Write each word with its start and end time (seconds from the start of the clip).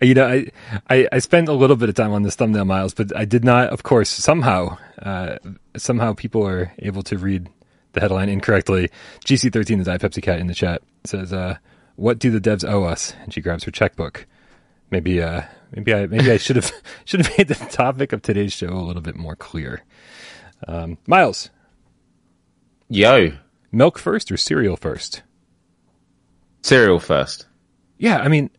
you 0.00 0.14
know, 0.14 0.26
I, 0.26 0.46
I, 0.88 1.08
I 1.12 1.18
spent 1.18 1.48
a 1.48 1.52
little 1.52 1.76
bit 1.76 1.88
of 1.88 1.94
time 1.94 2.12
on 2.12 2.22
this 2.22 2.36
thumbnail, 2.36 2.64
Miles, 2.64 2.94
but 2.94 3.14
I 3.16 3.24
did 3.24 3.44
not, 3.44 3.70
of 3.70 3.82
course, 3.82 4.08
somehow, 4.08 4.78
uh, 5.02 5.38
somehow 5.76 6.12
people 6.12 6.46
are 6.46 6.72
able 6.78 7.02
to 7.04 7.18
read 7.18 7.48
the 7.92 8.00
headline 8.00 8.28
incorrectly. 8.28 8.90
GC13, 9.24 9.78
the 9.78 9.84
Diet 9.84 10.02
Pepsi 10.02 10.22
Cat 10.22 10.38
in 10.38 10.46
the 10.46 10.54
chat, 10.54 10.82
says, 11.04 11.32
uh, 11.32 11.56
what 11.96 12.18
do 12.18 12.30
the 12.30 12.40
devs 12.40 12.68
owe 12.68 12.84
us? 12.84 13.14
And 13.22 13.32
she 13.32 13.40
grabs 13.40 13.64
her 13.64 13.70
checkbook. 13.72 14.26
Maybe, 14.90 15.20
uh, 15.20 15.42
maybe 15.74 15.92
I, 15.92 16.06
maybe 16.06 16.30
I 16.30 16.36
should 16.36 16.56
have, 16.56 16.72
should 17.04 17.24
have 17.24 17.36
made 17.36 17.48
the 17.48 17.54
topic 17.54 18.12
of 18.12 18.22
today's 18.22 18.52
show 18.52 18.68
a 18.68 18.84
little 18.84 19.02
bit 19.02 19.16
more 19.16 19.36
clear. 19.36 19.82
Um, 20.66 20.98
Miles. 21.06 21.50
Yo. 22.88 23.32
Milk 23.72 23.98
first 23.98 24.30
or 24.30 24.36
cereal 24.36 24.76
first? 24.76 25.22
Cereal 26.62 27.00
first. 27.00 27.46
Yeah, 27.98 28.18
I 28.18 28.28
mean, 28.28 28.50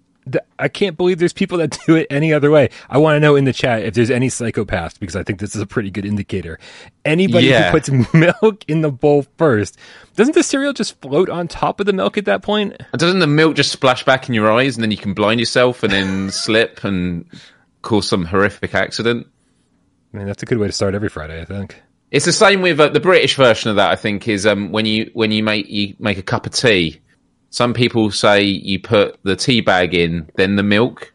I 0.58 0.68
can't 0.68 0.98
believe 0.98 1.20
there's 1.20 1.34
people 1.34 1.58
that 1.60 1.78
do 1.86 1.96
it 1.96 2.08
any 2.10 2.34
other 2.34 2.52
way. 2.52 2.70
I 2.90 2.98
want 2.98 3.16
to 3.16 3.20
know 3.20 3.36
in 3.36 3.46
the 3.46 3.54
chat 3.54 3.84
if 3.84 3.94
there's 3.94 4.12
any 4.12 4.28
psychopaths 4.28 5.00
because 5.00 5.16
I 5.16 5.24
think 5.24 5.40
this 5.40 5.56
is 5.56 5.62
a 5.62 5.66
pretty 5.66 5.92
good 5.92 6.06
indicator. 6.06 6.60
Anybody 7.06 7.48
Yeah. 7.48 7.72
who 7.72 7.80
puts 7.80 8.14
milk 8.14 8.64
in 8.68 8.82
the 8.82 8.92
bowl 8.92 9.26
first, 9.38 9.78
doesn't 10.16 10.34
the 10.36 10.44
cereal 10.44 10.74
just 10.74 11.00
float 11.02 11.30
on 11.30 11.48
top 11.48 11.80
of 11.80 11.86
the 11.86 11.94
milk 11.94 12.18
at 12.18 12.26
that 12.26 12.42
point? 12.42 12.76
Doesn't 12.94 13.20
the 13.20 13.28
milk 13.28 13.56
just 13.56 13.72
splash 13.72 14.04
back 14.04 14.28
in 14.28 14.36
your 14.36 14.52
eyes 14.52 14.76
and 14.76 14.84
then 14.84 14.92
you 14.92 14.98
can 14.98 15.14
blind 15.14 15.40
yourself 15.40 15.84
and 15.84 15.92
then 15.94 16.30
slip 16.32 16.84
and 16.84 17.26
cause 17.82 18.08
some 18.08 18.26
horrific 18.26 18.76
accident? 18.76 19.28
I 20.14 20.18
mean, 20.18 20.28
that's 20.28 20.42
a 20.44 20.46
good 20.46 20.58
way 20.58 20.68
to 20.68 20.74
start 20.74 20.96
every 20.96 21.10
Friday, 21.10 21.40
I 21.42 21.46
think. 21.46 21.82
It's 22.12 22.26
the 22.26 22.34
same 22.34 22.62
with 22.64 22.80
uh, 22.80 22.90
the 22.90 23.00
British 23.00 23.36
version 23.36 23.70
of 23.70 23.76
that. 23.76 23.92
I 23.92 23.96
think 23.96 24.28
is 24.28 24.48
um, 24.48 24.72
when 24.72 24.88
you 24.88 25.12
when 25.14 25.32
you 25.32 25.44
make 25.44 25.70
you 25.70 25.96
make 26.00 26.18
a 26.18 26.24
cup 26.24 26.48
of 26.48 26.54
tea. 26.54 27.00
Some 27.52 27.74
people 27.74 28.12
say 28.12 28.44
you 28.44 28.80
put 28.80 29.18
the 29.24 29.36
tea 29.36 29.62
bag 29.62 29.94
in, 29.96 30.30
then 30.36 30.56
the 30.56 30.64
milk, 30.64 31.14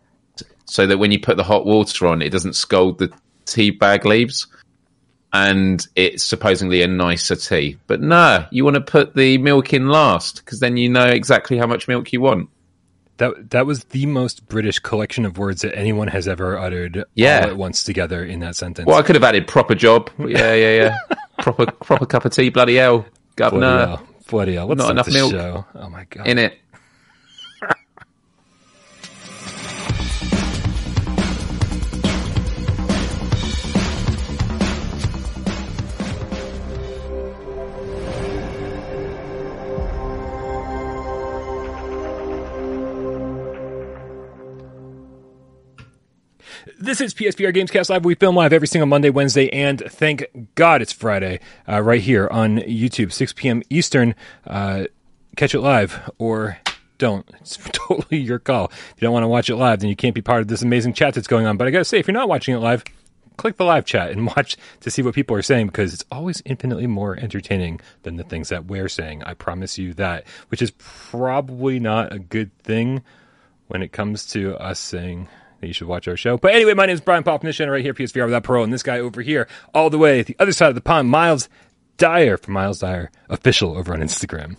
so 0.65 0.87
that 0.87 0.99
when 0.99 1.13
you 1.13 1.21
put 1.21 1.37
the 1.37 1.45
hot 1.45 1.65
water 1.67 2.07
on, 2.07 2.23
it 2.23 2.31
doesn't 2.31 2.55
scald 2.55 2.99
the 2.99 3.13
tea 3.47 3.71
bag 3.71 4.05
leaves, 4.05 4.47
and 5.33 5.87
it's 5.97 6.25
supposedly 6.25 6.83
a 6.83 6.89
nicer 6.89 7.37
tea. 7.37 7.77
But 7.87 8.01
no, 8.01 8.47
you 8.51 8.65
want 8.65 8.75
to 8.75 8.81
put 8.81 9.15
the 9.15 9.39
milk 9.39 9.73
in 9.73 9.89
last 9.89 10.45
because 10.45 10.61
then 10.61 10.77
you 10.77 10.89
know 10.89 11.07
exactly 11.07 11.57
how 11.59 11.67
much 11.67 11.89
milk 11.89 12.13
you 12.13 12.21
want. 12.21 12.49
That 13.19 13.51
that 13.51 13.65
was 13.67 13.85
the 13.85 14.07
most 14.07 14.49
British 14.49 14.81
collection 14.81 15.25
of 15.25 15.39
words 15.39 15.63
that 15.63 15.77
anyone 15.79 16.09
has 16.09 16.27
ever 16.27 16.59
uttered 16.59 17.05
Yeah. 17.15 17.43
all 17.45 17.51
at 17.51 17.57
once 17.57 17.85
together 17.85 18.25
in 18.25 18.41
that 18.41 18.57
sentence. 18.57 18.87
Well, 18.87 18.99
I 18.99 19.03
could 19.03 19.15
have 19.15 19.23
added 19.23 19.47
proper 19.47 19.77
job. 19.77 20.11
Yeah, 20.19 20.53
yeah, 20.55 20.75
yeah. 20.75 21.17
proper 21.39 21.67
proper 21.67 22.07
cup 22.07 22.25
of 22.25 22.33
tea. 22.33 22.49
Bloody 22.49 22.75
hell, 22.77 22.99
Bloody 22.99 23.61
governor. 23.61 23.87
hell. 23.87 24.07
Bloody 24.29 24.55
hell. 24.55 24.67
Let's 24.67 24.79
Not 24.79 24.91
enough 24.93 25.07
the 25.07 25.13
milk. 25.13 25.33
show. 25.33 25.65
Oh 25.75 25.89
my 25.91 26.05
god. 26.11 26.27
in 26.27 26.39
it. 26.39 26.59
This 46.85 47.01
is 47.01 47.15
PSVR 47.15 47.55
Gamescast 47.55 47.89
Live. 47.89 48.05
We 48.05 48.15
film 48.15 48.37
live 48.37 48.53
every 48.53 48.69
single 48.69 48.87
Monday, 48.87 49.09
Wednesday, 49.09 49.49
and 49.49 49.83
thank 49.89 50.27
God 50.55 50.83
it's 50.83 50.93
Friday, 50.93 51.41
uh, 51.67 51.81
right 51.81 52.03
here 52.03 52.29
on 52.31 52.59
YouTube, 52.59 53.11
6 53.11 53.33
p.m. 53.33 53.63
Eastern. 53.71 54.15
Uh, 54.47 54.85
catch 55.35 55.55
it 55.55 55.63
live 55.63 56.11
or 56.19 56.59
don't. 56.99 57.27
It's 57.41 57.57
totally 57.73 58.19
your 58.19 58.39
call. 58.39 58.67
If 58.67 58.97
you 58.99 59.07
don't 59.07 59.15
want 59.15 59.23
to 59.25 59.29
watch 59.29 59.49
it 59.49 59.57
live, 59.57 59.81
then 59.81 59.89
you 59.89 59.97
can't 59.97 60.15
be 60.15 60.21
part 60.21 60.43
of 60.43 60.49
this 60.49 60.61
amazing 60.61 60.93
chat 60.93 61.15
that's 61.15 61.27
going 61.27 61.47
on. 61.47 61.57
But 61.57 61.69
I 61.69 61.71
got 61.71 61.79
to 61.79 61.87
say, 61.87 61.99
if 62.01 62.07
you're 62.07 62.13
not 62.13 62.29
watching 62.29 62.55
it 62.55 62.59
live, 62.59 62.85
click 63.39 63.57
the 63.57 63.65
live 63.65 63.87
chat 63.87 64.11
and 64.11 64.27
watch 64.37 64.59
to 64.81 64.91
see 64.91 65.01
what 65.01 65.15
people 65.15 65.35
are 65.35 65.43
saying 65.43 65.69
because 65.69 65.95
it's 65.95 66.05
always 66.13 66.43
infinitely 66.45 66.87
more 66.87 67.17
entertaining 67.17 67.81
than 68.03 68.17
the 68.17 68.25
things 68.25 68.51
that 68.51 68.67
we're 68.67 68.91
saying. 68.91 69.23
I 69.25 69.33
promise 69.33 69.79
you 69.79 69.95
that, 69.95 70.27
which 70.49 70.61
is 70.61 70.73
probably 70.77 71.81
not 71.81 72.13
a 72.13 72.19
good 72.19 72.55
thing 72.59 73.03
when 73.69 73.83
it 73.83 73.91
comes 73.93 74.27
to 74.33 74.55
us 74.57 74.79
saying 74.79 75.29
you 75.67 75.73
should 75.73 75.89
watch 75.89 76.07
our 76.09 76.17
show. 76.17 76.37
But 76.37 76.55
anyway, 76.55 76.75
my 76.75 76.87
name 76.87 76.95
is 76.95 77.01
Brian 77.01 77.23
Popnician, 77.25 77.71
right 77.71 77.83
here, 77.83 77.95
PSVR 77.95 78.25
Without 78.27 78.45
Parole, 78.45 78.65
and 78.65 78.73
this 78.73 78.83
guy 78.83 78.99
over 78.99 79.21
here, 79.23 79.49
all 79.75 79.91
the 79.91 79.99
way 79.99 80.21
at 80.21 80.27
the 80.27 80.37
other 80.39 80.53
side 80.53 80.69
of 80.69 80.75
the 80.75 80.81
pond, 80.81 81.09
Miles 81.09 81.49
Dyer 81.97 82.37
from 82.37 82.55
Miles 82.55 82.81
Dyer 82.81 83.11
Official 83.29 83.77
over 83.77 83.93
on 83.93 84.01
Instagram. 84.01 84.57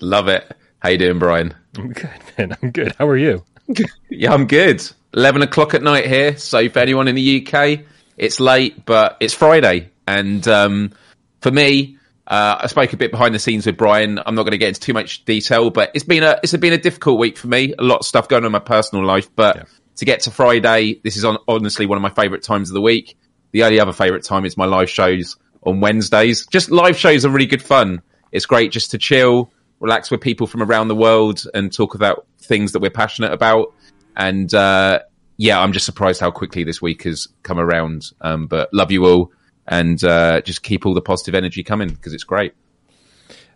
Love 0.00 0.28
it. 0.28 0.56
How 0.78 0.88
you 0.88 0.98
doing, 0.98 1.18
Brian? 1.18 1.54
I'm 1.76 1.92
good, 1.92 2.10
man. 2.38 2.56
I'm 2.62 2.70
good. 2.70 2.94
How 2.98 3.06
are 3.08 3.16
you? 3.16 3.44
Yeah, 4.10 4.34
I'm 4.34 4.46
good. 4.46 4.82
Eleven 5.14 5.42
o'clock 5.42 5.74
at 5.74 5.82
night 5.82 6.06
here. 6.06 6.36
So 6.36 6.68
for 6.68 6.80
anyone 6.80 7.06
in 7.06 7.14
the 7.14 7.46
UK, 7.46 7.80
it's 8.16 8.40
late, 8.40 8.84
but 8.84 9.16
it's 9.20 9.32
Friday, 9.32 9.90
and 10.08 10.46
um, 10.48 10.92
for 11.40 11.52
me, 11.52 11.96
uh, 12.26 12.58
I 12.60 12.66
spoke 12.66 12.92
a 12.92 12.96
bit 12.96 13.12
behind 13.12 13.34
the 13.34 13.38
scenes 13.38 13.66
with 13.66 13.76
Brian. 13.76 14.18
I'm 14.18 14.34
not 14.34 14.42
going 14.42 14.50
to 14.52 14.58
get 14.58 14.68
into 14.68 14.80
too 14.80 14.92
much 14.92 15.24
detail, 15.24 15.70
but 15.70 15.92
it's 15.94 16.04
been 16.04 16.24
a 16.24 16.40
it's 16.42 16.54
been 16.56 16.72
a 16.72 16.78
difficult 16.78 17.20
week 17.20 17.38
for 17.38 17.46
me. 17.46 17.72
A 17.78 17.82
lot 17.84 18.00
of 18.00 18.06
stuff 18.06 18.28
going 18.28 18.42
on 18.42 18.46
in 18.46 18.52
my 18.52 18.58
personal 18.58 19.04
life, 19.06 19.28
but 19.36 19.56
Yeah. 19.56 19.62
To 19.96 20.04
get 20.04 20.20
to 20.20 20.30
Friday, 20.30 21.00
this 21.02 21.16
is 21.16 21.24
on, 21.24 21.38
honestly 21.46 21.86
one 21.86 21.96
of 21.96 22.02
my 22.02 22.10
favourite 22.10 22.42
times 22.42 22.70
of 22.70 22.74
the 22.74 22.80
week. 22.80 23.16
The 23.52 23.64
only 23.64 23.80
other 23.80 23.92
favourite 23.92 24.24
time 24.24 24.44
is 24.44 24.56
my 24.56 24.64
live 24.64 24.88
shows 24.88 25.36
on 25.62 25.80
Wednesdays. 25.80 26.46
Just 26.46 26.70
live 26.70 26.96
shows 26.96 27.24
are 27.24 27.30
really 27.30 27.46
good 27.46 27.62
fun. 27.62 28.02
It's 28.32 28.46
great 28.46 28.72
just 28.72 28.92
to 28.92 28.98
chill, 28.98 29.52
relax 29.80 30.10
with 30.10 30.20
people 30.20 30.46
from 30.46 30.62
around 30.62 30.88
the 30.88 30.94
world, 30.94 31.42
and 31.52 31.72
talk 31.72 31.94
about 31.94 32.26
things 32.40 32.72
that 32.72 32.80
we're 32.80 32.90
passionate 32.90 33.32
about. 33.32 33.74
And 34.16 34.52
uh, 34.54 35.00
yeah, 35.36 35.60
I'm 35.60 35.72
just 35.72 35.86
surprised 35.86 36.20
how 36.20 36.30
quickly 36.30 36.64
this 36.64 36.80
week 36.80 37.02
has 37.02 37.26
come 37.42 37.58
around. 37.58 38.10
Um, 38.20 38.46
but 38.46 38.72
love 38.72 38.92
you 38.92 39.06
all, 39.06 39.32
and 39.66 40.02
uh, 40.04 40.40
just 40.42 40.62
keep 40.62 40.86
all 40.86 40.94
the 40.94 41.02
positive 41.02 41.34
energy 41.34 41.62
coming 41.64 41.88
because 41.88 42.14
it's 42.14 42.24
great. 42.24 42.54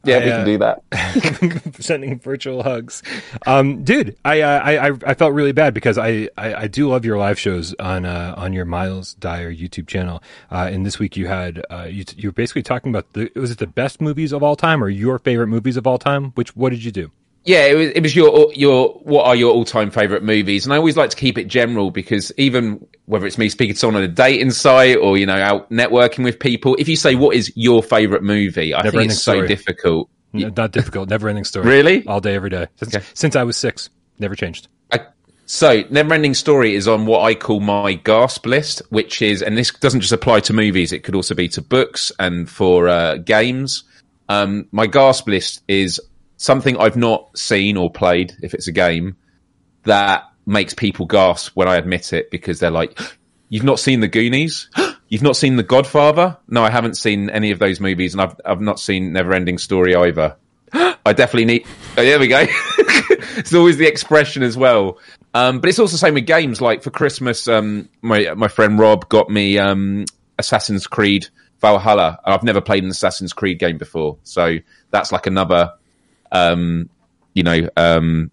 Yeah, 0.04 0.16
I, 0.16 0.24
we 0.24 0.30
can 0.30 0.44
do 0.44 0.58
that. 0.58 1.74
Sending 1.80 2.18
virtual 2.18 2.62
hugs, 2.62 3.02
um, 3.46 3.84
dude. 3.84 4.16
I, 4.24 4.40
uh, 4.40 4.60
I 4.62 4.88
I 4.88 4.92
I 5.06 5.14
felt 5.14 5.32
really 5.32 5.52
bad 5.52 5.74
because 5.74 5.98
I, 5.98 6.28
I, 6.36 6.54
I 6.54 6.66
do 6.68 6.88
love 6.88 7.04
your 7.04 7.18
live 7.18 7.38
shows 7.38 7.74
on 7.78 8.04
uh, 8.04 8.34
on 8.36 8.52
your 8.52 8.64
Miles 8.64 9.14
Dyer 9.14 9.52
YouTube 9.52 9.86
channel. 9.86 10.22
Uh, 10.50 10.68
and 10.70 10.84
this 10.84 10.98
week 10.98 11.16
you 11.16 11.26
had 11.26 11.62
uh, 11.70 11.86
you 11.90 12.04
you 12.16 12.28
were 12.28 12.34
basically 12.34 12.62
talking 12.62 12.90
about 12.90 13.12
the 13.12 13.30
was 13.34 13.50
it 13.50 13.58
the 13.58 13.66
best 13.66 14.00
movies 14.00 14.32
of 14.32 14.42
all 14.42 14.56
time 14.56 14.82
or 14.82 14.88
your 14.88 15.18
favorite 15.18 15.48
movies 15.48 15.76
of 15.76 15.86
all 15.86 15.98
time? 15.98 16.32
Which 16.32 16.54
what 16.56 16.70
did 16.70 16.84
you 16.84 16.92
do? 16.92 17.10
Yeah, 17.44 17.66
it 17.66 17.74
was, 17.74 17.88
it 17.90 18.02
was 18.02 18.16
your 18.16 18.52
your 18.54 18.88
what 19.02 19.26
are 19.26 19.36
your 19.36 19.52
all 19.52 19.64
time 19.66 19.90
favorite 19.90 20.22
movies, 20.22 20.64
and 20.64 20.72
I 20.72 20.78
always 20.78 20.96
like 20.96 21.10
to 21.10 21.16
keep 21.16 21.36
it 21.36 21.46
general 21.46 21.90
because 21.90 22.32
even 22.38 22.86
whether 23.04 23.26
it's 23.26 23.36
me 23.36 23.50
speaking 23.50 23.74
to 23.74 23.78
someone 23.78 24.02
on 24.02 24.08
a 24.08 24.12
dating 24.12 24.50
site 24.50 24.96
or 24.96 25.18
you 25.18 25.26
know 25.26 25.36
out 25.36 25.70
networking 25.70 26.24
with 26.24 26.38
people, 26.38 26.74
if 26.78 26.88
you 26.88 26.96
say 26.96 27.14
what 27.14 27.36
is 27.36 27.52
your 27.54 27.82
favorite 27.82 28.22
movie, 28.22 28.74
I 28.74 28.78
Never 28.78 28.90
think 28.92 28.94
Ending 28.94 29.10
it's 29.10 29.22
so 29.22 29.46
difficult. 29.46 30.08
N- 30.32 30.52
Not 30.56 30.72
difficult, 30.72 31.10
never 31.10 31.28
ending 31.28 31.44
story. 31.44 31.66
Really? 31.66 32.06
all 32.06 32.20
day, 32.20 32.34
every 32.34 32.50
day 32.50 32.66
since, 32.76 32.94
Okay. 32.94 33.04
since 33.14 33.36
I 33.36 33.42
was 33.42 33.56
six. 33.56 33.90
Never 34.18 34.34
changed. 34.34 34.68
I, 34.90 35.00
so, 35.46 35.82
Neverending 35.84 36.34
Story 36.34 36.74
is 36.74 36.88
on 36.88 37.04
what 37.04 37.20
I 37.20 37.34
call 37.34 37.60
my 37.60 37.92
gasp 37.92 38.46
list, 38.46 38.80
which 38.88 39.20
is, 39.20 39.42
and 39.42 39.58
this 39.58 39.70
doesn't 39.70 40.00
just 40.00 40.12
apply 40.12 40.40
to 40.40 40.54
movies; 40.54 40.92
it 40.92 41.04
could 41.04 41.14
also 41.14 41.34
be 41.34 41.48
to 41.50 41.60
books 41.60 42.10
and 42.18 42.48
for 42.48 42.88
uh, 42.88 43.16
games. 43.18 43.84
Um, 44.30 44.66
my 44.72 44.86
gasp 44.86 45.28
list 45.28 45.62
is 45.68 46.00
something 46.44 46.76
I've 46.76 46.96
not 46.96 47.36
seen 47.36 47.76
or 47.76 47.90
played, 47.90 48.34
if 48.42 48.54
it's 48.54 48.68
a 48.68 48.72
game, 48.72 49.16
that 49.84 50.24
makes 50.46 50.74
people 50.74 51.06
gasp 51.06 51.52
when 51.54 51.68
I 51.68 51.76
admit 51.76 52.12
it 52.12 52.30
because 52.30 52.60
they're 52.60 52.70
like, 52.70 52.98
"You've 53.48 53.64
not 53.64 53.80
seen 53.80 54.00
the 54.00 54.08
Goonies? 54.08 54.68
You've 55.08 55.22
not 55.22 55.36
seen 55.36 55.56
The 55.56 55.62
Godfather? 55.62 56.38
No, 56.48 56.64
I 56.64 56.70
haven't 56.70 56.96
seen 56.96 57.30
any 57.30 57.50
of 57.50 57.58
those 57.58 57.78
movies, 57.78 58.14
and 58.14 58.22
I've 58.22 58.40
I've 58.44 58.60
not 58.60 58.80
seen 58.80 59.12
Neverending 59.12 59.60
Story 59.60 59.94
either." 59.94 60.36
I 60.72 61.12
definitely 61.12 61.44
need. 61.44 61.66
Oh, 61.96 62.02
there 62.02 62.18
we 62.18 62.26
go. 62.26 62.46
it's 63.36 63.54
always 63.54 63.76
the 63.76 63.86
expression 63.86 64.42
as 64.42 64.56
well. 64.56 64.98
Um, 65.34 65.60
but 65.60 65.68
it's 65.68 65.78
also 65.78 65.92
the 65.92 65.98
same 65.98 66.14
with 66.14 66.26
games. 66.26 66.60
Like 66.60 66.82
for 66.82 66.90
Christmas, 66.90 67.46
um, 67.48 67.88
my 68.02 68.34
my 68.34 68.48
friend 68.48 68.78
Rob 68.78 69.08
got 69.08 69.30
me 69.30 69.58
um, 69.58 70.04
Assassin's 70.38 70.86
Creed 70.86 71.28
Valhalla. 71.60 72.18
And 72.24 72.34
I've 72.34 72.42
never 72.42 72.60
played 72.60 72.84
an 72.84 72.90
Assassin's 72.90 73.32
Creed 73.32 73.58
game 73.58 73.78
before, 73.78 74.18
so 74.22 74.58
that's 74.90 75.12
like 75.12 75.26
another, 75.26 75.72
um, 76.34 76.90
you 77.32 77.42
know, 77.42 77.68
um, 77.78 78.30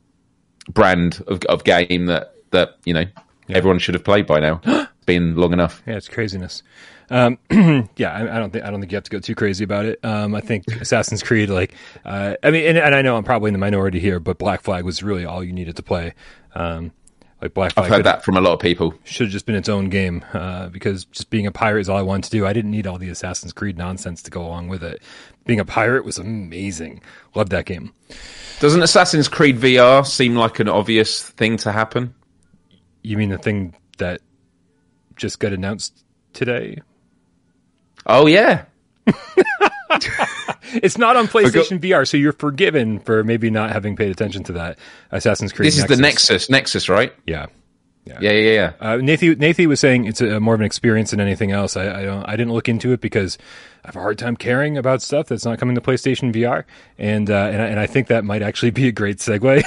brand 0.70 1.24
of, 1.28 1.42
of 1.46 1.64
game 1.64 2.08
that 2.08 2.34
that 2.52 2.78
you 2.84 2.94
know 2.94 3.06
everyone 3.50 3.80
should 3.80 3.96
have 3.96 4.04
played 4.04 4.28
by 4.28 4.40
now. 4.40 4.60
it's 4.66 5.06
been 5.06 5.36
long 5.36 5.54
enough. 5.54 5.82
Yeah, 5.88 5.96
it's 5.96 6.10
craziness. 6.10 6.64
Um, 7.10 7.38
yeah, 7.98 8.12
I, 8.12 8.38
I 8.38 8.40
don't 8.40 8.52
think 8.52 8.66
I 8.66 8.72
don't 8.72 8.80
think 8.80 8.92
you 8.92 8.96
have 8.96 9.04
to 9.04 9.12
go 9.12 9.20
too 9.20 9.36
crazy 9.36 9.64
about 9.64 9.86
it. 9.86 10.00
Um, 10.04 10.36
I 10.36 10.42
think 10.42 10.66
Assassin's 10.82 11.24
Creed, 11.24 11.50
like, 11.50 11.74
uh, 12.06 12.36
I 12.44 12.52
mean, 12.52 12.66
and, 12.66 12.78
and 12.78 12.96
I 12.96 13.02
know 13.02 13.18
I'm 13.18 13.24
probably 13.24 13.50
in 13.50 13.54
the 13.54 13.60
minority 13.60 14.00
here, 14.00 14.20
but 14.20 14.38
Black 14.38 14.62
Flag 14.62 14.84
was 14.84 15.04
really 15.04 15.26
all 15.26 15.44
you 15.44 15.54
needed 15.54 15.76
to 15.78 15.84
play. 15.84 16.14
Um, 16.56 16.92
like 17.42 17.54
Black 17.54 17.74
Flag 17.74 17.86
I've 17.86 17.92
heard 17.92 18.06
that 18.06 18.24
from 18.24 18.38
a 18.38 18.42
lot 18.42 18.54
of 18.54 18.60
people. 18.60 18.94
should 19.04 19.28
have 19.28 19.32
just 19.32 19.46
been 19.46 19.56
its 19.56 19.70
own 19.70 19.90
game 19.90 20.24
uh, 20.34 20.70
because 20.70 21.06
just 21.06 21.30
being 21.30 21.48
a 21.48 21.52
pirate 21.52 21.82
is 21.82 21.90
all 21.90 21.98
I 21.98 22.04
wanted 22.04 22.26
to 22.26 22.32
do. 22.32 22.46
I 22.46 22.54
didn't 22.54 22.72
need 22.72 22.86
all 22.86 22.98
the 22.98 23.10
Assassin's 23.10 23.54
Creed 23.54 23.78
nonsense 23.78 24.22
to 24.24 24.32
go 24.32 24.46
along 24.46 24.68
with 24.68 24.84
it. 24.84 25.02
Being 25.46 25.60
a 25.60 25.66
pirate 25.66 26.06
was 26.06 26.18
amazing. 26.18 27.02
Loved 27.34 27.52
that 27.52 27.66
game. 27.66 27.94
Doesn't 28.60 28.84
Assassin's 28.84 29.28
Creed 29.28 29.58
VR 29.58 30.06
seem 30.06 30.36
like 30.36 30.60
an 30.60 30.70
obvious 30.70 31.24
thing 31.24 31.58
to 31.58 31.72
happen? 31.72 32.14
You 33.02 33.18
mean 33.18 33.30
the 33.30 33.40
thing 33.40 33.76
that 33.98 34.22
just 35.16 35.40
got 35.40 35.52
announced 35.52 36.04
today? 36.34 36.82
Oh 38.06 38.28
yeah, 38.28 38.66
it's 40.74 40.98
not 40.98 41.16
on 41.16 41.28
PlayStation 41.28 41.80
VR, 41.80 42.08
so 42.08 42.18
you're 42.18 42.34
forgiven 42.34 43.00
for 43.00 43.24
maybe 43.24 43.50
not 43.50 43.72
having 43.72 43.96
paid 43.96 44.12
attention 44.12 44.44
to 44.46 44.54
that. 44.54 44.80
Assassin's 45.12 45.52
Creed. 45.52 45.68
This 45.68 45.78
is 45.78 45.86
the 45.86 45.98
Nexus. 45.98 46.50
Nexus, 46.50 46.90
right? 46.90 47.14
Yeah. 47.26 47.48
Yeah, 48.06 48.20
yeah, 48.20 48.32
yeah. 48.32 48.74
Uh, 48.80 48.98
Nathan, 48.98 49.38
Nathan 49.38 49.70
was 49.70 49.80
saying 49.80 50.06
it's 50.06 50.22
a, 50.22 50.40
more 50.40 50.56
of 50.56 50.60
an 50.60 50.66
experience 50.66 51.12
than 51.12 51.20
anything 51.20 51.52
else. 51.52 51.78
I, 51.78 52.02
I, 52.02 52.04
don't, 52.04 52.24
I 52.24 52.32
didn't 52.32 52.52
look 52.52 52.68
into 52.68 52.94
it 52.94 53.02
because 53.02 53.38
I 53.84 53.90
have 53.90 53.96
a 53.96 54.00
hard 54.00 54.18
time 54.18 54.36
caring 54.36 54.78
about 54.78 55.02
stuff 55.02 55.28
that's 55.28 55.46
not 55.46 55.60
coming 55.60 55.76
to 55.76 55.82
PlayStation 55.82 56.34
VR, 56.34 56.64
and 56.98 57.30
uh, 57.30 57.50
and, 57.52 57.62
I, 57.62 57.66
and 57.68 57.80
I 57.80 57.86
think 57.86 58.08
that 58.08 58.26
might 58.26 58.42
actually 58.42 58.72
be 58.72 58.88
a 58.88 58.92
great 58.92 59.18
segue. 59.18 59.64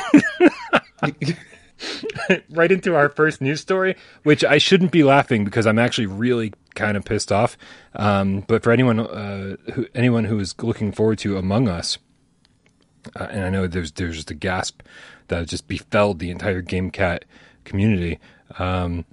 right 2.50 2.70
into 2.70 2.94
our 2.94 3.08
first 3.08 3.40
news 3.40 3.60
story, 3.60 3.96
which 4.22 4.44
I 4.44 4.58
shouldn't 4.58 4.92
be 4.92 5.04
laughing 5.04 5.44
because 5.44 5.66
I'm 5.66 5.78
actually 5.78 6.06
really 6.06 6.52
kind 6.74 6.96
of 6.96 7.04
pissed 7.04 7.32
off. 7.32 7.56
Um, 7.94 8.40
but 8.46 8.62
for 8.62 8.72
anyone, 8.72 9.00
uh, 9.00 9.56
who, 9.74 9.86
anyone 9.94 10.24
who 10.24 10.38
is 10.38 10.54
looking 10.62 10.92
forward 10.92 11.18
to 11.20 11.36
Among 11.36 11.68
Us, 11.68 11.98
uh, 13.16 13.24
and 13.30 13.44
I 13.44 13.50
know 13.50 13.66
there's 13.66 13.92
there's 13.92 14.16
just 14.16 14.30
a 14.30 14.34
gasp 14.34 14.80
that 15.28 15.48
just 15.48 15.68
befell 15.68 16.14
the 16.14 16.30
entire 16.30 16.62
GameCat 16.62 17.22
community. 17.64 18.18
Um, 18.58 19.04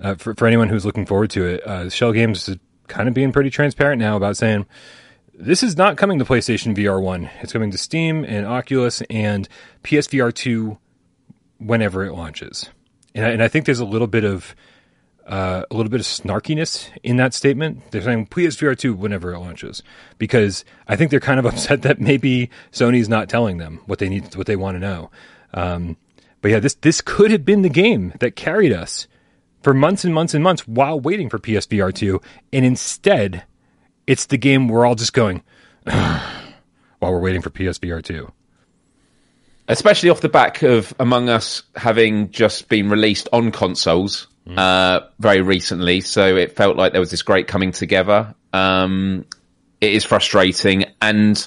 uh, 0.00 0.14
for 0.16 0.34
for 0.34 0.46
anyone 0.46 0.68
who's 0.68 0.84
looking 0.84 1.06
forward 1.06 1.30
to 1.30 1.46
it, 1.46 1.66
uh, 1.66 1.88
Schell 1.88 2.12
Games 2.12 2.48
is 2.48 2.58
kind 2.88 3.08
of 3.08 3.14
being 3.14 3.32
pretty 3.32 3.50
transparent 3.50 3.98
now 3.98 4.16
about 4.16 4.36
saying 4.36 4.66
this 5.32 5.62
is 5.62 5.76
not 5.76 5.96
coming 5.96 6.18
to 6.18 6.24
PlayStation 6.24 6.76
VR 6.76 7.02
one. 7.02 7.30
It's 7.40 7.52
coming 7.52 7.70
to 7.70 7.78
Steam 7.78 8.24
and 8.24 8.46
Oculus 8.46 9.02
and 9.10 9.48
PSVR 9.82 10.32
two 10.32 10.78
whenever 11.58 12.04
it 12.04 12.12
launches. 12.12 12.68
And 13.14 13.24
I, 13.24 13.30
and 13.30 13.42
I 13.42 13.48
think 13.48 13.66
there's 13.66 13.80
a 13.80 13.84
little 13.84 14.06
bit 14.06 14.24
of 14.24 14.54
uh, 15.26 15.62
a 15.70 15.74
little 15.74 15.90
bit 15.90 16.00
of 16.00 16.06
snarkiness 16.06 16.90
in 17.02 17.16
that 17.16 17.32
statement. 17.32 17.90
They're 17.90 18.02
saying 18.02 18.26
PSVR 18.26 18.76
2 18.76 18.94
whenever 18.94 19.32
it 19.32 19.38
launches 19.38 19.82
because 20.18 20.64
I 20.86 20.96
think 20.96 21.10
they're 21.10 21.20
kind 21.20 21.38
of 21.38 21.46
upset 21.52 21.82
that 21.82 22.00
maybe 22.00 22.50
Sony's 22.72 23.08
not 23.08 23.28
telling 23.28 23.58
them 23.58 23.80
what 23.86 23.98
they 23.98 24.08
need, 24.08 24.34
what 24.34 24.46
they 24.46 24.56
want 24.56 24.76
to 24.76 24.80
know. 24.80 25.10
Um, 25.54 25.96
but 26.42 26.50
yeah, 26.50 26.60
this 26.60 26.74
this 26.74 27.00
could 27.00 27.30
have 27.30 27.44
been 27.44 27.62
the 27.62 27.70
game 27.70 28.12
that 28.20 28.36
carried 28.36 28.72
us 28.72 29.08
for 29.62 29.72
months 29.72 30.04
and 30.04 30.12
months 30.12 30.34
and 30.34 30.44
months 30.44 30.68
while 30.68 31.00
waiting 31.00 31.30
for 31.30 31.38
PSVR 31.38 31.94
2, 31.94 32.20
and 32.52 32.66
instead, 32.66 33.44
it's 34.06 34.26
the 34.26 34.36
game 34.36 34.68
we're 34.68 34.84
all 34.84 34.94
just 34.94 35.14
going 35.14 35.42
while 35.84 36.20
we're 37.00 37.20
waiting 37.20 37.40
for 37.40 37.48
PSVR 37.48 38.02
2 38.02 38.30
especially 39.68 40.10
off 40.10 40.20
the 40.20 40.28
back 40.28 40.62
of 40.62 40.94
Among 40.98 41.28
Us 41.28 41.62
having 41.74 42.30
just 42.30 42.68
been 42.68 42.88
released 42.88 43.28
on 43.32 43.50
consoles 43.50 44.28
mm. 44.46 44.58
uh, 44.58 45.06
very 45.18 45.40
recently. 45.40 46.00
So 46.00 46.36
it 46.36 46.56
felt 46.56 46.76
like 46.76 46.92
there 46.92 47.00
was 47.00 47.10
this 47.10 47.22
great 47.22 47.46
coming 47.46 47.72
together. 47.72 48.34
Um, 48.52 49.24
it 49.80 49.92
is 49.92 50.04
frustrating, 50.04 50.86
and 51.00 51.46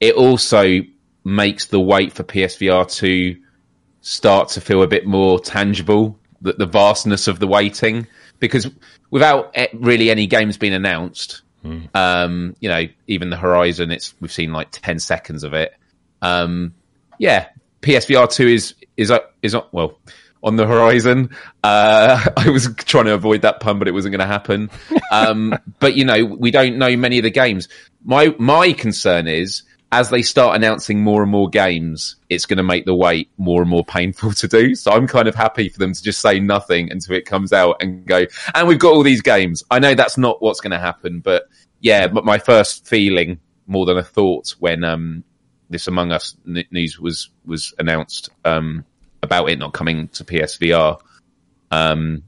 it 0.00 0.14
also 0.14 0.80
makes 1.24 1.66
the 1.66 1.80
wait 1.80 2.12
for 2.12 2.22
PSVR 2.22 2.90
to 2.96 3.36
start 4.00 4.50
to 4.50 4.60
feel 4.60 4.82
a 4.82 4.86
bit 4.86 5.06
more 5.06 5.40
tangible. 5.40 6.18
The, 6.40 6.52
the 6.52 6.66
vastness 6.66 7.28
of 7.28 7.38
the 7.38 7.46
waiting, 7.46 8.06
because 8.38 8.70
without 9.10 9.56
really 9.72 10.10
any 10.10 10.26
games 10.26 10.58
being 10.58 10.74
announced, 10.74 11.42
mm. 11.64 11.88
um, 11.94 12.54
you 12.60 12.68
know, 12.68 12.84
even 13.06 13.30
the 13.30 13.36
Horizon, 13.36 13.90
it's 13.90 14.14
we've 14.20 14.32
seen 14.32 14.52
like 14.52 14.68
ten 14.70 14.98
seconds 14.98 15.42
of 15.42 15.54
it. 15.54 15.74
Um, 16.22 16.74
yeah, 17.18 17.48
PSVR 17.82 18.30
two 18.30 18.48
is 18.48 18.74
is 18.96 19.12
is 19.42 19.56
well 19.72 19.98
on 20.42 20.56
the 20.56 20.66
horizon. 20.66 21.30
Uh, 21.62 22.24
I 22.36 22.48
was 22.48 22.74
trying 22.76 23.06
to 23.06 23.14
avoid 23.14 23.42
that 23.42 23.60
pun, 23.60 23.78
but 23.78 23.88
it 23.88 23.92
wasn't 23.92 24.12
going 24.12 24.26
to 24.26 24.32
happen. 24.32 24.70
Um, 25.10 25.58
but 25.80 25.94
you 25.94 26.04
know, 26.04 26.24
we 26.24 26.50
don't 26.50 26.78
know 26.78 26.96
many 26.96 27.18
of 27.18 27.24
the 27.24 27.30
games. 27.30 27.68
My 28.04 28.34
my 28.38 28.72
concern 28.72 29.26
is 29.26 29.62
as 29.92 30.10
they 30.10 30.22
start 30.22 30.56
announcing 30.56 31.02
more 31.02 31.22
and 31.22 31.30
more 31.30 31.48
games, 31.48 32.16
it's 32.28 32.44
going 32.44 32.56
to 32.56 32.62
make 32.62 32.84
the 32.84 32.94
wait 32.94 33.30
more 33.38 33.60
and 33.62 33.70
more 33.70 33.84
painful 33.84 34.32
to 34.32 34.48
do. 34.48 34.74
So 34.74 34.90
I'm 34.92 35.06
kind 35.06 35.28
of 35.28 35.34
happy 35.34 35.68
for 35.68 35.78
them 35.78 35.92
to 35.92 36.02
just 36.02 36.20
say 36.20 36.40
nothing 36.40 36.90
until 36.90 37.16
it 37.16 37.26
comes 37.26 37.52
out 37.52 37.76
and 37.80 38.04
go, 38.06 38.26
and 38.54 38.68
we've 38.68 38.78
got 38.78 38.92
all 38.92 39.02
these 39.02 39.22
games. 39.22 39.62
I 39.70 39.78
know 39.78 39.94
that's 39.94 40.18
not 40.18 40.42
what's 40.42 40.60
going 40.60 40.72
to 40.72 40.78
happen, 40.78 41.20
but 41.20 41.48
yeah, 41.80 42.08
but 42.08 42.24
my 42.24 42.38
first 42.38 42.86
feeling 42.86 43.38
more 43.66 43.86
than 43.86 43.98
a 43.98 44.02
thought 44.02 44.54
when 44.58 44.84
um, 44.84 45.24
this 45.70 45.86
Among 45.86 46.12
Us 46.12 46.36
news 46.44 46.98
was 46.98 47.30
was 47.44 47.74
announced 47.78 48.30
um, 48.44 48.84
about 49.22 49.50
it 49.50 49.58
not 49.58 49.72
coming 49.72 50.08
to 50.08 50.24
PSVR 50.24 51.00
um, 51.70 52.22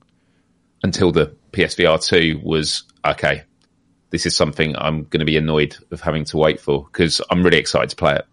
until 0.83 1.13
the 1.13 1.35
PSVR 1.53 2.03
two 2.05 2.41
was 2.43 2.85
okay. 3.05 3.43
This 4.11 4.27
is 4.27 4.35
something 4.35 4.75
I'm 4.77 5.05
going 5.05 5.21
to 5.21 5.27
be 5.27 5.37
annoyed 5.37 5.77
of 5.91 6.01
having 6.01 6.25
to 6.27 6.39
wait 6.39 6.61
for 6.61 6.85
because 6.85 7.21
I'm 7.31 7.43
really 7.43 7.59
excited 7.59 7.91
to 7.91 7.97
play 7.97 8.15
it. 8.15 8.27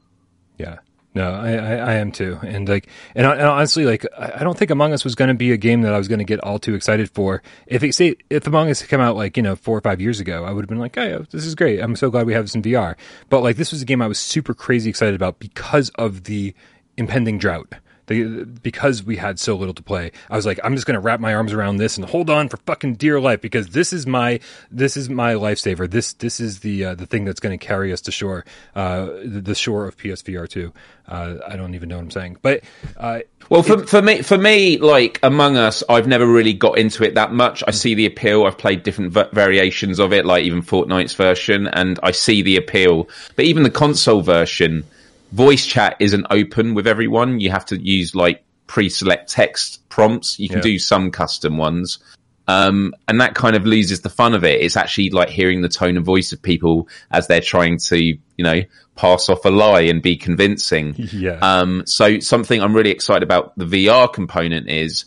Yeah, 0.57 0.77
no, 1.15 1.31
I, 1.31 1.53
I, 1.53 1.75
I, 1.75 1.93
am 1.93 2.11
too, 2.11 2.37
and 2.43 2.67
like, 2.67 2.87
and, 3.15 3.25
and 3.25 3.41
honestly, 3.41 3.85
like, 3.85 4.05
I 4.17 4.43
don't 4.43 4.57
think 4.57 4.69
Among 4.69 4.91
Us 4.91 5.05
was 5.05 5.15
going 5.15 5.29
to 5.29 5.33
be 5.33 5.53
a 5.53 5.57
game 5.57 5.81
that 5.83 5.93
I 5.93 5.97
was 5.97 6.09
going 6.09 6.19
to 6.19 6.25
get 6.25 6.41
all 6.41 6.59
too 6.59 6.75
excited 6.75 7.09
for. 7.09 7.41
If 7.67 7.83
it 7.83 7.95
say 7.95 8.15
if 8.29 8.45
Among 8.45 8.69
Us 8.69 8.81
had 8.81 8.89
come 8.89 8.99
out 8.99 9.15
like 9.15 9.37
you 9.37 9.43
know 9.43 9.55
four 9.55 9.77
or 9.77 9.81
five 9.81 10.01
years 10.01 10.19
ago, 10.19 10.43
I 10.43 10.51
would 10.51 10.63
have 10.63 10.69
been 10.69 10.77
like, 10.77 10.97
oh, 10.97 11.19
hey, 11.19 11.25
this 11.31 11.45
is 11.45 11.55
great. 11.55 11.79
I'm 11.79 11.95
so 11.95 12.09
glad 12.09 12.27
we 12.27 12.33
have 12.33 12.43
this 12.43 12.53
in 12.53 12.61
VR. 12.61 12.95
But 13.29 13.41
like, 13.41 13.55
this 13.55 13.71
was 13.71 13.81
a 13.81 13.85
game 13.85 14.01
I 14.01 14.07
was 14.07 14.19
super 14.19 14.53
crazy 14.53 14.89
excited 14.89 15.15
about 15.15 15.39
because 15.39 15.89
of 15.91 16.25
the 16.25 16.53
impending 16.97 17.37
drought 17.37 17.73
the, 18.07 18.45
because 18.45 19.03
we 19.03 19.17
had 19.17 19.39
so 19.39 19.55
little 19.55 19.73
to 19.73 19.83
play, 19.83 20.11
I 20.29 20.35
was 20.35 20.45
like, 20.45 20.59
I'm 20.63 20.75
just 20.75 20.85
going 20.85 20.95
to 20.95 20.99
wrap 20.99 21.19
my 21.19 21.33
arms 21.33 21.53
around 21.53 21.77
this 21.77 21.97
and 21.97 22.05
hold 22.05 22.29
on 22.29 22.49
for 22.49 22.57
fucking 22.57 22.95
dear 22.95 23.19
life 23.19 23.41
because 23.41 23.69
this 23.69 23.93
is 23.93 24.05
my 24.05 24.39
this 24.71 24.97
is 24.97 25.09
my 25.09 25.33
lifesaver. 25.33 25.89
This 25.89 26.13
this 26.13 26.39
is 26.39 26.59
the 26.59 26.85
uh, 26.85 26.95
the 26.95 27.05
thing 27.05 27.25
that's 27.25 27.39
going 27.39 27.57
to 27.57 27.65
carry 27.65 27.91
us 27.91 28.01
to 28.01 28.11
shore, 28.11 28.45
uh, 28.75 29.05
the, 29.05 29.41
the, 29.41 29.55
shore 29.55 29.87
of 29.87 29.97
PSVR 29.97 30.47
two. 30.47 30.73
Uh, 31.07 31.35
I 31.47 31.55
don't 31.55 31.75
even 31.75 31.89
know 31.89 31.97
what 31.97 32.03
I'm 32.03 32.11
saying, 32.11 32.37
but 32.41 32.63
uh, 32.97 33.19
well, 33.49 33.61
for 33.61 33.83
it, 33.83 33.89
for 33.89 34.01
me, 34.01 34.21
for 34.23 34.37
me, 34.37 34.77
like 34.77 35.19
Among 35.21 35.55
Us, 35.55 35.83
I've 35.87 36.07
never 36.07 36.25
really 36.25 36.53
got 36.53 36.79
into 36.79 37.03
it 37.03 37.13
that 37.13 37.31
much. 37.31 37.63
I 37.67 37.71
see 37.71 37.93
the 37.93 38.07
appeal. 38.07 38.45
I've 38.45 38.57
played 38.57 38.81
different 38.81 39.11
v- 39.13 39.25
variations 39.33 39.99
of 39.99 40.13
it, 40.13 40.25
like 40.25 40.43
even 40.43 40.63
Fortnite's 40.63 41.13
version, 41.13 41.67
and 41.67 41.99
I 42.01 42.11
see 42.11 42.41
the 42.41 42.57
appeal. 42.57 43.07
But 43.35 43.45
even 43.45 43.61
the 43.61 43.69
console 43.69 44.21
version 44.21 44.83
voice 45.31 45.65
chat 45.65 45.97
isn't 45.99 46.27
open 46.29 46.73
with 46.73 46.87
everyone. 46.87 47.39
You 47.39 47.51
have 47.51 47.65
to 47.67 47.77
use 47.77 48.15
like 48.15 48.43
pre-select 48.67 49.29
text 49.29 49.87
prompts. 49.89 50.39
You 50.39 50.49
can 50.49 50.57
yeah. 50.57 50.63
do 50.63 50.79
some 50.79 51.11
custom 51.11 51.57
ones. 51.57 51.99
Um, 52.47 52.93
and 53.07 53.21
that 53.21 53.33
kind 53.33 53.55
of 53.55 53.65
loses 53.65 54.01
the 54.01 54.09
fun 54.09 54.35
of 54.35 54.43
it. 54.43 54.61
It's 54.61 54.77
actually 54.77 55.09
like 55.09 55.29
hearing 55.29 55.61
the 55.61 55.69
tone 55.69 55.97
and 55.97 56.05
voice 56.05 56.31
of 56.31 56.41
people 56.41 56.87
as 57.09 57.27
they're 57.27 57.41
trying 57.41 57.79
to, 57.79 57.97
you 57.97 58.19
know, 58.39 58.61
pass 58.95 59.29
off 59.29 59.45
a 59.45 59.49
lie 59.49 59.81
and 59.81 60.01
be 60.01 60.17
convincing. 60.17 60.95
Yeah. 61.15 61.39
Um, 61.41 61.83
so 61.85 62.19
something 62.19 62.61
I'm 62.61 62.75
really 62.75 62.91
excited 62.91 63.23
about 63.23 63.57
the 63.57 63.65
VR 63.65 64.11
component 64.11 64.69
is 64.69 65.05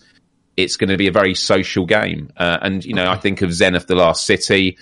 it's 0.56 0.76
going 0.76 0.88
to 0.88 0.96
be 0.96 1.06
a 1.06 1.12
very 1.12 1.34
social 1.34 1.86
game. 1.86 2.32
Uh, 2.36 2.58
and, 2.62 2.84
you 2.84 2.94
know, 2.94 3.08
I 3.08 3.16
think 3.16 3.42
of 3.42 3.52
Zenith 3.52 3.86
the 3.86 3.94
Last 3.94 4.24
City, 4.24 4.78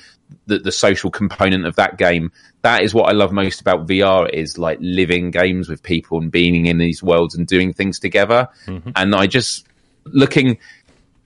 the, 0.46 0.58
the 0.58 0.72
social 0.72 1.10
component 1.10 1.66
of 1.66 1.76
that 1.76 1.98
game 1.98 2.32
that 2.66 2.82
is 2.82 2.92
what 2.92 3.08
I 3.08 3.12
love 3.12 3.30
most 3.30 3.60
about 3.60 3.86
VR 3.86 4.28
is 4.28 4.58
like 4.58 4.78
living 4.80 5.30
games 5.30 5.68
with 5.68 5.84
people 5.84 6.18
and 6.18 6.32
being 6.32 6.66
in 6.66 6.78
these 6.78 7.00
worlds 7.00 7.36
and 7.36 7.46
doing 7.46 7.72
things 7.72 8.00
together. 8.00 8.48
Mm-hmm. 8.66 8.90
And 8.96 9.14
I 9.14 9.28
just 9.28 9.68
looking 10.04 10.58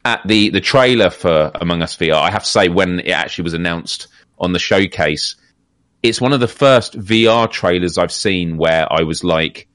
at 0.05 0.21
the 0.27 0.51
the 0.51 0.61
trailer 0.61 1.09
for 1.09 1.51
Among 1.55 1.81
Us 1.81 1.97
VR, 1.97 2.17
I 2.17 2.31
have 2.31 2.45
to 2.45 2.51
say 2.51 2.69
when 2.69 3.01
it 3.01 3.13
actually 3.13 3.45
was 3.45 3.55
announced 3.55 4.09
on 4.39 4.53
the 4.53 4.59
showcase, 4.59 5.37
it's 6.03 6.21
one 6.21 6.35
of 6.35 6.41
the 6.41 6.49
first 6.49 6.99
VR 6.99 7.51
trailers 7.51 7.97
I've 7.97 8.13
seen 8.13 8.59
where 8.59 8.87
I 8.93 9.03
was 9.05 9.25
like, 9.25 9.67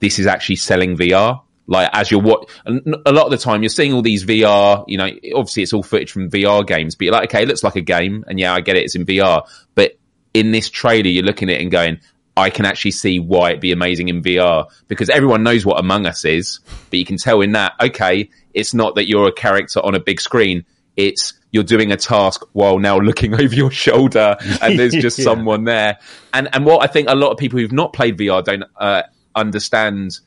this 0.00 0.18
is 0.18 0.26
actually 0.26 0.56
selling 0.56 0.96
VR. 0.96 1.42
Like 1.66 1.88
as 1.92 2.10
you're 2.10 2.20
what 2.20 2.50
a 2.66 3.12
lot 3.12 3.24
of 3.24 3.30
the 3.30 3.38
time 3.38 3.62
you're 3.62 3.70
seeing 3.70 3.94
all 3.94 4.02
these 4.02 4.24
VR, 4.24 4.84
you 4.86 4.98
know, 4.98 5.08
obviously 5.34 5.62
it's 5.62 5.72
all 5.72 5.82
footage 5.82 6.12
from 6.12 6.30
VR 6.30 6.66
games, 6.66 6.94
but 6.94 7.04
you're 7.04 7.14
like, 7.14 7.30
okay, 7.30 7.42
it 7.42 7.48
looks 7.48 7.64
like 7.64 7.76
a 7.76 7.80
game, 7.80 8.24
and 8.26 8.38
yeah, 8.38 8.52
I 8.52 8.60
get 8.60 8.76
it, 8.76 8.84
it's 8.84 8.94
in 8.94 9.06
VR, 9.06 9.48
but 9.74 9.98
in 10.34 10.50
this 10.50 10.68
trailer, 10.68 11.08
you're 11.08 11.24
looking 11.24 11.48
at 11.48 11.56
it 11.56 11.62
and 11.62 11.70
going, 11.70 12.00
I 12.36 12.50
can 12.50 12.66
actually 12.66 12.90
see 12.90 13.20
why 13.20 13.50
it'd 13.50 13.60
be 13.60 13.72
amazing 13.72 14.08
in 14.08 14.22
VR 14.22 14.66
because 14.88 15.08
everyone 15.08 15.44
knows 15.44 15.64
what 15.64 15.78
Among 15.78 16.04
Us 16.06 16.24
is, 16.24 16.58
but 16.90 16.98
you 16.98 17.04
can 17.04 17.16
tell 17.16 17.40
in 17.40 17.52
that, 17.52 17.74
okay, 17.80 18.28
it's 18.52 18.74
not 18.74 18.96
that 18.96 19.08
you're 19.08 19.28
a 19.28 19.32
character 19.32 19.80
on 19.80 19.94
a 19.94 20.00
big 20.00 20.20
screen. 20.20 20.64
It's 20.96 21.34
you're 21.52 21.62
doing 21.62 21.92
a 21.92 21.96
task 21.96 22.42
while 22.52 22.80
now 22.80 22.98
looking 23.00 23.34
over 23.34 23.54
your 23.54 23.70
shoulder 23.70 24.36
and 24.60 24.76
there's 24.76 24.94
just 24.94 25.18
yeah. 25.20 25.24
someone 25.24 25.64
there. 25.64 25.98
And, 26.32 26.48
and 26.52 26.66
what 26.66 26.82
I 26.82 26.88
think 26.88 27.08
a 27.08 27.14
lot 27.14 27.30
of 27.30 27.38
people 27.38 27.60
who've 27.60 27.72
not 27.72 27.92
played 27.92 28.18
VR 28.18 28.42
don't 28.42 28.64
uh, 28.76 29.02
understand 29.36 30.18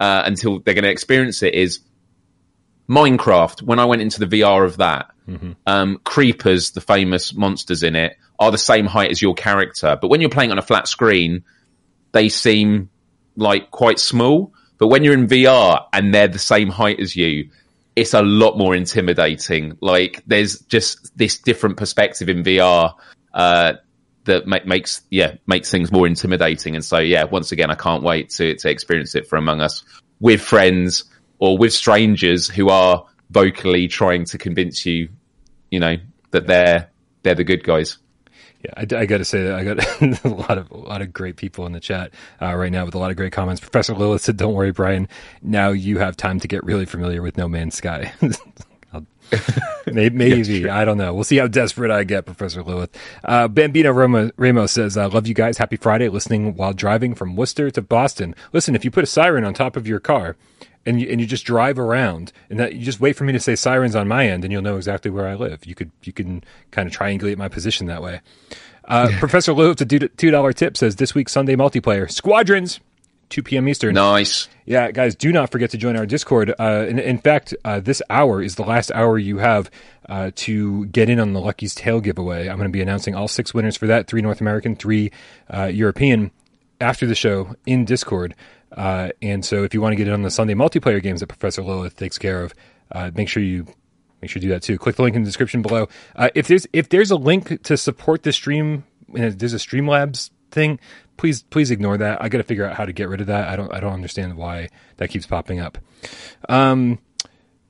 uh, 0.00 0.22
until 0.24 0.60
they're 0.60 0.74
going 0.74 0.84
to 0.84 0.90
experience 0.90 1.42
it 1.42 1.54
is 1.54 1.80
Minecraft. 2.88 3.62
When 3.62 3.78
I 3.78 3.84
went 3.84 4.02
into 4.02 4.24
the 4.24 4.40
VR 4.40 4.64
of 4.64 4.78
that, 4.78 5.10
mm-hmm. 5.28 5.52
um, 5.66 6.00
creepers, 6.04 6.72
the 6.72 6.80
famous 6.80 7.34
monsters 7.34 7.82
in 7.82 7.96
it, 7.96 8.16
are 8.38 8.50
the 8.50 8.58
same 8.58 8.86
height 8.86 9.10
as 9.10 9.22
your 9.22 9.34
character. 9.34 9.96
But 10.00 10.08
when 10.08 10.20
you're 10.20 10.30
playing 10.30 10.50
on 10.50 10.58
a 10.58 10.62
flat 10.62 10.88
screen, 10.88 11.44
they 12.12 12.28
seem 12.28 12.90
like 13.36 13.70
quite 13.70 13.98
small. 13.98 14.52
But 14.78 14.88
when 14.88 15.04
you're 15.04 15.14
in 15.14 15.28
VR 15.28 15.86
and 15.92 16.14
they're 16.14 16.28
the 16.28 16.38
same 16.38 16.68
height 16.68 17.00
as 17.00 17.14
you, 17.16 17.50
it's 17.96 18.14
a 18.14 18.22
lot 18.22 18.58
more 18.58 18.74
intimidating. 18.74 19.78
Like 19.80 20.22
there's 20.26 20.60
just 20.60 21.16
this 21.16 21.38
different 21.38 21.76
perspective 21.76 22.28
in 22.28 22.42
VR 22.42 22.94
uh, 23.32 23.74
that 24.24 24.46
ma- 24.46 24.58
makes 24.64 25.02
yeah 25.10 25.34
makes 25.46 25.70
things 25.70 25.92
more 25.92 26.06
intimidating. 26.06 26.74
And 26.74 26.84
so 26.84 26.98
yeah, 26.98 27.24
once 27.24 27.52
again, 27.52 27.70
I 27.70 27.74
can't 27.74 28.02
wait 28.02 28.30
to 28.30 28.54
to 28.54 28.70
experience 28.70 29.14
it 29.14 29.26
for 29.26 29.36
Among 29.36 29.60
Us 29.60 29.84
with 30.20 30.40
friends 30.40 31.04
or 31.38 31.58
with 31.58 31.72
strangers 31.72 32.48
who 32.48 32.68
are 32.68 33.06
vocally 33.30 33.88
trying 33.88 34.24
to 34.26 34.38
convince 34.38 34.86
you, 34.86 35.08
you 35.70 35.80
know, 35.80 35.96
that 36.30 36.46
they're 36.46 36.90
they're 37.22 37.34
the 37.34 37.44
good 37.44 37.64
guys. 37.64 37.98
Yeah, 38.62 38.70
I, 38.78 39.02
I 39.02 39.06
got 39.06 39.18
to 39.18 39.24
say 39.26 39.42
that 39.42 39.54
I 39.54 39.64
got 39.64 40.02
a 40.24 40.28
lot 40.28 40.56
of 40.56 40.70
a 40.70 40.76
lot 40.76 41.02
of 41.02 41.12
great 41.12 41.36
people 41.36 41.66
in 41.66 41.72
the 41.72 41.80
chat 41.80 42.12
uh, 42.40 42.54
right 42.54 42.72
now 42.72 42.84
with 42.84 42.94
a 42.94 42.98
lot 42.98 43.10
of 43.10 43.16
great 43.16 43.32
comments. 43.32 43.60
Professor 43.60 43.94
Lilith 43.94 44.22
said, 44.22 44.36
"Don't 44.36 44.54
worry, 44.54 44.72
Brian. 44.72 45.08
Now 45.42 45.70
you 45.70 45.98
have 45.98 46.16
time 46.16 46.40
to 46.40 46.48
get 46.48 46.64
really 46.64 46.86
familiar 46.86 47.20
with 47.20 47.36
No 47.36 47.48
Man's 47.48 47.74
Sky." 47.74 48.12
maybe, 49.86 50.16
maybe 50.16 50.68
I 50.68 50.84
don't 50.84 50.98
know. 50.98 51.14
We'll 51.14 51.24
see 51.24 51.36
how 51.36 51.46
desperate 51.46 51.90
I 51.90 52.04
get, 52.04 52.26
Professor 52.26 52.62
Lilith. 52.62 52.96
Uh, 53.22 53.48
Bambino 53.48 53.92
Ramos, 53.92 54.32
Ramos 54.36 54.72
says, 54.72 54.96
"I 54.96 55.06
love 55.06 55.26
you 55.26 55.34
guys. 55.34 55.58
Happy 55.58 55.76
Friday. 55.76 56.08
Listening 56.08 56.54
while 56.54 56.72
driving 56.72 57.14
from 57.14 57.36
Worcester 57.36 57.70
to 57.70 57.82
Boston. 57.82 58.34
Listen, 58.52 58.74
if 58.74 58.84
you 58.84 58.90
put 58.90 59.04
a 59.04 59.08
siren 59.08 59.44
on 59.44 59.54
top 59.54 59.76
of 59.76 59.86
your 59.86 60.00
car." 60.00 60.36
And 60.86 61.00
you, 61.00 61.08
and 61.08 61.18
you 61.18 61.26
just 61.26 61.46
drive 61.46 61.78
around, 61.78 62.30
and 62.50 62.60
that 62.60 62.74
you 62.74 62.84
just 62.84 63.00
wait 63.00 63.16
for 63.16 63.24
me 63.24 63.32
to 63.32 63.40
say 63.40 63.56
sirens 63.56 63.96
on 63.96 64.06
my 64.06 64.28
end, 64.28 64.44
and 64.44 64.52
you'll 64.52 64.60
know 64.60 64.76
exactly 64.76 65.10
where 65.10 65.26
I 65.26 65.34
live. 65.34 65.64
You 65.64 65.74
could 65.74 65.90
you 66.02 66.12
can 66.12 66.44
kind 66.72 66.86
of 66.86 66.94
triangulate 66.94 67.38
my 67.38 67.48
position 67.48 67.86
that 67.86 68.02
way. 68.02 68.20
Uh, 68.84 69.08
Professor 69.18 69.54
Lilith, 69.54 69.78
the 69.78 70.10
two 70.14 70.30
dollar 70.30 70.52
tip 70.52 70.76
says 70.76 70.96
this 70.96 71.14
week's 71.14 71.32
Sunday 71.32 71.56
multiplayer 71.56 72.10
squadrons, 72.10 72.80
two 73.34 73.42
p.m. 73.42 73.68
Eastern. 73.68 73.94
Nice. 73.94 74.48
Yeah, 74.64 74.90
guys, 74.92 75.14
do 75.14 75.32
not 75.32 75.50
forget 75.50 75.70
to 75.70 75.76
join 75.76 75.96
our 75.96 76.06
Discord. 76.06 76.54
Uh, 76.58 76.86
in, 76.88 76.98
in, 76.98 77.18
fact, 77.18 77.54
uh, 77.64 77.80
this 77.80 78.00
hour 78.08 78.40
is 78.40 78.54
the 78.54 78.62
last 78.62 78.90
hour 78.92 79.18
you 79.18 79.38
have 79.38 79.70
uh, 80.08 80.30
to 80.36 80.86
get 80.86 81.10
in 81.10 81.20
on 81.20 81.34
the 81.34 81.40
Lucky's 81.40 81.74
Tale 81.74 82.00
giveaway. 82.00 82.48
I'm 82.48 82.56
going 82.56 82.68
to 82.68 82.72
be 82.72 82.80
announcing 82.80 83.14
all 83.14 83.28
six 83.28 83.52
winners 83.52 83.76
for 83.76 83.86
that: 83.88 84.06
three 84.06 84.22
North 84.22 84.40
American, 84.40 84.76
three 84.76 85.10
uh, 85.52 85.64
European. 85.64 86.30
After 86.80 87.06
the 87.06 87.14
show 87.14 87.54
in 87.66 87.84
Discord. 87.84 88.34
Uh, 88.72 89.10
and 89.22 89.44
so, 89.44 89.62
if 89.62 89.72
you 89.72 89.80
want 89.80 89.92
to 89.92 89.96
get 89.96 90.08
in 90.08 90.12
on 90.12 90.22
the 90.22 90.30
Sunday 90.30 90.54
multiplayer 90.54 91.00
games 91.00 91.20
that 91.20 91.28
Professor 91.28 91.62
Lilith 91.62 91.96
takes 91.96 92.18
care 92.18 92.42
of, 92.42 92.52
uh, 92.92 93.10
make 93.14 93.28
sure 93.28 93.42
you 93.42 93.64
make 94.20 94.30
sure 94.30 94.42
you 94.42 94.48
do 94.48 94.52
that 94.52 94.62
too. 94.62 94.76
Click 94.76 94.96
the 94.96 95.02
link 95.02 95.14
in 95.14 95.22
the 95.22 95.26
description 95.26 95.62
below. 95.62 95.88
Uh, 96.16 96.30
if 96.34 96.48
there's 96.48 96.66
if 96.72 96.88
there's 96.88 97.10
a 97.10 97.16
link 97.16 97.62
to 97.62 97.76
support 97.76 98.24
the 98.24 98.32
stream, 98.32 98.84
and 99.14 99.38
there's 99.38 99.54
a 99.54 99.58
Streamlabs 99.58 100.30
thing. 100.50 100.80
Please 101.16 101.42
please 101.42 101.70
ignore 101.70 101.96
that. 101.98 102.22
I 102.22 102.28
got 102.28 102.38
to 102.38 102.44
figure 102.44 102.64
out 102.64 102.76
how 102.76 102.84
to 102.84 102.92
get 102.92 103.08
rid 103.08 103.20
of 103.20 103.28
that. 103.28 103.48
I 103.48 103.56
don't 103.56 103.72
I 103.72 103.80
don't 103.80 103.92
understand 103.92 104.36
why 104.36 104.68
that 104.96 105.10
keeps 105.10 105.26
popping 105.26 105.60
up. 105.60 105.78
Um, 106.48 106.98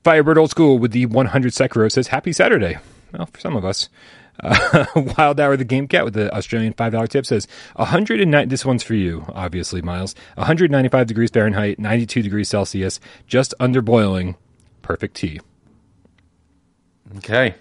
Firebird 0.03 0.37
Old 0.37 0.51
School 0.51 0.77
with 0.77 0.91
the 0.91 1.05
100 1.05 1.51
Sekiro 1.53 1.91
says 1.91 2.07
Happy 2.07 2.33
Saturday. 2.33 2.77
Well, 3.13 3.27
for 3.27 3.39
some 3.39 3.55
of 3.55 3.65
us. 3.65 3.89
Uh, 4.43 4.85
Wild 5.17 5.39
Hour 5.39 5.55
the 5.55 5.63
Game 5.63 5.87
Cat 5.87 6.03
with 6.03 6.13
the 6.13 6.33
Australian 6.35 6.73
five 6.73 6.91
dollar 6.91 7.07
tip 7.07 7.25
says 7.25 7.47
109. 7.77 8.49
This 8.49 8.65
one's 8.65 8.83
for 8.83 8.93
you, 8.93 9.25
obviously, 9.29 9.81
Miles. 9.81 10.13
195 10.35 11.07
degrees 11.07 11.29
Fahrenheit, 11.31 11.79
92 11.79 12.21
degrees 12.21 12.49
Celsius, 12.49 12.99
just 13.27 13.53
under 13.59 13.81
boiling. 13.81 14.35
Perfect 14.81 15.15
tea. 15.15 15.39
Okay, 17.17 17.55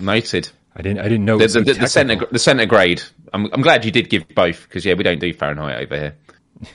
noted. 0.00 0.50
I 0.76 0.82
didn't. 0.82 1.00
I 1.00 1.04
didn't 1.04 1.24
know 1.24 1.38
the, 1.38 1.46
the, 1.46 1.60
the, 1.60 1.74
the, 1.74 1.86
center, 1.86 2.26
the 2.30 2.38
centigrade. 2.38 3.02
I'm, 3.34 3.48
I'm 3.52 3.62
glad 3.62 3.84
you 3.84 3.90
did 3.90 4.08
give 4.08 4.26
both 4.28 4.62
because 4.62 4.84
yeah, 4.86 4.94
we 4.94 5.02
don't 5.02 5.18
do 5.18 5.34
Fahrenheit 5.34 5.82
over 5.82 5.96
here. 5.96 6.16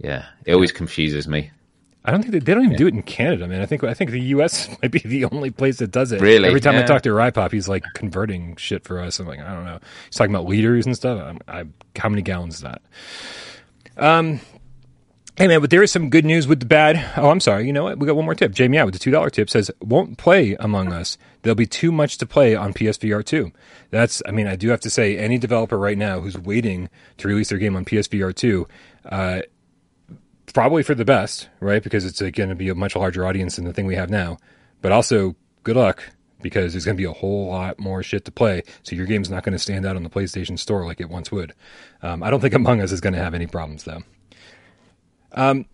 Yeah, 0.00 0.26
it 0.46 0.54
always 0.54 0.70
confuses 0.70 1.26
me. 1.26 1.50
I 2.04 2.12
don't 2.12 2.22
think 2.22 2.32
they, 2.32 2.38
they 2.38 2.54
don't 2.54 2.62
even 2.62 2.72
yeah. 2.74 2.78
do 2.78 2.86
it 2.86 2.94
in 2.94 3.02
Canada, 3.02 3.48
man. 3.48 3.60
I 3.60 3.66
think 3.66 3.82
I 3.82 3.94
think 3.94 4.12
the 4.12 4.20
U.S. 4.20 4.68
might 4.82 4.92
be 4.92 5.00
the 5.00 5.24
only 5.24 5.50
place 5.50 5.78
that 5.78 5.90
does 5.90 6.12
it. 6.12 6.20
Really? 6.20 6.46
Every 6.46 6.60
time 6.60 6.74
yeah. 6.74 6.84
I 6.84 6.86
talk 6.86 7.02
to 7.02 7.08
Rypop, 7.08 7.50
he's 7.50 7.68
like 7.68 7.82
converting 7.94 8.54
shit 8.54 8.84
for 8.84 9.00
us. 9.00 9.18
I'm 9.18 9.26
like, 9.26 9.40
I 9.40 9.52
don't 9.52 9.64
know. 9.64 9.80
He's 10.06 10.14
talking 10.14 10.32
about 10.32 10.46
liters 10.46 10.86
and 10.86 10.94
stuff. 10.94 11.20
I'm, 11.20 11.38
I, 11.48 11.64
how 11.98 12.08
many 12.08 12.22
gallons 12.22 12.54
is 12.54 12.60
that? 12.60 12.80
Um, 13.96 14.40
Hey 15.38 15.46
man, 15.46 15.60
but 15.60 15.70
there 15.70 15.84
is 15.84 15.92
some 15.92 16.10
good 16.10 16.24
news 16.24 16.48
with 16.48 16.58
the 16.58 16.66
bad. 16.66 16.96
Oh, 17.16 17.30
I'm 17.30 17.38
sorry. 17.38 17.64
You 17.64 17.72
know 17.72 17.84
what? 17.84 18.00
We 18.00 18.08
got 18.08 18.16
one 18.16 18.24
more 18.24 18.34
tip. 18.34 18.50
Jamie 18.50 18.76
out 18.76 18.86
with 18.86 18.94
the 18.94 18.98
two 18.98 19.12
dollar 19.12 19.30
tip 19.30 19.48
says 19.48 19.70
won't 19.80 20.18
play 20.18 20.56
Among 20.58 20.92
Us. 20.92 21.16
There'll 21.42 21.54
be 21.54 21.64
too 21.64 21.92
much 21.92 22.18
to 22.18 22.26
play 22.26 22.56
on 22.56 22.74
PSVR 22.74 23.24
two. 23.24 23.52
That's. 23.90 24.20
I 24.26 24.32
mean, 24.32 24.48
I 24.48 24.56
do 24.56 24.70
have 24.70 24.80
to 24.80 24.90
say, 24.90 25.16
any 25.16 25.38
developer 25.38 25.78
right 25.78 25.96
now 25.96 26.18
who's 26.18 26.36
waiting 26.36 26.90
to 27.18 27.28
release 27.28 27.50
their 27.50 27.58
game 27.58 27.76
on 27.76 27.84
PSVR 27.84 28.34
two, 28.34 28.66
uh, 29.04 29.42
probably 30.52 30.82
for 30.82 30.96
the 30.96 31.04
best, 31.04 31.48
right? 31.60 31.84
Because 31.84 32.04
it's 32.04 32.20
uh, 32.20 32.30
going 32.30 32.48
to 32.48 32.56
be 32.56 32.68
a 32.68 32.74
much 32.74 32.96
larger 32.96 33.24
audience 33.24 33.54
than 33.54 33.64
the 33.64 33.72
thing 33.72 33.86
we 33.86 33.94
have 33.94 34.10
now. 34.10 34.38
But 34.82 34.90
also, 34.90 35.36
good 35.62 35.76
luck 35.76 36.02
because 36.42 36.72
there's 36.72 36.84
going 36.84 36.96
to 36.96 37.00
be 37.00 37.08
a 37.08 37.12
whole 37.12 37.46
lot 37.46 37.78
more 37.78 38.02
shit 38.02 38.24
to 38.24 38.32
play. 38.32 38.64
So 38.82 38.96
your 38.96 39.06
game's 39.06 39.30
not 39.30 39.44
going 39.44 39.52
to 39.52 39.58
stand 39.60 39.86
out 39.86 39.94
on 39.94 40.02
the 40.02 40.10
PlayStation 40.10 40.58
Store 40.58 40.84
like 40.84 41.00
it 41.00 41.08
once 41.08 41.30
would. 41.30 41.54
Um, 42.02 42.24
I 42.24 42.30
don't 42.30 42.40
think 42.40 42.54
Among 42.54 42.80
Us 42.80 42.90
is 42.90 43.00
going 43.00 43.14
to 43.14 43.22
have 43.22 43.34
any 43.34 43.46
problems 43.46 43.84
though. 43.84 44.02
Um, 45.32 45.66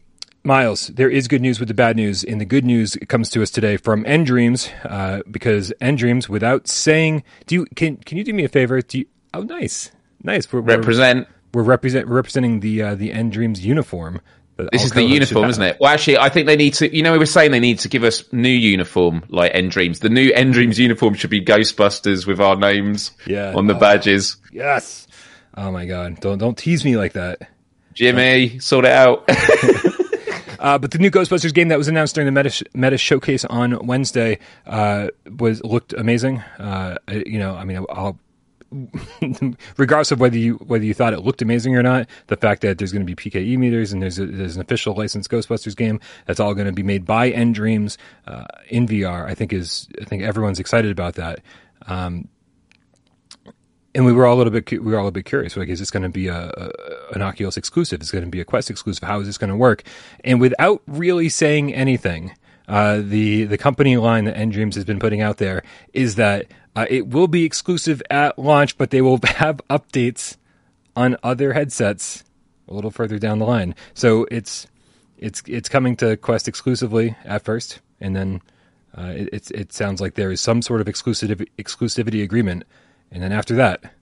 Miles, 0.47 0.89
there 0.89 1.09
is 1.09 1.27
good 1.27 1.41
news 1.41 1.59
with 1.59 1.69
the 1.69 1.75
bad 1.75 1.97
news, 1.97 2.23
and 2.23 2.39
the 2.39 2.45
good 2.45 2.67
news 2.67 2.99
comes 3.09 3.31
to 3.31 3.43
us 3.43 3.51
today 3.51 3.79
from 3.79 4.05
nDreams, 4.05 4.71
uh, 4.85 5.23
because 5.31 5.73
nDreams, 5.81 6.29
without 6.29 6.69
saying, 6.69 7.25
do 7.47 7.55
you 7.55 7.67
can 7.75 7.97
can 7.97 8.19
you 8.19 8.25
do 8.25 8.35
me 8.35 8.45
a 8.45 8.49
favor? 8.49 8.83
Do 8.83 8.99
you, 8.99 9.07
oh, 9.33 9.41
nice, 9.41 9.91
nice. 10.23 10.53
We're, 10.53 10.61
represent. 10.61 11.27
We're, 11.55 11.63
we're 11.63 11.69
represent 11.69 12.09
representing 12.09 12.61
the 12.61 12.83
uh, 12.83 12.95
the 12.95 13.11
Dreams 13.31 13.65
uniform. 13.65 14.21
This 14.57 14.85
is 14.85 14.93
the 14.93 15.03
uniform, 15.03 15.49
isn't 15.49 15.63
it? 15.63 15.79
Well, 15.81 15.91
actually, 15.91 16.19
I 16.19 16.29
think 16.29 16.47
they 16.47 16.57
need 16.57 16.75
to. 16.75 16.95
You 16.95 17.03
know, 17.03 17.13
we 17.13 17.19
were 17.19 17.27
saying 17.27 17.51
they 17.51 17.59
need 17.59 17.79
to 17.81 17.89
give 17.89 18.05
us 18.05 18.31
new 18.33 18.49
uniform, 18.49 19.25
like 19.29 19.53
nDreams. 19.53 20.01
The 20.01 20.11
new 20.11 20.31
nDreams 20.31 20.79
uniform 20.79 21.15
should 21.15 21.31
be 21.31 21.43
Ghostbusters 21.43 22.27
with 22.27 22.39
our 22.39 22.55
names 22.55 23.13
yeah. 23.27 23.55
on 23.55 23.67
the 23.67 23.75
badges. 23.75 24.37
Yes. 24.53 25.09
Oh 25.57 25.71
my 25.73 25.87
god! 25.87 26.21
Don't 26.21 26.39
don't 26.39 26.59
tease 26.59 26.85
me 26.85 26.97
like 26.97 27.15
that. 27.15 27.49
Jimmy, 27.95 28.59
sort 28.59 28.85
it 28.85 28.91
out. 28.91 29.25
uh, 30.59 30.79
but 30.79 30.91
the 30.91 30.99
new 30.99 31.11
Ghostbusters 31.11 31.55
game 31.55 31.69
that 31.69 31.79
was 31.79 31.89
announced 31.89 32.15
during 32.15 32.33
the 32.33 32.43
Meta, 32.43 32.65
Meta 32.75 32.99
showcase 32.99 33.45
on 33.45 33.87
Wednesday 33.87 34.39
uh, 34.67 35.09
was 35.39 35.63
looked 35.63 35.93
amazing. 35.93 36.39
Uh, 36.59 36.97
you 37.09 37.39
know, 37.39 37.55
I 37.55 37.65
mean, 37.65 37.85
I'll, 37.89 38.19
regardless 39.77 40.11
of 40.11 40.19
whether 40.21 40.37
you 40.37 40.55
whether 40.55 40.85
you 40.85 40.95
thought 40.95 41.13
it 41.13 41.21
looked 41.21 41.43
amazing 41.43 41.77
or 41.77 41.83
not, 41.83 42.09
the 42.27 42.37
fact 42.37 42.63
that 42.63 42.79
there's 42.79 42.93
going 42.93 43.07
to 43.07 43.15
be 43.15 43.31
PKE 43.31 43.57
meters 43.57 43.93
and 43.93 44.03
there's 44.03 44.19
a, 44.19 44.27
there's 44.27 44.57
an 44.57 44.63
official 44.63 44.95
licensed 44.95 45.31
Ghostbusters 45.31 45.77
game 45.77 46.01
that's 46.27 46.41
all 46.41 46.55
going 46.55 46.67
to 46.67 46.73
be 46.73 46.83
made 46.83 47.05
by 47.05 47.31
nDreams 47.31 47.97
uh, 48.27 48.47
in 48.69 48.87
VR, 48.89 49.27
I 49.27 49.35
think 49.35 49.53
is 49.53 49.89
I 50.01 50.05
think 50.05 50.23
everyone's 50.23 50.59
excited 50.59 50.91
about 50.91 51.15
that. 51.15 51.41
Um, 51.87 52.29
and 53.95 54.05
we 54.05 54.13
were 54.13 54.27
all 54.27 54.35
a 54.35 54.39
little 54.39 54.53
bit 54.53 54.71
we 54.71 54.79
were 54.79 54.99
all 54.99 55.07
a 55.07 55.13
bit 55.13 55.25
curious. 55.25 55.57
Like, 55.57 55.69
is 55.69 55.79
this 55.79 55.91
going 55.91 56.03
to 56.03 56.09
be 56.09 56.27
a, 56.27 56.53
a, 56.57 56.71
an 57.15 57.23
Oculus 57.23 57.57
exclusive? 57.57 58.03
Is 58.03 58.11
it 58.11 58.13
going 58.13 58.25
to 58.25 58.31
be 58.31 58.41
a 58.41 58.45
Quest 58.45 58.71
exclusive? 58.71 59.05
How 59.05 59.21
is 59.21 59.27
this 59.27 59.39
going 59.39 59.51
to 59.51 59.57
work? 59.57 59.83
And 60.25 60.41
without 60.41 60.83
really 60.87 61.29
saying 61.29 61.73
anything, 61.73 62.35
uh, 62.67 63.01
the 63.03 63.45
the 63.45 63.59
company 63.59 63.97
line 63.97 64.25
that 64.25 64.37
nDreams 64.37 64.75
has 64.75 64.85
been 64.85 64.99
putting 64.99 65.21
out 65.21 65.37
there 65.37 65.63
is 65.93 66.17
that 66.17 66.47
uh, 66.75 66.87
it 66.91 67.09
will 67.09 67.29
be 67.29 67.45
exclusive 67.45 68.03
at 68.11 68.39
launch, 68.39 68.77
but 68.79 68.91
they 68.91 69.01
will 69.03 69.21
have 69.25 69.61
updates 69.71 70.37
on 70.97 71.17
other 71.23 71.53
headsets 71.53 72.25
a 72.69 72.75
little 72.75 72.91
further 72.91 73.19
down 73.19 73.39
the 73.39 73.47
line. 73.47 73.75
So 73.93 74.27
it's 74.31 74.67
it's 75.19 75.43
it's 75.47 75.69
coming 75.69 75.97
to 75.97 76.17
Quest 76.17 76.49
exclusively 76.49 77.17
at 77.25 77.45
first, 77.45 77.81
and 78.01 78.17
then 78.17 78.43
uh, 78.97 79.13
it, 79.15 79.29
it, 79.33 79.51
it 79.51 79.73
sounds 79.73 80.01
like 80.01 80.15
there 80.15 80.33
is 80.33 80.41
some 80.41 80.63
sort 80.63 80.81
of 80.81 80.89
exclusive 80.89 81.29
exclusivity 81.59 82.23
agreement 82.23 82.65
and 83.15 83.23
then 83.23 83.33
after 83.33 83.55
that, 83.55 83.95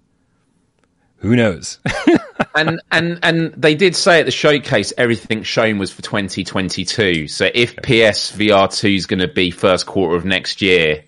who 1.19 1.37
knows? 1.37 1.79
and 2.57 2.81
and 2.91 3.21
and 3.23 3.53
they 3.53 3.75
did 3.75 3.95
say 3.95 4.19
at 4.21 4.27
the 4.27 4.33
showcase 4.33 4.93
everything 4.97 5.43
shown 5.43 5.79
was 5.79 5.93
for 5.93 6.03
2022. 6.03 7.29
So 7.29 7.49
if 7.55 7.77
PS 7.77 8.33
VR 8.33 8.75
2 8.75 8.89
is 8.89 9.07
going 9.07 9.21
to 9.21 9.29
be 9.29 9.51
first 9.51 9.87
quarter 9.87 10.17
of 10.17 10.25
next 10.25 10.63
year, 10.63 11.05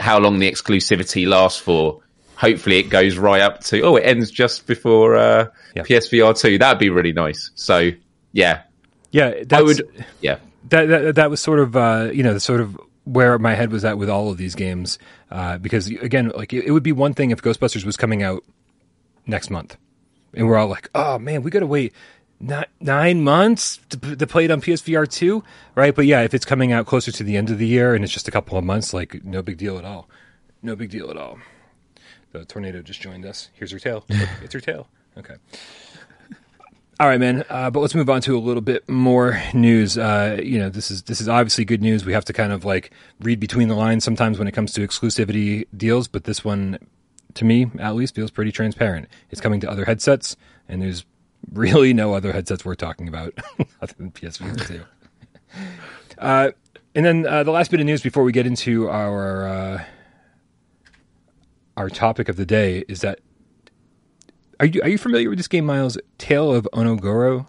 how 0.00 0.18
long 0.18 0.40
the 0.40 0.50
exclusivity 0.50 1.26
lasts 1.26 1.58
for? 1.58 2.02
Hopefully, 2.36 2.78
it 2.78 2.90
goes 2.90 3.16
right 3.16 3.40
up 3.40 3.60
to 3.64 3.80
oh, 3.82 3.96
it 3.96 4.02
ends 4.02 4.30
just 4.30 4.66
before 4.66 5.14
uh, 5.14 5.46
yep. 5.76 5.86
PSVR 5.86 6.38
2. 6.38 6.58
That'd 6.58 6.80
be 6.80 6.90
really 6.90 7.12
nice. 7.12 7.52
So 7.54 7.92
yeah, 8.32 8.62
yeah, 9.12 9.44
I 9.52 9.62
would. 9.62 10.04
Yeah, 10.20 10.38
that 10.70 10.86
that, 10.86 11.14
that 11.14 11.30
was 11.30 11.40
sort 11.40 11.60
of 11.60 11.76
uh, 11.76 12.10
you 12.12 12.24
know 12.24 12.34
the 12.34 12.40
sort 12.40 12.60
of 12.60 12.76
where 13.04 13.38
my 13.38 13.54
head 13.54 13.70
was 13.70 13.84
at 13.84 13.98
with 13.98 14.08
all 14.08 14.30
of 14.30 14.38
these 14.38 14.54
games 14.54 14.98
uh, 15.30 15.58
because 15.58 15.88
again 15.88 16.32
like 16.34 16.52
it, 16.52 16.64
it, 16.64 16.70
would 16.70 16.82
be 16.82 16.92
one 16.92 17.14
thing 17.14 17.30
if 17.30 17.42
ghostbusters 17.42 17.84
was 17.84 17.96
coming 17.96 18.22
out 18.22 18.42
next 19.26 19.50
month 19.50 19.76
and 20.32 20.46
we're 20.46 20.56
all 20.56 20.68
like 20.68 20.90
oh 20.94 21.18
man 21.18 21.42
we 21.42 21.50
gotta 21.50 21.66
wait 21.66 21.92
not 22.40 22.68
nine 22.80 23.22
months 23.22 23.78
to, 23.88 24.16
to 24.16 24.26
play 24.26 24.44
it 24.44 24.50
on 24.50 24.60
psvr 24.60 25.08
2 25.10 25.44
right? 25.74 25.94
But 25.94 26.06
yeah 26.06 26.22
if 26.22 26.34
it's 26.34 26.44
coming 26.44 26.72
out 26.72 26.86
closer 26.86 27.12
to 27.12 27.22
the 27.22 27.36
end 27.36 27.50
of 27.50 27.58
the 27.58 27.66
year 27.66 27.94
and 27.94 28.04
it's 28.04 28.12
just 28.12 28.28
a 28.28 28.30
couple 28.30 28.56
of 28.58 28.64
months 28.64 28.94
like 28.94 29.24
no 29.24 29.42
big 29.42 29.58
deal 29.58 29.78
at 29.78 29.84
all. 29.84 30.08
No 30.62 30.74
big 30.74 30.90
deal 30.90 31.10
at 31.10 31.16
all. 31.18 31.38
The 32.32 32.44
tornado 32.46 32.80
just 32.80 33.00
joined 33.00 33.26
us. 33.26 33.50
Here's 33.52 33.70
her 33.70 33.78
tail. 33.78 34.04
It's 34.42 34.54
her 34.54 34.60
tail. 34.60 34.88
Okay 35.16 35.34
All 37.00 37.08
right, 37.08 37.18
man. 37.18 37.44
Uh, 37.48 37.70
but 37.70 37.80
let's 37.80 37.94
move 37.96 38.08
on 38.08 38.20
to 38.22 38.36
a 38.36 38.38
little 38.38 38.60
bit 38.60 38.88
more 38.88 39.42
news. 39.52 39.98
Uh, 39.98 40.38
you 40.40 40.60
know, 40.60 40.68
this 40.68 40.92
is 40.92 41.02
this 41.02 41.20
is 41.20 41.28
obviously 41.28 41.64
good 41.64 41.82
news. 41.82 42.04
We 42.04 42.12
have 42.12 42.24
to 42.26 42.32
kind 42.32 42.52
of 42.52 42.64
like 42.64 42.92
read 43.20 43.40
between 43.40 43.66
the 43.66 43.74
lines 43.74 44.04
sometimes 44.04 44.38
when 44.38 44.46
it 44.46 44.52
comes 44.52 44.72
to 44.74 44.86
exclusivity 44.86 45.66
deals, 45.76 46.06
but 46.06 46.22
this 46.22 46.44
one, 46.44 46.78
to 47.34 47.44
me 47.44 47.68
at 47.80 47.96
least, 47.96 48.14
feels 48.14 48.30
pretty 48.30 48.52
transparent. 48.52 49.08
It's 49.30 49.40
coming 49.40 49.58
to 49.60 49.70
other 49.70 49.84
headsets, 49.84 50.36
and 50.68 50.80
there's 50.80 51.04
really 51.52 51.92
no 51.92 52.14
other 52.14 52.32
headsets 52.32 52.64
we're 52.64 52.76
talking 52.76 53.08
about 53.08 53.34
other 53.82 53.94
than 53.98 54.12
PSVR 54.12 54.66
two. 54.66 54.84
uh, 56.18 56.52
and 56.94 57.04
then 57.04 57.26
uh, 57.26 57.42
the 57.42 57.50
last 57.50 57.72
bit 57.72 57.80
of 57.80 57.86
news 57.86 58.02
before 58.02 58.22
we 58.22 58.30
get 58.30 58.46
into 58.46 58.88
our 58.88 59.48
uh, 59.48 59.84
our 61.76 61.90
topic 61.90 62.28
of 62.28 62.36
the 62.36 62.46
day 62.46 62.84
is 62.86 63.00
that 63.00 63.18
are 64.60 64.66
you 64.66 64.82
are 64.82 64.88
you 64.88 64.98
familiar 64.98 65.28
with 65.28 65.38
this 65.38 65.48
game, 65.48 65.66
Miles? 65.66 65.98
Tale 66.18 66.52
of 66.54 66.68
Onogoro. 66.72 67.46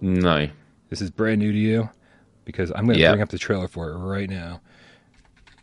No. 0.00 0.48
This 0.90 1.00
is 1.00 1.10
brand 1.10 1.40
new 1.40 1.52
to 1.52 1.58
you 1.58 1.88
because 2.44 2.70
I'm 2.74 2.84
going 2.84 2.96
to 2.96 3.00
Yeah. 3.02 3.10
bring 3.12 3.22
up 3.22 3.28
the 3.30 3.38
trailer 3.38 3.68
for 3.68 3.90
it 3.90 3.96
right 3.98 4.28
now. 4.28 4.60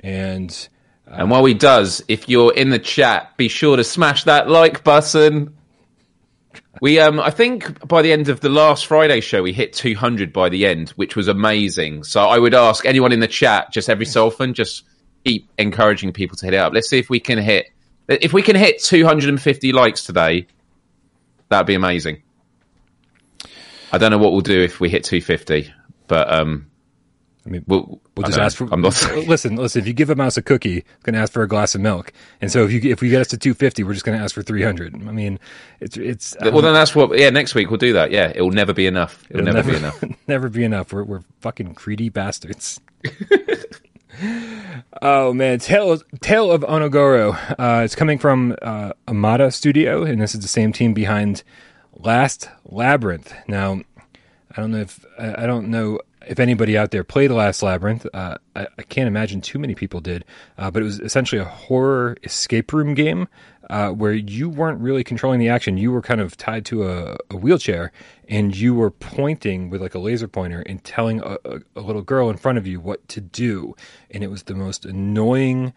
And 0.01 0.69
And 1.05 1.29
while 1.29 1.43
he 1.45 1.53
does, 1.53 2.03
if 2.07 2.29
you're 2.29 2.53
in 2.53 2.69
the 2.69 2.79
chat, 2.79 3.36
be 3.38 3.48
sure 3.48 3.75
to 3.77 3.83
smash 3.83 4.24
that 4.25 4.50
like 4.50 4.83
button. 4.83 5.55
We, 6.81 7.00
um, 7.00 7.19
I 7.19 7.31
think 7.31 7.86
by 7.88 8.01
the 8.01 8.12
end 8.13 8.29
of 8.29 8.39
the 8.41 8.50
last 8.50 8.86
Friday 8.86 9.19
show, 9.19 9.41
we 9.43 9.51
hit 9.51 9.74
200 9.74 10.31
by 10.31 10.50
the 10.50 10.65
end, 10.65 10.89
which 10.91 11.15
was 11.15 11.27
amazing. 11.27 12.03
So 12.03 12.21
I 12.21 12.38
would 12.38 12.53
ask 12.53 12.86
anyone 12.86 13.12
in 13.12 13.19
the 13.19 13.27
chat, 13.27 13.71
just 13.74 13.89
every 13.89 14.05
so 14.05 14.27
often, 14.27 14.53
just 14.53 14.83
keep 15.25 15.50
encouraging 15.57 16.13
people 16.13 16.38
to 16.38 16.45
hit 16.45 16.53
it 16.53 16.57
up. 16.57 16.74
Let's 16.74 16.89
see 16.89 17.00
if 17.00 17.09
we 17.09 17.19
can 17.19 17.38
hit, 17.39 17.65
if 18.09 18.33
we 18.33 18.41
can 18.41 18.55
hit 18.55 18.81
250 18.81 19.71
likes 19.71 20.03
today, 20.03 20.47
that'd 21.49 21.67
be 21.67 21.75
amazing. 21.75 22.23
I 23.91 23.97
don't 23.97 24.11
know 24.11 24.17
what 24.17 24.31
we'll 24.31 24.41
do 24.41 24.61
if 24.61 24.79
we 24.79 24.89
hit 24.89 25.03
250, 25.03 25.73
but 26.07 26.31
um, 26.31 26.69
I 27.45 27.49
mean, 27.49 27.63
we'll, 27.67 28.01
we'll 28.15 28.27
just 28.27 28.37
ask 28.37 28.57
for. 28.57 28.67
I'm 28.71 28.81
not. 28.81 29.01
listen, 29.27 29.55
listen. 29.55 29.81
If 29.81 29.87
you 29.87 29.93
give 29.93 30.09
a 30.09 30.15
mouse 30.15 30.37
a 30.37 30.41
cookie, 30.41 30.79
it's 30.79 31.03
going 31.03 31.15
to 31.15 31.19
ask 31.19 31.33
for 31.33 31.41
a 31.41 31.47
glass 31.47 31.73
of 31.73 31.81
milk. 31.81 32.13
And 32.41 32.51
so 32.51 32.65
if 32.65 32.71
you 32.71 32.91
if 32.91 33.01
we 33.01 33.09
get 33.09 33.21
us 33.21 33.27
to 33.29 33.37
250, 33.37 33.83
we're 33.83 33.93
just 33.93 34.05
going 34.05 34.17
to 34.17 34.23
ask 34.23 34.35
for 34.35 34.43
300. 34.43 34.93
I 34.93 34.97
mean, 35.11 35.39
it's 35.79 35.97
it's 35.97 36.35
Well, 36.39 36.61
then 36.61 36.73
that's 36.73 36.93
what. 36.93 37.17
Yeah, 37.17 37.29
next 37.31 37.55
week 37.55 37.69
we'll 37.69 37.77
do 37.77 37.93
that. 37.93 38.11
Yeah, 38.11 38.31
it 38.35 38.41
will 38.41 38.51
never 38.51 38.73
be 38.73 38.85
enough. 38.85 39.25
It'll, 39.29 39.41
It'll 39.41 39.53
never, 39.53 39.71
be 39.71 39.77
enough. 39.77 40.03
never 40.27 40.49
be 40.49 40.63
enough. 40.63 40.93
We're 40.93 41.03
we're 41.03 41.23
fucking 41.39 41.73
greedy 41.73 42.09
bastards. 42.09 42.79
oh 45.01 45.33
man, 45.33 45.59
Tale 45.59 45.99
Tale 46.19 46.51
of 46.51 46.61
Onogoro. 46.61 47.37
Uh, 47.59 47.83
it's 47.83 47.95
coming 47.95 48.17
from 48.17 48.55
uh, 48.61 48.93
Amata 49.07 49.51
Studio, 49.51 50.03
and 50.03 50.21
this 50.21 50.33
is 50.33 50.41
the 50.41 50.47
same 50.47 50.73
team 50.73 50.93
behind 50.93 51.43
Last 51.95 52.49
Labyrinth. 52.65 53.33
Now, 53.47 53.81
I 54.55 54.61
don't 54.61 54.71
know 54.71 54.79
if 54.79 55.05
I 55.17 55.43
I 55.43 55.45
don't 55.45 55.69
know 55.69 55.99
if 56.27 56.39
anybody 56.39 56.77
out 56.77 56.91
there 56.91 57.03
played 57.03 57.29
The 57.29 57.35
Last 57.35 57.63
Labyrinth. 57.63 58.05
Uh, 58.13 58.38
I, 58.55 58.67
I 58.77 58.81
can't 58.83 59.07
imagine 59.07 59.41
too 59.41 59.59
many 59.59 59.75
people 59.75 60.01
did, 60.01 60.25
uh, 60.57 60.71
but 60.71 60.81
it 60.81 60.85
was 60.85 60.99
essentially 60.99 61.41
a 61.41 61.45
horror 61.45 62.17
escape 62.23 62.73
room 62.73 62.93
game 62.93 63.27
uh, 63.69 63.89
where 63.89 64.13
you 64.13 64.49
weren't 64.49 64.79
really 64.79 65.03
controlling 65.03 65.39
the 65.39 65.49
action. 65.49 65.77
You 65.77 65.91
were 65.91 66.01
kind 66.01 66.21
of 66.21 66.35
tied 66.35 66.65
to 66.65 66.88
a, 66.88 67.17
a 67.29 67.38
wheelchair, 67.38 67.91
and 68.27 68.55
you 68.55 68.73
were 68.73 68.91
pointing 68.91 69.69
with 69.69 69.81
like 69.81 69.95
a 69.95 69.99
laser 69.99 70.27
pointer 70.27 70.61
and 70.61 70.83
telling 70.83 71.21
a, 71.21 71.38
a, 71.45 71.59
a 71.75 71.81
little 71.81 72.01
girl 72.01 72.29
in 72.29 72.38
front 72.38 72.57
of 72.57 72.65
you 72.65 72.79
what 72.79 73.07
to 73.09 73.21
do, 73.21 73.75
and 74.11 74.23
it 74.23 74.27
was 74.27 74.43
the 74.43 74.55
most 74.55 74.85
annoying 74.85 75.73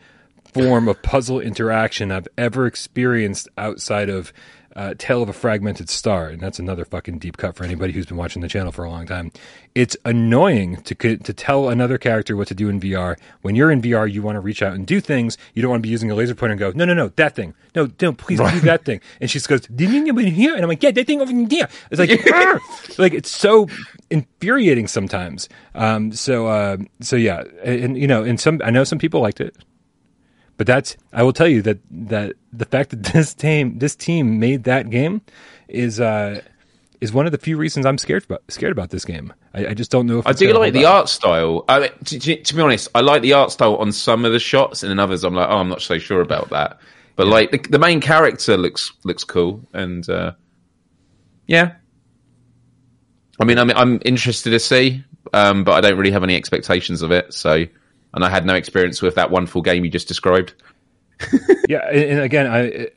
form 0.53 0.89
of 0.89 1.01
puzzle 1.03 1.41
interaction 1.41 2.11
I've 2.11 2.29
ever 2.37 2.67
experienced 2.67 3.49
outside 3.57 4.09
of 4.09 4.33
uh, 4.77 4.95
Tale 4.99 5.23
of 5.23 5.29
a 5.29 5.33
Fragmented 5.33 5.89
Star, 5.89 6.29
and 6.29 6.41
that's 6.41 6.59
another 6.59 6.85
fucking 6.85 7.19
deep 7.19 7.37
cut 7.37 7.57
for 7.57 7.65
anybody 7.65 7.93
who's 7.93 8.07
been 8.07 8.17
watching 8.17 8.43
the 8.43 8.49
channel 8.49 8.73
for 8.73 8.85
a 8.85 8.91
long 8.91 9.07
time. 9.07 9.33
It's 9.75 9.97
annoying 10.05 10.83
to 10.83 10.95
to 10.95 11.33
tell 11.33 11.69
another 11.69 11.99
character 11.99 12.37
what 12.37 12.49
to 12.49 12.55
do 12.55 12.69
in 12.69 12.81
VR. 12.81 13.17
When 13.43 13.55
you're 13.55 13.71
in 13.71 13.83
VR, 13.83 14.11
you 14.11 14.23
want 14.23 14.37
to 14.37 14.41
reach 14.41 14.63
out 14.63 14.75
and 14.75 14.87
do 14.87 15.01
things. 15.01 15.39
You 15.55 15.63
don't 15.63 15.71
want 15.71 15.83
to 15.83 15.87
be 15.87 15.91
using 15.91 16.11
a 16.11 16.15
laser 16.15 16.35
pointer 16.35 16.53
and 16.53 16.61
go, 16.61 16.73
no, 16.75 16.85
no, 16.85 16.95
no, 16.95 17.09
that 17.17 17.35
thing, 17.35 17.55
no, 17.75 17.89
no, 18.01 18.13
please 18.13 18.39
do 18.39 18.61
that 18.61 18.85
thing. 18.85 19.01
And 19.21 19.31
she 19.31 19.39
just 19.39 19.49
goes, 19.49 19.67
here, 19.67 20.55
and 20.55 20.63
I'm 20.63 20.69
like, 20.69 20.83
yeah, 20.83 20.91
that 20.91 21.07
thing 21.07 21.21
over 21.21 21.33
here. 21.33 21.69
It's 21.91 21.99
like, 21.99 22.11
like 22.99 23.15
it's 23.15 23.31
so 23.31 23.69
infuriating 24.11 24.87
sometimes. 24.87 25.49
Um, 25.75 26.13
so, 26.13 26.47
uh, 26.47 26.77
so 27.01 27.17
yeah, 27.17 27.45
and, 27.65 27.85
and 27.85 27.99
you 27.99 28.07
know, 28.07 28.23
and 28.23 28.39
some 28.39 28.61
I 28.65 28.71
know 28.71 28.85
some 28.85 28.99
people 28.99 29.21
liked 29.21 29.41
it. 29.41 29.57
But 30.57 30.67
that's 30.67 30.97
I 31.13 31.23
will 31.23 31.33
tell 31.33 31.49
you 31.49 31.63
that 31.63 31.79
that 31.91 32.35
the 32.53 32.65
fact 32.65 32.91
that 32.91 33.03
this 33.13 33.35
team 33.35 33.79
this 33.79 33.97
team 33.97 34.39
made 34.39 34.65
that 34.65 34.91
game 34.91 35.23
is 35.69 36.01
uh 36.01 36.43
is 37.03 37.13
one 37.13 37.27
of 37.27 37.33
the 37.33 37.39
few 37.39 37.57
reasons 37.57 37.85
I'm 37.85 37.99
scared 37.99 38.25
about 38.25 38.43
scared 38.49 38.71
about 38.71 38.91
this 38.91 39.05
game. 39.05 39.33
I, 39.55 39.69
I 39.69 39.75
just 39.75 39.91
don't 39.91 40.07
know 40.07 40.21
if 40.21 40.27
I 40.27 40.33
do 40.33 40.53
like 40.53 40.73
the 40.73 40.87
up. 40.87 40.95
art 40.95 41.09
style. 41.09 41.65
I 41.69 41.81
mean, 41.81 41.91
to, 42.05 42.19
to, 42.19 42.37
to 42.43 42.55
be 42.55 42.63
honest, 42.63 42.89
I 42.95 43.01
like 43.01 43.23
the 43.23 43.33
art 43.33 43.51
style 43.51 43.75
on 43.77 43.91
some 43.91 44.25
of 44.25 44.33
the 44.33 44.39
shots, 44.39 44.85
and 44.85 44.93
in 44.93 45.01
others, 45.01 45.25
I'm 45.25 45.35
like, 45.35 45.49
oh, 45.49 45.57
I'm 45.57 45.69
not 45.69 45.83
so 45.83 45.99
sure 45.99 46.21
about 46.21 46.51
that. 46.51 46.79
But 47.17 47.27
like 47.27 47.51
the, 47.51 47.59
the 47.59 47.79
main 47.79 48.01
character 48.01 48.57
looks 48.57 48.93
looks 49.05 49.25
cool, 49.25 49.61
and 49.73 50.09
uh, 50.09 50.33
yeah. 51.47 51.73
I 53.41 53.45
mean, 53.45 53.59
I'm 53.59 53.71
I'm 53.71 54.01
interested 54.05 54.51
to 54.51 54.61
see, 54.61 55.05
um, 55.33 55.65
but 55.65 55.73
I 55.73 55.81
don't 55.81 55.99
really 55.99 56.13
have 56.13 56.23
any 56.23 56.37
expectations 56.37 57.03
of 57.03 57.11
it. 57.11 57.35
So, 57.35 57.67
and 58.15 58.25
I 58.25 58.29
had 58.31 58.45
no 58.47 58.55
experience 58.55 59.01
with 59.03 59.15
that 59.17 59.31
wonderful 59.31 59.63
game 59.63 59.85
you 59.85 59.91
just 59.91 60.09
described. 60.09 60.55
Yeah, 61.69 61.89
and, 61.89 62.21
again, 62.21 62.47
I 62.49 62.89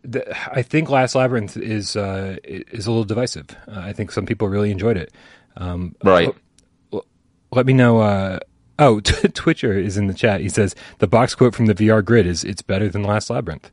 I 0.52 0.62
think 0.64 0.90
Last 0.90 1.14
Labyrinth 1.16 1.56
is 1.56 1.96
uh, 1.96 2.38
is 2.44 2.88
a 2.88 2.92
little 2.92 3.04
divisive. 3.06 3.56
Uh, 3.68 3.80
I 3.80 3.94
think 3.94 4.12
some 4.12 4.26
people 4.26 4.50
really 4.50 4.72
enjoyed 4.72 4.98
it. 4.98 5.14
Um, 5.56 5.96
Right. 6.04 6.34
let 7.52 7.66
me 7.68 7.74
know. 7.74 8.00
Uh, 8.00 8.40
oh, 8.80 9.00
Twitcher 9.02 9.74
is 9.78 9.96
in 9.98 10.08
the 10.08 10.14
chat. 10.16 10.42
He 10.42 10.50
says 10.50 10.76
the 10.98 11.08
box 11.08 11.36
quote 11.36 11.54
from 11.56 11.68
the 11.68 11.76
VR 11.76 12.04
grid 12.04 12.26
is 12.26 12.44
"It's 12.44 12.64
better 12.64 12.90
than 12.90 13.04
Last 13.04 13.30
Labyrinth." 13.30 13.70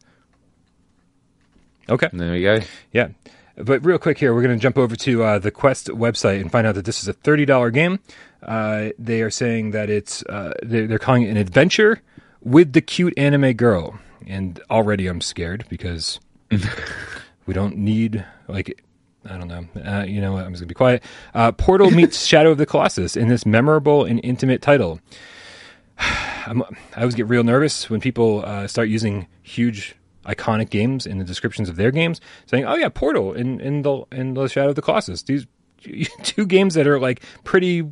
Okay. 1.88 2.08
There 2.12 2.32
we 2.32 2.42
go. 2.42 2.60
Yeah. 2.92 3.08
But 3.56 3.84
real 3.84 3.98
quick 3.98 4.18
here, 4.18 4.34
we're 4.34 4.42
going 4.42 4.56
to 4.56 4.62
jump 4.62 4.78
over 4.78 4.96
to 4.96 5.22
uh, 5.22 5.38
the 5.38 5.50
Quest 5.50 5.88
website 5.88 6.40
and 6.40 6.50
find 6.50 6.66
out 6.66 6.74
that 6.74 6.84
this 6.84 7.02
is 7.02 7.08
a 7.08 7.14
$30 7.14 7.72
game. 7.72 8.00
Uh, 8.42 8.90
they 8.98 9.22
are 9.22 9.30
saying 9.30 9.72
that 9.72 9.90
it's, 9.90 10.22
uh, 10.24 10.54
they're, 10.62 10.86
they're 10.86 10.98
calling 10.98 11.24
it 11.24 11.30
an 11.30 11.36
adventure 11.36 12.00
with 12.40 12.72
the 12.72 12.80
cute 12.80 13.14
anime 13.16 13.52
girl. 13.52 13.98
And 14.26 14.60
already 14.70 15.06
I'm 15.06 15.20
scared 15.20 15.66
because 15.68 16.18
we 17.46 17.54
don't 17.54 17.76
need, 17.76 18.24
like, 18.48 18.82
I 19.28 19.36
don't 19.36 19.48
know. 19.48 19.66
Uh, 19.80 20.04
you 20.04 20.20
know 20.20 20.32
what? 20.32 20.44
I'm 20.44 20.52
just 20.52 20.62
going 20.62 20.68
to 20.68 20.74
be 20.74 20.74
quiet. 20.74 21.04
Uh, 21.34 21.52
Portal 21.52 21.90
meets 21.92 22.24
Shadow 22.24 22.52
of 22.52 22.58
the 22.58 22.66
Colossus 22.66 23.16
in 23.16 23.28
this 23.28 23.44
memorable 23.44 24.04
and 24.04 24.20
intimate 24.24 24.62
title. 24.62 25.00
I 25.98 26.54
always 26.96 27.14
get 27.14 27.28
real 27.28 27.44
nervous 27.44 27.88
when 27.88 28.00
people 28.00 28.44
uh, 28.44 28.66
start 28.66 28.88
using 28.88 29.28
huge 29.42 29.94
iconic 30.24 30.70
games 30.70 31.06
in 31.06 31.18
the 31.18 31.24
descriptions 31.24 31.68
of 31.68 31.76
their 31.76 31.90
games, 31.90 32.20
saying, 32.46 32.64
"Oh 32.64 32.74
yeah, 32.76 32.88
Portal 32.88 33.32
and 33.32 33.60
in 33.60 33.82
the 33.82 34.04
in 34.12 34.34
the 34.34 34.48
Shadow 34.48 34.70
of 34.70 34.74
the 34.76 34.82
Colossus." 34.82 35.22
These 35.22 35.46
two 36.22 36.46
games 36.46 36.74
that 36.74 36.86
are 36.86 36.98
like 37.00 37.22
pretty 37.44 37.84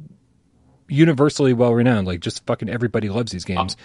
universally 0.89 1.53
well 1.53 1.73
renowned. 1.75 2.07
Like 2.07 2.21
just 2.21 2.45
fucking 2.47 2.69
everybody 2.69 3.09
loves 3.09 3.33
these 3.33 3.45
games. 3.45 3.77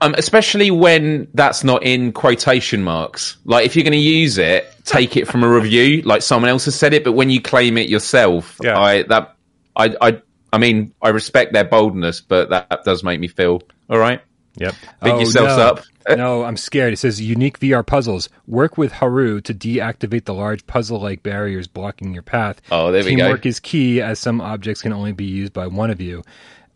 Um, 0.00 0.14
especially 0.16 0.70
when 0.70 1.26
that's 1.34 1.64
not 1.64 1.82
in 1.82 2.12
quotation 2.12 2.84
marks. 2.84 3.36
Like 3.44 3.66
if 3.66 3.74
you're 3.74 3.82
going 3.82 3.92
to 3.92 3.98
use 3.98 4.38
it, 4.38 4.72
take 4.84 5.16
it 5.16 5.26
from 5.26 5.42
a 5.42 5.48
review, 5.48 6.02
like 6.02 6.22
someone 6.22 6.48
else 6.48 6.66
has 6.66 6.76
said 6.76 6.94
it. 6.94 7.02
But 7.02 7.12
when 7.12 7.30
you 7.30 7.42
claim 7.42 7.76
it 7.76 7.88
yourself, 7.88 8.58
Yeah. 8.62 8.78
I 8.78 9.02
that 9.04 9.34
I 9.74 9.96
I 10.00 10.22
I 10.52 10.58
mean 10.58 10.94
I 11.02 11.08
respect 11.08 11.52
their 11.52 11.64
boldness, 11.64 12.20
but 12.20 12.50
that, 12.50 12.70
that 12.70 12.84
does 12.84 13.02
make 13.02 13.18
me 13.18 13.26
feel 13.26 13.62
all 13.90 13.98
right. 13.98 14.20
Yep. 14.58 14.74
Big 15.02 15.12
oh, 15.12 15.18
yourselves 15.18 15.56
no. 15.56 15.62
up. 15.62 15.84
no, 16.16 16.44
I'm 16.44 16.56
scared. 16.56 16.92
It 16.92 16.98
says 16.98 17.20
unique 17.20 17.60
VR 17.60 17.86
puzzles. 17.86 18.28
Work 18.46 18.78
with 18.78 18.92
Haru 18.92 19.40
to 19.42 19.54
deactivate 19.54 20.24
the 20.24 20.34
large 20.34 20.66
puzzle-like 20.66 21.22
barriers 21.22 21.66
blocking 21.66 22.14
your 22.14 22.22
path. 22.22 22.60
Oh, 22.70 22.90
there 22.90 23.04
we 23.04 23.14
go. 23.14 23.24
Teamwork 23.24 23.46
is 23.46 23.60
key, 23.60 24.00
as 24.00 24.18
some 24.18 24.40
objects 24.40 24.82
can 24.82 24.92
only 24.92 25.12
be 25.12 25.24
used 25.24 25.52
by 25.52 25.66
one 25.66 25.90
of 25.90 26.00
you. 26.00 26.24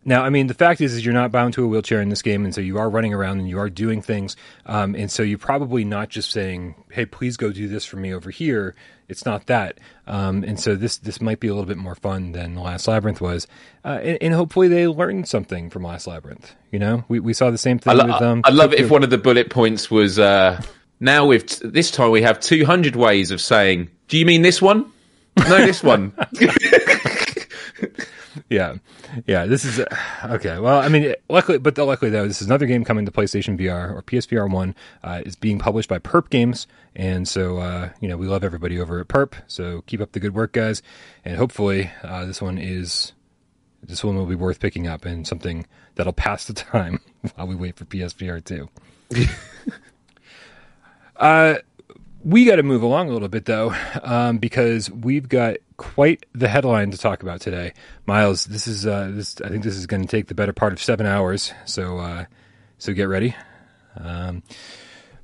Now, 0.05 0.23
I 0.23 0.29
mean, 0.29 0.47
the 0.47 0.53
fact 0.53 0.81
is, 0.81 0.93
is 0.93 1.05
you're 1.05 1.13
not 1.13 1.31
bound 1.31 1.53
to 1.53 1.63
a 1.63 1.67
wheelchair 1.67 2.01
in 2.01 2.09
this 2.09 2.21
game, 2.21 2.43
and 2.43 2.53
so 2.53 2.61
you 2.61 2.77
are 2.77 2.89
running 2.89 3.13
around 3.13 3.39
and 3.39 3.47
you 3.47 3.57
are 3.59 3.69
doing 3.69 4.01
things, 4.01 4.35
um, 4.65 4.95
and 4.95 5.09
so 5.09 5.23
you're 5.23 5.37
probably 5.37 5.85
not 5.85 6.09
just 6.09 6.31
saying, 6.31 6.75
"Hey, 6.91 7.05
please 7.05 7.37
go 7.37 7.51
do 7.51 7.67
this 7.67 7.85
for 7.85 7.97
me 7.97 8.13
over 8.13 8.29
here." 8.29 8.75
It's 9.07 9.25
not 9.25 9.47
that, 9.47 9.79
um, 10.07 10.43
and 10.43 10.59
so 10.59 10.75
this 10.75 10.97
this 10.97 11.21
might 11.21 11.39
be 11.39 11.47
a 11.47 11.53
little 11.53 11.67
bit 11.67 11.77
more 11.77 11.95
fun 11.95 12.31
than 12.31 12.55
Last 12.55 12.87
Labyrinth 12.87 13.21
was, 13.21 13.47
uh, 13.85 13.99
and, 14.01 14.17
and 14.21 14.33
hopefully 14.33 14.67
they 14.67 14.87
learned 14.87 15.27
something 15.27 15.69
from 15.69 15.83
Last 15.83 16.07
Labyrinth. 16.07 16.53
You 16.71 16.79
know, 16.79 17.05
we 17.07 17.19
we 17.19 17.33
saw 17.33 17.49
the 17.51 17.57
same 17.57 17.79
thing 17.79 17.91
I, 17.91 17.93
lo- 17.95 18.05
with 18.13 18.21
um. 18.21 18.41
I 18.43 18.49
love 18.49 18.73
it 18.73 18.79
if 18.79 18.89
one 18.89 19.03
of 19.03 19.09
the 19.09 19.17
bullet 19.17 19.49
points 19.49 19.89
was 19.89 20.19
uh, 20.19 20.61
now 20.99 21.25
with 21.27 21.59
this 21.59 21.91
time 21.91 22.11
we 22.11 22.21
have 22.23 22.39
200 22.39 22.95
ways 22.95 23.31
of 23.31 23.39
saying, 23.39 23.89
"Do 24.07 24.17
you 24.17 24.25
mean 24.25 24.41
this 24.41 24.61
one?" 24.61 24.91
No, 25.37 25.65
this 25.65 25.81
one. 25.81 26.13
yeah, 28.49 28.75
yeah. 29.25 29.45
This 29.45 29.65
is 29.65 29.79
uh, 29.79 29.95
okay. 30.25 30.59
Well, 30.59 30.79
I 30.79 30.89
mean, 30.89 31.15
luckily, 31.29 31.57
but 31.57 31.77
luckily 31.77 32.11
though, 32.11 32.27
this 32.27 32.41
is 32.41 32.47
another 32.47 32.65
game 32.65 32.83
coming 32.83 33.05
to 33.05 33.11
PlayStation 33.11 33.59
VR 33.59 33.93
or 33.93 34.01
PSVR 34.01 34.49
one. 34.51 34.75
Uh, 35.03 35.21
it's 35.25 35.35
being 35.35 35.59
published 35.59 35.89
by 35.89 35.99
Perp 35.99 36.29
Games, 36.29 36.67
and 36.95 37.27
so 37.27 37.57
uh, 37.57 37.89
you 37.99 38.07
know 38.07 38.17
we 38.17 38.27
love 38.27 38.43
everybody 38.43 38.79
over 38.79 38.99
at 38.99 39.07
Perp. 39.07 39.33
So 39.47 39.83
keep 39.87 40.01
up 40.01 40.11
the 40.11 40.19
good 40.19 40.35
work, 40.35 40.53
guys, 40.53 40.81
and 41.25 41.37
hopefully 41.37 41.91
uh, 42.03 42.25
this 42.25 42.41
one 42.41 42.57
is 42.57 43.13
this 43.81 44.03
one 44.03 44.15
will 44.15 44.25
be 44.25 44.35
worth 44.35 44.59
picking 44.59 44.87
up 44.87 45.05
and 45.05 45.27
something 45.27 45.65
that'll 45.95 46.13
pass 46.13 46.45
the 46.45 46.53
time 46.53 46.99
while 47.35 47.47
we 47.47 47.55
wait 47.55 47.75
for 47.75 47.85
PSVR 47.85 48.43
two. 48.43 48.69
uh, 51.17 51.55
we 52.23 52.45
got 52.45 52.55
to 52.55 52.63
move 52.63 52.81
along 52.81 53.09
a 53.09 53.13
little 53.13 53.27
bit 53.27 53.45
though, 53.45 53.75
um, 54.01 54.37
because 54.37 54.89
we've 54.89 55.27
got 55.27 55.57
quite 55.83 56.25
the 56.33 56.47
headline 56.47 56.91
to 56.91 56.97
talk 56.97 57.23
about 57.23 57.41
today. 57.41 57.73
Miles, 58.05 58.45
this 58.45 58.67
is 58.67 58.87
uh, 58.87 59.11
this. 59.11 59.39
I 59.41 59.49
think 59.49 59.63
this 59.63 59.75
is 59.75 59.85
going 59.85 60.01
to 60.01 60.07
take 60.07 60.27
the 60.27 60.35
better 60.35 60.53
part 60.53 60.71
of 60.71 60.81
seven 60.81 61.05
hours. 61.05 61.51
So 61.65 61.99
uh, 61.99 62.25
so 62.77 62.93
get 62.93 63.09
ready. 63.09 63.35
Um, 63.97 64.43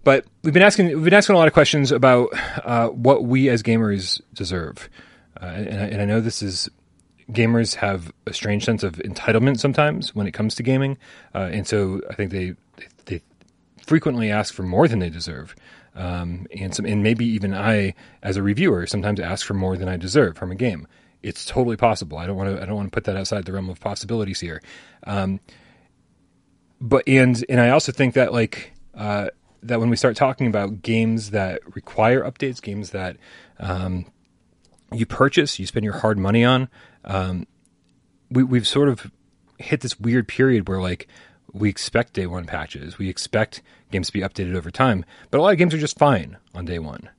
but 0.03 0.25
we've 0.43 0.53
been 0.53 0.63
asking 0.63 0.87
we've 0.87 1.05
been 1.05 1.13
asking 1.13 1.35
a 1.35 1.37
lot 1.37 1.47
of 1.47 1.53
questions 1.53 1.91
about 1.91 2.29
uh, 2.65 2.89
what 2.89 3.23
we 3.23 3.49
as 3.49 3.63
gamers 3.63 4.21
deserve, 4.33 4.89
uh, 5.41 5.45
and, 5.45 5.79
I, 5.79 5.85
and 5.85 6.01
I 6.01 6.05
know 6.05 6.19
this 6.19 6.41
is 6.41 6.69
gamers 7.31 7.75
have 7.75 8.11
a 8.27 8.33
strange 8.33 8.65
sense 8.65 8.83
of 8.83 8.95
entitlement 8.95 9.59
sometimes 9.59 10.13
when 10.13 10.27
it 10.27 10.33
comes 10.33 10.55
to 10.55 10.63
gaming, 10.63 10.97
uh, 11.33 11.49
and 11.51 11.65
so 11.65 12.01
I 12.09 12.15
think 12.15 12.31
they 12.31 12.55
they 13.05 13.21
frequently 13.85 14.29
ask 14.29 14.53
for 14.53 14.63
more 14.63 14.87
than 14.87 14.99
they 14.99 15.09
deserve. 15.09 15.55
Um, 15.99 16.47
and 16.57 16.73
some, 16.73 16.85
and 16.85 17.03
maybe 17.03 17.25
even 17.25 17.53
I, 17.53 17.93
as 18.23 18.37
a 18.37 18.41
reviewer, 18.41 18.87
sometimes 18.87 19.19
ask 19.19 19.45
for 19.45 19.53
more 19.53 19.75
than 19.75 19.89
I 19.89 19.97
deserve 19.97 20.37
from 20.37 20.49
a 20.49 20.55
game. 20.55 20.87
It's 21.21 21.43
totally 21.43 21.75
possible. 21.75 22.17
I 22.17 22.25
don't 22.25 22.37
want 22.37 22.55
to. 22.55 22.63
I 22.63 22.65
don't 22.65 22.77
want 22.77 22.87
to 22.87 22.95
put 22.95 23.03
that 23.03 23.17
outside 23.17 23.43
the 23.43 23.51
realm 23.51 23.69
of 23.69 23.81
possibilities 23.81 24.39
here. 24.39 24.61
Um, 25.05 25.41
but 26.79 27.03
and 27.05 27.43
and 27.49 27.59
I 27.59 27.71
also 27.71 27.91
think 27.91 28.13
that 28.13 28.31
like 28.31 28.71
uh, 28.95 29.27
that 29.63 29.81
when 29.81 29.89
we 29.89 29.97
start 29.97 30.15
talking 30.15 30.47
about 30.47 30.81
games 30.81 31.31
that 31.31 31.59
require 31.75 32.23
updates, 32.23 32.61
games 32.61 32.91
that 32.91 33.17
um, 33.59 34.05
you 34.93 35.05
purchase, 35.05 35.59
you 35.59 35.65
spend 35.65 35.83
your 35.83 35.97
hard 35.97 36.17
money 36.17 36.45
on, 36.45 36.69
um, 37.03 37.45
we, 38.31 38.43
we've 38.43 38.67
sort 38.67 38.87
of 38.87 39.11
hit 39.57 39.81
this 39.81 39.99
weird 39.99 40.29
period 40.29 40.69
where 40.69 40.79
like 40.79 41.09
we 41.53 41.69
expect 41.69 42.13
day 42.13 42.27
one 42.27 42.45
patches. 42.45 42.97
We 42.97 43.09
expect 43.09 43.61
games 43.91 44.07
to 44.07 44.13
be 44.13 44.21
updated 44.21 44.55
over 44.55 44.71
time, 44.71 45.05
but 45.31 45.39
a 45.39 45.41
lot 45.41 45.51
of 45.51 45.57
games 45.57 45.73
are 45.73 45.79
just 45.79 45.97
fine 45.97 46.37
on 46.53 46.65
day 46.65 46.79
one. 46.79 47.09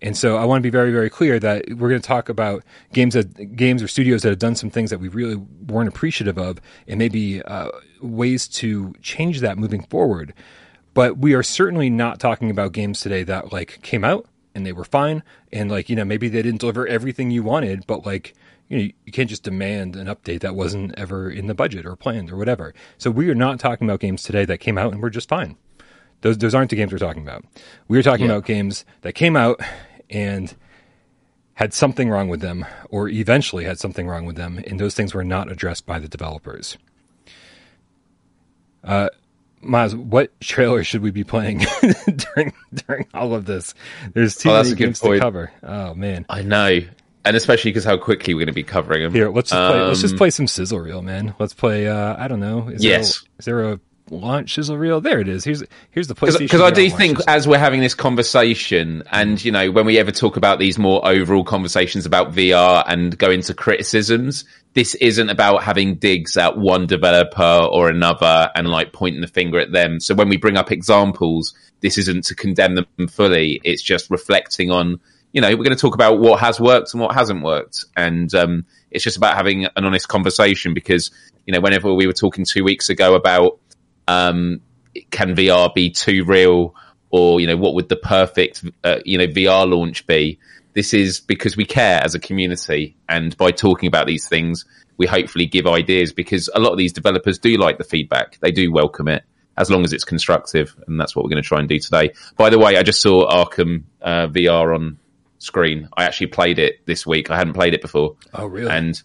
And 0.00 0.16
so 0.16 0.36
I 0.36 0.44
want 0.44 0.60
to 0.60 0.62
be 0.62 0.70
very, 0.70 0.92
very 0.92 1.10
clear 1.10 1.38
that 1.40 1.64
we're 1.70 1.88
going 1.88 2.00
to 2.00 2.06
talk 2.06 2.28
about 2.28 2.62
games 2.92 3.14
that 3.14 3.56
games 3.56 3.82
or 3.82 3.88
studios 3.88 4.22
that 4.22 4.28
have 4.30 4.38
done 4.38 4.54
some 4.54 4.70
things 4.70 4.90
that 4.90 5.00
we 5.00 5.08
really 5.08 5.36
weren't 5.36 5.88
appreciative 5.88 6.38
of, 6.38 6.60
and 6.86 6.98
maybe 6.98 7.42
uh, 7.42 7.70
ways 8.00 8.46
to 8.48 8.94
change 9.02 9.40
that 9.40 9.58
moving 9.58 9.82
forward. 9.84 10.34
But 10.94 11.18
we 11.18 11.34
are 11.34 11.42
certainly 11.42 11.90
not 11.90 12.20
talking 12.20 12.50
about 12.50 12.72
games 12.72 13.00
today 13.00 13.22
that 13.24 13.52
like 13.52 13.80
came 13.82 14.04
out 14.04 14.26
and 14.54 14.64
they 14.64 14.72
were 14.72 14.84
fine, 14.84 15.22
and 15.52 15.70
like 15.70 15.88
you 15.88 15.96
know 15.96 16.04
maybe 16.04 16.28
they 16.28 16.42
didn't 16.42 16.60
deliver 16.60 16.86
everything 16.86 17.30
you 17.30 17.42
wanted, 17.42 17.86
but 17.86 18.06
like 18.06 18.34
you 18.68 18.78
know, 18.78 18.90
you 19.04 19.12
can't 19.12 19.30
just 19.30 19.42
demand 19.42 19.96
an 19.96 20.06
update 20.06 20.40
that 20.40 20.54
wasn't 20.54 20.94
ever 20.98 21.30
in 21.30 21.46
the 21.46 21.54
budget 21.54 21.86
or 21.86 21.96
planned 21.96 22.30
or 22.30 22.36
whatever. 22.36 22.74
So 22.98 23.10
we 23.10 23.30
are 23.30 23.34
not 23.34 23.58
talking 23.58 23.86
about 23.86 24.00
games 24.00 24.22
today 24.22 24.44
that 24.44 24.58
came 24.58 24.76
out 24.76 24.92
and 24.92 25.00
were 25.00 25.10
just 25.10 25.28
fine. 25.28 25.56
Those 26.20 26.38
those 26.38 26.54
aren't 26.54 26.70
the 26.70 26.76
games 26.76 26.92
we're 26.92 26.98
talking 26.98 27.22
about. 27.22 27.44
We 27.86 27.98
are 27.98 28.02
talking 28.02 28.26
yeah. 28.26 28.32
about 28.32 28.44
games 28.44 28.84
that 29.02 29.14
came 29.14 29.36
out 29.36 29.60
and 30.10 30.54
had 31.54 31.74
something 31.74 32.08
wrong 32.08 32.28
with 32.28 32.40
them, 32.40 32.64
or 32.88 33.08
eventually 33.08 33.64
had 33.64 33.78
something 33.80 34.06
wrong 34.06 34.24
with 34.24 34.36
them, 34.36 34.62
and 34.66 34.78
those 34.78 34.94
things 34.94 35.12
were 35.12 35.24
not 35.24 35.50
addressed 35.50 35.86
by 35.86 35.98
the 35.98 36.06
developers. 36.06 36.78
Uh, 38.84 39.08
Miles, 39.60 39.94
what 39.94 40.40
trailer 40.40 40.84
should 40.84 41.02
we 41.02 41.10
be 41.10 41.24
playing 41.24 41.58
during 42.34 42.52
during 42.86 43.06
all 43.12 43.34
of 43.34 43.44
this? 43.46 43.74
There's 44.12 44.36
too 44.36 44.50
oh, 44.50 44.62
many 44.62 44.74
games 44.74 45.00
to 45.00 45.18
cover. 45.18 45.50
Oh 45.62 45.94
man, 45.94 46.26
I 46.28 46.42
know 46.42 46.80
and 47.24 47.36
especially 47.36 47.70
because 47.70 47.84
how 47.84 47.96
quickly 47.96 48.34
we're 48.34 48.40
going 48.40 48.46
to 48.48 48.52
be 48.52 48.62
covering 48.62 49.02
them. 49.02 49.12
Here, 49.12 49.30
let's 49.30 49.50
just 49.50 49.70
play, 49.70 49.80
let's 49.82 50.00
just 50.00 50.14
um, 50.14 50.18
play 50.18 50.30
some 50.30 50.46
sizzle 50.46 50.78
reel, 50.78 51.02
man. 51.02 51.34
Let's 51.38 51.54
play. 51.54 51.86
Uh, 51.86 52.16
I 52.18 52.28
don't 52.28 52.40
know. 52.40 52.68
Is 52.68 52.84
yes. 52.84 53.20
There 53.20 53.28
a, 53.28 53.38
is 53.38 53.44
there 53.44 53.72
a 53.72 53.80
launch 54.10 54.54
sizzle 54.54 54.78
reel? 54.78 55.00
There 55.00 55.20
it 55.20 55.28
is. 55.28 55.44
Here's 55.44 55.62
here's 55.90 56.08
the 56.08 56.14
PlayStation. 56.14 56.38
Because 56.38 56.60
I 56.60 56.70
do 56.70 56.88
think 56.90 57.18
as 57.26 57.46
we're 57.46 57.58
having 57.58 57.80
this 57.80 57.94
conversation, 57.94 59.02
and 59.10 59.42
you 59.42 59.52
know, 59.52 59.70
when 59.70 59.86
we 59.86 59.98
ever 59.98 60.12
talk 60.12 60.36
about 60.36 60.58
these 60.58 60.78
more 60.78 61.06
overall 61.06 61.44
conversations 61.44 62.06
about 62.06 62.32
VR 62.32 62.84
and 62.86 63.16
go 63.18 63.30
into 63.30 63.54
criticisms, 63.54 64.44
this 64.74 64.94
isn't 64.96 65.28
about 65.28 65.62
having 65.62 65.96
digs 65.96 66.36
at 66.36 66.56
one 66.56 66.86
developer 66.86 67.68
or 67.70 67.88
another 67.88 68.50
and 68.54 68.68
like 68.68 68.92
pointing 68.92 69.20
the 69.20 69.28
finger 69.28 69.58
at 69.58 69.72
them. 69.72 70.00
So 70.00 70.14
when 70.14 70.28
we 70.28 70.36
bring 70.36 70.56
up 70.56 70.70
examples, 70.70 71.54
this 71.80 71.98
isn't 71.98 72.24
to 72.24 72.34
condemn 72.34 72.74
them 72.74 73.08
fully. 73.08 73.60
It's 73.64 73.82
just 73.82 74.10
reflecting 74.10 74.70
on 74.70 75.00
you 75.32 75.40
know, 75.40 75.48
we're 75.50 75.64
going 75.64 75.76
to 75.76 75.76
talk 75.76 75.94
about 75.94 76.18
what 76.18 76.40
has 76.40 76.60
worked 76.60 76.94
and 76.94 77.02
what 77.02 77.14
hasn't 77.14 77.42
worked. 77.42 77.84
And 77.96 78.32
um, 78.34 78.66
it's 78.90 79.04
just 79.04 79.16
about 79.16 79.36
having 79.36 79.64
an 79.64 79.84
honest 79.84 80.08
conversation 80.08 80.74
because, 80.74 81.10
you 81.46 81.52
know, 81.52 81.60
whenever 81.60 81.92
we 81.92 82.06
were 82.06 82.12
talking 82.12 82.44
two 82.44 82.64
weeks 82.64 82.88
ago 82.88 83.14
about 83.14 83.60
um, 84.06 84.60
can 85.10 85.34
VR 85.34 85.72
be 85.74 85.90
too 85.90 86.24
real 86.24 86.74
or, 87.10 87.40
you 87.40 87.46
know, 87.46 87.56
what 87.56 87.74
would 87.74 87.88
the 87.88 87.96
perfect, 87.96 88.64
uh, 88.84 88.98
you 89.04 89.18
know, 89.18 89.26
VR 89.26 89.68
launch 89.68 90.06
be? 90.06 90.38
This 90.74 90.94
is 90.94 91.20
because 91.20 91.56
we 91.56 91.64
care 91.64 92.00
as 92.02 92.14
a 92.14 92.20
community. 92.20 92.96
And 93.08 93.36
by 93.36 93.50
talking 93.50 93.86
about 93.86 94.06
these 94.06 94.28
things, 94.28 94.64
we 94.96 95.06
hopefully 95.06 95.46
give 95.46 95.66
ideas 95.66 96.12
because 96.12 96.48
a 96.54 96.60
lot 96.60 96.72
of 96.72 96.78
these 96.78 96.92
developers 96.92 97.38
do 97.38 97.56
like 97.56 97.78
the 97.78 97.84
feedback. 97.84 98.38
They 98.40 98.50
do 98.50 98.72
welcome 98.72 99.08
it 99.08 99.24
as 99.56 99.70
long 99.70 99.84
as 99.84 99.92
it's 99.92 100.04
constructive. 100.04 100.74
And 100.86 101.00
that's 101.00 101.14
what 101.14 101.24
we're 101.24 101.30
going 101.30 101.42
to 101.42 101.48
try 101.48 101.58
and 101.58 101.68
do 101.68 101.78
today. 101.78 102.12
By 102.36 102.50
the 102.50 102.58
way, 102.58 102.76
I 102.76 102.82
just 102.82 103.02
saw 103.02 103.28
Arkham 103.28 103.84
uh, 104.00 104.28
VR 104.28 104.74
on 104.74 104.98
screen. 105.48 105.88
I 105.96 106.04
actually 106.04 106.28
played 106.28 106.58
it 106.58 106.86
this 106.86 107.06
week. 107.06 107.30
I 107.30 107.36
hadn't 107.36 107.54
played 107.54 107.74
it 107.74 107.82
before. 107.82 108.16
Oh, 108.32 108.46
really? 108.46 108.70
And 108.70 109.02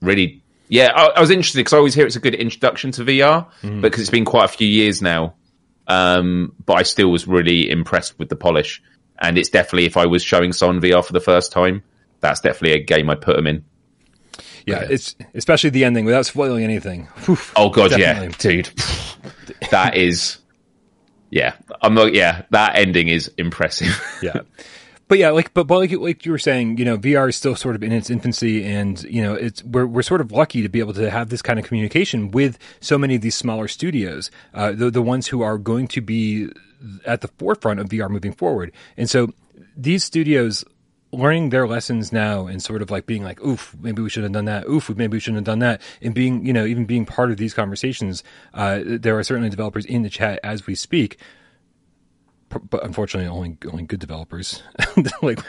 really, 0.00 0.42
yeah, 0.68 0.92
I, 0.94 1.06
I 1.16 1.20
was 1.20 1.30
interested 1.30 1.58
because 1.58 1.74
I 1.74 1.76
always 1.76 1.94
hear 1.94 2.06
it's 2.06 2.16
a 2.16 2.20
good 2.20 2.34
introduction 2.34 2.92
to 2.92 3.04
VR, 3.04 3.50
mm. 3.62 3.82
because 3.82 4.00
it's 4.00 4.10
been 4.10 4.24
quite 4.24 4.46
a 4.46 4.48
few 4.48 4.68
years 4.68 5.02
now. 5.02 5.34
Um, 5.86 6.54
but 6.64 6.74
I 6.74 6.82
still 6.84 7.10
was 7.10 7.26
really 7.26 7.68
impressed 7.68 8.18
with 8.18 8.28
the 8.28 8.36
polish. 8.36 8.82
And 9.18 9.36
it's 9.36 9.50
definitely, 9.50 9.84
if 9.84 9.96
I 9.96 10.06
was 10.06 10.22
showing 10.22 10.52
someone 10.52 10.80
VR 10.80 11.04
for 11.04 11.12
the 11.12 11.20
first 11.20 11.52
time, 11.52 11.82
that's 12.20 12.40
definitely 12.40 12.80
a 12.80 12.84
game 12.84 13.10
I'd 13.10 13.20
put 13.20 13.36
them 13.36 13.46
in. 13.46 13.64
Yeah, 14.66 14.86
it's 14.88 15.16
especially 15.34 15.70
the 15.70 15.84
ending 15.84 16.04
without 16.04 16.26
spoiling 16.26 16.64
anything. 16.64 17.08
Oof, 17.28 17.52
oh 17.56 17.70
god, 17.70 17.90
definitely. 17.90 18.28
yeah, 18.28 18.62
dude, 18.62 18.70
that 19.70 19.96
is, 19.96 20.38
yeah, 21.30 21.54
I'm 21.82 21.94
not, 21.94 22.14
yeah, 22.14 22.42
that 22.50 22.76
ending 22.76 23.08
is 23.08 23.30
impressive. 23.36 24.00
yeah, 24.22 24.40
but 25.10 25.18
yeah, 25.18 25.30
like 25.30 25.52
but, 25.54 25.66
but 25.66 25.76
like 25.76 25.90
like 25.90 26.24
you 26.24 26.30
were 26.30 26.38
saying, 26.38 26.78
you 26.78 26.84
know, 26.84 26.96
VR 26.96 27.28
is 27.28 27.34
still 27.34 27.56
sort 27.56 27.74
of 27.74 27.82
in 27.82 27.90
its 27.90 28.10
infancy, 28.10 28.64
and 28.64 29.02
you 29.02 29.20
know, 29.20 29.34
it's 29.34 29.60
we're 29.64 29.84
we're 29.84 30.02
sort 30.02 30.20
of 30.20 30.30
lucky 30.30 30.62
to 30.62 30.68
be 30.68 30.78
able 30.78 30.92
to 30.94 31.10
have 31.10 31.30
this 31.30 31.42
kind 31.42 31.58
of 31.58 31.64
communication 31.64 32.30
with 32.30 32.56
so 32.78 32.96
many 32.96 33.16
of 33.16 33.20
these 33.20 33.34
smaller 33.34 33.66
studios, 33.66 34.30
uh, 34.54 34.70
the 34.70 34.88
the 34.88 35.02
ones 35.02 35.26
who 35.26 35.42
are 35.42 35.58
going 35.58 35.88
to 35.88 36.00
be 36.00 36.48
at 37.04 37.22
the 37.22 37.28
forefront 37.40 37.80
of 37.80 37.88
VR 37.88 38.08
moving 38.08 38.32
forward, 38.32 38.70
and 38.96 39.10
so 39.10 39.34
these 39.76 40.04
studios 40.04 40.64
learning 41.12 41.50
their 41.50 41.66
lessons 41.66 42.12
now 42.12 42.46
and 42.46 42.62
sort 42.62 42.80
of 42.80 42.88
like 42.92 43.04
being 43.06 43.24
like, 43.24 43.42
oof, 43.42 43.74
maybe 43.80 44.00
we 44.00 44.08
should 44.08 44.22
have 44.22 44.30
done 44.30 44.44
that. 44.44 44.64
Oof, 44.68 44.90
maybe 44.90 45.14
we 45.14 45.18
shouldn't 45.18 45.38
have 45.38 45.44
done 45.44 45.58
that. 45.58 45.82
And 46.00 46.14
being, 46.14 46.46
you 46.46 46.52
know, 46.52 46.64
even 46.64 46.84
being 46.84 47.04
part 47.04 47.32
of 47.32 47.36
these 47.36 47.52
conversations, 47.52 48.22
uh, 48.54 48.78
there 48.84 49.18
are 49.18 49.24
certainly 49.24 49.50
developers 49.50 49.84
in 49.86 50.02
the 50.02 50.08
chat 50.08 50.38
as 50.44 50.68
we 50.68 50.76
speak 50.76 51.18
but 52.70 52.84
unfortunately, 52.84 53.28
only 53.28 53.56
only 53.70 53.84
good 53.84 54.00
developers. 54.00 54.62
like 55.22 55.40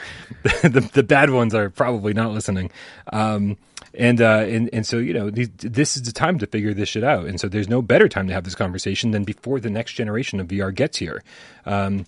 the 0.44 0.90
the 0.94 1.04
bad 1.04 1.30
ones 1.30 1.54
are 1.54 1.70
probably 1.70 2.14
not 2.14 2.32
listening. 2.32 2.72
Um, 3.12 3.58
and 3.94 4.22
uh, 4.22 4.46
and 4.48 4.70
and 4.72 4.86
so 4.86 4.98
you 4.98 5.14
know 5.14 5.30
these, 5.30 5.50
this 5.58 5.96
is 5.96 6.04
the 6.04 6.12
time 6.12 6.40
to 6.40 6.48
figure 6.48 6.74
this 6.74 6.90
shit 6.90 7.04
out. 7.04 7.26
And 7.26 7.40
so 7.40 7.48
there's 7.48 7.68
no 7.68 7.82
better 7.82 8.08
time 8.08 8.28
to 8.28 8.34
have 8.34 8.44
this 8.44 8.56
conversation 8.56 9.12
than 9.12 9.24
before 9.24 9.60
the 9.60 9.70
next 9.70 9.94
generation 9.94 10.40
of 10.40 10.48
VR 10.48 10.74
gets 10.74 10.98
here. 10.98 11.24
Um, 11.66 12.06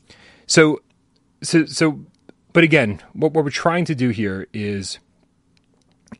so 0.47 0.81
so 1.41 1.65
so, 1.65 2.05
but 2.53 2.63
again, 2.63 3.01
what 3.13 3.33
what 3.33 3.43
we're 3.43 3.51
trying 3.51 3.85
to 3.85 3.95
do 3.95 4.09
here 4.09 4.47
is 4.53 4.99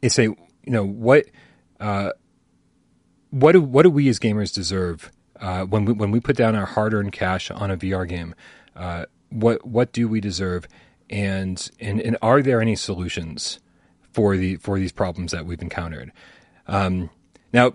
is 0.02 0.14
say 0.14 0.24
you 0.24 0.38
know 0.66 0.86
what 0.86 1.26
uh, 1.80 2.12
what 3.30 3.54
do 3.54 3.62
what 3.62 3.84
do 3.84 3.90
we 3.90 4.10
as 4.10 4.20
gamers 4.20 4.54
deserve 4.54 5.12
uh, 5.40 5.64
when 5.64 5.86
we 5.86 5.94
when 5.94 6.12
we 6.12 6.20
put 6.20 6.36
down 6.36 6.56
our 6.56 6.66
hard 6.66 6.94
earned 6.94 7.14
cash 7.14 7.50
on 7.52 7.72
a 7.72 7.78
VR 7.78 8.08
game? 8.08 8.36
Uh, 8.76 9.06
what 9.30 9.66
what 9.66 9.92
do 9.94 10.08
we 10.08 10.20
deserve, 10.22 10.68
and 11.10 11.70
and 11.80 12.00
and 12.02 12.18
are 12.22 12.42
there 12.42 12.62
any 12.62 12.76
solutions 12.76 13.60
for 14.12 14.38
the 14.38 14.56
for 14.58 14.80
these 14.80 14.92
problems 14.92 15.32
that 15.32 15.46
we've 15.46 15.62
encountered? 15.62 16.12
Um, 16.68 17.10
now, 17.52 17.74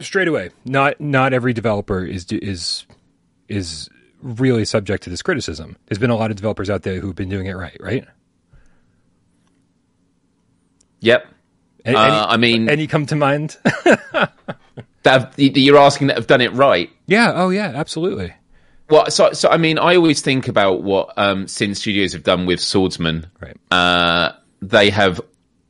straight 0.00 0.28
away, 0.28 0.50
not 0.64 1.00
not 1.00 1.32
every 1.32 1.52
developer 1.52 2.04
is 2.04 2.26
is 2.32 2.86
is 3.48 3.88
really 4.22 4.64
subject 4.64 5.02
to 5.04 5.10
this 5.10 5.22
criticism. 5.22 5.76
There's 5.86 5.98
been 5.98 6.10
a 6.10 6.16
lot 6.16 6.30
of 6.30 6.36
developers 6.36 6.68
out 6.70 6.82
there 6.82 7.00
who've 7.00 7.14
been 7.16 7.28
doing 7.28 7.46
it 7.46 7.54
right, 7.56 7.76
right? 7.80 8.04
Yep. 11.00 11.26
Any, 11.84 11.96
Uh, 11.96 12.26
I 12.26 12.36
mean- 12.36 12.68
any 12.68 12.86
come 12.86 13.06
to 13.06 13.16
mind? 13.16 13.56
That 15.04 15.20
have, 15.22 15.34
you're 15.38 15.78
asking 15.78 16.08
that 16.08 16.16
have 16.16 16.26
done 16.26 16.40
it 16.40 16.52
right. 16.52 16.90
yeah. 17.06 17.32
Oh, 17.34 17.50
yeah. 17.50 17.72
Absolutely. 17.74 18.34
Well, 18.90 19.10
so 19.10 19.32
so 19.32 19.48
I 19.50 19.58
mean, 19.58 19.78
I 19.78 19.96
always 19.96 20.20
think 20.20 20.48
about 20.48 20.82
what 20.82 21.12
um, 21.16 21.46
Sinn 21.46 21.74
Studios 21.74 22.12
have 22.14 22.22
done 22.22 22.46
with 22.46 22.60
Swordsman. 22.60 23.26
Right. 23.40 23.56
Uh, 23.70 24.32
they 24.62 24.90
have 24.90 25.20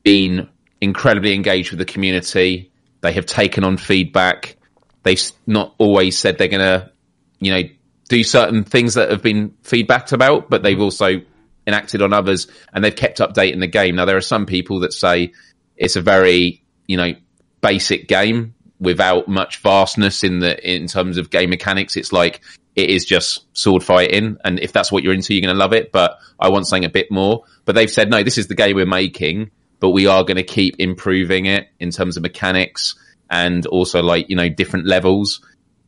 been 0.03 0.49
incredibly 0.81 1.33
engaged 1.33 1.71
with 1.71 1.79
the 1.79 1.85
community. 1.85 2.71
They 3.01 3.13
have 3.13 3.25
taken 3.25 3.63
on 3.63 3.77
feedback. 3.77 4.55
They've 5.03 5.21
not 5.45 5.75
always 5.77 6.17
said 6.17 6.37
they're 6.37 6.47
going 6.47 6.61
to, 6.61 6.91
you 7.39 7.51
know, 7.51 7.69
do 8.09 8.23
certain 8.23 8.63
things 8.63 8.95
that 8.95 9.09
have 9.11 9.21
been 9.21 9.55
feedbacked 9.63 10.11
about, 10.11 10.49
but 10.49 10.63
they've 10.63 10.79
also 10.79 11.21
enacted 11.67 12.01
on 12.01 12.11
others 12.13 12.47
and 12.73 12.83
they've 12.83 12.95
kept 12.95 13.19
updating 13.19 13.59
the 13.59 13.67
game. 13.67 13.95
Now, 13.95 14.05
there 14.05 14.17
are 14.17 14.21
some 14.21 14.45
people 14.45 14.79
that 14.81 14.93
say 14.93 15.33
it's 15.77 15.95
a 15.95 16.01
very, 16.01 16.63
you 16.87 16.97
know, 16.97 17.13
basic 17.61 18.07
game 18.07 18.55
without 18.79 19.27
much 19.27 19.57
vastness 19.57 20.23
in 20.23 20.39
the 20.39 20.57
in 20.69 20.87
terms 20.87 21.17
of 21.17 21.29
game 21.29 21.49
mechanics. 21.49 21.95
It's 21.95 22.11
like 22.11 22.41
it 22.75 22.89
is 22.89 23.05
just 23.05 23.45
sword 23.57 23.83
fighting, 23.83 24.37
and 24.43 24.59
if 24.59 24.71
that's 24.71 24.91
what 24.91 25.03
you're 25.03 25.13
into, 25.13 25.33
you're 25.33 25.41
going 25.41 25.55
to 25.55 25.59
love 25.59 25.73
it. 25.73 25.91
But 25.91 26.17
I 26.39 26.49
want 26.49 26.67
something 26.67 26.85
a 26.85 26.89
bit 26.89 27.11
more. 27.11 27.43
But 27.65 27.75
they've 27.75 27.91
said 27.91 28.09
no, 28.09 28.23
this 28.23 28.37
is 28.37 28.47
the 28.47 28.55
game 28.55 28.75
we're 28.75 28.85
making, 28.85 29.51
but 29.79 29.89
we 29.89 30.07
are 30.07 30.23
going 30.23 30.37
to 30.37 30.43
keep 30.43 30.75
improving 30.79 31.45
it 31.45 31.67
in 31.79 31.91
terms 31.91 32.17
of 32.17 32.23
mechanics 32.23 32.95
and 33.29 33.65
also 33.67 34.01
like 34.01 34.29
you 34.29 34.35
know 34.35 34.49
different 34.49 34.85
levels. 34.85 35.41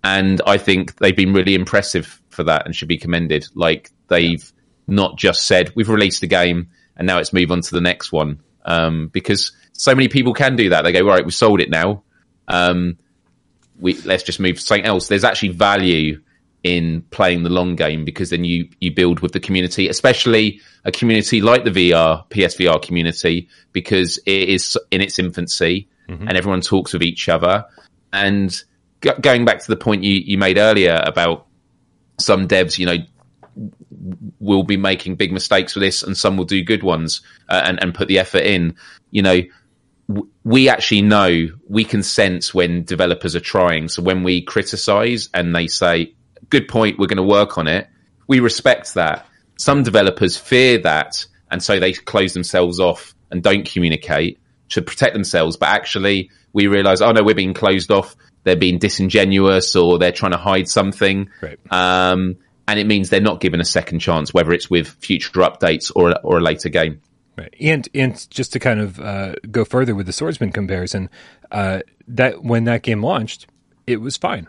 And 0.04 0.42
I 0.48 0.58
think 0.58 0.98
they've 0.98 1.16
been 1.16 1.34
really 1.34 1.54
impressive 1.54 2.20
for 2.30 2.44
that 2.46 2.66
and 2.66 2.76
should 2.76 2.88
be 2.88 2.98
commended. 2.98 3.46
Like 3.54 3.92
they've 4.08 4.52
not 4.88 5.18
just 5.18 5.46
said 5.46 5.72
we've 5.76 5.90
released 5.90 6.22
the 6.22 6.28
game 6.28 6.70
and 6.98 7.08
now 7.08 7.18
let's 7.18 7.34
move 7.34 7.52
on 7.52 7.62
to 7.62 7.72
the 7.72 7.82
next 7.82 8.12
one 8.12 8.42
um, 8.66 9.08
because 9.10 9.52
so 9.74 9.96
many 9.96 10.08
people 10.08 10.34
can 10.34 10.56
do 10.56 10.70
that. 10.70 10.84
They 10.84 10.92
go 10.92 11.06
right, 11.06 11.26
we 11.26 11.32
sold 11.32 11.62
it 11.62 11.70
now. 11.70 12.04
Um, 12.48 12.98
we 13.80 13.94
let's 14.02 14.24
just 14.24 14.40
move 14.40 14.58
to 14.58 14.62
something 14.62 14.86
else. 14.86 15.08
There's 15.08 15.24
actually 15.24 15.50
value 15.50 16.22
in 16.64 17.02
playing 17.10 17.44
the 17.44 17.50
long 17.50 17.76
game 17.76 18.06
because 18.06 18.30
then 18.30 18.44
you 18.44 18.70
you 18.80 18.92
build 18.94 19.20
with 19.22 19.32
the 19.32 19.40
community, 19.40 19.88
especially 19.88 20.62
a 20.86 20.92
community 20.92 21.42
like 21.42 21.64
the 21.64 21.72
VR 21.72 22.28
PSVR 22.30 22.82
community 22.82 23.48
because 23.72 24.18
it 24.26 24.50
is 24.50 24.78
in 24.92 25.02
its 25.02 25.20
infancy 25.20 25.88
and 26.28 26.38
everyone 26.38 26.62
talks 26.62 26.94
with 26.94 27.04
each 27.04 27.30
other. 27.30 27.66
And 28.14 28.62
go- 29.00 29.18
going 29.20 29.46
back 29.46 29.60
to 29.60 29.68
the 29.68 29.76
point 29.76 30.04
you, 30.04 30.16
you 30.16 30.38
made 30.38 30.58
earlier 30.58 31.02
about 31.06 31.48
some 32.20 32.48
devs, 32.48 32.78
you 32.78 32.86
know, 32.86 32.98
will 34.40 34.64
be 34.64 34.78
making 34.78 35.16
big 35.16 35.32
mistakes 35.32 35.76
with 35.76 35.84
this 35.84 36.04
and 36.04 36.18
some 36.18 36.38
will 36.38 36.46
do 36.46 36.64
good 36.64 36.84
ones 36.84 37.22
uh, 37.50 37.62
and, 37.66 37.82
and 37.82 37.94
put 37.94 38.08
the 38.08 38.20
effort 38.20 38.44
in. 38.44 38.76
You 39.12 39.22
know, 39.22 39.42
we 40.44 40.70
actually 40.70 41.02
know, 41.02 41.50
we 41.68 41.84
can 41.84 42.04
sense 42.04 42.54
when 42.54 42.84
developers 42.84 43.36
are 43.36 43.42
trying. 43.42 43.88
So 43.88 44.02
when 44.02 44.24
we 44.24 44.42
criticize 44.42 45.30
and 45.34 45.56
they 45.56 45.68
say, 45.68 46.14
good 46.52 46.68
point, 46.68 47.00
we're 47.00 47.08
going 47.08 47.18
to 47.18 47.24
work 47.24 47.58
on 47.58 47.68
it, 47.68 47.88
we 48.28 48.40
respect 48.40 48.94
that. 48.94 49.26
Some 49.58 49.84
developers 49.84 50.38
fear 50.38 50.78
that. 50.80 51.26
And 51.50 51.62
so 51.62 51.80
they 51.80 51.94
close 51.94 52.34
themselves 52.34 52.80
off 52.80 53.16
and 53.32 53.42
don't 53.42 53.66
communicate 53.66 54.40
to 54.70 54.82
protect 54.82 55.14
themselves. 55.14 55.58
But 55.58 55.70
actually, 55.70 56.30
we 56.54 56.68
realize, 56.68 57.02
oh 57.02 57.12
no, 57.12 57.24
we're 57.24 57.36
being 57.36 57.54
closed 57.54 57.92
off. 57.92 58.16
They're 58.44 58.56
being 58.56 58.80
disingenuous 58.80 59.76
or 59.76 60.00
they're 60.00 60.12
trying 60.12 60.32
to 60.32 60.38
hide 60.38 60.68
something. 60.68 61.30
Right. 61.42 61.60
Um, 61.70 62.38
and 62.68 62.80
it 62.80 62.88
means 62.88 63.10
they're 63.10 63.22
not 63.22 63.42
given 63.42 63.60
a 63.60 63.66
second 63.66 64.00
chance, 64.00 64.34
whether 64.34 64.52
it's 64.52 64.70
with 64.70 64.88
future 64.88 65.42
updates 65.42 65.92
or 65.96 66.16
or 66.24 66.38
a 66.38 66.42
later 66.42 66.70
game. 66.70 67.02
Right. 67.38 67.54
And 67.60 67.88
and 67.94 68.30
just 68.30 68.54
to 68.54 68.60
kind 68.60 68.80
of 68.80 69.00
uh, 69.00 69.34
go 69.52 69.66
further 69.66 69.94
with 69.94 70.06
the 70.06 70.14
swordsman 70.14 70.52
comparison, 70.52 71.10
uh, 71.52 71.82
that 72.08 72.44
when 72.44 72.64
that 72.66 72.82
game 72.82 73.04
launched, 73.04 73.48
it 73.86 73.98
was 73.98 74.18
fine. 74.18 74.48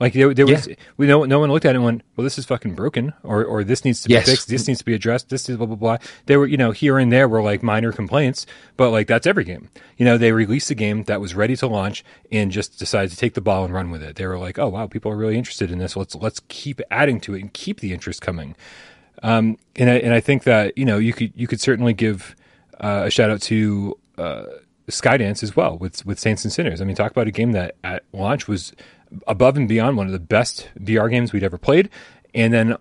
Like 0.00 0.14
there, 0.14 0.32
there 0.32 0.46
was, 0.46 0.66
we 0.96 1.06
know 1.06 1.24
no 1.24 1.38
one 1.38 1.52
looked 1.52 1.66
at 1.66 1.72
it 1.74 1.76
and 1.76 1.84
went, 1.84 2.02
"Well, 2.16 2.24
this 2.24 2.38
is 2.38 2.46
fucking 2.46 2.74
broken," 2.74 3.12
or 3.22 3.44
or 3.44 3.62
this 3.62 3.84
needs 3.84 4.00
to 4.02 4.08
be 4.08 4.14
Yes. 4.14 4.24
fixed. 4.30 4.48
This 4.48 4.66
needs 4.66 4.78
to 4.78 4.84
be 4.86 4.94
addressed. 4.94 5.28
This 5.28 5.46
is 5.50 5.58
blah 5.58 5.66
blah 5.66 5.76
blah. 5.76 5.98
There 6.24 6.38
were, 6.38 6.46
you 6.46 6.56
know, 6.56 6.70
here 6.70 6.98
and 6.98 7.12
there 7.12 7.28
were 7.28 7.42
like 7.42 7.62
minor 7.62 7.92
complaints, 7.92 8.46
but 8.78 8.90
like 8.92 9.06
that's 9.08 9.26
every 9.26 9.44
game. 9.44 9.68
You 9.98 10.06
know, 10.06 10.16
they 10.16 10.32
released 10.32 10.70
a 10.70 10.74
game 10.74 11.04
that 11.04 11.20
was 11.20 11.34
ready 11.34 11.54
to 11.56 11.66
launch 11.66 12.02
and 12.32 12.50
just 12.50 12.78
decided 12.78 13.10
to 13.10 13.16
take 13.18 13.34
the 13.34 13.42
ball 13.42 13.62
and 13.64 13.74
run 13.74 13.90
with 13.90 14.02
it. 14.02 14.16
They 14.16 14.26
were 14.26 14.38
like, 14.38 14.58
"Oh 14.58 14.68
wow, 14.68 14.86
people 14.86 15.12
are 15.12 15.16
really 15.16 15.36
interested 15.36 15.70
in 15.70 15.78
this. 15.78 15.94
Let's 15.96 16.14
let's 16.14 16.40
keep 16.48 16.80
adding 16.90 17.20
to 17.20 17.34
it 17.34 17.42
and 17.42 17.52
keep 17.52 17.80
the 17.80 17.92
interest 17.92 18.22
coming." 18.22 18.56
Um, 19.22 19.58
and 19.76 19.90
I, 19.90 19.94
and 19.96 20.14
I 20.14 20.20
think 20.20 20.44
that 20.44 20.78
you 20.78 20.86
know 20.86 20.96
you 20.96 21.12
could 21.12 21.32
you 21.36 21.46
could 21.46 21.60
certainly 21.60 21.92
give 21.92 22.34
uh, 22.80 23.02
a 23.04 23.10
shout 23.10 23.28
out 23.30 23.42
to 23.42 23.98
uh, 24.16 24.44
Skydance 24.88 25.42
as 25.42 25.54
well 25.54 25.76
with 25.76 26.06
with 26.06 26.18
Saints 26.18 26.42
and 26.44 26.50
Sinners. 26.52 26.80
I 26.80 26.84
mean, 26.84 26.96
talk 26.96 27.10
about 27.10 27.26
a 27.28 27.30
game 27.30 27.52
that 27.52 27.74
at 27.84 28.04
launch 28.12 28.48
was 28.48 28.72
above 29.26 29.56
and 29.56 29.68
beyond 29.68 29.96
one 29.96 30.06
of 30.06 30.12
the 30.12 30.18
best 30.18 30.68
VR 30.78 31.10
games 31.10 31.32
we'd 31.32 31.44
ever 31.44 31.58
played, 31.58 31.90
and 32.34 32.52
then 32.52 32.76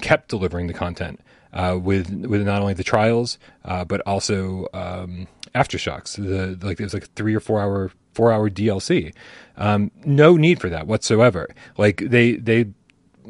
kept 0.00 0.28
delivering 0.28 0.66
the 0.66 0.74
content 0.74 1.20
uh, 1.52 1.78
with 1.80 2.10
with 2.10 2.42
not 2.42 2.60
only 2.60 2.74
the 2.74 2.84
trials 2.84 3.38
uh, 3.64 3.84
but 3.84 4.00
also 4.02 4.66
um, 4.74 5.26
aftershocks. 5.54 6.16
The 6.16 6.66
like 6.66 6.80
it 6.80 6.84
was 6.84 6.94
like 6.94 7.04
a 7.04 7.08
three 7.14 7.34
or 7.34 7.40
four 7.40 7.60
hour 7.60 7.90
four 8.12 8.32
hour 8.32 8.50
DLC. 8.50 9.14
Um, 9.56 9.90
no 10.04 10.36
need 10.36 10.60
for 10.60 10.68
that 10.68 10.86
whatsoever. 10.86 11.54
Like 11.78 11.98
they 11.98 12.32
they 12.32 12.66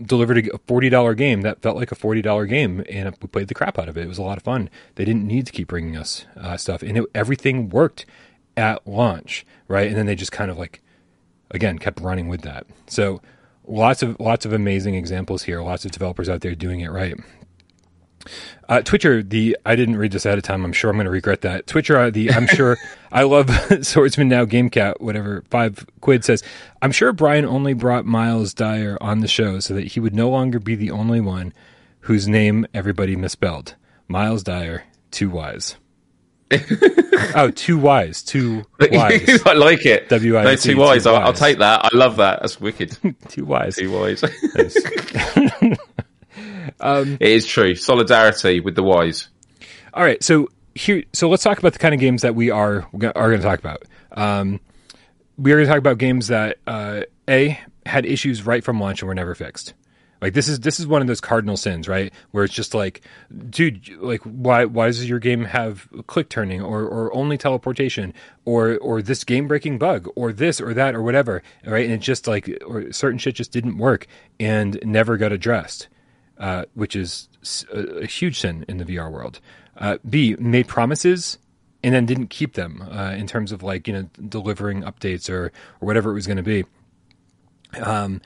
delivered 0.02 0.48
a 0.48 0.58
forty 0.66 0.88
dollar 0.88 1.14
game 1.14 1.42
that 1.42 1.62
felt 1.62 1.76
like 1.76 1.92
a 1.92 1.96
forty 1.96 2.22
dollar 2.22 2.46
game, 2.46 2.84
and 2.88 3.14
we 3.20 3.28
played 3.28 3.48
the 3.48 3.54
crap 3.54 3.78
out 3.78 3.88
of 3.88 3.96
it. 3.96 4.04
It 4.04 4.08
was 4.08 4.18
a 4.18 4.22
lot 4.22 4.38
of 4.38 4.42
fun. 4.42 4.70
They 4.96 5.04
didn't 5.04 5.26
need 5.26 5.46
to 5.46 5.52
keep 5.52 5.68
bringing 5.68 5.96
us 5.96 6.24
uh, 6.36 6.56
stuff, 6.56 6.82
and 6.82 6.98
it, 6.98 7.04
everything 7.14 7.68
worked 7.68 8.06
at 8.56 8.86
launch, 8.86 9.44
right? 9.68 9.88
And 9.88 9.96
then 9.96 10.06
they 10.06 10.14
just 10.14 10.32
kind 10.32 10.50
of 10.50 10.58
like 10.58 10.80
again 11.50 11.78
kept 11.78 12.00
running 12.00 12.28
with 12.28 12.42
that. 12.42 12.66
So 12.86 13.20
lots 13.66 14.02
of 14.02 14.18
lots 14.20 14.44
of 14.44 14.52
amazing 14.52 14.94
examples 14.94 15.44
here. 15.44 15.62
Lots 15.62 15.84
of 15.84 15.90
developers 15.90 16.28
out 16.28 16.40
there 16.40 16.54
doing 16.54 16.80
it 16.80 16.90
right. 16.90 17.16
Uh, 18.68 18.80
Twitcher, 18.80 19.22
the 19.22 19.56
I 19.66 19.76
didn't 19.76 19.96
read 19.96 20.12
this 20.12 20.24
ahead 20.24 20.38
of 20.38 20.44
time. 20.44 20.64
I'm 20.64 20.72
sure 20.72 20.90
I'm 20.90 20.96
going 20.96 21.04
to 21.04 21.10
regret 21.10 21.42
that. 21.42 21.66
Twitcher, 21.66 21.98
uh, 21.98 22.10
the 22.10 22.30
I'm 22.32 22.46
sure 22.46 22.78
I 23.12 23.24
love 23.24 23.50
Swordsman 23.82 24.28
now. 24.28 24.44
GameCat, 24.44 25.00
whatever 25.00 25.44
five 25.50 25.86
quid 26.00 26.24
says. 26.24 26.42
I'm 26.80 26.92
sure 26.92 27.12
Brian 27.12 27.44
only 27.44 27.74
brought 27.74 28.06
Miles 28.06 28.54
Dyer 28.54 28.96
on 29.00 29.20
the 29.20 29.28
show 29.28 29.60
so 29.60 29.74
that 29.74 29.88
he 29.88 30.00
would 30.00 30.14
no 30.14 30.30
longer 30.30 30.58
be 30.58 30.74
the 30.74 30.90
only 30.90 31.20
one 31.20 31.52
whose 32.00 32.26
name 32.26 32.66
everybody 32.72 33.16
misspelled. 33.16 33.74
Miles 34.08 34.42
Dyer, 34.42 34.84
too 35.10 35.30
wise. 35.30 35.76
oh, 37.34 37.50
too 37.54 37.78
wise, 37.78 38.22
too 38.22 38.64
wise, 38.80 39.42
I 39.46 39.54
like 39.54 39.86
it. 39.86 40.08
W-I-S-E, 40.08 40.44
No, 40.44 40.56
too 40.56 40.78
wise. 40.78 41.04
too 41.04 41.10
I'll, 41.10 41.16
I'll 41.26 41.32
take 41.32 41.58
that. 41.58 41.84
I 41.84 41.88
love 41.96 42.16
that. 42.16 42.40
That's 42.40 42.60
wicked. 42.60 42.96
too 43.28 43.44
wise. 43.44 43.76
too 43.76 43.90
wise. 43.90 44.22
it 46.80 47.20
is 47.20 47.46
true. 47.46 47.74
Solidarity 47.74 48.60
with 48.60 48.74
the 48.74 48.82
wise. 48.82 49.28
All 49.92 50.02
right, 50.02 50.22
so 50.22 50.48
here, 50.74 51.04
so 51.12 51.28
let's 51.28 51.42
talk 51.42 51.58
about 51.58 51.72
the 51.72 51.78
kind 51.78 51.94
of 51.94 52.00
games 52.00 52.22
that 52.22 52.34
we 52.34 52.50
are 52.50 52.86
are 52.92 53.28
going 53.28 53.40
to 53.40 53.42
talk 53.42 53.58
about. 53.58 53.84
Um, 54.12 54.60
we 55.36 55.52
are 55.52 55.56
going 55.56 55.66
to 55.66 55.70
talk 55.70 55.78
about 55.78 55.98
games 55.98 56.28
that 56.28 56.58
uh, 56.66 57.02
a 57.28 57.58
had 57.86 58.06
issues 58.06 58.44
right 58.46 58.64
from 58.64 58.80
launch 58.80 59.02
and 59.02 59.08
were 59.08 59.14
never 59.14 59.34
fixed. 59.34 59.74
Like 60.24 60.32
this 60.32 60.48
is 60.48 60.60
this 60.60 60.80
is 60.80 60.86
one 60.86 61.02
of 61.02 61.06
those 61.06 61.20
cardinal 61.20 61.56
sins, 61.56 61.86
right? 61.86 62.12
Where 62.30 62.44
it's 62.44 62.54
just 62.54 62.74
like, 62.74 63.02
dude, 63.50 63.88
like 64.00 64.22
why 64.22 64.64
why 64.64 64.86
does 64.86 65.08
your 65.08 65.18
game 65.18 65.44
have 65.44 65.86
click 66.06 66.30
turning 66.30 66.62
or 66.62 66.82
or 66.82 67.14
only 67.14 67.36
teleportation 67.36 68.14
or 68.44 68.78
or 68.78 69.02
this 69.02 69.22
game 69.22 69.46
breaking 69.46 69.78
bug 69.78 70.08
or 70.16 70.32
this 70.32 70.60
or 70.60 70.72
that 70.72 70.94
or 70.94 71.02
whatever, 71.02 71.42
right? 71.66 71.84
And 71.84 71.92
it's 71.92 72.06
just 72.06 72.26
like 72.26 72.50
or 72.66 72.90
certain 72.90 73.18
shit 73.18 73.34
just 73.34 73.52
didn't 73.52 73.76
work 73.76 74.06
and 74.40 74.78
never 74.82 75.16
got 75.16 75.30
addressed 75.30 75.88
uh, 76.38 76.64
which 76.74 76.96
is 76.96 77.28
a 77.72 78.06
huge 78.06 78.40
sin 78.40 78.64
in 78.68 78.78
the 78.78 78.84
VR 78.84 79.10
world. 79.10 79.40
Uh, 79.76 79.98
B 80.08 80.36
made 80.38 80.68
promises 80.68 81.38
and 81.82 81.94
then 81.94 82.06
didn't 82.06 82.28
keep 82.28 82.54
them 82.54 82.82
uh, 82.90 83.10
in 83.10 83.26
terms 83.26 83.52
of 83.52 83.62
like 83.62 83.86
you 83.86 83.92
know 83.92 84.08
delivering 84.28 84.82
updates 84.82 85.28
or 85.28 85.46
or 85.80 85.86
whatever 85.86 86.10
it 86.10 86.14
was 86.14 86.26
going 86.26 86.36
to 86.36 86.42
be. 86.42 86.64
Um, 87.80 88.20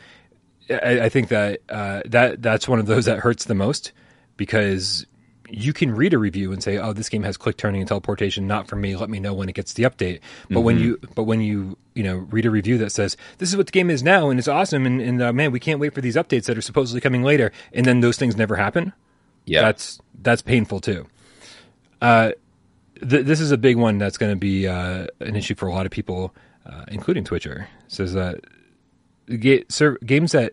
I, 0.70 1.04
I 1.04 1.08
think 1.08 1.28
that 1.28 1.60
uh, 1.68 2.02
that 2.06 2.42
that's 2.42 2.68
one 2.68 2.78
of 2.78 2.86
those 2.86 3.06
that 3.06 3.18
hurts 3.18 3.44
the 3.44 3.54
most 3.54 3.92
because 4.36 5.06
you 5.50 5.72
can 5.72 5.94
read 5.94 6.12
a 6.12 6.18
review 6.18 6.52
and 6.52 6.62
say, 6.62 6.78
"Oh, 6.78 6.92
this 6.92 7.08
game 7.08 7.22
has 7.22 7.36
click 7.36 7.56
turning 7.56 7.80
and 7.80 7.88
teleportation. 7.88 8.46
Not 8.46 8.68
for 8.68 8.76
me. 8.76 8.96
Let 8.96 9.10
me 9.10 9.18
know 9.18 9.32
when 9.32 9.48
it 9.48 9.54
gets 9.54 9.72
the 9.72 9.84
update." 9.84 10.20
But 10.50 10.60
when 10.60 10.78
you 10.78 10.98
but 11.14 11.24
when 11.24 11.40
you 11.40 11.76
you 11.94 12.02
know 12.02 12.16
read 12.16 12.46
a 12.46 12.50
review 12.50 12.78
that 12.78 12.90
says, 12.90 13.16
"This 13.38 13.48
is 13.48 13.56
what 13.56 13.66
the 13.66 13.72
game 13.72 13.90
is 13.90 14.02
now 14.02 14.30
and 14.30 14.38
it's 14.38 14.48
awesome," 14.48 14.86
and, 14.86 15.00
and 15.00 15.22
uh, 15.22 15.32
man, 15.32 15.52
we 15.52 15.60
can't 15.60 15.80
wait 15.80 15.94
for 15.94 16.00
these 16.00 16.16
updates 16.16 16.44
that 16.44 16.58
are 16.58 16.62
supposedly 16.62 17.00
coming 17.00 17.22
later, 17.22 17.52
and 17.72 17.86
then 17.86 18.00
those 18.00 18.16
things 18.16 18.36
never 18.36 18.56
happen. 18.56 18.92
Yeah. 19.46 19.62
That's 19.62 20.00
that's 20.20 20.42
painful 20.42 20.80
too. 20.80 21.06
Uh, 22.00 22.32
th- 23.00 23.24
this 23.24 23.40
is 23.40 23.50
a 23.50 23.58
big 23.58 23.76
one 23.76 23.98
that's 23.98 24.18
going 24.18 24.32
to 24.32 24.36
be 24.36 24.68
uh, 24.68 25.06
an 25.20 25.36
issue 25.36 25.54
for 25.54 25.66
a 25.66 25.72
lot 25.72 25.86
of 25.86 25.92
people, 25.92 26.34
uh, 26.66 26.84
including 26.88 27.24
Twitcher. 27.24 27.68
It 27.86 27.92
says 27.92 28.12
that 28.12 28.40
ga- 29.28 29.64
ser- 29.68 29.98
games 30.04 30.32
that 30.32 30.52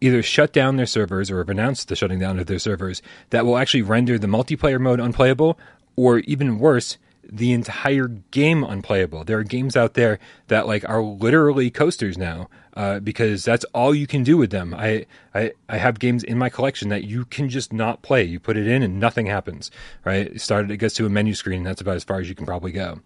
either 0.00 0.22
shut 0.22 0.52
down 0.52 0.76
their 0.76 0.86
servers 0.86 1.30
or 1.30 1.38
have 1.38 1.50
announced 1.50 1.88
the 1.88 1.96
shutting 1.96 2.18
down 2.18 2.38
of 2.38 2.46
their 2.46 2.58
servers 2.58 3.02
that 3.30 3.44
will 3.44 3.58
actually 3.58 3.82
render 3.82 4.18
the 4.18 4.26
multiplayer 4.26 4.80
mode 4.80 5.00
unplayable, 5.00 5.58
or 5.96 6.20
even 6.20 6.58
worse, 6.58 6.96
the 7.32 7.52
entire 7.52 8.08
game 8.30 8.64
unplayable. 8.64 9.24
There 9.24 9.38
are 9.38 9.44
games 9.44 9.76
out 9.76 9.94
there 9.94 10.18
that 10.48 10.66
like 10.66 10.88
are 10.88 11.02
literally 11.02 11.70
coasters 11.70 12.18
now 12.18 12.48
uh, 12.74 12.98
because 13.00 13.44
that's 13.44 13.64
all 13.74 13.94
you 13.94 14.06
can 14.06 14.22
do 14.22 14.36
with 14.36 14.50
them. 14.50 14.74
I, 14.74 15.06
I 15.34 15.52
I 15.68 15.76
have 15.76 15.98
games 15.98 16.24
in 16.24 16.38
my 16.38 16.48
collection 16.48 16.88
that 16.88 17.04
you 17.04 17.24
can 17.26 17.48
just 17.48 17.72
not 17.72 18.02
play. 18.02 18.24
You 18.24 18.40
put 18.40 18.56
it 18.56 18.66
in 18.66 18.82
and 18.82 18.98
nothing 18.98 19.26
happens. 19.26 19.70
Right? 20.04 20.26
It 20.26 20.40
started. 20.40 20.70
It 20.70 20.78
gets 20.78 20.94
to 20.94 21.06
a 21.06 21.10
menu 21.10 21.34
screen. 21.34 21.58
And 21.58 21.66
that's 21.66 21.80
about 21.80 21.96
as 21.96 22.04
far 22.04 22.20
as 22.20 22.28
you 22.28 22.34
can 22.34 22.46
probably 22.46 22.72
go. 22.72 23.00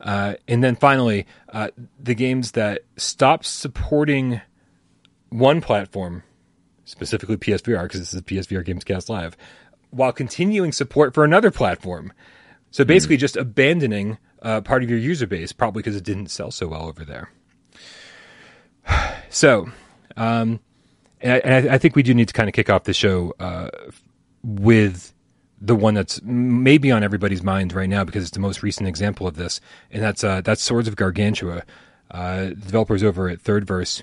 Uh, 0.00 0.34
and 0.48 0.62
then 0.62 0.76
finally, 0.76 1.26
uh, 1.52 1.68
the 2.00 2.14
games 2.14 2.52
that 2.52 2.80
stop 2.96 3.44
supporting 3.44 4.40
one 5.30 5.60
platform, 5.60 6.22
specifically 6.84 7.36
PSVR, 7.36 7.84
because 7.84 8.00
this 8.00 8.14
is 8.14 8.22
PSVR 8.22 8.66
Gamescast 8.66 9.08
Live, 9.08 9.36
while 9.90 10.12
continuing 10.12 10.72
support 10.72 11.14
for 11.14 11.24
another 11.24 11.50
platform. 11.50 12.12
So 12.70 12.84
basically, 12.84 13.16
mm. 13.16 13.20
just 13.20 13.36
abandoning 13.36 14.18
uh, 14.40 14.60
part 14.62 14.82
of 14.82 14.90
your 14.90 14.98
user 14.98 15.26
base, 15.26 15.52
probably 15.52 15.82
because 15.82 15.96
it 15.96 16.04
didn't 16.04 16.28
sell 16.28 16.50
so 16.50 16.68
well 16.68 16.86
over 16.86 17.04
there. 17.04 17.30
So, 19.34 19.70
um, 20.14 20.60
and, 21.22 21.32
I, 21.32 21.36
and 21.38 21.70
I, 21.70 21.78
think 21.78 21.96
we 21.96 22.02
do 22.02 22.12
need 22.12 22.28
to 22.28 22.34
kind 22.34 22.50
of 22.50 22.54
kick 22.54 22.68
off 22.68 22.84
the 22.84 22.92
show 22.92 23.32
uh, 23.40 23.70
with 24.42 25.11
the 25.64 25.76
one 25.76 25.94
that's 25.94 26.20
maybe 26.22 26.90
on 26.90 27.02
everybody's 27.04 27.42
mind 27.42 27.72
right 27.72 27.88
now 27.88 28.04
because 28.04 28.24
it's 28.24 28.32
the 28.32 28.40
most 28.40 28.62
recent 28.62 28.88
example 28.88 29.26
of 29.26 29.36
this, 29.36 29.60
and 29.90 30.02
that's 30.02 30.24
uh, 30.24 30.40
that's 30.40 30.62
Swords 30.62 30.88
of 30.88 30.96
Gargantua. 30.96 31.62
Uh, 32.10 32.48
developers 32.48 33.02
over 33.02 33.30
at 33.30 33.42
Thirdverse 33.42 34.02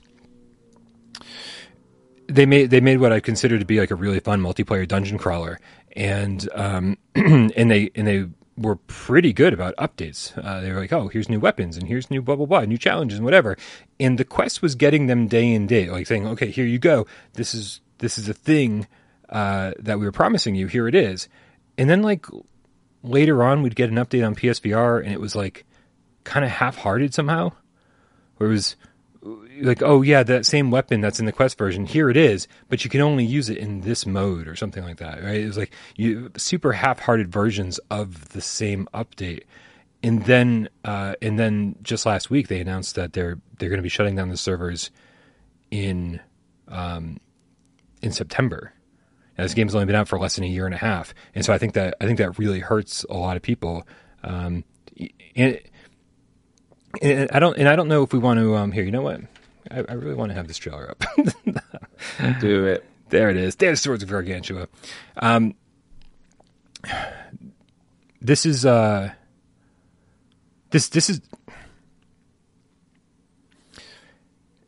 they 2.29 2.45
made 2.45 2.69
they 2.69 2.79
made 2.79 2.99
what 2.99 3.11
I 3.11 3.19
consider 3.19 3.59
to 3.59 3.65
be 3.65 3.79
like 3.79 3.91
a 3.91 3.95
really 3.95 4.19
fun 4.19 4.41
multiplayer 4.41 4.87
dungeon 4.87 5.17
crawler, 5.17 5.59
and 5.95 6.47
um, 6.53 6.97
and 7.15 7.71
they 7.71 7.89
and 7.95 8.07
they 8.07 8.27
were 8.55 8.75
pretty 8.75 9.33
good 9.33 9.53
about 9.53 9.75
updates. 9.77 10.37
Uh, 10.37 10.61
they 10.61 10.71
were 10.71 10.79
like, 10.79 10.93
oh, 10.93 11.07
here's 11.07 11.29
new 11.29 11.39
weapons 11.39 11.77
and 11.77 11.87
here's 11.87 12.11
new 12.11 12.21
blah 12.21 12.35
blah 12.35 12.45
blah, 12.45 12.61
new 12.61 12.77
challenges 12.77 13.17
and 13.17 13.25
whatever. 13.25 13.57
And 13.99 14.17
the 14.17 14.25
quest 14.25 14.61
was 14.61 14.75
getting 14.75 15.07
them 15.07 15.27
day 15.27 15.51
in 15.51 15.65
day, 15.65 15.89
like 15.89 16.07
saying, 16.07 16.27
okay, 16.27 16.51
here 16.51 16.65
you 16.65 16.79
go. 16.79 17.07
This 17.33 17.53
is 17.53 17.81
this 17.97 18.17
is 18.17 18.29
a 18.29 18.33
thing 18.33 18.87
uh, 19.29 19.73
that 19.79 19.99
we 19.99 20.05
were 20.05 20.11
promising 20.11 20.55
you. 20.55 20.67
Here 20.67 20.87
it 20.87 20.95
is. 20.95 21.27
And 21.79 21.89
then 21.89 22.01
like 22.01 22.25
later 23.03 23.41
on, 23.41 23.63
we'd 23.63 23.75
get 23.75 23.89
an 23.89 23.95
update 23.95 24.27
on 24.27 24.35
PSVR, 24.35 25.01
and 25.01 25.13
it 25.13 25.21
was 25.21 25.33
like 25.33 25.65
kind 26.25 26.43
of 26.43 26.51
half-hearted 26.51 27.13
somehow, 27.13 27.53
where 28.35 28.49
it 28.49 28.53
was 28.53 28.75
like, 29.61 29.81
oh 29.81 30.01
yeah, 30.01 30.21
that 30.23 30.45
same 30.45 30.71
weapon 30.71 30.99
that's 30.99 31.21
in 31.21 31.25
the 31.25 31.31
quest 31.31 31.57
version, 31.57 31.85
here 31.85 32.09
it 32.09 32.17
is, 32.17 32.49
but 32.67 32.83
you 32.83 32.89
can 32.89 32.99
only 32.99 33.23
use 33.23 33.49
it 33.49 33.57
in 33.57 33.79
this 33.81 34.05
mode 34.05 34.45
or 34.45 34.57
something 34.57 34.83
like 34.83 34.97
that, 34.97 35.23
right? 35.23 35.39
It 35.39 35.47
was 35.47 35.57
like 35.57 35.71
you 35.95 36.31
super 36.35 36.73
half-hearted 36.73 37.31
versions 37.31 37.79
of 37.89 38.29
the 38.29 38.41
same 38.41 38.89
update. 38.93 39.43
And 40.03 40.25
then, 40.25 40.67
uh, 40.83 41.15
and 41.21 41.39
then 41.39 41.75
just 41.81 42.05
last 42.05 42.29
week 42.29 42.49
they 42.49 42.59
announced 42.59 42.95
that 42.95 43.13
they're 43.13 43.39
they're 43.57 43.69
going 43.69 43.79
to 43.79 43.83
be 43.83 43.89
shutting 43.89 44.17
down 44.17 44.27
the 44.27 44.37
servers 44.37 44.91
in 45.71 46.19
um, 46.67 47.21
in 48.01 48.11
September. 48.11 48.73
Now, 49.39 49.45
this 49.45 49.53
game's 49.53 49.73
only 49.73 49.85
been 49.85 49.95
out 49.95 50.09
for 50.09 50.19
less 50.19 50.35
than 50.35 50.43
a 50.43 50.47
year 50.47 50.65
and 50.65 50.75
a 50.75 50.77
half, 50.77 51.13
and 51.33 51.45
so 51.45 51.53
I 51.53 51.57
think 51.57 51.71
that 51.75 51.95
I 52.01 52.05
think 52.05 52.17
that 52.17 52.37
really 52.37 52.59
hurts 52.59 53.05
a 53.09 53.13
lot 53.13 53.37
of 53.37 53.41
people. 53.41 53.87
Um, 54.21 54.65
and 55.33 55.61
and 57.01 57.31
I 57.31 57.39
don't 57.39 57.57
and 57.57 57.69
I 57.69 57.77
don't 57.77 57.87
know 57.87 58.03
if 58.03 58.11
we 58.11 58.19
want 58.19 58.41
to 58.41 58.57
um 58.57 58.73
here, 58.73 58.83
you 58.83 58.91
know 58.91 59.01
what? 59.01 59.21
I, 59.71 59.85
I 59.87 59.93
really 59.93 60.15
want 60.15 60.31
to 60.31 60.35
have 60.35 60.49
this 60.49 60.57
trailer 60.57 60.91
up. 60.91 61.01
Do 62.41 62.65
it. 62.65 62.83
There 63.11 63.29
it 63.29 63.37
is. 63.37 63.55
There's 63.55 63.79
Swords 63.79 64.03
of 64.03 64.09
Gargantua. 64.09 64.67
Um 65.15 65.55
this 68.21 68.45
is 68.45 68.65
uh 68.65 69.13
this 70.71 70.89
this 70.89 71.09
is 71.09 71.21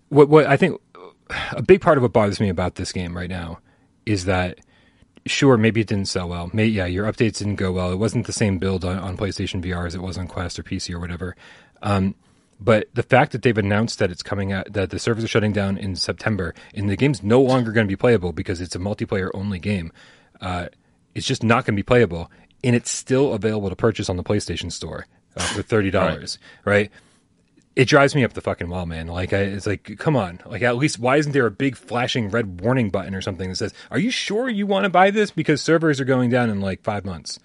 what 0.07 0.29
what 0.29 0.45
I 0.45 0.55
think 0.55 0.79
a 1.51 1.61
big 1.61 1.81
part 1.81 1.97
of 1.97 2.03
what 2.03 2.13
bothers 2.13 2.39
me 2.39 2.47
about 2.47 2.75
this 2.75 2.93
game 2.93 3.17
right 3.17 3.29
now 3.29 3.59
is 4.05 4.25
that 4.25 4.59
sure, 5.25 5.57
maybe 5.57 5.81
it 5.81 5.87
didn't 5.87 6.07
sell 6.07 6.29
well. 6.29 6.49
Maybe, 6.53 6.71
yeah, 6.71 6.85
your 6.85 7.05
updates 7.05 7.37
didn't 7.37 7.55
go 7.55 7.71
well. 7.71 7.91
It 7.91 7.97
wasn't 7.97 8.25
the 8.25 8.33
same 8.33 8.57
build 8.57 8.83
on, 8.83 8.97
on 8.97 9.17
PlayStation 9.17 9.63
VR 9.63 9.85
as 9.85 9.95
it 9.95 10.01
was 10.01 10.17
on 10.17 10.27
Quest 10.27 10.57
or 10.57 10.63
PC 10.63 10.93
or 10.93 10.99
whatever. 10.99 11.35
Um, 11.81 12.15
but 12.59 12.89
the 12.93 13.03
fact 13.03 13.31
that 13.31 13.41
they've 13.41 13.57
announced 13.57 13.99
that 13.99 14.11
it's 14.11 14.21
coming 14.21 14.51
out, 14.51 14.71
that 14.73 14.91
the 14.91 14.99
servers 14.99 15.23
are 15.23 15.27
shutting 15.27 15.51
down 15.51 15.77
in 15.77 15.95
September, 15.95 16.53
and 16.75 16.89
the 16.89 16.95
game's 16.95 17.23
no 17.23 17.41
longer 17.41 17.71
going 17.71 17.87
to 17.87 17.91
be 17.91 17.95
playable 17.95 18.33
because 18.33 18.61
it's 18.61 18.75
a 18.75 18.79
multiplayer 18.79 19.31
only 19.33 19.57
game, 19.57 19.91
uh, 20.41 20.67
it's 21.15 21.25
just 21.25 21.43
not 21.43 21.65
going 21.65 21.75
to 21.75 21.79
be 21.79 21.83
playable, 21.83 22.31
and 22.63 22.75
it's 22.75 22.91
still 22.91 23.33
available 23.33 23.69
to 23.69 23.75
purchase 23.75 24.09
on 24.09 24.17
the 24.17 24.23
PlayStation 24.23 24.71
Store 24.71 25.07
uh, 25.35 25.41
for 25.41 25.63
thirty 25.63 25.89
dollars, 25.89 26.37
right. 26.63 26.73
right? 26.73 26.91
It 27.75 27.85
drives 27.85 28.15
me 28.15 28.25
up 28.25 28.33
the 28.33 28.41
fucking 28.41 28.69
wall, 28.69 28.85
man. 28.85 29.07
Like, 29.07 29.31
I, 29.31 29.43
it's 29.43 29.65
like, 29.65 29.97
come 29.97 30.17
on. 30.17 30.41
Like, 30.45 30.61
at 30.61 30.75
least, 30.75 30.99
why 30.99 31.17
isn't 31.17 31.31
there 31.31 31.45
a 31.45 31.51
big 31.51 31.77
flashing 31.77 32.29
red 32.29 32.59
warning 32.59 32.89
button 32.89 33.15
or 33.15 33.21
something 33.21 33.49
that 33.49 33.55
says, 33.55 33.73
"Are 33.89 33.99
you 33.99 34.11
sure 34.11 34.49
you 34.49 34.67
want 34.67 34.83
to 34.83 34.89
buy 34.89 35.09
this?" 35.09 35.31
Because 35.31 35.61
servers 35.61 36.01
are 36.01 36.05
going 36.05 36.29
down 36.29 36.49
in 36.49 36.59
like 36.59 36.83
five 36.83 37.05
months. 37.05 37.39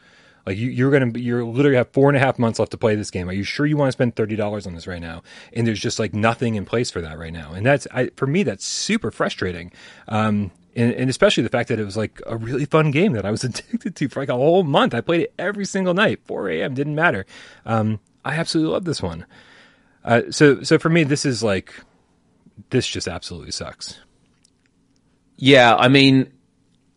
Like 0.47 0.57
you, 0.59 0.71
you're 0.71 0.93
gonna, 0.93 1.19
you're 1.19 1.45
literally 1.45 1.77
have 1.77 1.91
four 1.93 2.09
and 2.09 2.17
a 2.17 2.21
half 2.21 2.39
months 2.39 2.61
left 2.61 2.71
to 2.71 2.79
play 2.79 2.95
this 2.95 3.11
game. 3.11 3.29
Are 3.29 3.33
you 3.33 3.43
sure 3.43 3.67
you 3.67 3.77
want 3.77 3.89
to 3.89 3.93
spend 3.93 4.15
thirty 4.15 4.37
dollars 4.37 4.67
on 4.67 4.75
this 4.75 4.87
right 4.87 5.03
now? 5.03 5.23
And 5.53 5.67
there's 5.67 5.81
just 5.81 5.99
like 5.99 6.15
nothing 6.15 6.55
in 6.55 6.65
place 6.65 6.91
for 6.91 7.01
that 7.01 7.19
right 7.19 7.33
now. 7.33 7.53
And 7.53 7.67
that's, 7.67 7.89
I, 7.93 8.11
for 8.17 8.29
me, 8.29 8.45
that's 8.45 8.65
super 8.65 9.11
frustrating. 9.11 9.73
Um, 10.07 10.53
and, 10.77 10.93
and, 10.93 11.11
especially 11.11 11.43
the 11.43 11.49
fact 11.49 11.71
that 11.71 11.81
it 11.81 11.85
was 11.85 11.97
like 11.97 12.21
a 12.27 12.37
really 12.37 12.67
fun 12.67 12.91
game 12.91 13.15
that 13.15 13.25
I 13.25 13.31
was 13.31 13.43
addicted 13.45 13.97
to 13.97 14.09
for 14.09 14.21
like 14.21 14.29
a 14.29 14.35
whole 14.35 14.62
month. 14.62 14.95
I 14.95 15.01
played 15.01 15.23
it 15.23 15.35
every 15.39 15.65
single 15.65 15.95
night, 15.95 16.21
4 16.27 16.51
a.m. 16.51 16.75
didn't 16.75 16.95
matter. 16.95 17.27
Um, 17.65 17.99
I 18.25 18.35
absolutely 18.35 18.73
love 18.73 18.85
this 18.85 19.03
one. 19.03 19.27
Uh, 20.07 20.23
so, 20.31 20.62
so 20.62 20.79
for 20.79 20.88
me, 20.88 21.03
this 21.03 21.27
is 21.27 21.42
like, 21.42 21.75
this 22.71 22.87
just 22.87 23.09
absolutely 23.09 23.51
sucks. 23.51 23.99
Yeah, 25.37 25.75
I 25.75 25.88
mean, 25.88 26.33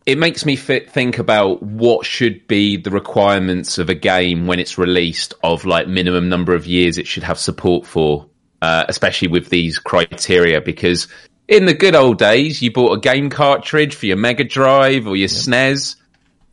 it 0.06 0.16
makes 0.16 0.46
me 0.46 0.54
fit, 0.56 0.90
think 0.90 1.18
about 1.18 1.62
what 1.62 2.06
should 2.06 2.46
be 2.46 2.76
the 2.76 2.90
requirements 2.90 3.78
of 3.78 3.90
a 3.90 3.94
game 3.94 4.46
when 4.46 4.60
it's 4.60 4.78
released 4.78 5.34
of 5.42 5.64
like 5.64 5.88
minimum 5.88 6.28
number 6.28 6.54
of 6.54 6.66
years 6.66 6.98
it 6.98 7.06
should 7.06 7.24
have 7.24 7.38
support 7.38 7.84
for, 7.84 8.26
uh, 8.62 8.84
especially 8.88 9.28
with 9.28 9.50
these 9.50 9.78
criteria. 9.78 10.60
Because 10.60 11.08
in 11.48 11.66
the 11.66 11.74
good 11.74 11.96
old 11.96 12.18
days, 12.18 12.62
you 12.62 12.72
bought 12.72 12.96
a 12.96 13.00
game 13.00 13.28
cartridge 13.28 13.94
for 13.94 14.06
your 14.06 14.16
Mega 14.16 14.44
Drive 14.44 15.06
or 15.06 15.16
your 15.16 15.28
yeah. 15.28 15.36
SNES. 15.36 15.96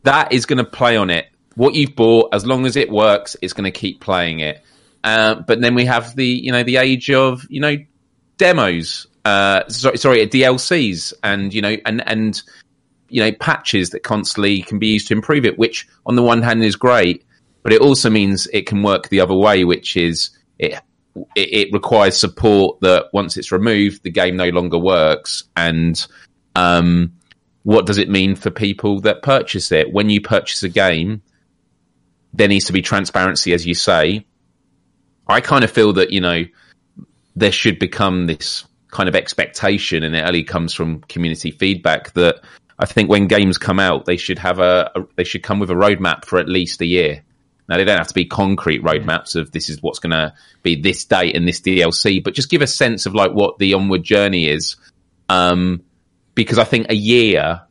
That 0.02 0.32
is 0.32 0.44
going 0.44 0.58
to 0.58 0.64
play 0.64 0.96
on 0.96 1.08
it. 1.08 1.26
What 1.54 1.74
you've 1.74 1.96
bought, 1.96 2.34
as 2.34 2.44
long 2.44 2.66
as 2.66 2.76
it 2.76 2.90
works, 2.90 3.36
it's 3.40 3.52
going 3.52 3.64
to 3.64 3.70
keep 3.70 4.00
playing 4.00 4.40
it. 4.40 4.62
Uh, 5.08 5.34
but 5.46 5.60
then 5.60 5.74
we 5.74 5.86
have 5.86 6.14
the, 6.16 6.26
you 6.26 6.52
know, 6.52 6.62
the 6.62 6.76
age 6.76 7.10
of, 7.10 7.46
you 7.48 7.60
know, 7.60 7.76
demos. 8.36 9.06
Uh, 9.24 9.66
sorry, 9.68 9.96
sorry, 9.96 10.26
DLCs, 10.26 11.12
and 11.22 11.52
you 11.52 11.60
know, 11.60 11.76
and 11.84 12.06
and 12.06 12.42
you 13.08 13.22
know 13.22 13.32
patches 13.32 13.90
that 13.90 14.02
constantly 14.02 14.62
can 14.62 14.78
be 14.78 14.88
used 14.88 15.08
to 15.08 15.14
improve 15.14 15.44
it 15.44 15.58
which 15.58 15.88
on 16.06 16.14
the 16.14 16.22
one 16.22 16.42
hand 16.42 16.62
is 16.62 16.76
great 16.76 17.24
but 17.62 17.72
it 17.72 17.80
also 17.80 18.10
means 18.10 18.46
it 18.52 18.66
can 18.66 18.82
work 18.82 19.08
the 19.08 19.20
other 19.20 19.34
way 19.34 19.64
which 19.64 19.96
is 19.96 20.30
it 20.58 20.78
it, 21.34 21.72
requires 21.72 22.16
support 22.16 22.78
that 22.80 23.06
once 23.12 23.36
it's 23.36 23.50
removed 23.50 24.02
the 24.02 24.10
game 24.10 24.36
no 24.36 24.50
longer 24.50 24.78
works 24.78 25.44
and 25.56 26.06
um, 26.54 27.12
what 27.64 27.86
does 27.86 27.98
it 27.98 28.08
mean 28.08 28.36
for 28.36 28.50
people 28.50 29.00
that 29.00 29.22
purchase 29.22 29.72
it 29.72 29.92
when 29.92 30.10
you 30.10 30.20
purchase 30.20 30.62
a 30.62 30.68
game 30.68 31.22
there 32.34 32.46
needs 32.46 32.66
to 32.66 32.72
be 32.72 32.82
transparency 32.82 33.52
as 33.52 33.66
you 33.66 33.74
say 33.74 34.24
i 35.28 35.40
kind 35.40 35.64
of 35.64 35.70
feel 35.70 35.92
that 35.92 36.10
you 36.10 36.20
know 36.20 36.44
there 37.36 37.52
should 37.52 37.78
become 37.78 38.26
this 38.26 38.64
kind 38.90 39.08
of 39.08 39.14
expectation 39.14 40.02
and 40.02 40.14
it 40.14 40.26
only 40.26 40.42
comes 40.42 40.72
from 40.74 41.00
community 41.02 41.50
feedback 41.50 42.12
that 42.14 42.40
I 42.78 42.86
think 42.86 43.10
when 43.10 43.26
games 43.26 43.58
come 43.58 43.80
out, 43.80 44.04
they 44.04 44.16
should 44.16 44.38
have 44.38 44.60
a, 44.60 44.90
a, 44.94 45.02
they 45.16 45.24
should 45.24 45.42
come 45.42 45.58
with 45.58 45.70
a 45.70 45.74
roadmap 45.74 46.24
for 46.24 46.38
at 46.38 46.48
least 46.48 46.80
a 46.80 46.86
year. 46.86 47.22
Now 47.68 47.76
they 47.76 47.84
don't 47.84 47.98
have 47.98 48.08
to 48.08 48.14
be 48.14 48.24
concrete 48.24 48.82
roadmaps 48.82 49.36
of 49.36 49.50
this 49.50 49.68
is 49.68 49.82
what's 49.82 49.98
going 49.98 50.12
to 50.12 50.32
be 50.62 50.80
this 50.80 51.04
date 51.04 51.36
and 51.36 51.46
this 51.46 51.60
DLC, 51.60 52.22
but 52.22 52.34
just 52.34 52.50
give 52.50 52.62
a 52.62 52.66
sense 52.66 53.04
of 53.04 53.14
like 53.14 53.32
what 53.32 53.58
the 53.58 53.74
onward 53.74 54.04
journey 54.04 54.48
is. 54.48 54.76
Um, 55.28 55.82
because 56.34 56.58
I 56.58 56.64
think 56.64 56.86
a 56.88 56.94
year 56.94 57.62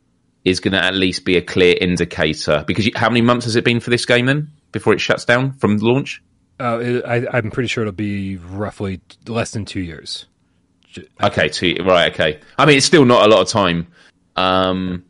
is 0.44 0.60
going 0.60 0.72
to 0.72 0.84
at 0.84 0.94
least 0.94 1.24
be 1.24 1.36
a 1.36 1.42
clear 1.42 1.74
indicator. 1.80 2.64
Because 2.66 2.86
you, 2.86 2.92
how 2.94 3.08
many 3.08 3.22
months 3.22 3.46
has 3.46 3.56
it 3.56 3.64
been 3.64 3.80
for 3.80 3.90
this 3.90 4.04
game 4.04 4.26
then 4.26 4.52
before 4.72 4.92
it 4.92 5.00
shuts 5.00 5.24
down 5.24 5.52
from 5.52 5.78
launch? 5.78 6.22
Uh, 6.60 7.00
I, 7.06 7.38
am 7.38 7.50
pretty 7.50 7.68
sure 7.68 7.82
it'll 7.82 7.92
be 7.92 8.36
roughly 8.36 9.00
less 9.26 9.52
than 9.52 9.64
two 9.64 9.80
years. 9.80 10.26
Okay, 11.22 11.48
two 11.48 11.76
right. 11.84 12.12
Okay, 12.12 12.40
I 12.56 12.66
mean 12.66 12.78
it's 12.78 12.86
still 12.86 13.04
not 13.04 13.24
a 13.24 13.28
lot 13.28 13.42
of 13.42 13.48
time 13.48 13.86
um, 14.38 15.04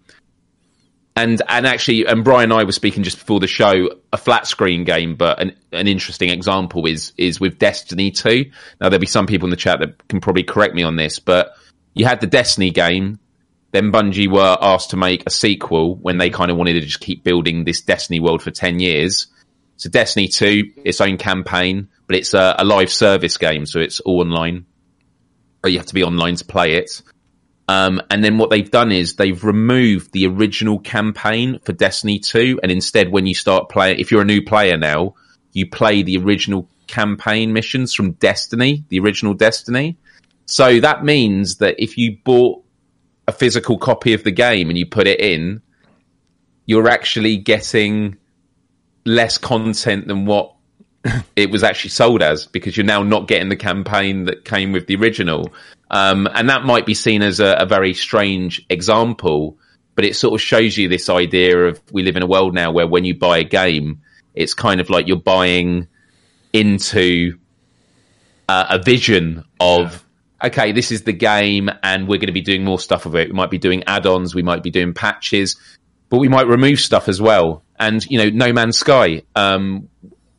and 1.14 1.42
and 1.48 1.66
actually, 1.66 2.06
and 2.06 2.24
Brian 2.24 2.50
and 2.50 2.60
I 2.60 2.64
were 2.64 2.72
speaking 2.72 3.02
just 3.02 3.18
before 3.18 3.40
the 3.40 3.46
show, 3.46 3.90
a 4.12 4.16
flat 4.16 4.46
screen 4.46 4.84
game, 4.84 5.16
but 5.16 5.40
an, 5.40 5.54
an 5.72 5.86
interesting 5.86 6.30
example 6.30 6.86
is 6.86 7.12
is 7.18 7.38
with 7.38 7.58
Destiny 7.58 8.10
2. 8.10 8.50
Now 8.80 8.88
there'll 8.88 9.00
be 9.00 9.06
some 9.06 9.26
people 9.26 9.46
in 9.46 9.50
the 9.50 9.56
chat 9.56 9.80
that 9.80 10.08
can 10.08 10.20
probably 10.20 10.44
correct 10.44 10.74
me 10.74 10.82
on 10.82 10.96
this, 10.96 11.18
but 11.18 11.54
you 11.94 12.06
had 12.06 12.20
the 12.20 12.26
Destiny 12.26 12.70
game, 12.70 13.18
then 13.72 13.92
Bungie 13.92 14.30
were 14.30 14.56
asked 14.60 14.90
to 14.90 14.96
make 14.96 15.24
a 15.26 15.30
sequel 15.30 15.96
when 15.96 16.16
they 16.16 16.30
kind 16.30 16.50
of 16.50 16.56
wanted 16.56 16.74
to 16.74 16.80
just 16.80 17.00
keep 17.00 17.24
building 17.24 17.64
this 17.64 17.82
Destiny 17.82 18.20
world 18.20 18.40
for 18.40 18.50
10 18.50 18.80
years. 18.80 19.26
So 19.78 19.88
Destiny 19.88 20.28
2, 20.28 20.72
its 20.84 21.00
own 21.00 21.16
campaign, 21.18 21.88
but 22.06 22.16
it's 22.16 22.34
a, 22.34 22.56
a 22.58 22.64
live 22.64 22.90
service 22.90 23.36
game, 23.36 23.64
so 23.64 23.78
it's 23.78 24.00
all 24.00 24.20
online. 24.20 24.66
Or 25.64 25.70
you 25.70 25.78
have 25.78 25.86
to 25.86 25.94
be 25.94 26.02
online 26.02 26.34
to 26.36 26.44
play 26.44 26.74
it. 26.74 27.00
Um, 27.68 28.02
and 28.10 28.24
then 28.24 28.38
what 28.38 28.50
they've 28.50 28.70
done 28.70 28.90
is 28.90 29.14
they've 29.14 29.42
removed 29.42 30.12
the 30.12 30.26
original 30.26 30.80
campaign 30.80 31.60
for 31.64 31.72
Destiny 31.72 32.18
2. 32.18 32.60
And 32.62 32.72
instead, 32.72 33.12
when 33.12 33.26
you 33.26 33.34
start 33.34 33.68
playing, 33.68 34.00
if 34.00 34.10
you're 34.10 34.22
a 34.22 34.26
new 34.26 34.42
player 34.42 34.76
now, 34.76 35.14
you 35.52 35.68
play 35.68 36.02
the 36.02 36.18
original 36.18 36.68
campaign 36.88 37.52
missions 37.52 37.94
from 37.94 38.12
Destiny, 38.12 38.84
the 38.88 38.98
original 38.98 39.34
Destiny. 39.34 39.96
So 40.46 40.80
that 40.80 41.04
means 41.04 41.56
that 41.58 41.76
if 41.78 41.98
you 41.98 42.16
bought 42.24 42.64
a 43.28 43.32
physical 43.32 43.78
copy 43.78 44.14
of 44.14 44.24
the 44.24 44.32
game 44.32 44.70
and 44.70 44.78
you 44.78 44.86
put 44.86 45.06
it 45.06 45.20
in, 45.20 45.60
you're 46.64 46.88
actually 46.88 47.36
getting 47.36 48.16
less 49.08 49.38
content 49.38 50.06
than 50.06 50.26
what 50.26 50.54
it 51.36 51.50
was 51.50 51.62
actually 51.62 51.90
sold 51.90 52.22
as 52.22 52.46
because 52.46 52.76
you're 52.76 52.86
now 52.86 53.02
not 53.02 53.28
getting 53.28 53.48
the 53.48 53.56
campaign 53.56 54.24
that 54.24 54.44
came 54.44 54.72
with 54.72 54.86
the 54.86 54.96
original. 54.96 55.52
Um, 55.90 56.28
and 56.34 56.48
that 56.50 56.64
might 56.64 56.86
be 56.86 56.94
seen 56.94 57.22
as 57.22 57.40
a, 57.40 57.56
a, 57.58 57.66
very 57.66 57.94
strange 57.94 58.64
example, 58.68 59.56
but 59.94 60.04
it 60.04 60.16
sort 60.16 60.34
of 60.34 60.40
shows 60.40 60.76
you 60.76 60.88
this 60.88 61.08
idea 61.08 61.66
of 61.66 61.80
we 61.92 62.02
live 62.02 62.16
in 62.16 62.22
a 62.22 62.26
world 62.26 62.54
now 62.54 62.70
where 62.70 62.86
when 62.86 63.04
you 63.04 63.14
buy 63.14 63.38
a 63.38 63.44
game, 63.44 64.02
it's 64.34 64.52
kind 64.52 64.80
of 64.80 64.90
like 64.90 65.08
you're 65.08 65.16
buying 65.16 65.88
into 66.52 67.38
uh, 68.48 68.66
a 68.70 68.82
vision 68.82 69.44
of. 69.60 70.04
Okay, 70.44 70.70
this 70.70 70.92
is 70.92 71.02
the 71.02 71.12
game, 71.12 71.68
and 71.82 72.06
we're 72.06 72.18
going 72.18 72.28
to 72.28 72.32
be 72.32 72.40
doing 72.40 72.64
more 72.64 72.78
stuff 72.78 73.06
of 73.06 73.16
it. 73.16 73.26
We 73.26 73.34
might 73.34 73.50
be 73.50 73.58
doing 73.58 73.82
add-ons, 73.88 74.36
we 74.36 74.42
might 74.42 74.62
be 74.62 74.70
doing 74.70 74.94
patches, 74.94 75.56
but 76.10 76.18
we 76.18 76.28
might 76.28 76.46
remove 76.46 76.78
stuff 76.78 77.08
as 77.08 77.20
well. 77.20 77.64
And 77.78 78.04
you 78.06 78.18
know, 78.18 78.30
No 78.30 78.52
Man's 78.52 78.78
Sky, 78.78 79.22
um, 79.36 79.88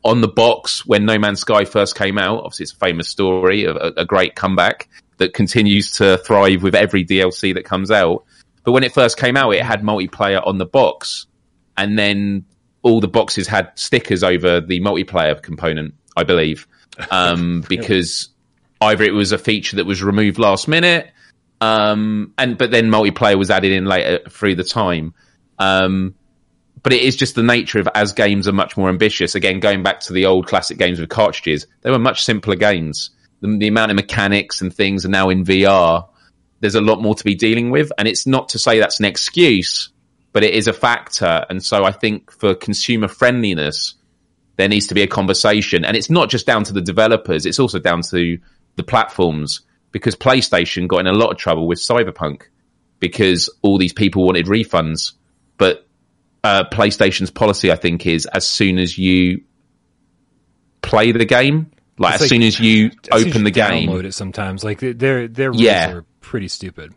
on 0.04 0.20
the 0.20 0.28
box 0.28 0.86
when 0.86 1.04
No 1.04 1.18
Man's 1.18 1.40
Sky 1.40 1.64
first 1.64 1.96
came 1.96 2.18
out. 2.18 2.44
Obviously, 2.44 2.64
it's 2.64 2.72
a 2.72 2.76
famous 2.76 3.08
story, 3.08 3.64
a, 3.64 3.74
a 3.74 4.04
great 4.04 4.34
comeback 4.34 4.88
that 5.18 5.34
continues 5.34 5.92
to 5.92 6.16
thrive 6.18 6.62
with 6.62 6.74
every 6.74 7.04
DLC 7.04 7.54
that 7.54 7.64
comes 7.64 7.90
out. 7.90 8.24
But 8.64 8.72
when 8.72 8.82
it 8.82 8.92
first 8.92 9.18
came 9.18 9.36
out, 9.36 9.50
it 9.50 9.62
had 9.62 9.82
multiplayer 9.82 10.44
on 10.46 10.58
the 10.58 10.66
box, 10.66 11.26
and 11.76 11.98
then 11.98 12.44
all 12.82 13.00
the 13.00 13.08
boxes 13.08 13.46
had 13.46 13.70
stickers 13.74 14.22
over 14.22 14.60
the 14.60 14.80
multiplayer 14.80 15.40
component, 15.40 15.94
I 16.16 16.24
believe, 16.24 16.66
um, 17.10 17.62
because 17.68 18.30
either 18.80 19.04
it 19.04 19.12
was 19.12 19.32
a 19.32 19.38
feature 19.38 19.76
that 19.76 19.86
was 19.86 20.02
removed 20.02 20.38
last 20.38 20.68
minute, 20.68 21.10
um, 21.60 22.32
and 22.38 22.56
but 22.56 22.70
then 22.70 22.90
multiplayer 22.90 23.38
was 23.38 23.50
added 23.50 23.72
in 23.72 23.84
later 23.84 24.20
through 24.28 24.54
the 24.54 24.64
time. 24.64 25.14
Um, 25.58 26.14
but 26.82 26.92
it 26.92 27.02
is 27.02 27.16
just 27.16 27.34
the 27.34 27.42
nature 27.42 27.78
of 27.78 27.88
as 27.94 28.12
games 28.12 28.48
are 28.48 28.52
much 28.52 28.76
more 28.76 28.88
ambitious. 28.88 29.34
Again, 29.34 29.60
going 29.60 29.82
back 29.82 30.00
to 30.00 30.12
the 30.12 30.26
old 30.26 30.46
classic 30.46 30.78
games 30.78 31.00
with 31.00 31.08
cartridges, 31.08 31.66
they 31.82 31.90
were 31.90 31.98
much 31.98 32.24
simpler 32.24 32.56
games. 32.56 33.10
The, 33.40 33.56
the, 33.58 33.68
amount 33.68 33.90
of 33.90 33.96
mechanics 33.96 34.60
and 34.60 34.72
things 34.72 35.04
are 35.04 35.10
now 35.10 35.30
in 35.30 35.44
VR. 35.44 36.08
There's 36.60 36.74
a 36.74 36.80
lot 36.80 37.00
more 37.00 37.14
to 37.14 37.24
be 37.24 37.34
dealing 37.34 37.70
with, 37.70 37.90
and 37.98 38.06
it's 38.06 38.26
not 38.26 38.50
to 38.50 38.58
say 38.58 38.78
that's 38.78 38.98
an 38.98 39.06
excuse, 39.06 39.90
but 40.32 40.44
it 40.44 40.54
is 40.54 40.66
a 40.66 40.72
factor. 40.72 41.44
And 41.48 41.62
so 41.62 41.84
I 41.84 41.92
think 41.92 42.30
for 42.30 42.54
consumer 42.54 43.08
friendliness, 43.08 43.94
there 44.56 44.68
needs 44.68 44.86
to 44.88 44.94
be 44.94 45.02
a 45.02 45.06
conversation, 45.06 45.84
and 45.84 45.96
it's 45.96 46.10
not 46.10 46.28
just 46.28 46.46
down 46.46 46.64
to 46.64 46.72
the 46.72 46.82
developers; 46.82 47.46
it's 47.46 47.58
also 47.58 47.78
down 47.78 48.02
to 48.10 48.38
the 48.76 48.82
platforms. 48.82 49.60
Because 49.92 50.14
PlayStation 50.14 50.86
got 50.86 51.00
in 51.00 51.08
a 51.08 51.12
lot 51.12 51.32
of 51.32 51.36
trouble 51.36 51.66
with 51.66 51.80
Cyberpunk 51.80 52.42
because 53.00 53.48
all 53.62 53.76
these 53.76 53.92
people 53.92 54.24
wanted 54.24 54.46
refunds, 54.46 55.14
but 55.58 55.89
uh, 56.42 56.64
PlayStation's 56.72 57.30
policy, 57.30 57.70
I 57.70 57.76
think, 57.76 58.06
is 58.06 58.26
as 58.26 58.46
soon 58.46 58.78
as 58.78 58.96
you 58.96 59.42
play 60.82 61.12
the 61.12 61.24
game, 61.24 61.70
like 61.98 62.14
it's 62.14 62.24
as 62.24 62.30
like, 62.30 62.40
soon 62.40 62.42
as 62.42 62.60
you 62.60 62.90
open 63.12 63.44
the 63.44 63.50
game, 63.50 63.88
download 63.88 64.04
it. 64.04 64.14
Sometimes, 64.14 64.64
like 64.64 64.80
their 64.80 65.28
their 65.28 65.50
rules 65.50 65.62
yeah. 65.62 65.92
are 65.92 66.04
pretty 66.20 66.48
stupid. 66.48 66.94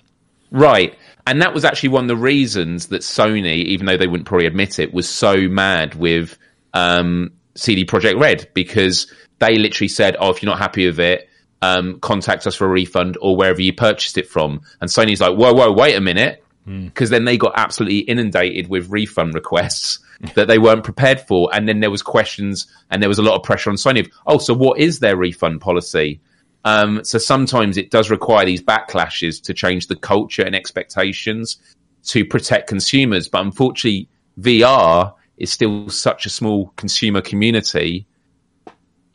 Right. 0.51 0.95
And 1.25 1.41
that 1.41 1.53
was 1.53 1.65
actually 1.65 1.89
one 1.89 2.03
of 2.03 2.07
the 2.09 2.15
reasons 2.15 2.87
that 2.87 3.01
Sony, 3.01 3.65
even 3.65 3.87
though 3.87 3.97
they 3.97 4.05
wouldn't 4.05 4.27
probably 4.27 4.45
admit 4.45 4.77
it, 4.77 4.93
was 4.93 5.09
so 5.09 5.47
mad 5.47 5.95
with 5.95 6.37
um, 6.75 7.31
CD 7.55 7.85
Projekt 7.85 8.19
Red 8.19 8.49
because 8.53 9.11
they 9.39 9.57
literally 9.57 9.87
said, 9.87 10.15
"Oh, 10.19 10.29
if 10.29 10.41
you're 10.41 10.51
not 10.51 10.59
happy 10.59 10.85
with 10.85 10.99
it, 10.99 11.27
um, 11.61 11.99
contact 11.99 12.45
us 12.45 12.55
for 12.55 12.65
a 12.65 12.69
refund 12.69 13.17
or 13.19 13.35
wherever 13.35 13.61
you 13.61 13.73
purchased 13.73 14.17
it 14.17 14.27
from." 14.27 14.61
And 14.79 14.89
Sony's 14.89 15.21
like, 15.21 15.35
"Whoa, 15.35 15.53
whoa, 15.53 15.71
wait 15.71 15.95
a 15.95 16.01
minute! 16.01 16.42
Because 16.66 17.09
then 17.09 17.26
they 17.26 17.38
got 17.38 17.53
absolutely 17.55 17.99
inundated 17.99 18.70
with 18.70 18.89
refund 18.89 19.34
requests 19.34 19.99
that 20.36 20.47
they 20.47 20.57
weren't 20.57 20.84
prepared 20.84 21.20
for 21.20 21.49
and 21.53 21.68
then 21.68 21.80
there 21.80 21.91
was 21.91 22.01
questions 22.01 22.68
and 22.89 23.01
there 23.01 23.09
was 23.09 23.20
a 23.20 23.24
lot 23.24 23.36
of 23.36 23.43
pressure 23.43 23.70
on 23.70 23.76
sony 23.76 24.01
of, 24.01 24.07
oh 24.26 24.38
so 24.38 24.53
what 24.53 24.80
is 24.80 24.99
their 24.99 25.18
refund 25.18 25.61
policy? 25.61 26.22
Um, 26.66 27.03
so 27.03 27.18
sometimes 27.18 27.76
it 27.76 27.91
does 27.91 28.09
require 28.09 28.45
these 28.45 28.64
backlashes 28.64 29.43
to 29.43 29.53
change 29.53 29.88
the 29.88 29.97
culture 29.97 30.43
and 30.43 30.55
expectations 30.55 31.57
to 32.03 32.24
protect 32.24 32.70
consumers 32.70 33.28
but 33.28 33.41
unfortunately 33.41 34.07
vr 34.39 35.14
is 35.38 35.51
still 35.51 35.89
such 35.89 36.26
a 36.26 36.30
small 36.30 36.72
consumer 36.78 37.22
community. 37.22 38.05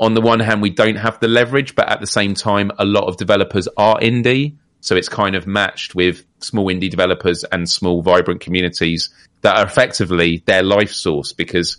On 0.00 0.14
the 0.14 0.20
one 0.20 0.40
hand 0.40 0.60
we 0.60 0.70
don't 0.70 0.96
have 0.96 1.18
the 1.20 1.28
leverage 1.28 1.74
but 1.74 1.88
at 1.88 2.00
the 2.00 2.06
same 2.06 2.34
time 2.34 2.70
a 2.78 2.84
lot 2.84 3.04
of 3.04 3.16
developers 3.16 3.68
are 3.78 3.98
indie 4.00 4.56
so 4.80 4.94
it's 4.94 5.08
kind 5.08 5.34
of 5.34 5.46
matched 5.46 5.94
with 5.94 6.24
small 6.40 6.66
indie 6.66 6.90
developers 6.90 7.44
and 7.44 7.68
small 7.68 8.02
vibrant 8.02 8.40
communities 8.40 9.10
that 9.42 9.56
are 9.56 9.64
effectively 9.64 10.42
their 10.46 10.62
life 10.62 10.92
source 10.92 11.32
because 11.32 11.78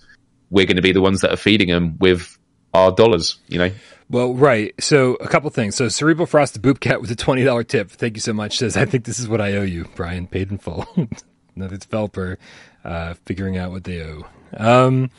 we're 0.49 0.65
going 0.65 0.77
to 0.77 0.81
be 0.81 0.91
the 0.91 1.01
ones 1.01 1.21
that 1.21 1.31
are 1.31 1.37
feeding 1.37 1.69
them 1.69 1.97
with 1.99 2.37
our 2.73 2.91
dollars, 2.91 3.37
you 3.47 3.59
know? 3.59 3.71
Well, 4.09 4.33
right. 4.33 4.73
So 4.79 5.15
a 5.15 5.27
couple 5.27 5.49
things. 5.51 5.75
So 5.75 5.87
Cerebral 5.87 6.25
Frost 6.25 6.53
the 6.55 6.59
Boop 6.59 6.79
Cat 6.79 6.99
with 6.99 7.11
a 7.11 7.15
twenty 7.15 7.43
dollar 7.43 7.63
tip. 7.63 7.91
Thank 7.91 8.15
you 8.15 8.21
so 8.21 8.33
much. 8.33 8.57
Says 8.57 8.75
I 8.75 8.85
think 8.85 9.05
this 9.05 9.19
is 9.19 9.27
what 9.27 9.39
I 9.39 9.53
owe 9.53 9.63
you, 9.63 9.87
Brian. 9.95 10.25
Paid 10.25 10.51
in 10.51 10.57
full. 10.57 10.87
Another 11.55 11.77
developer 11.77 12.39
uh, 12.83 13.13
figuring 13.25 13.57
out 13.57 13.71
what 13.71 13.83
they 13.83 14.01
owe. 14.01 14.25
Um, 14.57 15.11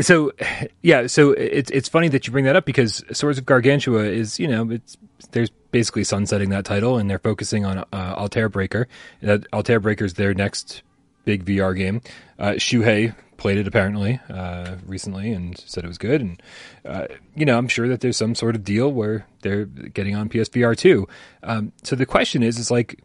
so 0.00 0.32
yeah, 0.82 1.08
so 1.08 1.32
it's 1.32 1.70
it's 1.72 1.88
funny 1.88 2.08
that 2.08 2.26
you 2.26 2.32
bring 2.32 2.44
that 2.44 2.54
up 2.54 2.64
because 2.64 3.02
Swords 3.12 3.38
of 3.38 3.46
Gargantua 3.46 4.04
is 4.04 4.38
you 4.38 4.46
know 4.46 4.70
it's 4.70 4.96
there's 5.32 5.50
basically 5.70 6.04
sunsetting 6.04 6.50
that 6.50 6.64
title 6.64 6.96
and 6.98 7.10
they're 7.10 7.18
focusing 7.18 7.64
on 7.64 7.78
uh, 7.78 7.84
Altair 7.92 8.48
Breaker. 8.48 8.88
That 9.22 9.46
Altair 9.52 9.80
Breaker 9.80 10.04
is 10.04 10.14
their 10.14 10.34
next 10.34 10.82
big 11.24 11.44
VR 11.44 11.76
game. 11.76 12.00
Uh, 12.38 12.52
Shuhei 12.52 13.14
played 13.36 13.58
it 13.58 13.68
apparently 13.68 14.18
uh, 14.28 14.76
recently 14.86 15.32
and 15.32 15.56
said 15.58 15.84
it 15.84 15.88
was 15.88 15.98
good. 15.98 16.20
And 16.20 16.42
uh, 16.84 17.06
you 17.34 17.44
know, 17.44 17.56
I'm 17.58 17.68
sure 17.68 17.88
that 17.88 18.00
there's 18.00 18.16
some 18.16 18.34
sort 18.34 18.54
of 18.56 18.64
deal 18.64 18.92
where 18.92 19.26
they're 19.42 19.64
getting 19.64 20.16
on 20.16 20.28
PSVR 20.28 20.76
too. 20.76 21.06
Um, 21.42 21.72
so 21.82 21.96
the 21.96 22.06
question 22.06 22.42
is, 22.42 22.58
is 22.58 22.70
like 22.70 23.00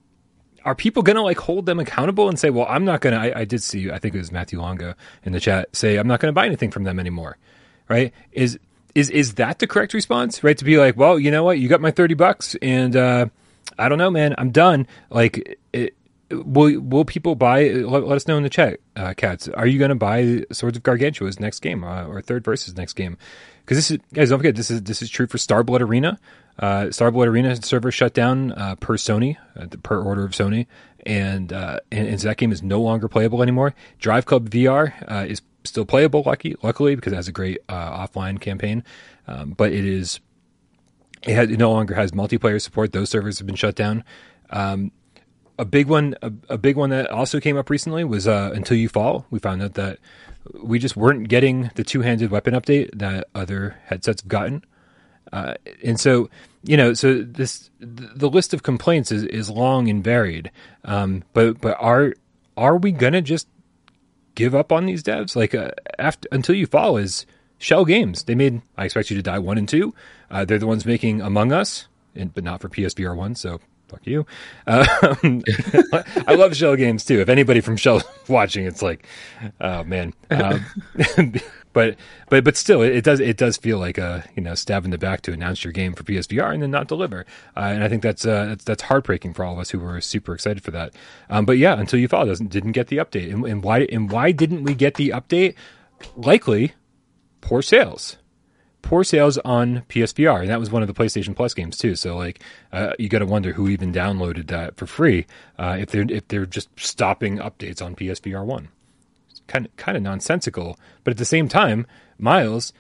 are 0.66 0.76
people 0.76 1.04
going 1.04 1.16
to 1.16 1.22
like 1.22 1.40
hold 1.40 1.66
them 1.66 1.80
accountable 1.80 2.30
and 2.30 2.40
say, 2.40 2.50
well, 2.50 2.66
I'm 2.70 2.86
not 2.86 3.02
going 3.02 3.14
to, 3.14 3.38
I 3.38 3.46
did 3.46 3.62
see, 3.62 3.92
I 3.92 4.00
think 4.00 4.16
it 4.16 4.20
was 4.20 4.32
Matthew 4.32 4.62
Longa 4.62 4.96
in 5.24 5.34
the 5.34 5.40
chat 5.40 5.76
say, 5.76 5.98
I'm 5.98 6.08
not 6.08 6.20
going 6.20 6.32
to 6.32 6.34
buy 6.34 6.46
anything 6.46 6.72
from 6.72 6.84
them 6.84 7.00
anymore. 7.00 7.38
Right. 7.90 8.14
Is, 8.32 8.58
is, 8.96 9.10
is 9.10 9.36
that 9.36 9.60
the 9.60 9.68
correct 9.68 9.94
response? 9.94 10.44
Right. 10.44 10.58
To 10.58 10.66
be 10.66 10.78
like, 10.78 10.98
well, 10.98 11.20
you 11.20 11.32
know 11.32 11.44
what? 11.44 11.60
You 11.60 11.68
got 11.68 11.82
my 11.82 11.92
30 11.92 12.14
bucks 12.14 12.56
and, 12.62 12.96
uh, 12.96 13.28
I 13.78 13.90
don't 13.90 13.98
know, 13.98 14.12
man, 14.12 14.36
I'm 14.38 14.52
done. 14.52 14.88
Like, 15.10 15.58
it, 15.72 15.96
will 16.30 16.80
will 16.80 17.06
people 17.06 17.36
buy? 17.36 17.70
Let, 17.70 18.08
let, 18.08 18.16
us 18.16 18.28
know 18.28 18.38
in 18.38 18.44
the 18.44 18.50
chat, 18.50 18.80
uh, 18.96 19.14
cats. 19.16 19.48
Are 19.48 19.68
you 19.68 19.80
going 19.80 19.90
to 19.90 19.96
buy 19.96 20.44
Swords 20.52 20.78
of 20.78 20.84
Gargantua's 20.84 21.40
next 21.40 21.60
game 21.60 21.84
uh, 21.84 22.06
or 22.06 22.22
Thirdverse's 22.22 22.76
next 22.76 22.94
game? 22.94 23.18
Because 23.62 23.78
this 23.78 23.92
is 23.92 23.98
guys, 24.14 24.30
don't 24.30 24.40
forget 24.40 24.56
this 24.56 24.72
is 24.72 24.84
this 24.84 25.02
is 25.02 25.10
true 25.10 25.28
for 25.28 25.38
Starblood 25.38 25.82
Arena. 25.82 26.20
Uh, 26.60 26.86
Starblood 26.86 27.28
Arena 27.28 27.56
server 27.62 27.92
shut 27.92 28.14
down 28.14 28.52
uh, 28.52 28.76
per 28.76 28.96
Sony, 28.96 29.38
uh, 29.56 29.66
per 29.82 30.00
order 30.00 30.24
of 30.24 30.32
Sony, 30.32 30.68
and, 31.06 31.52
uh, 31.52 31.80
and, 31.92 32.08
and 32.08 32.22
so 32.22 32.28
that 32.28 32.38
game 32.38 32.52
is 32.52 32.62
no 32.62 32.80
longer 32.80 33.08
playable 33.08 33.42
anymore. 33.42 33.74
Drive 33.98 34.26
Club 34.26 34.50
VR 34.50 34.94
uh, 35.12 35.26
is 35.28 35.42
still 35.64 35.86
playable, 35.86 36.24
lucky, 36.26 36.56
luckily, 36.62 36.96
because 36.96 37.14
it 37.14 37.16
has 37.16 37.28
a 37.28 37.32
great 37.32 37.60
uh, 37.70 38.06
offline 38.06 38.40
campaign, 38.40 38.84
um, 39.28 39.52
but 39.52 39.72
it 39.72 39.86
is 39.86 40.20
it, 41.24 41.34
has, 41.34 41.50
it, 41.50 41.58
no 41.58 41.72
longer 41.72 41.96
has 41.96 42.12
multiplayer 42.12 42.62
support. 42.62 42.92
Those 42.92 43.10
servers 43.10 43.38
have 43.40 43.48
been 43.48 43.56
shut 43.56 43.76
down. 43.76 44.04
Um, 44.50 44.92
a 45.58 45.66
big 45.66 45.88
one, 45.88 46.16
a, 46.22 46.32
a, 46.50 46.58
big 46.58 46.76
one 46.76 46.90
that 46.90 47.10
also 47.10 47.40
came 47.40 47.58
up 47.58 47.70
recently 47.70 48.04
was 48.04 48.28
Until 48.28 48.76
You 48.76 48.90
Fall. 48.90 49.26
We 49.30 49.40
found 49.40 49.62
out 49.62 49.76
that 49.76 50.00
we 50.62 50.80
just 50.80 50.98
weren't 50.98 51.30
getting 51.30 51.72
the 51.76 51.84
two-handed 51.84 52.32
weapon 52.32 52.54
update 52.54 52.90
that 52.98 53.28
other 53.34 53.78
headsets 53.86 54.22
have 54.22 54.28
gotten. 54.28 54.64
Uh, 55.32 55.56
and 55.84 56.00
so, 56.00 56.30
you 56.64 56.78
know, 56.78 56.94
so 56.94 57.24
this 57.24 57.70
the 57.80 58.30
list 58.30 58.54
of 58.54 58.64
complaints 58.64 59.12
is, 59.12 59.24
is 59.24 59.50
long 59.50 59.90
and 59.90 60.04
varied. 60.04 60.52
Um, 60.86 61.24
but 61.34 61.60
but 61.60 61.78
are 61.80 62.14
are 62.56 62.78
we 62.78 62.92
gonna 62.92 63.22
just 63.22 63.48
give 64.36 64.56
up 64.56 64.72
on 64.72 64.86
these 64.86 65.04
devs? 65.04 65.36
Like 65.36 65.54
uh, 65.56 65.72
after 66.00 66.28
until 66.32 66.56
you 66.56 66.66
fall 66.66 66.98
is 66.98 67.26
Schell 67.58 67.86
Games. 67.86 68.24
They 68.24 68.36
made 68.36 68.62
I 68.78 68.86
expect 68.86 69.10
you 69.10 69.18
to 69.18 69.24
die 69.24 69.40
one 69.40 69.58
and 69.58 69.68
two. 69.68 69.94
Uh, 70.30 70.46
they're 70.46 70.60
the 70.60 70.68
ones 70.68 70.86
making 70.86 71.22
Among 71.22 71.52
Us, 71.52 71.88
and, 72.16 72.34
but 72.34 72.44
not 72.44 72.62
for 72.62 72.70
PSVR 72.70 73.16
one. 73.16 73.36
So 73.36 73.60
fuck 73.88 74.06
you. 74.06 74.26
Um, 74.68 75.44
I 76.28 76.36
love 76.36 76.56
Schell 76.56 76.76
Games 76.76 77.06
too. 77.06 77.22
If 77.22 77.30
anybody 77.30 77.62
from 77.62 77.78
Schell 77.78 78.02
watching, 78.28 78.66
it's 78.66 78.82
like, 78.82 79.08
oh 79.62 79.84
man. 79.84 80.14
Um, 80.30 80.66
but 81.74 81.96
but 82.30 82.44
but 82.44 82.56
still, 82.56 82.82
it, 82.82 83.04
does 83.04 83.20
it 83.20 83.38
does 83.38 83.58
feel 83.58 83.78
like 83.80 83.98
a 83.98 84.24
you 84.36 84.42
know 84.42 84.56
stab 84.56 84.86
in 84.86 84.92
the 84.92 84.98
back 84.98 85.22
to 85.22 85.34
announce 85.34 85.64
your 85.64 85.74
game 85.74 85.94
for 85.94 86.04
PSVR 86.04 86.54
and 86.54 86.62
then 86.62 86.72
not 86.72 86.88
deliver. 86.88 87.26
Uh, 87.58 87.62
and 87.62 87.84
I 87.84 87.90
think 87.90 88.04
that's 88.04 88.26
uh, 88.26 88.46
that's 88.46 88.64
that's 88.64 88.84
heartbreaking 88.84 89.34
for 89.34 89.44
all 89.44 89.54
of 89.54 89.60
us 89.60 89.72
who 89.72 89.80
were 89.80 90.00
super 90.02 90.34
excited 90.34 90.64
for 90.64 90.72
that. 90.72 90.94
Um, 91.30 91.46
but 91.46 91.58
yeah, 91.58 91.78
until 91.78 92.00
you 92.00 92.08
fall 92.08 92.26
doesn't 92.26 92.50
didn't 92.50 92.72
get 92.72 92.88
the 92.88 92.98
update, 92.98 93.34
and, 93.34 93.46
and 93.46 93.64
why 93.64 93.82
and 93.92 94.12
why 94.12 94.32
didn't 94.32 94.64
we 94.64 94.76
get 94.76 94.96
the 94.96 95.10
update? 95.10 95.56
Likely, 96.16 96.74
poor 97.42 97.62
sales 97.62 98.18
poor 98.84 99.04
sales 99.04 99.40
on 99.40 99.82
PSVR, 99.90 100.42
and 100.42 100.50
that 100.50 100.60
was 100.60 100.70
one 100.70 100.84
of 100.84 100.88
the 100.88 100.94
PlayStation 100.94 101.36
Plus 101.36 101.56
games 101.56 101.78
too. 101.78 101.96
So 101.96 102.16
like, 102.16 102.44
uh, 102.72 102.94
you 103.00 103.10
got 103.10 103.20
to 103.20 103.26
wonder 103.26 103.54
who 103.54 103.68
even 103.70 103.92
downloaded 103.92 104.48
that 104.48 104.76
for 104.76 104.86
free 104.86 105.26
uh, 105.58 105.78
if 105.80 105.90
they're 105.90 106.06
if 106.08 106.28
they're 106.28 106.46
just 106.46 106.70
stopping 106.78 107.40
updates 107.40 107.82
on 107.82 107.96
PSVR 107.96 108.46
one. 108.46 108.70
Kind 109.54 109.68
of 109.68 109.76
kind 109.76 109.96
of 109.96 110.02
nonsensical, 110.02 110.80
but 111.04 111.12
at 111.12 111.18
the 111.18 111.26
same 111.26 111.48
time, 111.48 111.86
Miles, 112.18 112.74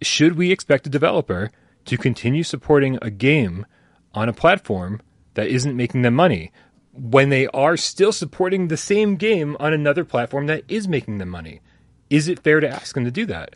should 0.00 0.38
we 0.38 0.50
expect 0.50 0.86
a 0.86 0.90
developer 0.90 1.50
to 1.84 1.98
continue 1.98 2.44
supporting 2.44 2.98
a 3.02 3.10
game 3.10 3.66
on 4.14 4.26
a 4.26 4.32
platform 4.32 5.02
that 5.34 5.48
isn't 5.48 5.76
making 5.76 6.00
them 6.00 6.14
money? 6.14 6.50
When 6.94 7.28
they 7.28 7.46
are 7.48 7.76
still 7.76 8.10
supporting 8.10 8.68
the 8.68 8.78
same 8.78 9.16
game 9.16 9.54
on 9.60 9.74
another 9.74 10.02
platform 10.02 10.46
that 10.46 10.64
is 10.66 10.88
making 10.88 11.18
them 11.18 11.28
money, 11.28 11.60
is 12.08 12.26
it 12.26 12.38
fair 12.38 12.60
to 12.60 12.68
ask 12.70 12.94
them 12.94 13.04
to 13.04 13.10
do 13.10 13.26
that? 13.26 13.54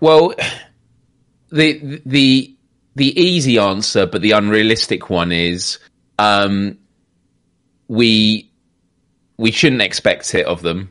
Well, 0.00 0.34
the 1.50 2.02
the 2.04 2.56
the 2.96 3.20
easy 3.20 3.58
answer, 3.58 4.04
but 4.04 4.20
the 4.20 4.32
unrealistic 4.32 5.10
one 5.10 5.30
is 5.30 5.78
um, 6.18 6.76
we 7.86 8.50
we 9.36 9.52
shouldn't 9.52 9.82
expect 9.82 10.34
it 10.34 10.46
of 10.46 10.62
them 10.62 10.90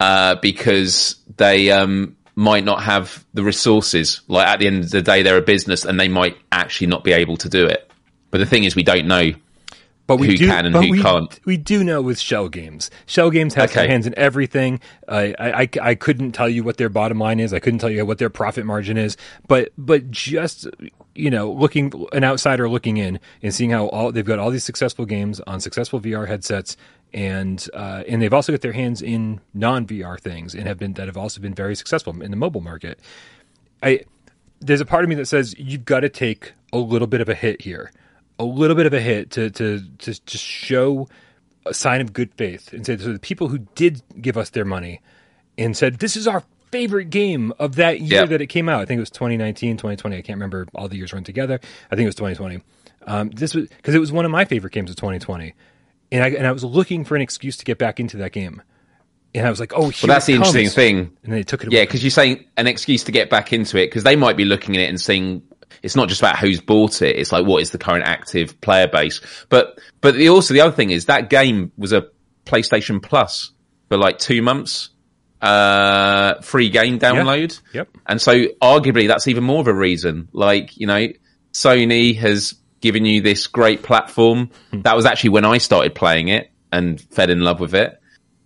uh, 0.00 0.36
because 0.36 1.16
they 1.36 1.70
um, 1.70 2.16
might 2.34 2.64
not 2.64 2.82
have 2.82 3.24
the 3.34 3.42
resources. 3.42 4.22
Like 4.28 4.46
at 4.46 4.60
the 4.60 4.66
end 4.66 4.84
of 4.84 4.90
the 4.90 5.02
day, 5.02 5.22
they're 5.22 5.38
a 5.38 5.42
business 5.42 5.84
and 5.84 5.98
they 5.98 6.08
might 6.08 6.36
actually 6.52 6.88
not 6.88 7.04
be 7.04 7.12
able 7.12 7.36
to 7.38 7.48
do 7.48 7.66
it. 7.66 7.90
But 8.30 8.38
the 8.38 8.46
thing 8.46 8.64
is, 8.64 8.76
we 8.76 8.82
don't 8.82 9.06
know 9.06 9.32
but 10.08 10.16
we 10.16 10.28
who 10.28 10.36
do, 10.38 10.46
can 10.46 10.64
and 10.64 10.74
who 10.74 10.90
we, 10.90 11.02
can't. 11.02 11.38
We 11.44 11.58
do 11.58 11.84
know 11.84 12.00
with 12.00 12.18
Schell 12.18 12.48
Games. 12.48 12.90
Schell 13.04 13.30
Games 13.30 13.52
has 13.54 13.74
their 13.74 13.86
hands 13.86 14.06
in 14.06 14.14
everything. 14.16 14.80
I, 15.06 15.34
I, 15.38 15.68
I 15.82 15.94
couldn't 15.94 16.32
tell 16.32 16.48
you 16.48 16.64
what 16.64 16.78
their 16.78 16.88
bottom 16.88 17.18
line 17.18 17.40
is. 17.40 17.52
I 17.52 17.58
couldn't 17.58 17.80
tell 17.80 17.90
you 17.90 18.06
what 18.06 18.16
their 18.16 18.30
profit 18.30 18.64
margin 18.64 18.96
is. 18.96 19.18
But 19.48 19.70
but 19.76 20.10
just 20.10 20.66
you 21.14 21.30
know, 21.30 21.52
looking 21.52 21.92
an 22.12 22.24
outsider 22.24 22.70
looking 22.70 22.96
in 22.96 23.20
and 23.42 23.54
seeing 23.54 23.70
how 23.70 23.88
all 23.88 24.10
they've 24.10 24.24
got 24.24 24.38
all 24.38 24.50
these 24.50 24.64
successful 24.64 25.04
games 25.04 25.40
on 25.40 25.60
successful 25.60 26.00
VR 26.00 26.26
headsets, 26.26 26.78
and 27.14 27.66
uh, 27.74 28.04
and 28.08 28.20
they've 28.22 28.32
also 28.34 28.52
got 28.52 28.60
their 28.60 28.72
hands 28.72 29.02
in 29.02 29.40
non 29.54 29.86
VR 29.86 30.18
things 30.20 30.54
and 30.54 30.66
have 30.66 30.78
been 30.78 30.92
that 30.94 31.06
have 31.06 31.16
also 31.16 31.40
been 31.40 31.54
very 31.54 31.74
successful 31.74 32.20
in 32.22 32.30
the 32.30 32.36
mobile 32.36 32.60
market. 32.60 32.98
I 33.82 34.00
there's 34.60 34.80
a 34.80 34.84
part 34.86 35.04
of 35.04 35.08
me 35.08 35.14
that 35.16 35.26
says 35.26 35.54
you've 35.58 35.84
got 35.84 36.00
to 36.00 36.08
take 36.08 36.52
a 36.72 36.78
little 36.78 37.06
bit 37.06 37.20
of 37.20 37.28
a 37.28 37.34
hit 37.34 37.62
here, 37.62 37.90
a 38.38 38.44
little 38.44 38.76
bit 38.76 38.86
of 38.86 38.92
a 38.92 39.00
hit 39.00 39.30
to 39.32 39.50
to 39.50 39.80
to 39.98 40.20
just 40.26 40.44
show 40.44 41.08
a 41.66 41.74
sign 41.74 42.00
of 42.00 42.12
good 42.12 42.32
faith 42.34 42.72
and 42.72 42.84
say 42.86 42.96
to 42.96 43.12
the 43.12 43.18
people 43.18 43.48
who 43.48 43.58
did 43.74 44.02
give 44.20 44.36
us 44.36 44.50
their 44.50 44.64
money 44.64 45.00
and 45.56 45.76
said 45.76 45.98
this 45.98 46.16
is 46.16 46.26
our 46.26 46.42
favorite 46.70 47.08
game 47.10 47.52
of 47.58 47.76
that 47.76 48.00
year 48.00 48.20
Yeah. 48.20 48.26
that 48.26 48.40
it 48.42 48.46
came 48.48 48.68
out. 48.68 48.80
I 48.82 48.84
think 48.84 48.98
it 48.98 49.00
was 49.00 49.10
2019, 49.10 49.76
2020. 49.78 50.16
I 50.16 50.20
can't 50.22 50.36
remember 50.36 50.66
all 50.74 50.86
the 50.88 50.96
years 50.96 51.12
run 51.14 51.24
together. 51.24 51.58
I 51.90 51.96
think 51.96 52.04
it 52.04 52.08
was 52.08 52.14
2020. 52.16 52.60
Um, 53.06 53.30
this 53.30 53.54
was 53.54 53.68
because 53.68 53.94
it 53.94 53.98
was 53.98 54.12
one 54.12 54.24
of 54.26 54.30
my 54.30 54.44
favorite 54.44 54.72
games 54.74 54.90
of 54.90 54.96
2020, 54.96 55.54
and 56.12 56.22
I 56.22 56.28
and 56.28 56.46
I 56.46 56.52
was 56.52 56.64
looking 56.64 57.04
for 57.04 57.16
an 57.16 57.22
excuse 57.22 57.56
to 57.58 57.64
get 57.64 57.78
back 57.78 58.00
into 58.00 58.18
that 58.18 58.32
game. 58.32 58.62
And 59.34 59.46
I 59.46 59.50
was 59.50 59.60
like, 59.60 59.72
"Oh, 59.74 59.90
here 59.90 60.08
Well, 60.08 60.14
that's 60.14 60.26
the 60.26 60.32
interesting 60.32 60.64
comes. 60.64 60.74
thing. 60.74 61.16
And 61.22 61.32
they 61.32 61.42
took 61.42 61.62
it. 61.62 61.70
Yeah, 61.70 61.82
because 61.82 62.02
you're 62.02 62.10
saying 62.10 62.44
an 62.56 62.66
excuse 62.66 63.04
to 63.04 63.12
get 63.12 63.28
back 63.28 63.52
into 63.52 63.76
it 63.76 63.86
because 63.86 64.02
they 64.02 64.16
might 64.16 64.36
be 64.36 64.44
looking 64.46 64.74
at 64.76 64.82
it 64.82 64.88
and 64.88 64.98
seeing 65.00 65.42
it's 65.82 65.94
not 65.94 66.08
just 66.08 66.20
about 66.20 66.38
who's 66.38 66.60
bought 66.60 67.02
it. 67.02 67.16
It's 67.16 67.30
like 67.30 67.46
what 67.46 67.62
is 67.62 67.70
the 67.70 67.78
current 67.78 68.04
active 68.06 68.58
player 68.62 68.88
base. 68.88 69.20
But 69.50 69.78
but 70.00 70.14
the, 70.14 70.30
also 70.30 70.54
the 70.54 70.62
other 70.62 70.74
thing 70.74 70.90
is 70.90 71.04
that 71.06 71.28
game 71.28 71.72
was 71.76 71.92
a 71.92 72.06
PlayStation 72.46 73.02
Plus 73.02 73.52
for 73.88 73.98
like 73.98 74.18
two 74.18 74.40
months, 74.40 74.88
uh, 75.42 76.40
free 76.40 76.70
game 76.70 76.98
download. 76.98 77.60
Yep. 77.74 77.88
And 78.06 78.20
so 78.20 78.32
arguably 78.62 79.08
that's 79.08 79.28
even 79.28 79.44
more 79.44 79.60
of 79.60 79.68
a 79.68 79.74
reason. 79.74 80.28
Like 80.32 80.76
you 80.78 80.86
know, 80.86 81.08
Sony 81.52 82.16
has 82.16 82.54
given 82.80 83.04
you 83.04 83.20
this 83.20 83.46
great 83.46 83.82
platform. 83.82 84.50
That 84.72 84.96
was 84.96 85.06
actually 85.06 85.30
when 85.30 85.44
I 85.44 85.58
started 85.58 85.94
playing 85.94 86.28
it 86.28 86.50
and 86.72 87.00
fell 87.00 87.30
in 87.30 87.40
love 87.40 87.60
with 87.60 87.74
it. 87.74 88.00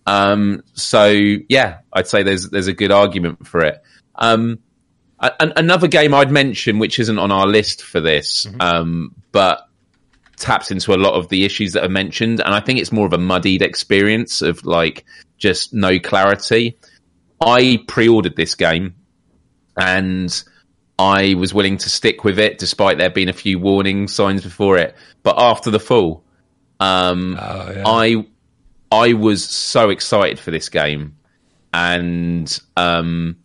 Um, 0.05 0.63
so 0.73 1.07
yeah, 1.07 1.79
I'd 1.91 2.07
say 2.07 2.23
there's 2.23 2.49
there's 2.49 2.67
a 2.67 2.73
good 2.73 2.91
argument 2.91 3.47
for 3.47 3.61
it. 3.61 3.81
Um, 4.15 4.59
an- 5.19 5.53
another 5.55 5.87
game 5.87 6.13
I'd 6.13 6.31
mention, 6.31 6.79
which 6.79 6.99
isn't 6.99 7.19
on 7.19 7.31
our 7.31 7.47
list 7.47 7.83
for 7.83 8.01
this, 8.01 8.47
um, 8.59 9.15
but 9.31 9.67
taps 10.37 10.71
into 10.71 10.93
a 10.93 10.97
lot 10.97 11.13
of 11.13 11.29
the 11.29 11.45
issues 11.45 11.73
that 11.73 11.85
are 11.85 11.89
mentioned, 11.89 12.41
and 12.41 12.53
I 12.53 12.59
think 12.59 12.79
it's 12.79 12.91
more 12.91 13.05
of 13.05 13.13
a 13.13 13.17
muddied 13.17 13.61
experience 13.61 14.41
of 14.41 14.65
like 14.65 15.05
just 15.37 15.73
no 15.73 15.99
clarity. 15.99 16.77
I 17.39 17.83
pre-ordered 17.87 18.35
this 18.35 18.55
game, 18.55 18.95
and 19.77 20.43
I 20.99 21.33
was 21.33 21.53
willing 21.53 21.77
to 21.79 21.89
stick 21.89 22.23
with 22.23 22.37
it 22.39 22.59
despite 22.59 22.97
there 22.97 23.09
being 23.09 23.29
a 23.29 23.33
few 23.33 23.59
warning 23.59 24.07
signs 24.07 24.43
before 24.43 24.77
it. 24.77 24.95
But 25.23 25.35
after 25.39 25.71
the 25.71 25.79
fall, 25.79 26.23
um, 26.79 27.37
Oh, 27.39 27.71
yeah. 27.75 27.83
I 27.85 28.25
I 28.91 29.13
was 29.13 29.43
so 29.43 29.89
excited 29.89 30.37
for 30.39 30.51
this 30.51 30.69
game, 30.69 31.17
and 31.73 32.59
um, 32.77 33.37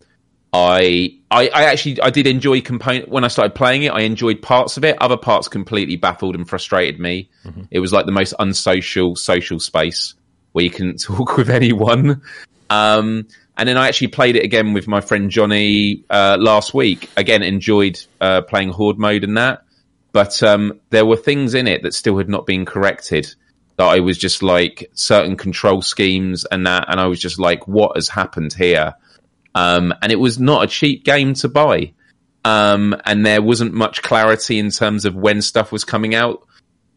I, 0.53 1.17
I 1.31 1.47
I 1.49 1.63
actually 1.65 1.99
I 2.01 2.11
did 2.11 2.27
enjoy 2.27 2.61
component 2.61 3.09
when 3.09 3.23
I 3.23 3.27
started 3.29 3.55
playing 3.55 3.83
it. 3.83 3.89
I 3.89 4.01
enjoyed 4.01 4.41
parts 4.41 4.77
of 4.77 4.83
it. 4.83 4.95
Other 5.01 5.17
parts 5.17 5.47
completely 5.47 5.95
baffled 5.95 6.35
and 6.35 6.47
frustrated 6.47 6.99
me. 6.99 7.29
It 7.71 7.79
was 7.79 7.91
like 7.91 8.05
the 8.05 8.11
most 8.11 8.33
unsocial 8.39 9.15
social 9.15 9.59
space 9.59 10.13
where 10.51 10.63
you 10.63 10.71
couldn't 10.71 11.01
talk 11.01 11.37
with 11.37 11.49
anyone. 11.49 12.21
Um, 12.69 13.27
and 13.59 13.67
then 13.67 13.77
I 13.77 13.89
actually 13.89 14.07
played 14.07 14.37
it 14.37 14.45
again 14.45 14.71
with 14.71 14.87
my 14.87 15.01
friend 15.01 15.29
Johnny 15.29 16.05
uh, 16.09 16.37
last 16.39 16.73
week. 16.73 17.09
Again, 17.17 17.43
enjoyed 17.43 18.01
uh, 18.21 18.41
playing 18.43 18.69
horde 18.69 18.97
mode 18.97 19.25
and 19.25 19.35
that, 19.35 19.65
but 20.13 20.41
um, 20.41 20.79
there 20.91 21.05
were 21.05 21.17
things 21.17 21.53
in 21.53 21.67
it 21.67 21.83
that 21.83 21.93
still 21.93 22.17
had 22.17 22.29
not 22.29 22.45
been 22.45 22.63
corrected. 22.63 23.35
That 23.75 23.87
I 23.87 23.99
was 23.99 24.17
just 24.17 24.41
like 24.41 24.89
certain 24.93 25.35
control 25.35 25.81
schemes 25.81 26.45
and 26.45 26.65
that, 26.67 26.85
and 26.87 27.01
I 27.01 27.07
was 27.07 27.19
just 27.19 27.37
like, 27.37 27.67
what 27.67 27.97
has 27.97 28.07
happened 28.07 28.53
here? 28.53 28.93
Um, 29.53 29.93
and 30.01 30.09
it 30.09 30.19
was 30.19 30.39
not 30.39 30.63
a 30.63 30.67
cheap 30.67 31.03
game 31.03 31.33
to 31.35 31.49
buy. 31.49 31.91
Um, 32.45 32.95
and 33.03 33.25
there 33.25 33.41
wasn't 33.41 33.73
much 33.73 34.01
clarity 34.01 34.57
in 34.57 34.69
terms 34.69 35.03
of 35.03 35.15
when 35.15 35.41
stuff 35.41 35.73
was 35.73 35.83
coming 35.83 36.15
out. 36.15 36.47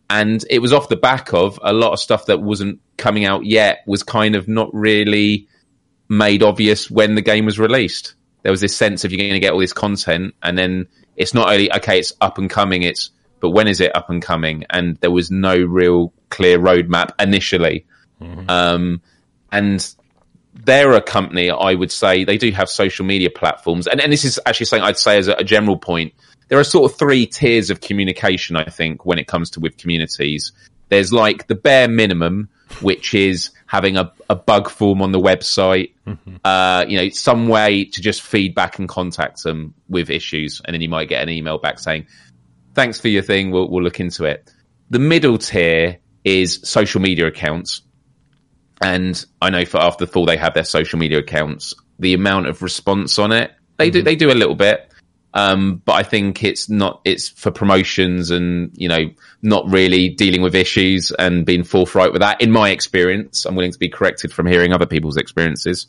And 0.09 0.45
it 0.49 0.61
was 0.61 0.73
off 0.73 0.89
the 0.89 0.97
back 0.97 1.35
of 1.35 1.59
a 1.61 1.73
lot 1.73 1.93
of 1.93 1.99
stuff 1.99 2.27
that 2.27 2.41
wasn't 2.41 2.79
coming 2.99 3.25
out 3.25 3.45
yet 3.45 3.83
was 3.85 4.05
kind 4.05 4.37
of 4.37 4.47
not 4.47 4.73
really 4.73 5.49
made 6.13 6.43
obvious 6.43 6.91
when 6.91 7.15
the 7.15 7.23
game 7.23 7.47
was 7.47 7.59
released. 7.59 8.15
There 8.43 8.53
was 8.53 8.61
this 8.61 8.77
sense 8.77 9.05
of 9.05 9.13
you're 9.13 9.19
going 9.19 9.33
to 9.33 9.41
get 9.41 9.53
all 9.53 9.61
this 9.61 9.73
content, 9.73 10.35
and 10.43 10.57
then 10.59 10.87
it's 11.17 11.35
not 11.35 11.49
only 11.49 11.73
okay, 11.73 11.99
it's 11.99 12.13
up 12.21 12.39
and 12.39 12.49
coming. 12.51 12.83
It's 12.83 13.11
but 13.41 13.51
when 13.51 13.67
is 13.67 13.81
it 13.81 13.95
up 13.97 14.09
and 14.09 14.23
coming? 14.23 14.65
And 14.71 14.97
there 14.99 15.11
was 15.11 15.31
no 15.31 15.57
real 15.57 16.13
clear 16.31 16.59
roadmap 16.59 17.11
initially. 17.21 17.87
Um, 18.49 19.03
and 19.51 19.95
they're 20.55 20.93
a 20.93 21.03
company, 21.03 21.51
I 21.51 21.75
would 21.75 21.91
say, 21.91 22.23
they 22.23 22.39
do 22.39 22.53
have 22.53 22.69
social 22.69 23.05
media 23.05 23.31
platforms. 23.31 23.89
And, 23.89 24.01
and 24.01 24.13
this 24.13 24.25
is 24.25 24.39
actually 24.47 24.67
something 24.67 24.85
I'd 24.85 24.99
say 24.99 25.19
as 25.19 25.27
a, 25.27 25.35
a 25.35 25.45
general 25.45 25.77
point. 25.77 26.15
There 26.49 26.59
are 26.59 26.65
sort 26.65 26.91
of 26.91 26.97
three 26.97 27.27
tiers 27.27 27.69
of 27.71 27.81
communication, 27.81 28.55
I 28.55 28.65
think, 28.65 29.05
when 29.05 29.19
it 29.19 29.27
comes 29.27 29.51
to 29.51 29.61
with 29.61 29.77
communities. 29.77 30.53
There's 30.89 31.13
like 31.13 31.49
the 31.49 31.55
bare 31.55 31.89
minimum, 31.89 32.49
which 32.81 33.15
is 33.15 33.51
having 33.67 33.97
a, 33.97 34.13
a 34.31 34.37
bug 34.37 34.69
form 34.69 35.03
on 35.03 35.13
the 35.13 35.19
website, 35.19 35.93
uh, 36.45 36.85
you 36.89 36.97
know, 36.97 37.09
some 37.09 37.49
way 37.49 37.85
to 37.85 38.01
just 38.01 38.23
feedback 38.23 38.79
and 38.79 38.89
contact 38.89 39.43
them 39.43 39.75
with 39.89 40.11
issues. 40.11 40.61
And 40.65 40.75
then 40.75 40.81
you 40.81 40.89
might 40.89 41.09
get 41.09 41.23
an 41.23 41.29
email 41.29 41.59
back 41.59 41.79
saying, 41.79 42.07
thanks 42.75 43.01
for 43.01 43.09
your 43.09 43.23
thing. 43.23 43.51
We'll, 43.51 43.69
we'll 43.71 43.83
look 43.83 44.01
into 44.01 44.25
it. 44.25 44.53
The 44.91 44.99
middle 44.99 45.39
tier 45.39 45.99
is 46.25 46.61
social 46.65 47.01
media 47.01 47.27
accounts. 47.27 47.83
And 48.81 49.25
I 49.41 49.51
know 49.51 49.65
for 49.65 49.81
After 49.81 50.07
the 50.07 50.13
Fall, 50.13 50.27
they 50.27 50.37
have 50.37 50.55
their 50.55 50.65
social 50.65 50.99
media 50.99 51.19
accounts. 51.19 51.75
The 51.99 52.15
amount 52.15 52.49
of 52.49 52.63
response 52.63 53.19
on 53.19 53.33
it, 53.33 53.53
they 53.79 53.91
do, 53.91 54.03
they 54.03 54.17
do 54.17 54.31
a 54.31 54.35
little 54.35 54.55
bit. 54.55 54.93
Um, 55.35 55.81
but 55.85 55.93
I 55.95 56.03
think 56.03 56.45
it's 56.45 56.69
not, 56.69 57.01
it's 57.05 57.31
for 57.31 57.51
promotions 57.51 58.31
and, 58.31 58.71
you 58.75 58.89
know, 58.89 59.11
not 59.43 59.69
really 59.69 60.09
dealing 60.09 60.41
with 60.41 60.55
issues 60.55 61.11
and 61.19 61.45
being 61.45 61.65
forthright 61.65 62.13
with 62.13 62.21
that. 62.21 62.41
In 62.41 62.51
my 62.51 62.71
experience, 62.71 63.45
I'm 63.45 63.57
willing 63.57 63.73
to 63.73 63.79
be 63.79 63.89
corrected 63.89 64.33
from 64.33 64.47
hearing 64.47 64.73
other 64.73 64.87
people's 64.87 65.17
experiences. 65.17 65.87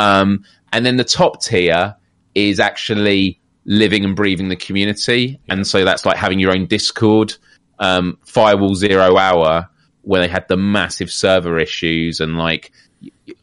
Um, 0.00 0.44
and 0.72 0.84
then 0.84 0.96
the 0.96 1.04
top 1.04 1.40
tier 1.40 1.94
is 2.34 2.58
actually 2.60 3.40
living 3.64 4.04
and 4.04 4.16
breathing 4.16 4.48
the 4.48 4.56
community. 4.56 5.40
And 5.48 5.66
so 5.66 5.84
that's 5.84 6.04
like 6.04 6.16
having 6.16 6.40
your 6.40 6.52
own 6.52 6.66
Discord, 6.66 7.34
um, 7.78 8.18
Firewall 8.24 8.74
Zero 8.74 9.16
Hour, 9.16 9.68
where 10.02 10.20
they 10.20 10.28
had 10.28 10.48
the 10.48 10.56
massive 10.56 11.10
server 11.10 11.58
issues 11.58 12.20
and 12.20 12.36
like, 12.36 12.72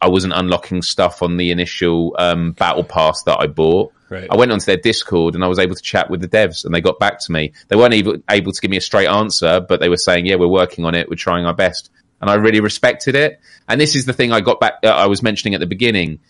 I 0.02 0.08
wasn't 0.08 0.34
unlocking 0.34 0.82
stuff 0.82 1.22
on 1.22 1.38
the 1.38 1.50
initial 1.50 2.14
um, 2.18 2.52
battle 2.52 2.84
pass 2.84 3.22
that 3.22 3.38
I 3.40 3.46
bought. 3.46 3.92
Right. 4.08 4.28
I 4.30 4.36
went 4.36 4.52
onto 4.52 4.64
their 4.64 4.76
Discord 4.76 5.34
and 5.34 5.44
I 5.44 5.48
was 5.48 5.58
able 5.58 5.74
to 5.74 5.82
chat 5.82 6.10
with 6.10 6.20
the 6.20 6.28
devs, 6.28 6.64
and 6.64 6.74
they 6.74 6.80
got 6.80 6.98
back 6.98 7.18
to 7.20 7.32
me. 7.32 7.52
They 7.68 7.76
weren't 7.76 7.94
able, 7.94 8.16
able 8.30 8.52
to 8.52 8.60
give 8.60 8.70
me 8.70 8.76
a 8.76 8.80
straight 8.80 9.08
answer, 9.08 9.60
but 9.60 9.80
they 9.80 9.88
were 9.88 9.96
saying, 9.96 10.26
"Yeah, 10.26 10.36
we're 10.36 10.46
working 10.48 10.84
on 10.84 10.94
it. 10.94 11.08
We're 11.08 11.16
trying 11.16 11.44
our 11.44 11.54
best." 11.54 11.90
And 12.20 12.30
I 12.30 12.34
really 12.34 12.60
respected 12.60 13.14
it. 13.14 13.40
And 13.68 13.80
this 13.80 13.94
is 13.96 14.06
the 14.06 14.12
thing 14.12 14.32
I 14.32 14.40
got 14.40 14.60
back. 14.60 14.74
Uh, 14.84 14.88
I 14.88 15.06
was 15.06 15.22
mentioning 15.22 15.54
at 15.54 15.60
the 15.60 15.66
beginning: 15.66 16.20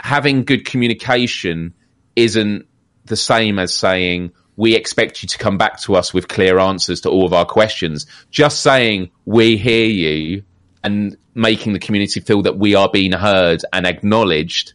having 0.00 0.44
good 0.44 0.64
communication 0.64 1.74
isn't 2.16 2.66
the 3.04 3.16
same 3.16 3.58
as 3.58 3.74
saying 3.74 4.32
we 4.56 4.74
expect 4.74 5.22
you 5.22 5.28
to 5.28 5.38
come 5.38 5.58
back 5.58 5.80
to 5.80 5.94
us 5.94 6.12
with 6.12 6.28
clear 6.28 6.58
answers 6.58 7.02
to 7.02 7.10
all 7.10 7.26
of 7.26 7.32
our 7.32 7.46
questions. 7.46 8.06
Just 8.30 8.62
saying 8.62 9.10
we 9.24 9.56
hear 9.56 9.86
you 9.86 10.44
and 10.84 11.16
making 11.34 11.72
the 11.72 11.78
community 11.78 12.20
feel 12.20 12.42
that 12.42 12.58
we 12.58 12.74
are 12.74 12.88
being 12.90 13.12
heard 13.12 13.62
and 13.72 13.86
acknowledged 13.86 14.74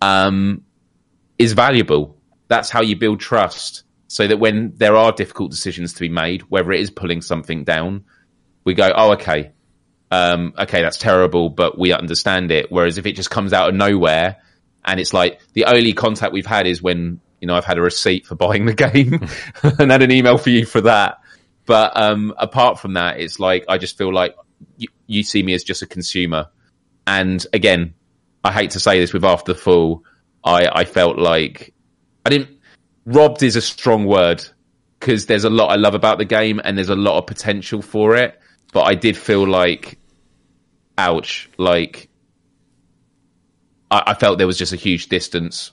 um, 0.00 0.64
is 1.40 1.54
valuable. 1.54 2.18
That's 2.48 2.68
how 2.68 2.82
you 2.82 2.96
build 2.96 3.18
trust. 3.18 3.84
So 4.08 4.26
that 4.26 4.38
when 4.38 4.72
there 4.76 4.96
are 4.96 5.12
difficult 5.12 5.52
decisions 5.52 5.94
to 5.94 6.00
be 6.00 6.08
made, 6.08 6.42
whether 6.42 6.72
it 6.72 6.80
is 6.80 6.90
pulling 6.90 7.22
something 7.22 7.64
down, 7.64 8.04
we 8.64 8.74
go, 8.74 8.92
"Oh, 8.94 9.12
okay, 9.12 9.52
um, 10.10 10.52
okay, 10.58 10.82
that's 10.82 10.98
terrible, 10.98 11.48
but 11.48 11.78
we 11.78 11.92
understand 11.92 12.50
it." 12.50 12.70
Whereas 12.70 12.98
if 12.98 13.06
it 13.06 13.12
just 13.12 13.30
comes 13.30 13.52
out 13.52 13.68
of 13.68 13.74
nowhere 13.74 14.36
and 14.84 15.00
it's 15.00 15.14
like 15.14 15.40
the 15.52 15.64
only 15.64 15.92
contact 15.92 16.32
we've 16.32 16.44
had 16.44 16.66
is 16.66 16.82
when 16.82 17.20
you 17.40 17.46
know 17.46 17.54
I've 17.54 17.64
had 17.64 17.78
a 17.78 17.82
receipt 17.82 18.26
for 18.26 18.34
buying 18.46 18.66
the 18.66 18.74
game 18.74 19.26
and 19.62 19.90
had 19.90 20.02
an 20.02 20.10
email 20.10 20.36
for 20.36 20.50
you 20.50 20.66
for 20.66 20.82
that. 20.82 21.18
But 21.64 21.96
um, 21.96 22.34
apart 22.36 22.80
from 22.80 22.94
that, 22.94 23.20
it's 23.20 23.38
like 23.38 23.64
I 23.68 23.78
just 23.78 23.96
feel 23.96 24.12
like 24.12 24.34
you, 24.76 24.88
you 25.06 25.22
see 25.22 25.42
me 25.42 25.54
as 25.54 25.64
just 25.64 25.82
a 25.82 25.86
consumer. 25.86 26.48
And 27.06 27.46
again, 27.52 27.94
I 28.42 28.52
hate 28.52 28.72
to 28.72 28.80
say 28.80 28.98
this 28.98 29.12
with 29.12 29.24
After 29.24 29.52
the 29.52 29.58
Fall, 29.58 30.04
I, 30.44 30.68
I 30.72 30.84
felt 30.84 31.18
like 31.18 31.72
I 32.24 32.30
didn't. 32.30 32.50
Robbed 33.06 33.42
is 33.42 33.56
a 33.56 33.62
strong 33.62 34.04
word 34.04 34.44
because 34.98 35.26
there's 35.26 35.44
a 35.44 35.50
lot 35.50 35.70
I 35.70 35.76
love 35.76 35.94
about 35.94 36.18
the 36.18 36.24
game 36.24 36.60
and 36.62 36.76
there's 36.76 36.90
a 36.90 36.94
lot 36.96 37.18
of 37.18 37.26
potential 37.26 37.82
for 37.82 38.14
it. 38.16 38.38
But 38.72 38.82
I 38.82 38.94
did 38.94 39.16
feel 39.16 39.46
like, 39.48 39.98
ouch, 40.98 41.50
like 41.56 42.08
I, 43.90 44.02
I 44.08 44.14
felt 44.14 44.38
there 44.38 44.46
was 44.46 44.58
just 44.58 44.72
a 44.72 44.76
huge 44.76 45.08
distance 45.08 45.72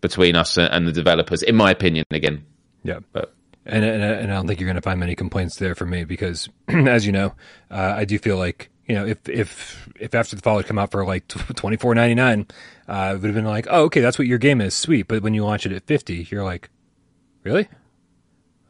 between 0.00 0.36
us 0.36 0.58
and 0.58 0.86
the 0.86 0.92
developers, 0.92 1.42
in 1.42 1.54
my 1.56 1.70
opinion. 1.70 2.04
Again, 2.10 2.44
Yeah. 2.82 2.98
but 3.12 3.34
And, 3.64 3.84
and 3.84 4.02
and 4.02 4.32
I 4.32 4.34
don't 4.34 4.46
think 4.46 4.60
you're 4.60 4.66
going 4.66 4.76
to 4.76 4.82
find 4.82 5.00
many 5.00 5.14
complaints 5.14 5.56
there 5.56 5.74
from 5.74 5.90
me 5.90 6.04
because, 6.04 6.48
as 6.68 7.06
you 7.06 7.12
know, 7.12 7.34
uh, 7.70 7.94
I 7.96 8.04
do 8.04 8.18
feel 8.18 8.36
like 8.36 8.70
you 8.86 8.94
know 8.94 9.06
if 9.06 9.28
if 9.28 9.88
if 9.98 10.14
after 10.14 10.36
the 10.36 10.42
fall 10.42 10.56
had 10.58 10.66
come 10.66 10.78
out 10.78 10.90
for 10.90 11.04
like 11.04 11.26
twenty 11.28 11.76
four 11.76 11.94
ninety 11.94 12.14
nine, 12.14 12.46
uh, 12.88 13.12
it 13.14 13.20
would 13.20 13.26
have 13.26 13.34
been 13.34 13.44
like, 13.44 13.66
oh, 13.70 13.84
okay, 13.84 14.00
that's 14.00 14.18
what 14.18 14.28
your 14.28 14.38
game 14.38 14.60
is, 14.60 14.74
sweet. 14.74 15.08
But 15.08 15.22
when 15.22 15.34
you 15.34 15.44
launch 15.44 15.66
it 15.66 15.72
at 15.72 15.86
fifty, 15.86 16.26
you're 16.30 16.44
like, 16.44 16.70
really? 17.42 17.68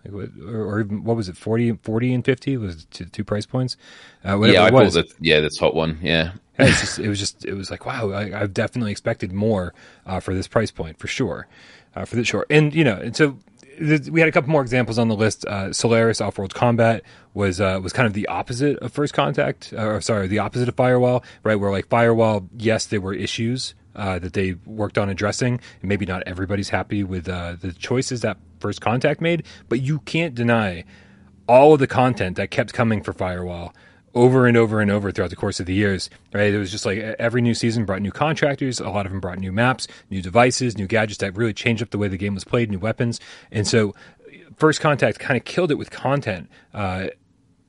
Like, 0.05 0.15
what, 0.15 0.29
or, 0.47 0.63
or 0.65 0.81
even 0.81 1.03
what 1.03 1.17
was 1.17 1.31
it, 1.31 1.37
40, 1.37 1.79
40 1.83 2.15
and 2.15 2.25
fifty 2.25 2.57
was 2.57 2.85
two, 2.87 3.07
two 3.07 3.25
price 3.25 3.47
points? 3.47 3.77
Uh, 4.23 4.37
whatever 4.37 4.59
yeah, 4.59 4.65
I 4.65 4.71
pulled 4.71 4.83
it 4.83 5.07
was. 5.07 5.15
yeah 5.21 5.41
the 5.41 5.51
top 5.51 5.75
one. 5.75 5.99
Yeah, 6.03 6.33
Yeah, 6.59 6.67
it's 6.67 6.81
just, 6.81 6.99
it 6.99 7.09
was 7.09 7.19
just, 7.19 7.45
it 7.45 7.55
was 7.55 7.71
like, 7.71 7.85
wow, 7.85 8.11
I, 8.11 8.43
I've 8.43 8.55
definitely 8.55 8.93
expected 8.93 9.33
more 9.33 9.75
uh, 10.07 10.21
for 10.21 10.35
this 10.35 10.47
price 10.47 10.71
point 10.71 10.99
for 10.99 11.09
sure, 11.09 11.49
uh, 11.97 12.05
for 12.05 12.17
the 12.17 12.25
sure. 12.25 12.47
And 12.49 12.75
you 12.75 12.85
know, 12.85 12.97
and 12.97 13.17
so 13.17 13.39
we 13.81 14.21
had 14.21 14.29
a 14.29 14.33
couple 14.33 14.51
more 14.51 14.63
examples 14.63 14.99
on 14.99 15.09
the 15.09 15.17
list. 15.17 15.45
Uh, 15.47 15.73
Solaris 15.73 16.21
Off-World 16.21 16.55
Combat 16.55 17.03
was 17.33 17.61
uh, 17.61 17.81
was 17.83 17.93
kind 17.93 18.07
of 18.07 18.13
the 18.13 18.27
opposite 18.29 18.79
of 18.79 18.93
First 18.93 19.15
Contact, 19.15 19.73
uh, 19.77 19.85
or 19.85 20.01
sorry, 20.01 20.27
the 20.27 20.39
opposite 20.39 20.69
of 20.69 20.75
Firewall, 20.75 21.25
right? 21.43 21.57
Where 21.57 21.71
like 21.71 21.89
Firewall, 21.89 22.49
yes, 22.57 22.87
there 22.87 23.01
were 23.01 23.15
issues. 23.15 23.75
Uh, 23.97 24.19
that 24.19 24.33
they 24.33 24.55
worked 24.67 24.99
on 24.99 25.09
addressing, 25.09 25.61
and 25.81 25.89
maybe 25.89 26.05
not 26.05 26.21
everybody's 26.27 26.71
happy 26.71 27.05
with 27.05 27.29
uh, 27.29 27.55
the 27.61 27.73
choices 27.73 28.23
that 28.23 28.39
First 28.59 28.81
Contact 28.81 29.21
made, 29.21 29.45
but 29.69 29.81
you 29.83 30.01
can't 30.01 30.35
deny 30.35 30.83
all 31.47 31.75
of 31.75 31.79
the 31.79 31.87
content 31.87 32.37
that 32.37 32.51
kept 32.51 32.73
coming 32.73 33.03
for 33.03 33.13
Firewall 33.13 33.73
over 34.15 34.47
and 34.47 34.57
over 34.57 34.81
and 34.81 34.91
over 34.91 35.11
throughout 35.11 35.31
the 35.31 35.37
course 35.37 35.61
of 35.61 35.67
the 35.67 35.75
years. 35.75 36.11
Right, 36.33 36.53
it 36.53 36.59
was 36.59 36.71
just 36.71 36.87
like 36.87 36.99
every 36.99 37.43
new 37.43 37.55
season 37.55 37.85
brought 37.85 38.03
new 38.03 38.13
contractors. 38.13 38.81
A 38.81 38.89
lot 38.89 39.07
of 39.07 39.13
them 39.13 39.21
brought 39.21 39.39
new 39.39 39.53
maps, 39.53 39.89
new 40.11 40.23
devices, 40.23 40.77
new 40.77 40.87
gadgets 40.87 41.19
that 41.19 41.37
really 41.37 41.55
changed 41.55 41.83
up 41.83 41.91
the 41.91 41.99
way 41.99 42.09
the 42.09 42.17
game 42.17 42.35
was 42.35 42.45
played, 42.45 42.71
new 42.71 42.79
weapons, 42.79 43.21
and 43.51 43.67
so 43.67 43.95
First 44.57 44.81
Contact 44.81 45.19
kind 45.19 45.37
of 45.37 45.45
killed 45.45 45.71
it 45.71 45.77
with 45.77 45.91
content. 45.91 46.49
Uh, 46.73 47.09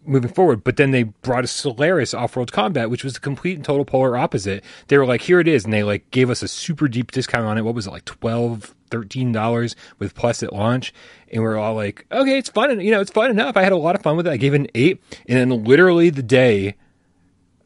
moving 0.07 0.31
forward. 0.31 0.63
But 0.63 0.77
then 0.77 0.91
they 0.91 1.03
brought 1.03 1.43
a 1.43 1.47
Solaris 1.47 2.13
off-world 2.13 2.51
combat, 2.51 2.89
which 2.89 3.03
was 3.03 3.13
the 3.13 3.19
complete 3.19 3.57
and 3.57 3.65
total 3.65 3.85
polar 3.85 4.17
opposite. 4.17 4.63
They 4.87 4.97
were 4.97 5.05
like, 5.05 5.21
here 5.21 5.39
it 5.39 5.47
is. 5.47 5.63
And 5.63 5.73
they 5.73 5.83
like 5.83 6.09
gave 6.11 6.29
us 6.29 6.41
a 6.41 6.47
super 6.47 6.87
deep 6.87 7.11
discount 7.11 7.45
on 7.45 7.57
it. 7.57 7.61
What 7.61 7.75
was 7.75 7.87
it 7.87 7.91
like 7.91 8.05
12, 8.05 8.75
13 8.89 9.31
dollars 9.31 9.75
with 9.99 10.15
plus 10.15 10.43
at 10.43 10.53
launch. 10.53 10.93
And 11.31 11.41
we 11.43 11.47
are 11.49 11.57
all 11.57 11.75
like, 11.75 12.05
okay, 12.11 12.37
it's 12.37 12.49
fun. 12.49 12.71
And 12.71 12.81
you 12.81 12.91
know, 12.91 13.01
it's 13.01 13.11
fun 13.11 13.29
enough. 13.29 13.57
I 13.57 13.63
had 13.63 13.71
a 13.71 13.77
lot 13.77 13.95
of 13.95 14.01
fun 14.01 14.15
with 14.15 14.27
it. 14.27 14.31
I 14.31 14.37
gave 14.37 14.53
it 14.53 14.61
an 14.61 14.67
eight. 14.75 15.01
And 15.27 15.37
then 15.37 15.63
literally 15.63 16.09
the 16.09 16.23
day, 16.23 16.75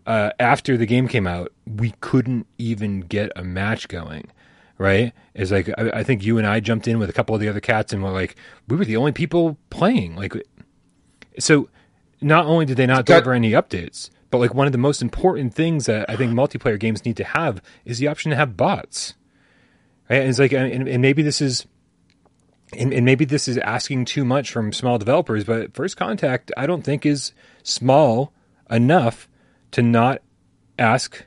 uh, 0.06 0.32
after 0.40 0.76
the 0.76 0.86
game 0.86 1.08
came 1.08 1.28
out, 1.28 1.52
we 1.68 1.94
couldn't 2.02 2.48
even 2.58 3.02
get 3.02 3.32
a 3.36 3.44
match 3.44 3.88
going. 3.88 4.26
Right? 4.78 5.14
It's 5.36 5.52
like 5.52 5.70
I, 5.78 6.00
I 6.00 6.04
think 6.04 6.24
you 6.24 6.38
and 6.38 6.48
I 6.48 6.62
jumped 6.62 6.88
in 6.88 7.00
with 7.00 7.10
a 7.10 7.14
couple 7.14 7.36
of 7.36 7.42
the 7.42 7.50
other 7.50 7.60
cats, 7.60 7.92
and 7.92 8.02
we're 8.02 8.12
like, 8.12 8.36
we 8.68 8.78
were 8.78 8.86
the 8.86 8.96
only 8.96 9.12
people 9.12 9.58
playing. 9.70 10.16
Like, 10.16 10.34
so 11.38 11.70
not 12.22 12.46
only 12.46 12.66
did 12.66 12.78
they 12.78 12.86
not 12.86 13.06
got- 13.06 13.24
deliver 13.24 13.34
any 13.34 13.52
updates, 13.52 14.10
but 14.30 14.38
like 14.38 14.54
one 14.54 14.68
of 14.68 14.72
the 14.72 14.78
most 14.78 15.02
important 15.02 15.54
things 15.54 15.86
that 15.88 16.10
I 16.10 16.16
think 16.16 16.34
multiplayer 16.34 16.80
games 16.80 17.04
need 17.04 17.18
to 17.18 17.24
have 17.24 17.62
is 17.86 18.00
the 18.00 18.08
option 18.08 18.30
to 18.30 18.36
have 18.36 18.56
bots. 18.56 19.16
Right? 20.10 20.22
And 20.22 20.30
it's 20.30 20.40
like, 20.40 20.54
and, 20.54 20.88
and 20.88 21.02
maybe 21.02 21.24
this 21.24 21.42
is, 21.42 21.66
and, 22.78 22.94
and 22.94 23.06
maybe 23.06 23.26
this 23.26 23.48
is 23.48 23.58
asking 23.58 24.06
too 24.06 24.24
much 24.24 24.52
from 24.52 24.72
small 24.72 24.98
developers, 25.00 25.44
but 25.44 25.74
First 25.74 25.98
Contact, 25.98 26.52
I 26.56 26.68
don't 26.68 26.84
think 26.84 27.06
is 27.06 27.32
small 27.64 28.32
enough 28.70 29.28
to 29.72 29.82
not 29.82 30.22
ask 30.78 31.26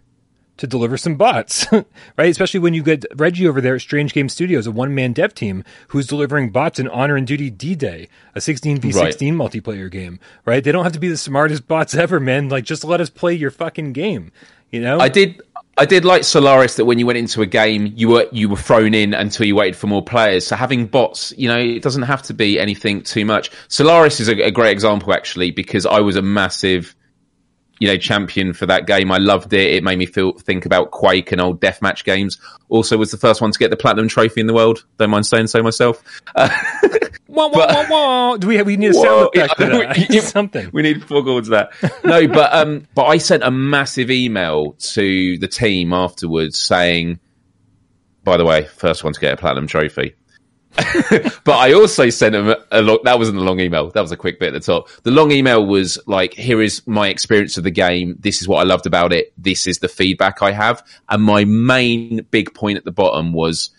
to 0.63 0.67
deliver 0.69 0.97
some 0.97 1.17
bots, 1.17 1.67
right? 2.17 2.31
Especially 2.31 2.61
when 2.61 2.73
you 2.73 2.85
get 2.85 3.05
Reggie 3.17 3.49
over 3.49 3.61
there 3.61 3.75
at 3.75 3.81
Strange 3.81 4.15
Game 4.15 4.29
Studios, 4.29 4.65
a 4.65 4.71
one 4.71 4.95
man 4.95 5.13
dev 5.13 5.35
team 5.35 5.65
who's 5.89 6.07
delivering 6.07 6.51
bots 6.51 6.79
in 6.79 6.87
Honor 6.87 7.17
and 7.17 7.27
Duty 7.27 7.51
D 7.51 7.75
Day, 7.75 8.09
a 8.37 8.39
16v16 8.39 9.33
multiplayer 9.33 9.91
game, 9.91 10.21
right? 10.45 10.63
They 10.63 10.71
don't 10.71 10.85
have 10.85 10.93
to 10.93 11.01
be 11.01 11.09
the 11.09 11.17
smartest 11.17 11.67
bots 11.67 11.97
ever, 11.97 12.21
man. 12.21 12.49
Like, 12.49 12.63
just 12.63 12.85
let 12.85 13.01
us 13.01 13.11
play 13.11 13.35
your 13.35 13.51
fucking 13.51 13.93
game, 13.93 14.31
you 14.71 14.81
know? 14.81 15.01
I 15.01 15.09
did. 15.09 15.43
I 15.77 15.85
did 15.85 16.05
like 16.05 16.23
Solaris 16.23 16.77
that 16.77 16.85
when 16.85 17.01
you 17.01 17.07
went 17.07 17.19
into 17.19 17.43
a 17.43 17.47
game, 17.47 17.93
you 17.97 18.09
were 18.09 18.29
you 18.31 18.49
were 18.49 18.57
thrown 18.57 18.95
in 18.95 19.15
until 19.15 19.47
you 19.47 19.57
waited 19.57 19.75
for 19.75 19.89
more 19.89 20.05
players. 20.05 20.47
So 20.47 20.55
having 20.55 20.87
bots, 20.87 21.35
you 21.37 21.49
know, 21.49 21.59
it 21.59 21.83
doesn't 21.83 22.03
have 22.03 22.23
to 22.25 22.35
be 22.35 22.61
anything 22.61 23.03
too 23.03 23.25
much. 23.25 23.51
Solaris 23.67 24.21
is 24.21 24.29
a, 24.29 24.41
a 24.43 24.51
great 24.53 24.71
example 24.71 25.13
actually 25.13 25.51
because 25.51 25.87
I 25.87 25.99
was 26.01 26.15
a 26.15 26.23
massive, 26.23 26.95
you 27.83 27.89
know, 27.89 27.97
champion 27.97 28.53
for 28.53 28.65
that 28.65 28.87
game. 28.87 29.11
I 29.11 29.19
loved 29.19 29.53
it. 29.53 29.75
It 29.75 29.83
made 29.83 29.99
me 29.99 30.07
feel 30.07 30.35
think 30.35 30.65
about 30.65 30.93
Quake 30.93 31.33
and 31.33 31.41
old 31.41 31.61
deathmatch 31.61 32.05
games. 32.05 32.39
Also, 32.69 32.97
was 32.97 33.11
the 33.11 33.17
first 33.17 33.41
one 33.41 33.51
to 33.51 33.59
get 33.59 33.71
the 33.73 33.77
platinum 33.77 34.07
trophy 34.07 34.41
in 34.41 34.47
the 34.47 34.55
world. 34.55 34.85
Don't 34.99 35.11
mind 35.11 35.27
saying 35.27 35.49
so 35.49 35.65
myself. 35.65 36.01
Uh, 36.37 36.49
Wah, 37.27 37.49
wah, 37.49 37.67
wah, 37.67 37.87
wah. 37.91 38.37
Do 38.37 38.47
we 38.47 38.55
have, 38.57 38.67
we 38.67 38.77
need 38.77 38.91
a 38.91 38.95
sound 38.95 39.31
effect 39.35 39.55
yeah, 39.59 40.07
we- 40.11 40.21
Something. 40.21 40.71
We 40.73 40.83
need 40.83 41.03
four 41.09 41.25
chords 41.25 41.49
that. 41.49 41.73
No, 42.05 42.29
but 42.29 42.55
um, 42.55 42.87
but 42.95 43.07
I 43.07 43.17
sent 43.19 43.43
a 43.43 43.51
massive 43.51 44.09
email 44.13 44.75
to 44.93 45.39
the 45.39 45.49
team 45.49 45.93
afterwards 45.93 46.61
saying, 46.61 47.19
by 48.23 48.37
the 48.37 48.45
way, 48.45 48.67
first 48.67 49.03
one 49.03 49.13
to 49.13 49.19
get 49.19 49.33
a 49.33 49.37
platinum 49.37 49.67
trophy. 49.67 50.15
but 51.45 51.53
I 51.57 51.75
also 51.75 52.09
sent 52.09 52.33
them 52.33 52.55
a, 52.71 52.81
long, 52.81 53.01
that 53.05 53.19
wasn't 53.19 53.39
a 53.39 53.43
long 53.43 53.61
email. 53.61 53.91
That 53.91 54.01
was 54.01 54.13
a 54.13 54.17
quick 54.17 54.41
bit 54.41 54.55
at 54.55 54.63
the 54.63 54.73
top. 54.73 54.89
The 55.03 55.11
long 55.11 55.31
email 55.31 55.65
was 55.65 55.99
like, 56.07 56.33
here 56.33 56.63
is 56.63 56.87
my 56.87 57.09
experience 57.09 57.59
of 57.59 57.65
the 57.65 57.71
game. 57.71 58.17
This 58.19 58.41
is 58.41 58.49
what 58.49 58.61
I 58.61 58.65
loved 58.65 58.87
about 58.87 59.13
it. 59.13 59.33
This 59.37 59.67
is 59.67 59.81
the 59.81 59.89
feedback 59.89 60.43
I 60.43 60.53
have. 60.53 60.83
And 61.09 61.23
my 61.23 61.45
main 61.45 62.27
big 62.31 62.55
point 62.55 62.79
at 62.79 62.85
the 62.85 62.93
bottom 62.93 63.33
was 63.33 63.71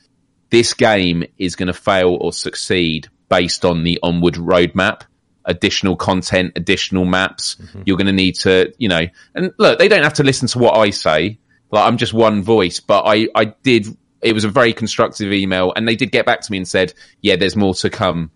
this 0.52 0.76
game 0.76 1.24
is 1.40 1.56
going 1.56 1.68
to 1.68 1.74
fail 1.74 2.16
or 2.22 2.32
succeed 2.32 3.10
based 3.28 3.66
on 3.66 3.84
the 3.84 4.00
onward 4.04 4.36
roadmap 4.36 5.02
additional 5.46 5.96
content 5.96 6.54
additional 6.56 7.04
maps 7.04 7.56
mm-hmm. 7.56 7.82
you're 7.86 7.98
going 7.98 8.08
to 8.08 8.14
need 8.14 8.34
to 8.34 8.74
you 8.78 8.88
know 8.88 9.06
and 9.36 9.52
look 9.58 9.78
they 9.78 9.90
don't 9.90 10.04
have 10.04 10.14
to 10.14 10.24
listen 10.24 10.48
to 10.48 10.58
what 10.58 10.78
i 10.78 10.90
say 10.90 11.38
like 11.70 11.86
i'm 11.86 11.98
just 11.98 12.14
one 12.14 12.42
voice 12.42 12.80
but 12.80 13.04
i 13.06 13.28
i 13.36 13.44
did 13.44 13.88
it 14.24 14.34
was 14.34 14.44
a 14.44 14.50
very 14.50 14.74
constructive 14.74 15.32
email 15.32 15.74
and 15.76 15.88
they 15.88 15.96
did 15.96 16.12
get 16.12 16.26
back 16.26 16.42
to 16.42 16.52
me 16.52 16.58
and 16.58 16.68
said 16.68 16.94
yeah 17.22 17.36
there's 17.36 17.56
more 17.56 17.74
to 17.76 17.90
come. 17.90 18.32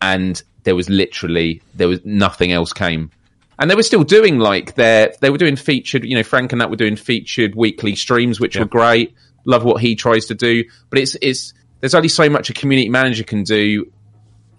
And 0.00 0.42
there 0.64 0.74
was 0.74 0.88
literally 0.88 1.62
there 1.74 1.88
was 1.88 2.00
nothing 2.04 2.52
else 2.52 2.72
came. 2.72 3.10
And 3.58 3.70
they 3.70 3.74
were 3.74 3.82
still 3.82 4.04
doing 4.04 4.38
like 4.38 4.74
their 4.74 5.12
they 5.20 5.30
were 5.30 5.38
doing 5.38 5.56
featured 5.56 6.04
you 6.04 6.16
know 6.16 6.22
frank 6.22 6.52
and 6.52 6.60
that 6.60 6.70
were 6.70 6.76
doing 6.76 6.96
featured 6.96 7.54
weekly 7.54 7.94
streams 7.96 8.40
which 8.40 8.56
were 8.56 8.64
great. 8.64 9.14
Love 9.44 9.64
what 9.64 9.80
he 9.80 9.94
tries 9.96 10.26
to 10.26 10.34
do. 10.34 10.64
But 10.90 10.98
it's 10.98 11.16
it's 11.20 11.52
there's 11.80 11.94
only 11.94 12.08
so 12.08 12.28
much 12.28 12.48
a 12.50 12.52
community 12.52 12.88
manager 12.88 13.24
can 13.24 13.42
do 13.42 13.90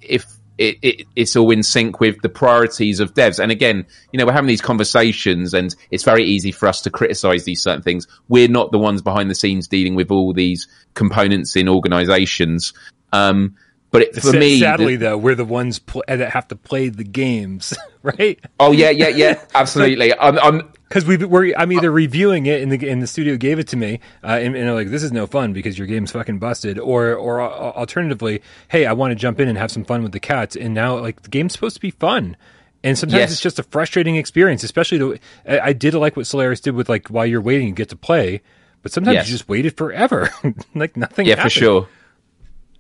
if 0.02 0.26
it, 0.58 0.78
it, 0.82 1.08
it's 1.16 1.36
all 1.36 1.50
in 1.52 1.64
sync 1.64 2.00
with 2.00 2.22
the 2.22 2.30
priorities 2.30 3.00
of 3.00 3.14
devs. 3.14 3.40
And 3.40 3.52
again, 3.52 3.86
you 4.12 4.20
know, 4.20 4.26
we're 4.26 4.34
having 4.34 4.48
these 4.48 4.62
conversations 4.62 5.54
and 5.54 5.76
it's 5.92 6.04
very 6.04 6.24
easy 6.24 6.52
for 6.52 6.68
us 6.68 6.82
to 6.82 6.90
criticize 6.90 7.44
these 7.44 7.62
certain 7.62 7.82
things. 7.82 8.08
We're 8.28 8.48
not 8.48 8.72
the 8.72 8.80
ones 8.80 9.02
behind 9.02 9.30
the 9.30 9.36
scenes 9.36 9.68
dealing 9.68 9.96
with 9.96 10.12
all 10.12 10.34
these 10.34 10.68
components 10.94 11.56
in 11.56 11.68
organizations. 11.68 12.74
Um, 13.12 13.56
but 13.92 14.02
it, 14.02 14.16
for 14.16 14.22
Sa- 14.22 14.38
me, 14.38 14.60
sadly, 14.60 14.96
the- 14.96 15.06
though, 15.06 15.18
we're 15.18 15.36
the 15.36 15.46
ones 15.46 15.80
pl- 15.80 16.04
that 16.08 16.32
have 16.32 16.48
to 16.50 16.56
play 16.56 16.90
the 16.90 17.04
games, 17.04 17.76
right? 18.04 18.40
oh 18.60 18.72
yeah, 18.72 18.90
yeah, 18.90 19.10
yeah, 19.10 19.40
absolutely. 19.54 20.18
I'm, 20.18 20.40
I'm, 20.40 20.74
Because 20.94 21.06
we 21.06 21.18
we're 21.18 21.56
I'm 21.58 21.72
either 21.72 21.90
reviewing 21.92 22.46
it 22.46 22.62
and 22.62 22.72
the 22.72 22.88
and 22.88 23.02
the 23.02 23.08
studio 23.08 23.36
gave 23.36 23.58
it 23.58 23.68
to 23.70 23.76
me, 23.78 24.00
uh, 24.24 24.28
and, 24.28 24.56
and 24.56 24.68
they're 24.68 24.76
like, 24.76 24.90
"This 24.90 25.02
is 25.02 25.12
no 25.12 25.26
fun 25.26 25.52
because 25.52 25.76
your 25.76 25.88
game's 25.88 26.12
fucking 26.12 26.38
busted," 26.38 26.78
or 26.78 27.16
or 27.16 27.42
uh, 27.42 27.48
alternatively, 27.50 28.44
"Hey, 28.68 28.86
I 28.86 28.94
want 28.94 29.10
to 29.10 29.16
jump 29.16 29.40
in 29.40 29.48
and 29.50 29.58
have 29.58 29.72
some 29.72 29.86
fun 29.86 30.04
with 30.04 30.12
the 30.12 30.20
cats," 30.20 30.56
and 30.56 30.76
now 30.76 31.00
like 31.00 31.24
the 31.24 31.30
game's 31.30 31.54
supposed 31.54 31.76
to 31.78 31.82
be 31.82 31.90
fun. 31.90 32.38
And 32.84 32.96
sometimes 32.96 33.18
Yes. 33.18 33.32
it's 33.32 33.42
just 33.42 33.58
a 33.58 33.64
frustrating 33.64 34.18
experience, 34.18 34.62
especially 34.64 34.98
the. 35.00 35.20
I 35.48 35.70
I 35.70 35.74
did 35.74 35.96
like 35.96 36.16
what 36.16 36.28
Solaris 36.28 36.60
did 36.60 36.76
with 36.76 36.90
like 36.90 37.08
while 37.08 37.26
you're 37.26 37.42
waiting, 37.42 37.70
you 37.70 37.74
get 37.74 37.90
to 37.90 37.96
play, 37.96 38.42
but 38.84 38.92
sometimes 38.92 39.16
Yes. 39.16 39.28
you 39.30 39.34
just 39.34 39.50
waited 39.50 39.76
forever, 39.76 40.30
like 40.76 40.96
nothing. 40.96 41.26
Yeah, 41.26 41.38
happened. 41.38 41.54
for 41.54 41.60
sure. 41.60 41.88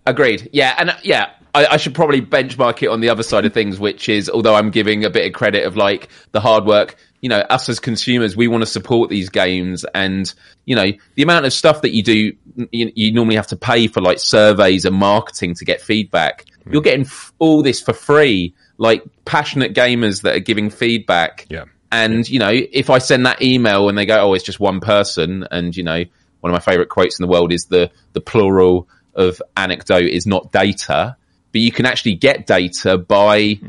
Agreed. 0.05 0.49
Yeah, 0.51 0.75
and 0.77 0.89
uh, 0.89 0.97
yeah, 1.03 1.31
I, 1.53 1.65
I 1.65 1.77
should 1.77 1.95
probably 1.95 2.21
benchmark 2.21 2.83
it 2.83 2.87
on 2.87 3.01
the 3.01 3.09
other 3.09 3.23
side 3.23 3.45
of 3.45 3.53
things, 3.53 3.79
which 3.79 4.09
is 4.09 4.29
although 4.29 4.55
I'm 4.55 4.69
giving 4.69 5.05
a 5.05 5.09
bit 5.09 5.25
of 5.25 5.33
credit 5.33 5.65
of 5.65 5.77
like 5.77 6.09
the 6.31 6.39
hard 6.39 6.65
work. 6.65 6.95
You 7.21 7.29
know, 7.29 7.39
us 7.39 7.69
as 7.69 7.79
consumers, 7.79 8.35
we 8.35 8.49
want 8.49 8.63
to 8.63 8.69
support 8.69 9.09
these 9.09 9.29
games, 9.29 9.85
and 9.95 10.33
you 10.65 10.75
know, 10.75 10.91
the 11.15 11.23
amount 11.23 11.45
of 11.45 11.53
stuff 11.53 11.81
that 11.83 11.93
you 11.95 12.03
do, 12.03 12.33
you, 12.71 12.91
you 12.95 13.13
normally 13.13 13.37
have 13.37 13.47
to 13.47 13.55
pay 13.55 13.87
for 13.87 14.01
like 14.01 14.19
surveys 14.19 14.83
and 14.83 14.95
marketing 14.95 15.55
to 15.55 15.65
get 15.65 15.79
feedback. 15.79 16.45
You're 16.69 16.81
getting 16.81 17.05
f- 17.05 17.33
all 17.39 17.61
this 17.61 17.81
for 17.81 17.93
free, 17.93 18.53
like 18.77 19.03
passionate 19.25 19.73
gamers 19.73 20.21
that 20.21 20.35
are 20.35 20.39
giving 20.39 20.69
feedback. 20.69 21.45
Yeah. 21.49 21.65
And, 21.91 22.27
you 22.27 22.39
know, 22.39 22.51
if 22.51 22.89
I 22.89 22.99
send 22.99 23.25
that 23.25 23.41
email 23.41 23.89
and 23.89 23.97
they 23.97 24.05
go, 24.05 24.17
oh, 24.19 24.33
it's 24.33 24.45
just 24.45 24.59
one 24.59 24.79
person, 24.79 25.45
and, 25.51 25.75
you 25.75 25.83
know, 25.83 26.03
one 26.39 26.53
of 26.53 26.53
my 26.53 26.59
favorite 26.59 26.87
quotes 26.89 27.19
in 27.19 27.23
the 27.23 27.31
world 27.31 27.51
is 27.51 27.65
the, 27.65 27.91
the 28.13 28.21
plural 28.21 28.87
of 29.15 29.41
anecdote 29.55 30.05
is 30.07 30.25
not 30.25 30.51
data, 30.51 31.17
but 31.51 31.61
you 31.61 31.71
can 31.71 31.85
actually 31.85 32.15
get 32.15 32.47
data 32.47 32.97
by 32.97 33.59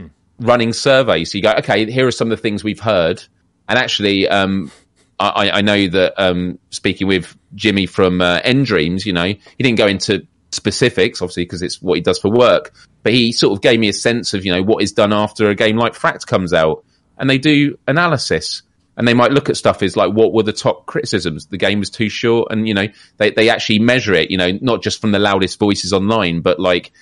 running 0.40 0.72
surveys. 0.72 1.32
So 1.32 1.38
you 1.38 1.42
go, 1.42 1.53
okay, 1.59 1.90
here 1.90 2.07
are 2.07 2.12
some 2.12 2.30
of 2.30 2.38
the 2.38 2.42
things 2.42 2.64
we've 2.64 2.80
heard. 2.80 3.22
And 3.68 3.78
actually, 3.78 4.28
um, 4.28 4.70
I, 5.18 5.51
I 5.51 5.61
know 5.61 5.88
that 5.88 6.14
um, 6.16 6.59
speaking 6.70 7.07
with 7.07 7.36
Jimmy 7.55 7.86
from 7.86 8.20
uh, 8.20 8.40
nDreams, 8.40 9.05
you 9.07 9.12
know, 9.12 9.24
he 9.24 9.38
didn't 9.59 9.78
go 9.78 9.86
into 9.86 10.26
specifics, 10.51 11.22
obviously, 11.22 11.45
because 11.45 11.62
it's 11.62 11.80
what 11.80 11.95
he 11.95 12.01
does 12.01 12.18
for 12.18 12.30
work. 12.30 12.72
But 13.03 13.12
he 13.12 13.32
sort 13.32 13.57
of 13.57 13.62
gave 13.62 13.78
me 13.78 13.88
a 13.88 13.92
sense 13.92 14.34
of, 14.34 14.45
you 14.45 14.53
know, 14.53 14.62
what 14.62 14.82
is 14.82 14.92
done 14.92 15.12
after 15.12 15.49
a 15.49 15.55
game 15.55 15.76
like 15.76 15.95
Fracked 15.95 16.26
comes 16.26 16.53
out. 16.53 16.84
And 17.16 17.30
they 17.30 17.38
do 17.38 17.78
analysis. 17.86 18.62
And 18.97 19.09
they 19.09 19.14
might 19.14 19.32
look 19.32 19.51
at 19.51 19.57
stuff 19.57 19.82
as 19.82 19.97
like, 19.97 20.12
what 20.12 20.32
were 20.32 20.45
the 20.45 20.53
top 20.53 20.86
criticisms? 20.86 21.47
The 21.47 21.59
game 21.59 21.80
was 21.80 21.90
too 21.90 22.09
short. 22.09 22.53
And, 22.53 22.68
you 22.68 22.74
know, 22.74 22.86
they, 23.16 23.30
they 23.30 23.51
actually 23.51 23.80
measure 23.80 24.14
it, 24.14 24.30
you 24.30 24.36
know, 24.36 24.57
not 24.61 24.82
just 24.82 25.01
from 25.01 25.11
the 25.11 25.18
loudest 25.18 25.59
voices 25.59 25.92
online, 25.92 26.40
but 26.42 26.61
like 26.61 26.92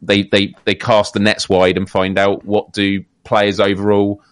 they, 0.00 0.22
they, 0.22 0.54
they 0.64 0.74
cast 0.74 1.12
the 1.12 1.20
nets 1.20 1.48
wide 1.48 1.76
and 1.76 1.88
find 1.88 2.18
out 2.18 2.44
what 2.44 2.72
do 2.72 3.04
players 3.24 3.60
overall 3.60 4.22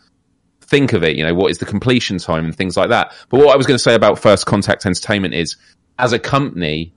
think 0.63 0.95
of 0.95 1.05
it. 1.05 1.17
You 1.17 1.25
know, 1.25 1.35
what 1.35 1.51
is 1.51 1.59
the 1.59 1.67
completion 1.67 2.17
time 2.17 2.47
and 2.47 2.57
things 2.57 2.77
like 2.77 2.89
that. 2.89 3.13
But 3.29 3.41
what 3.41 3.53
I 3.53 3.57
was 3.57 3.67
going 3.67 3.77
to 3.77 3.83
say 3.83 3.95
about 3.95 4.19
First 4.19 4.47
Contact 4.47 4.87
Entertainment 4.87 5.35
is, 5.35 5.57
as 5.99 6.15
a 6.15 6.19
company, 6.19 6.95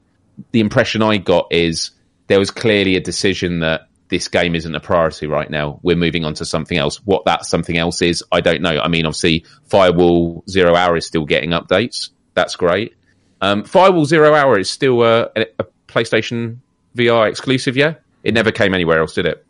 the 0.51 0.61
impression 0.61 1.01
I 1.01 1.17
got 1.17 1.47
is 1.51 1.91
there 2.27 2.39
was 2.39 2.49
clearly 2.49 2.95
a 2.95 3.01
decision 3.01 3.59
that 3.59 3.89
this 4.13 4.27
game 4.27 4.53
isn't 4.53 4.75
a 4.75 4.79
priority 4.79 5.25
right 5.25 5.49
now. 5.49 5.79
We're 5.81 5.95
moving 5.95 6.23
on 6.23 6.35
to 6.35 6.45
something 6.45 6.77
else. 6.77 6.97
What 7.03 7.25
that 7.25 7.45
something 7.45 7.79
else 7.79 7.99
is, 8.03 8.23
I 8.31 8.41
don't 8.41 8.61
know. 8.61 8.79
I 8.79 8.87
mean, 8.87 9.07
obviously, 9.07 9.43
Firewall 9.65 10.43
Zero 10.47 10.75
Hour 10.75 10.95
is 10.95 11.07
still 11.07 11.25
getting 11.25 11.49
updates. 11.49 12.09
That's 12.35 12.55
great. 12.55 12.93
Um, 13.41 13.63
Firewall 13.63 14.05
Zero 14.05 14.35
Hour 14.35 14.59
is 14.59 14.69
still 14.69 15.01
a, 15.03 15.29
a 15.35 15.65
PlayStation 15.87 16.59
VR 16.95 17.27
exclusive, 17.27 17.75
yeah? 17.75 17.95
It 18.23 18.35
never 18.35 18.51
came 18.51 18.75
anywhere 18.75 18.99
else, 18.99 19.15
did 19.15 19.25
it? 19.25 19.43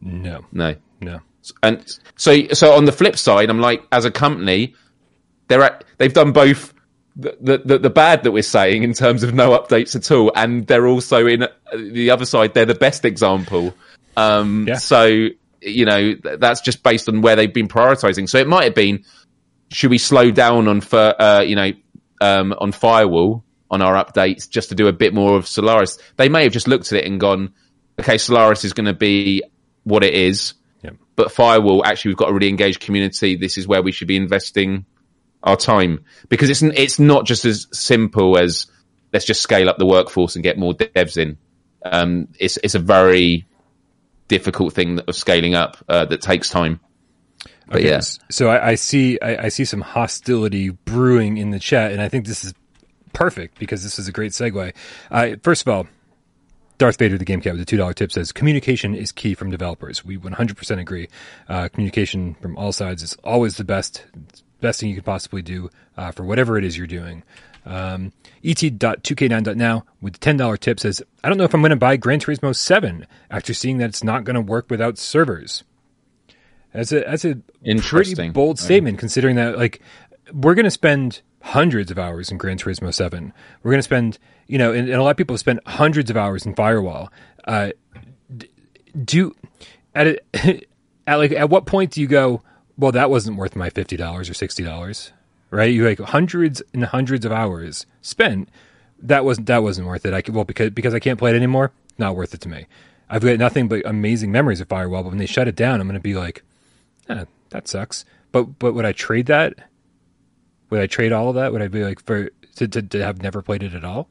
No, 0.00 0.44
No 0.52 0.76
no. 1.00 1.20
and 1.64 1.84
so 2.14 2.46
so 2.52 2.72
on 2.74 2.84
the 2.84 2.92
flip 2.92 3.16
side, 3.16 3.50
I'm 3.50 3.60
like, 3.60 3.82
as 3.90 4.04
a 4.04 4.12
company, 4.12 4.74
they're 5.48 5.62
at, 5.62 5.82
they've 5.98 6.12
done 6.12 6.30
both 6.30 6.72
the, 7.16 7.58
the 7.64 7.78
the 7.78 7.90
bad 7.90 8.22
that 8.22 8.30
we're 8.30 8.42
saying 8.42 8.84
in 8.84 8.92
terms 8.92 9.24
of 9.24 9.34
no 9.34 9.58
updates 9.58 9.96
at 9.96 10.10
all, 10.12 10.30
and 10.36 10.66
they're 10.68 10.86
also 10.86 11.26
in 11.26 11.42
uh, 11.42 11.48
the 11.74 12.10
other 12.10 12.24
side. 12.24 12.54
They're 12.54 12.64
the 12.64 12.74
best 12.76 13.04
example. 13.04 13.74
Um, 14.18 14.66
Yeah. 14.68 14.76
So 14.76 15.28
you 15.60 15.84
know 15.84 16.14
th- 16.14 16.38
that's 16.38 16.60
just 16.60 16.82
based 16.82 17.08
on 17.08 17.20
where 17.20 17.36
they've 17.36 17.52
been 17.52 17.68
prioritizing. 17.68 18.28
So 18.28 18.38
it 18.38 18.46
might 18.46 18.64
have 18.64 18.74
been, 18.74 19.04
should 19.72 19.90
we 19.90 19.98
slow 19.98 20.30
down 20.30 20.68
on 20.68 20.80
for 20.80 21.14
uh, 21.20 21.40
you 21.40 21.56
know 21.56 21.72
um, 22.20 22.54
on 22.58 22.72
firewall 22.72 23.44
on 23.70 23.82
our 23.82 24.02
updates 24.02 24.48
just 24.48 24.70
to 24.70 24.74
do 24.74 24.86
a 24.88 24.92
bit 24.92 25.12
more 25.14 25.36
of 25.36 25.46
Solaris? 25.46 25.98
They 26.16 26.28
may 26.28 26.44
have 26.44 26.52
just 26.52 26.68
looked 26.68 26.92
at 26.92 26.98
it 26.98 27.06
and 27.06 27.20
gone, 27.20 27.52
okay, 28.00 28.18
Solaris 28.18 28.64
is 28.64 28.72
going 28.72 28.86
to 28.86 28.94
be 28.94 29.42
what 29.84 30.04
it 30.04 30.14
is 30.14 30.54
Yep. 30.82 30.96
but 31.16 31.32
firewall 31.32 31.84
actually 31.84 32.10
we've 32.10 32.18
got 32.18 32.28
a 32.28 32.32
really 32.32 32.48
engaged 32.48 32.80
community 32.80 33.34
this 33.36 33.56
is 33.58 33.66
where 33.66 33.82
we 33.82 33.90
should 33.90 34.06
be 34.06 34.16
investing 34.16 34.84
our 35.42 35.56
time 35.56 36.04
because 36.28 36.50
it's 36.50 36.62
it's 36.62 36.98
not 37.00 37.24
just 37.26 37.44
as 37.44 37.66
simple 37.72 38.38
as 38.38 38.66
let's 39.12 39.24
just 39.24 39.40
scale 39.40 39.68
up 39.68 39.78
the 39.78 39.86
workforce 39.86 40.36
and 40.36 40.42
get 40.44 40.56
more 40.58 40.72
devs 40.74 41.16
in 41.16 41.36
um, 41.84 42.28
it's 42.38 42.58
it's 42.62 42.74
a 42.74 42.78
very 42.78 43.46
difficult 44.28 44.72
thing 44.74 45.00
of 45.00 45.16
scaling 45.16 45.54
up 45.54 45.76
uh, 45.88 46.04
that 46.04 46.20
takes 46.20 46.50
time 46.50 46.80
but 47.68 47.80
Okay, 47.80 47.88
yeah 47.88 48.00
So 48.30 48.48
I, 48.48 48.70
I 48.70 48.74
see 48.76 49.18
I, 49.20 49.44
I 49.44 49.48
see 49.48 49.64
some 49.64 49.80
hostility 49.80 50.70
brewing 50.70 51.36
in 51.36 51.50
the 51.50 51.58
chat, 51.58 51.92
and 51.92 52.00
I 52.00 52.08
think 52.08 52.26
this 52.26 52.44
is 52.44 52.54
perfect 53.12 53.58
because 53.58 53.82
this 53.82 53.98
is 53.98 54.08
a 54.08 54.12
great 54.12 54.32
segue. 54.32 54.74
Uh, 55.10 55.36
first 55.42 55.62
of 55.62 55.68
all, 55.68 55.86
Darth 56.78 56.98
Vader, 56.98 57.18
the 57.18 57.24
Game 57.24 57.40
Cat 57.40 57.52
with 57.52 57.60
the 57.60 57.66
two 57.66 57.76
dollar 57.76 57.92
tip 57.92 58.12
says 58.12 58.32
communication 58.32 58.94
is 58.94 59.12
key 59.12 59.34
from 59.34 59.50
developers. 59.50 60.04
We 60.04 60.16
one 60.16 60.32
hundred 60.32 60.56
percent 60.56 60.80
agree. 60.80 61.08
Uh, 61.48 61.68
communication 61.68 62.34
from 62.34 62.56
all 62.56 62.72
sides 62.72 63.02
is 63.02 63.14
always 63.24 63.56
the 63.56 63.64
best 63.64 64.06
best 64.60 64.80
thing 64.80 64.88
you 64.88 64.94
could 64.94 65.04
possibly 65.04 65.42
do 65.42 65.70
uh, 65.96 66.10
for 66.12 66.24
whatever 66.24 66.56
it 66.56 66.64
is 66.64 66.76
you're 66.76 66.86
doing. 66.86 67.22
Um, 67.68 68.12
et.2k9.now 68.42 69.84
with 70.00 70.14
the 70.14 70.18
$10 70.18 70.58
tip 70.58 70.80
says, 70.80 71.02
I 71.22 71.28
don't 71.28 71.36
know 71.36 71.44
if 71.44 71.52
I'm 71.52 71.60
going 71.60 71.70
to 71.70 71.76
buy 71.76 71.96
Gran 71.96 72.18
Turismo 72.18 72.56
7 72.56 73.06
after 73.30 73.52
seeing 73.52 73.76
that 73.78 73.90
it's 73.90 74.02
not 74.02 74.24
going 74.24 74.34
to 74.34 74.40
work 74.40 74.70
without 74.70 74.96
servers. 74.96 75.64
That's 76.72 76.92
a 76.92 77.00
that's 77.00 77.24
a 77.24 77.36
pretty 77.80 78.30
bold 78.30 78.58
statement, 78.58 78.98
considering 78.98 79.36
that 79.36 79.56
like 79.56 79.80
we're 80.32 80.54
going 80.54 80.64
to 80.64 80.70
spend 80.70 81.22
hundreds 81.42 81.90
of 81.90 81.98
hours 81.98 82.30
in 82.30 82.38
Gran 82.38 82.58
Turismo 82.58 82.92
Seven. 82.92 83.32
We're 83.62 83.70
going 83.70 83.78
to 83.78 83.84
spend, 83.84 84.18
you 84.46 84.58
know, 84.58 84.72
and, 84.72 84.88
and 84.88 84.98
a 84.98 85.02
lot 85.02 85.10
of 85.10 85.16
people 85.16 85.34
have 85.34 85.40
spent 85.40 85.66
hundreds 85.66 86.10
of 86.10 86.16
hours 86.16 86.44
in 86.44 86.54
Firewall. 86.54 87.10
Uh, 87.46 87.70
do 89.02 89.34
at 89.94 90.06
a, 90.06 90.20
at 91.06 91.16
like 91.16 91.32
at 91.32 91.48
what 91.48 91.66
point 91.66 91.92
do 91.92 92.00
you 92.00 92.06
go? 92.06 92.42
Well, 92.76 92.92
that 92.92 93.10
wasn't 93.10 93.38
worth 93.38 93.56
my 93.56 93.70
fifty 93.70 93.96
dollars 93.96 94.28
or 94.28 94.34
sixty 94.34 94.62
dollars, 94.62 95.12
right? 95.50 95.72
You 95.72 95.86
like 95.86 95.98
hundreds 95.98 96.62
and 96.72 96.84
hundreds 96.84 97.24
of 97.24 97.32
hours 97.32 97.86
spent. 98.02 98.48
That 99.00 99.24
wasn't 99.24 99.46
that 99.46 99.62
wasn't 99.62 99.86
worth 99.86 100.04
it. 100.06 100.14
I 100.14 100.22
could, 100.22 100.34
well 100.34 100.44
because 100.44 100.70
because 100.70 100.94
I 100.94 100.98
can't 100.98 101.18
play 101.18 101.32
it 101.32 101.36
anymore. 101.36 101.72
Not 101.98 102.16
worth 102.16 102.34
it 102.34 102.40
to 102.42 102.48
me. 102.48 102.66
I've 103.10 103.22
got 103.22 103.38
nothing 103.38 103.68
but 103.68 103.86
amazing 103.86 104.32
memories 104.32 104.60
of 104.60 104.68
Firewall, 104.68 105.02
but 105.02 105.10
when 105.10 105.18
they 105.18 105.26
shut 105.26 105.48
it 105.48 105.56
down, 105.56 105.80
I'm 105.80 105.86
going 105.86 105.94
to 105.94 106.00
be 106.00 106.14
like, 106.14 106.42
eh, 107.08 107.24
that 107.50 107.68
sucks. 107.68 108.04
But 108.32 108.58
but 108.58 108.74
would 108.74 108.84
I 108.84 108.92
trade 108.92 109.26
that? 109.26 109.54
Would 110.70 110.80
I 110.80 110.86
trade 110.86 111.12
all 111.12 111.30
of 111.30 111.36
that? 111.36 111.52
Would 111.52 111.62
I 111.62 111.68
be 111.68 111.84
like 111.84 112.04
for 112.04 112.30
to, 112.56 112.68
to, 112.68 112.82
to 112.82 113.04
have 113.04 113.22
never 113.22 113.40
played 113.40 113.62
it 113.62 113.74
at 113.74 113.84
all? 113.84 114.08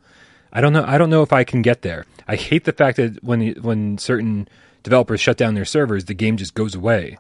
I 0.52 0.62
don't 0.62 0.74
know. 0.74 0.86
I 0.86 0.98
don't 0.98 1.10
know 1.10 1.22
if 1.22 1.34
I 1.34 1.44
can 1.44 1.62
get 1.62 1.82
there. 1.82 2.06
I 2.28 2.36
hate 2.36 2.64
the 2.64 2.74
fact 2.74 2.98
that 2.98 3.24
when 3.24 3.54
when 3.62 3.98
certain 3.98 4.48
developers 4.84 5.20
shut 5.20 5.38
down 5.38 5.54
their 5.54 5.66
servers, 5.66 6.06
the 6.06 6.14
game 6.14 6.38
just 6.38 6.56
goes 6.56 6.74
away. 6.74 7.18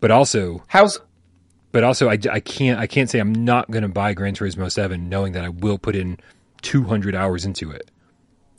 But 0.00 0.10
also, 0.10 0.62
how's 0.68 0.98
but 1.72 1.84
also, 1.84 2.08
I, 2.08 2.18
I 2.30 2.40
can't 2.40 2.78
I 2.78 2.86
can't 2.86 3.10
say 3.10 3.18
I'm 3.18 3.32
not 3.32 3.70
going 3.70 3.82
to 3.82 3.88
buy 3.88 4.12
Gran 4.14 4.34
Turismo 4.34 4.70
Seven, 4.70 5.08
knowing 5.08 5.32
that 5.32 5.44
I 5.44 5.48
will 5.48 5.78
put 5.78 5.96
in 5.96 6.18
200 6.60 7.14
hours 7.14 7.44
into 7.44 7.70
it. 7.70 7.90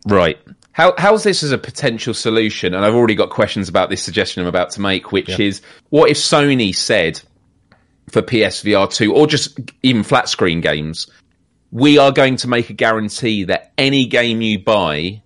Right. 0.07 0.37
How 0.71 0.93
how's 0.97 1.23
this 1.23 1.43
as 1.43 1.51
a 1.51 1.57
potential 1.57 2.13
solution? 2.13 2.73
And 2.73 2.83
I've 2.83 2.95
already 2.95 3.15
got 3.15 3.29
questions 3.29 3.69
about 3.69 3.89
this 3.89 4.01
suggestion 4.01 4.41
I'm 4.41 4.49
about 4.49 4.71
to 4.71 4.81
make, 4.81 5.11
which 5.11 5.39
is 5.39 5.61
what 5.89 6.09
if 6.09 6.17
Sony 6.17 6.75
said 6.75 7.21
for 8.09 8.21
PSVR 8.21 8.91
two 8.91 9.13
or 9.13 9.27
just 9.27 9.59
even 9.83 10.03
flat 10.03 10.27
screen 10.27 10.61
games, 10.61 11.07
we 11.71 11.99
are 11.99 12.11
going 12.11 12.37
to 12.37 12.47
make 12.47 12.69
a 12.69 12.73
guarantee 12.73 13.45
that 13.45 13.71
any 13.77 14.07
game 14.07 14.41
you 14.41 14.59
buy 14.59 15.21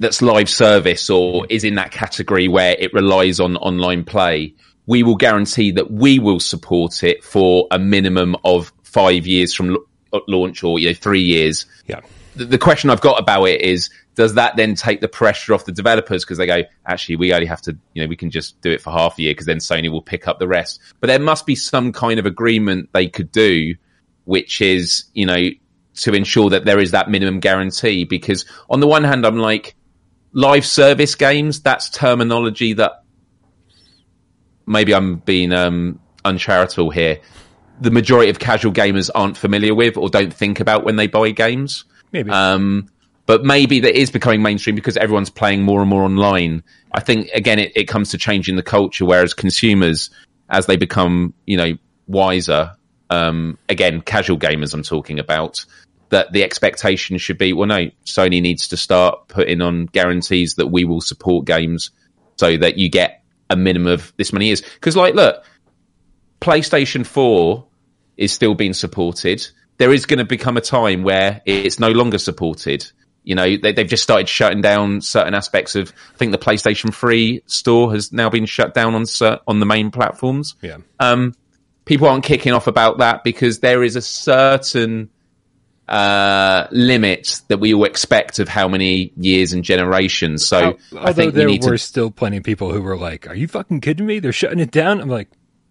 that's 0.00 0.22
live 0.22 0.48
service 0.48 1.10
or 1.10 1.46
is 1.50 1.64
in 1.64 1.74
that 1.74 1.90
category 1.90 2.48
where 2.48 2.76
it 2.78 2.94
relies 2.94 3.40
on 3.40 3.56
online 3.56 4.04
play, 4.04 4.54
we 4.88 5.02
will 5.04 5.14
guarantee 5.16 5.70
that 5.70 5.90
we 5.90 6.18
will 6.18 6.40
support 6.40 7.04
it 7.04 7.22
for 7.22 7.68
a 7.70 7.78
minimum 7.78 8.34
of 8.44 8.72
five 8.82 9.26
years 9.26 9.54
from 9.54 9.70
l- 9.70 9.84
uh, 10.12 10.20
launch 10.26 10.64
or 10.64 10.78
you 10.80 10.88
know 10.88 10.94
three 10.94 11.22
years 11.22 11.66
Yeah. 11.86 12.00
the, 12.34 12.46
the 12.46 12.58
question 12.58 12.90
I've 12.90 13.02
got 13.02 13.20
about 13.20 13.44
it 13.44 13.60
is 13.60 13.90
does 14.14 14.34
that 14.34 14.56
then 14.56 14.74
take 14.74 15.00
the 15.00 15.06
pressure 15.06 15.54
off 15.54 15.64
the 15.64 15.70
developers 15.70 16.24
because 16.24 16.38
they 16.38 16.46
go, 16.46 16.62
actually, 16.86 17.14
we 17.14 17.32
only 17.32 17.46
have 17.46 17.62
to, 17.62 17.78
you 17.94 18.02
know, 18.02 18.08
we 18.08 18.16
can 18.16 18.32
just 18.32 18.60
do 18.62 18.72
it 18.72 18.82
for 18.82 18.90
half 18.90 19.16
a 19.16 19.22
year 19.22 19.30
because 19.30 19.46
then 19.46 19.58
Sony 19.58 19.88
will 19.88 20.02
pick 20.02 20.26
up 20.26 20.40
the 20.40 20.48
rest. 20.48 20.80
But 20.98 21.06
there 21.06 21.20
must 21.20 21.46
be 21.46 21.54
some 21.54 21.92
kind 21.92 22.18
of 22.18 22.26
agreement 22.26 22.88
they 22.92 23.06
could 23.06 23.30
do, 23.30 23.76
which 24.24 24.60
is, 24.60 25.04
you 25.14 25.24
know, 25.24 25.50
to 25.98 26.12
ensure 26.14 26.50
that 26.50 26.64
there 26.64 26.80
is 26.80 26.90
that 26.90 27.08
minimum 27.08 27.38
guarantee. 27.38 28.02
Because 28.02 28.44
on 28.68 28.80
the 28.80 28.88
one 28.88 29.04
hand, 29.04 29.24
I'm 29.24 29.38
like, 29.38 29.76
live 30.32 30.66
service 30.66 31.14
games, 31.14 31.60
that's 31.60 31.88
terminology 31.88 32.72
that 32.72 33.04
maybe 34.68 34.94
I'm 34.94 35.16
being 35.16 35.52
um, 35.52 35.98
uncharitable 36.24 36.90
here. 36.90 37.20
The 37.80 37.90
majority 37.90 38.30
of 38.30 38.38
casual 38.38 38.72
gamers 38.72 39.10
aren't 39.14 39.36
familiar 39.36 39.74
with 39.74 39.96
or 39.96 40.08
don't 40.08 40.32
think 40.32 40.60
about 40.60 40.84
when 40.84 40.96
they 40.96 41.06
buy 41.06 41.30
games. 41.30 41.84
Maybe. 42.12 42.30
Um, 42.30 42.88
but 43.26 43.44
maybe 43.44 43.80
that 43.80 43.98
is 43.98 44.10
becoming 44.10 44.42
mainstream 44.42 44.74
because 44.74 44.96
everyone's 44.96 45.30
playing 45.30 45.62
more 45.62 45.80
and 45.80 45.90
more 45.90 46.02
online. 46.02 46.62
I 46.92 47.00
think 47.00 47.28
again, 47.34 47.58
it, 47.58 47.72
it 47.76 47.84
comes 47.84 48.10
to 48.10 48.18
changing 48.18 48.56
the 48.56 48.62
culture. 48.62 49.04
Whereas 49.04 49.34
consumers, 49.34 50.10
as 50.48 50.66
they 50.66 50.76
become, 50.76 51.34
you 51.46 51.56
know, 51.56 51.76
wiser, 52.06 52.74
um, 53.10 53.58
again, 53.68 54.00
casual 54.00 54.38
gamers, 54.38 54.74
I'm 54.74 54.82
talking 54.82 55.18
about, 55.18 55.64
that 56.08 56.32
the 56.32 56.42
expectation 56.42 57.18
should 57.18 57.38
be, 57.38 57.52
well, 57.52 57.68
no, 57.68 57.90
Sony 58.06 58.40
needs 58.40 58.68
to 58.68 58.76
start 58.76 59.28
putting 59.28 59.60
on 59.60 59.86
guarantees 59.86 60.54
that 60.54 60.68
we 60.68 60.84
will 60.84 61.02
support 61.02 61.44
games 61.44 61.90
so 62.36 62.56
that 62.56 62.78
you 62.78 62.88
get 62.88 63.22
a 63.50 63.56
minimum 63.56 63.92
of 63.92 64.12
this 64.16 64.32
many 64.32 64.46
years. 64.46 64.60
Because, 64.60 64.96
like, 64.96 65.14
look, 65.14 65.44
PlayStation 66.40 67.06
4 67.06 67.64
is 68.16 68.32
still 68.32 68.54
being 68.54 68.74
supported. 68.74 69.46
There 69.78 69.92
is 69.92 70.06
going 70.06 70.18
to 70.18 70.24
become 70.24 70.56
a 70.56 70.60
time 70.60 71.02
where 71.02 71.40
it's 71.46 71.78
no 71.78 71.90
longer 71.90 72.18
supported. 72.18 72.90
You 73.24 73.34
know, 73.34 73.56
they, 73.56 73.74
have 73.76 73.88
just 73.88 74.02
started 74.02 74.28
shutting 74.28 74.62
down 74.62 75.00
certain 75.00 75.34
aspects 75.34 75.76
of. 75.76 75.92
I 76.14 76.16
think 76.16 76.32
the 76.32 76.38
PlayStation 76.38 76.92
3 76.94 77.42
store 77.46 77.92
has 77.92 78.12
now 78.12 78.30
been 78.30 78.46
shut 78.46 78.74
down 78.74 78.94
on 78.94 79.04
on 79.46 79.60
the 79.60 79.66
main 79.66 79.90
platforms. 79.90 80.54
Yeah. 80.62 80.78
Um, 80.98 81.34
people 81.84 82.08
aren't 82.08 82.24
kicking 82.24 82.52
off 82.52 82.66
about 82.66 82.98
that 82.98 83.24
because 83.24 83.60
there 83.60 83.82
is 83.82 83.96
a 83.96 84.02
certain 84.02 85.10
uh, 85.88 86.68
limit 86.70 87.40
that 87.48 87.58
we 87.58 87.72
all 87.74 87.84
expect 87.84 88.38
of 88.38 88.48
how 88.48 88.68
many 88.68 89.12
years 89.16 89.52
and 89.52 89.64
generations. 89.64 90.46
So 90.46 90.78
Although 90.92 91.06
I 91.06 91.12
think 91.12 91.34
there 91.34 91.48
we 91.48 91.58
were 91.58 91.72
to... 91.72 91.78
still 91.78 92.10
plenty 92.10 92.36
of 92.36 92.44
people 92.44 92.72
who 92.72 92.82
were 92.82 92.96
like, 92.96 93.28
"Are 93.28 93.34
you 93.34 93.48
fucking 93.48 93.80
kidding 93.80 94.06
me? 94.06 94.18
They're 94.18 94.32
shutting 94.32 94.58
it 94.58 94.70
down." 94.70 95.00
I'm 95.00 95.08
like, 95.08 95.28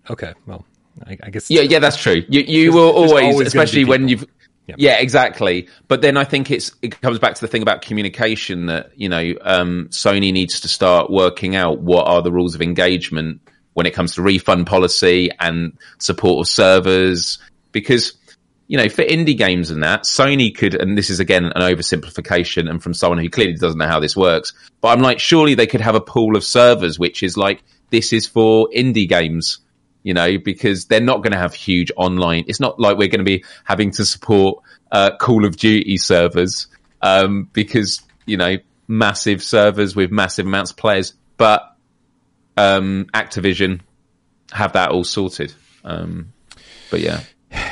"Okay, 0.10 0.34
well, 0.46 0.66
I, 1.06 1.18
I 1.22 1.30
guess." 1.30 1.50
Yeah, 1.50 1.62
yeah, 1.62 1.80
that's 1.80 1.98
true. 1.98 2.24
You 2.28 2.42
you 2.42 2.74
will 2.74 2.92
always, 2.92 3.34
always 3.34 3.48
especially 3.48 3.86
when 3.86 4.08
you've. 4.08 4.26
Yep. 4.68 4.78
Yeah, 4.80 4.98
exactly. 4.98 5.70
But 5.88 6.02
then 6.02 6.18
I 6.18 6.26
think 6.26 6.52
it's 6.52 6.74
it 6.82 7.00
comes 7.00 7.20
back 7.20 7.36
to 7.36 7.42
the 7.42 7.48
thing 7.48 7.62
about 7.62 7.82
communication 7.82 8.66
that 8.66 8.92
you 8.96 9.08
know 9.08 9.34
um, 9.42 9.88
Sony 9.92 10.34
needs 10.34 10.60
to 10.62 10.68
start 10.68 11.10
working 11.10 11.56
out 11.56 11.80
what 11.80 12.06
are 12.08 12.22
the 12.22 12.32
rules 12.32 12.54
of 12.54 12.62
engagement 12.62 13.40
when 13.76 13.86
it 13.86 13.94
comes 13.94 14.16
to 14.16 14.24
refund 14.24 14.68
policy 14.68 15.30
and 15.40 15.78
support 16.00 16.46
of 16.46 16.52
servers 16.52 17.38
because 17.72 18.17
you 18.68 18.78
know, 18.78 18.90
for 18.90 19.04
indie 19.04 19.38
games 19.38 19.72
and 19.72 19.84
that, 19.84 20.04
Sony 20.04 20.56
could, 20.56 20.76
and 20.76 20.98
this 20.98 21.10
is 21.10 21.20
again 21.20 21.46
an 21.46 21.62
oversimplification 21.62 22.70
and 22.70 22.84
from 22.84 22.94
someone 22.94 23.18
who 23.18 23.30
clearly 23.30 23.54
doesn't 23.54 23.78
know 23.78 23.88
how 23.88 24.00
this 24.00 24.16
works, 24.16 24.54
but 24.82 24.90
I'm 24.90 25.02
like, 25.02 25.20
surely 25.20 25.56
they 25.56 25.68
could 25.68 25.82
have 25.82 25.96
a 25.96 26.02
pool 26.02 26.36
of 26.36 26.44
servers 26.44 27.00
which 27.00 27.24
is 27.24 27.38
like, 27.38 27.64
this 27.90 28.12
is 28.12 28.28
for 28.28 28.68
indie 28.76 29.08
games, 29.08 29.60
you 30.04 30.14
know, 30.14 30.38
because 30.38 30.86
they're 30.86 31.00
not 31.00 31.24
going 31.24 31.32
to 31.32 31.40
have 31.40 31.54
huge 31.54 31.92
online. 31.96 32.44
It's 32.48 32.60
not 32.60 32.80
like 32.80 32.98
we're 32.98 33.08
going 33.08 33.20
to 33.20 33.26
be 33.26 33.46
having 33.64 33.92
to 33.92 34.06
support 34.06 34.62
uh, 34.92 35.16
Call 35.18 35.46
of 35.46 35.56
Duty 35.56 35.98
servers 35.98 36.68
um, 37.02 37.50
because, 37.54 38.02
you 38.26 38.36
know, 38.36 38.58
massive 38.90 39.42
servers 39.42 39.96
with 39.96 40.12
massive 40.12 40.46
amounts 40.46 40.72
of 40.72 40.78
players, 40.78 41.14
but 41.38 41.74
um, 42.58 43.08
Activision 43.14 43.80
have 44.52 44.74
that 44.74 44.92
all 44.92 45.06
sorted. 45.06 45.54
Um, 45.86 46.34
but 46.90 47.00
yeah. 47.00 47.22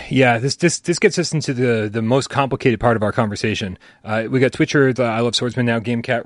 Yeah, 0.10 0.38
this 0.38 0.56
this 0.56 0.80
this 0.80 0.99
gets 0.99 1.18
us 1.18 1.34
into 1.34 1.53
the 1.53 1.89
the 1.91 2.01
most 2.01 2.30
complicated 2.30 2.80
part 2.80 2.95
of 2.95 3.03
our 3.03 3.12
conversation. 3.12 3.78
Uh, 4.03 4.26
we 4.30 4.39
got 4.39 4.51
Twitcher, 4.51 4.93
the 4.93 5.03
I 5.03 5.20
love 5.20 5.36
swordsman 5.36 5.66
now 5.66 5.80
Gamecat 5.80 6.26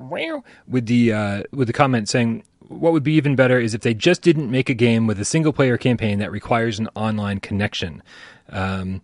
with 0.67 0.85
the 0.85 1.13
uh, 1.13 1.43
with 1.51 1.67
the 1.67 1.73
comment 1.73 2.09
saying 2.09 2.43
what 2.67 2.93
would 2.93 3.03
be 3.03 3.13
even 3.13 3.35
better 3.35 3.59
is 3.59 3.73
if 3.73 3.81
they 3.81 3.93
just 3.93 4.21
didn't 4.21 4.51
make 4.51 4.69
a 4.69 4.73
game 4.73 5.07
with 5.07 5.19
a 5.19 5.25
single 5.25 5.51
player 5.51 5.77
campaign 5.77 6.19
that 6.19 6.31
requires 6.31 6.77
an 6.77 6.87
online 6.95 7.39
connection. 7.39 8.03
Um, 8.49 9.01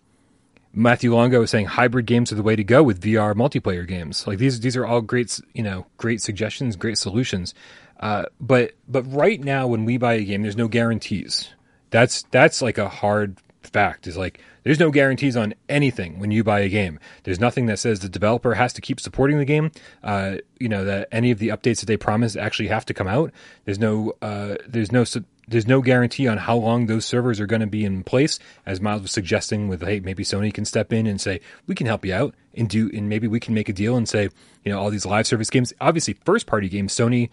Matthew 0.72 1.14
Longo 1.14 1.40
was 1.40 1.50
saying 1.50 1.66
hybrid 1.66 2.06
games 2.06 2.30
are 2.30 2.36
the 2.36 2.42
way 2.42 2.54
to 2.54 2.62
go 2.62 2.82
with 2.82 3.00
VR 3.00 3.34
multiplayer 3.34 3.86
games. 3.86 4.26
Like 4.26 4.38
these 4.38 4.60
these 4.60 4.76
are 4.76 4.86
all 4.86 5.00
great 5.00 5.40
you 5.54 5.62
know 5.62 5.86
great 5.96 6.20
suggestions, 6.20 6.76
great 6.76 6.98
solutions. 6.98 7.54
Uh, 7.98 8.26
but 8.40 8.72
but 8.86 9.02
right 9.10 9.42
now 9.42 9.66
when 9.66 9.84
we 9.84 9.96
buy 9.96 10.14
a 10.14 10.24
game, 10.24 10.42
there's 10.42 10.56
no 10.56 10.68
guarantees. 10.68 11.48
That's 11.90 12.24
that's 12.30 12.60
like 12.60 12.76
a 12.76 12.88
hard 12.88 13.38
fact 13.66 14.06
is 14.06 14.16
like 14.16 14.40
there's 14.62 14.80
no 14.80 14.90
guarantees 14.90 15.36
on 15.36 15.54
anything 15.68 16.18
when 16.18 16.30
you 16.30 16.42
buy 16.42 16.60
a 16.60 16.68
game. 16.68 16.98
There's 17.24 17.40
nothing 17.40 17.66
that 17.66 17.78
says 17.78 18.00
the 18.00 18.08
developer 18.08 18.54
has 18.54 18.72
to 18.74 18.80
keep 18.80 19.00
supporting 19.00 19.38
the 19.38 19.44
game. 19.44 19.70
Uh, 20.02 20.36
you 20.58 20.68
know 20.68 20.84
that 20.84 21.08
any 21.12 21.30
of 21.30 21.38
the 21.38 21.48
updates 21.48 21.80
that 21.80 21.86
they 21.86 21.96
promise 21.96 22.36
actually 22.36 22.68
have 22.68 22.86
to 22.86 22.94
come 22.94 23.06
out. 23.06 23.32
There's 23.64 23.78
no 23.78 24.14
uh, 24.22 24.56
there's 24.66 24.90
no 24.90 25.04
there's 25.48 25.66
no 25.66 25.80
guarantee 25.80 26.26
on 26.26 26.38
how 26.38 26.56
long 26.56 26.86
those 26.86 27.04
servers 27.04 27.38
are 27.38 27.46
going 27.46 27.60
to 27.60 27.66
be 27.66 27.84
in 27.84 28.02
place. 28.02 28.38
As 28.64 28.80
Miles 28.80 29.02
was 29.02 29.12
suggesting, 29.12 29.68
with 29.68 29.82
hey, 29.82 30.00
maybe 30.00 30.24
Sony 30.24 30.52
can 30.52 30.64
step 30.64 30.92
in 30.92 31.06
and 31.06 31.20
say 31.20 31.40
we 31.66 31.74
can 31.74 31.86
help 31.86 32.04
you 32.04 32.14
out 32.14 32.34
and 32.54 32.68
do, 32.68 32.90
and 32.92 33.08
maybe 33.08 33.28
we 33.28 33.40
can 33.40 33.54
make 33.54 33.68
a 33.68 33.72
deal 33.72 33.96
and 33.96 34.08
say 34.08 34.28
you 34.64 34.72
know 34.72 34.80
all 34.80 34.90
these 34.90 35.06
live 35.06 35.26
service 35.26 35.50
games. 35.50 35.72
Obviously, 35.80 36.14
first 36.24 36.46
party 36.46 36.68
games, 36.68 36.94
Sony 36.94 37.30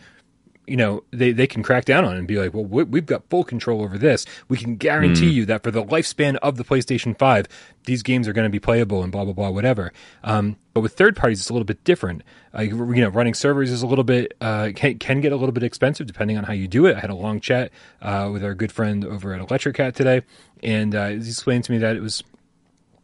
you 0.68 0.78
know 0.78 1.04
they, 1.12 1.32
they 1.32 1.48
can 1.48 1.64
crack 1.64 1.86
down 1.86 2.06
on 2.06 2.16
and 2.16 2.28
be 2.28 2.38
like 2.38 2.54
well 2.54 2.64
we've 2.64 3.06
got 3.06 3.28
full 3.30 3.44
control 3.44 3.82
over 3.82 3.98
this. 3.98 4.26
We 4.48 4.58
can 4.58 4.76
guarantee 4.76 5.32
mm. 5.32 5.34
you 5.34 5.46
that 5.46 5.64
for 5.64 5.72
the 5.72 5.84
lifespan 5.84 6.38
of 6.38 6.58
the 6.58 6.64
playstation 6.64 7.18
5 7.18 7.48
these 7.86 8.02
games 8.02 8.28
are 8.28 8.34
going 8.34 8.46
to 8.46 8.50
be 8.50 8.60
playable 8.60 9.04
and 9.04 9.12
blah 9.12 9.26
blah 9.26 9.34
blah 9.34 9.50
whatever. 9.50 9.92
Um, 10.24 10.58
but 10.74 10.82
with 10.82 10.94
third 10.94 11.16
parties 11.16 11.40
it's 11.40 11.50
a 11.50 11.54
little 11.54 11.66
bit 11.66 11.84
different. 11.84 12.24
Uh, 12.58 12.62
you 12.62 13.02
know 13.02 13.10
running 13.10 13.34
servers 13.34 13.72
is 13.72 13.82
a 13.82 13.88
little 13.88 14.04
bit 14.04 14.36
uh, 14.42 14.70
can, 14.76 14.98
can 15.00 15.22
get 15.22 15.32
a 15.32 15.36
little 15.36 15.54
bit 15.54 15.64
expensive 15.64 16.08
depending 16.08 16.38
on 16.38 16.44
how 16.44 16.54
you 16.54 16.68
do 16.68 16.86
it. 16.86 16.96
I 16.96 17.00
had 17.00 17.10
a 17.10 17.16
long 17.16 17.40
chat 17.40 17.72
uh, 18.02 18.30
with 18.32 18.44
our 18.44 18.54
good 18.54 18.72
friend 18.72 19.04
over 19.06 19.34
at 19.34 19.42
electric 19.42 19.76
cat 19.76 19.96
today 19.96 20.22
and 20.62 20.96
uh, 20.96 21.10
he 21.10 21.16
explained 21.16 21.66
to 21.66 21.72
me 21.72 21.78
that 21.80 21.96
it 21.96 22.02
was 22.02 22.24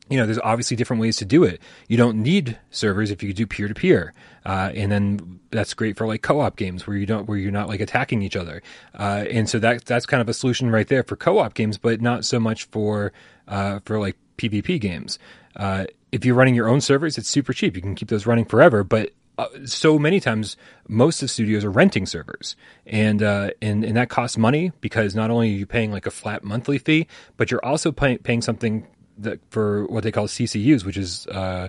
you 0.10 0.18
know, 0.18 0.26
there's 0.26 0.40
obviously 0.40 0.76
different 0.76 1.02
ways 1.02 1.18
to 1.18 1.26
do 1.26 1.44
it. 1.44 1.62
You 1.88 1.98
don't 1.98 2.22
need 2.22 2.58
servers 2.72 3.12
if 3.12 3.22
you 3.22 3.32
do 3.32 3.46
peer 3.46 3.68
to 3.68 3.76
peer, 3.76 4.14
and 4.46 4.92
then 4.92 5.40
that's 5.52 5.74
great 5.74 5.98
for 5.98 6.08
like 6.08 6.22
co-op 6.22 6.56
games 6.56 6.86
where 6.88 6.96
you 6.96 7.06
don't 7.06 7.28
where 7.28 7.38
you're 7.38 7.52
not 7.52 7.68
like 7.68 7.80
attacking 7.80 8.22
each 8.22 8.36
other. 8.36 8.62
Uh, 8.98 9.26
and 9.30 9.50
so 9.50 9.60
that 9.60 9.86
that's 9.86 10.06
kind 10.06 10.22
of 10.22 10.30
a 10.30 10.34
solution 10.34 10.72
right 10.72 10.88
there 10.88 11.04
for 11.04 11.16
co-op 11.16 11.54
games, 11.54 11.78
but 11.78 12.02
not 12.02 12.26
so 12.26 12.40
much 12.40 12.66
for 12.66 13.12
uh, 13.48 13.80
for 13.86 14.00
like 14.00 14.16
PvP 14.38 14.80
games. 14.80 15.20
Uh, 15.56 15.86
if 16.12 16.26
you're 16.26 16.36
running 16.36 16.56
your 16.56 16.70
own 16.70 16.82
servers, 16.82 17.18
it's 17.18 17.30
super 17.30 17.54
cheap. 17.54 17.76
You 17.76 17.82
can 17.82 17.96
keep 17.96 18.08
those 18.08 18.26
running 18.26 18.46
forever, 18.46 18.84
but 18.84 19.12
uh, 19.38 19.48
so 19.66 19.98
many 19.98 20.20
times 20.20 20.58
most 20.88 21.24
of 21.24 21.32
studios 21.32 21.64
are 21.64 21.72
renting 21.72 22.06
servers 22.06 22.56
and 22.86 23.24
uh, 23.24 23.52
and 23.62 23.86
and 23.86 23.96
that 23.96 24.10
costs 24.10 24.38
money 24.38 24.72
because 24.82 25.16
not 25.16 25.32
only 25.32 25.50
are 25.50 25.58
you 25.58 25.66
paying 25.66 25.94
like 25.94 26.06
a 26.06 26.12
flat 26.12 26.44
monthly 26.44 26.78
fee 26.78 27.08
but 27.38 27.50
you're 27.50 27.64
also 27.64 27.90
pay- 27.90 28.18
paying 28.18 28.42
something 28.42 28.86
that 29.20 29.40
for 29.50 29.86
what 29.86 30.04
they 30.04 30.12
call 30.12 30.28
CCUs, 30.28 30.86
which 30.86 30.98
is 30.98 31.28
uh, 31.28 31.68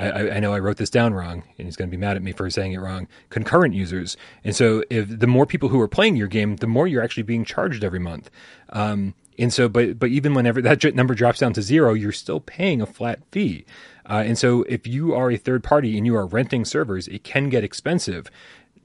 I, 0.00 0.36
I, 0.36 0.40
know 0.40 0.54
I 0.54 0.58
wrote 0.58 0.78
this 0.78 0.90
down 0.90 1.12
wrong, 1.12 1.42
and 1.58 1.66
he's 1.66 1.76
going 1.76 1.90
to 1.90 1.96
be 1.96 2.00
mad 2.00 2.16
at 2.16 2.22
me 2.22 2.32
for 2.32 2.48
saying 2.48 2.72
it 2.72 2.78
wrong. 2.78 3.06
Concurrent 3.28 3.74
users, 3.74 4.16
and 4.42 4.56
so 4.56 4.82
if 4.88 5.06
the 5.18 5.26
more 5.26 5.46
people 5.46 5.68
who 5.68 5.80
are 5.80 5.88
playing 5.88 6.16
your 6.16 6.28
game, 6.28 6.56
the 6.56 6.66
more 6.66 6.86
you're 6.86 7.02
actually 7.02 7.22
being 7.22 7.44
charged 7.44 7.84
every 7.84 7.98
month. 7.98 8.30
Um, 8.70 9.14
and 9.38 9.52
so, 9.52 9.68
but 9.68 9.98
but 9.98 10.10
even 10.10 10.34
whenever 10.34 10.62
that 10.62 10.94
number 10.94 11.14
drops 11.14 11.40
down 11.40 11.52
to 11.54 11.62
zero, 11.62 11.94
you're 11.94 12.12
still 12.12 12.40
paying 12.40 12.80
a 12.80 12.86
flat 12.86 13.20
fee. 13.30 13.64
Uh, 14.08 14.22
and 14.26 14.36
so, 14.36 14.62
if 14.64 14.86
you 14.86 15.14
are 15.14 15.30
a 15.30 15.36
third 15.36 15.62
party 15.62 15.96
and 15.96 16.06
you 16.06 16.16
are 16.16 16.26
renting 16.26 16.64
servers, 16.64 17.06
it 17.08 17.22
can 17.22 17.48
get 17.48 17.62
expensive. 17.62 18.30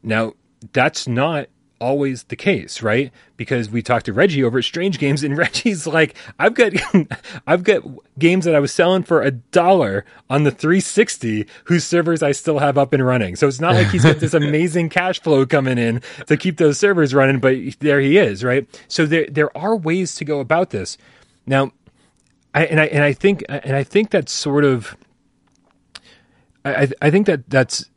Now, 0.03 0.34
that's 0.74 1.07
not 1.07 1.47
always 1.80 2.23
the 2.23 2.36
case, 2.36 2.82
right? 2.82 3.11
Because 3.38 3.69
we 3.69 3.82
talked 3.82 4.05
to 4.05 4.13
Reggie 4.13 4.43
over 4.43 4.59
at 4.59 4.63
Strange 4.63 4.99
Games, 4.99 5.23
and 5.23 5.38
Reggie's 5.38 5.86
like, 5.86 6.15
"I've 6.39 6.53
got, 6.53 6.73
I've 7.47 7.63
got 7.63 7.84
games 8.17 8.45
that 8.45 8.55
I 8.55 8.59
was 8.59 8.71
selling 8.71 9.03
for 9.03 9.21
a 9.21 9.32
dollar 9.32 10.05
on 10.30 10.43
the 10.43 10.51
360, 10.51 11.47
whose 11.65 11.84
servers 11.84 12.23
I 12.23 12.32
still 12.32 12.59
have 12.59 12.78
up 12.78 12.93
and 12.93 13.05
running. 13.05 13.36
So 13.36 13.47
it's 13.47 13.59
not 13.59 13.76
like 13.76 13.88
he's 13.88 14.03
got 14.03 14.19
this 14.19 14.34
amazing 14.34 14.89
cash 14.89 15.21
flow 15.21 15.45
coming 15.45 15.78
in 15.78 16.01
to 16.28 16.38
keep 16.38 16.57
those 16.57 16.80
servers 16.80 17.13
running, 17.13 17.39
but 17.39 17.55
there 17.80 17.99
he 17.99 18.17
is, 18.17 18.43
right? 18.43 18.67
So 18.88 19.05
there, 19.05 19.28
there 19.30 19.55
are 19.57 19.76
ways 19.76 20.15
to 20.15 20.26
go 20.26 20.39
about 20.39 20.69
this. 20.69 20.97
Now, 21.45 21.71
I, 22.53 22.65
and 22.65 22.80
I, 22.80 22.86
and 22.86 23.03
I 23.03 23.13
think, 23.13 23.43
and 23.49 23.76
I 23.76 23.84
think 23.84 24.11
that's 24.11 24.32
sort 24.32 24.63
of, 24.63 24.95
I, 26.63 26.89
I 27.01 27.11
think 27.11 27.28
that 27.28 27.49
that's 27.49 27.89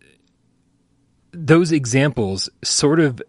those 1.32 1.72
examples 1.72 2.48
sort 2.62 3.00
of 3.00 3.22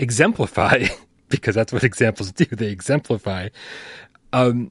exemplify, 0.00 0.86
because 1.28 1.54
that's 1.54 1.72
what 1.72 1.84
examples 1.84 2.32
do, 2.32 2.44
they 2.44 2.68
exemplify 2.68 3.48
um, 4.32 4.70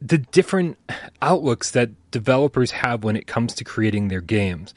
the 0.00 0.18
different 0.18 0.78
outlooks 1.20 1.70
that 1.72 1.90
developers 2.10 2.72
have 2.72 3.04
when 3.04 3.16
it 3.16 3.26
comes 3.26 3.54
to 3.54 3.64
creating 3.64 4.08
their 4.08 4.20
games. 4.20 4.74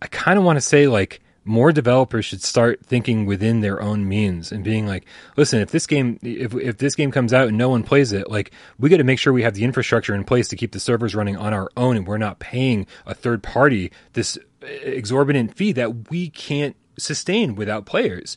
I 0.00 0.06
kind 0.06 0.38
of 0.38 0.44
want 0.44 0.56
to 0.56 0.60
say, 0.60 0.88
like, 0.88 1.20
more 1.44 1.72
developers 1.72 2.24
should 2.24 2.42
start 2.42 2.84
thinking 2.84 3.26
within 3.26 3.60
their 3.60 3.82
own 3.82 4.08
means 4.08 4.52
and 4.52 4.62
being 4.62 4.86
like, 4.86 5.04
listen, 5.36 5.60
if 5.60 5.70
this 5.70 5.86
game 5.86 6.18
if 6.22 6.54
if 6.54 6.78
this 6.78 6.94
game 6.94 7.10
comes 7.10 7.32
out 7.32 7.48
and 7.48 7.58
no 7.58 7.68
one 7.68 7.82
plays 7.82 8.12
it, 8.12 8.30
like 8.30 8.52
we 8.78 8.88
got 8.88 8.98
to 8.98 9.04
make 9.04 9.18
sure 9.18 9.32
we 9.32 9.42
have 9.42 9.54
the 9.54 9.64
infrastructure 9.64 10.14
in 10.14 10.24
place 10.24 10.48
to 10.48 10.56
keep 10.56 10.72
the 10.72 10.80
servers 10.80 11.14
running 11.14 11.36
on 11.36 11.52
our 11.52 11.68
own 11.76 11.96
and 11.96 12.06
we're 12.06 12.18
not 12.18 12.38
paying 12.38 12.86
a 13.06 13.14
third 13.14 13.42
party 13.42 13.90
this 14.12 14.38
exorbitant 14.62 15.56
fee 15.56 15.72
that 15.72 16.10
we 16.10 16.30
can't 16.30 16.76
sustain 16.98 17.54
without 17.54 17.86
players. 17.86 18.36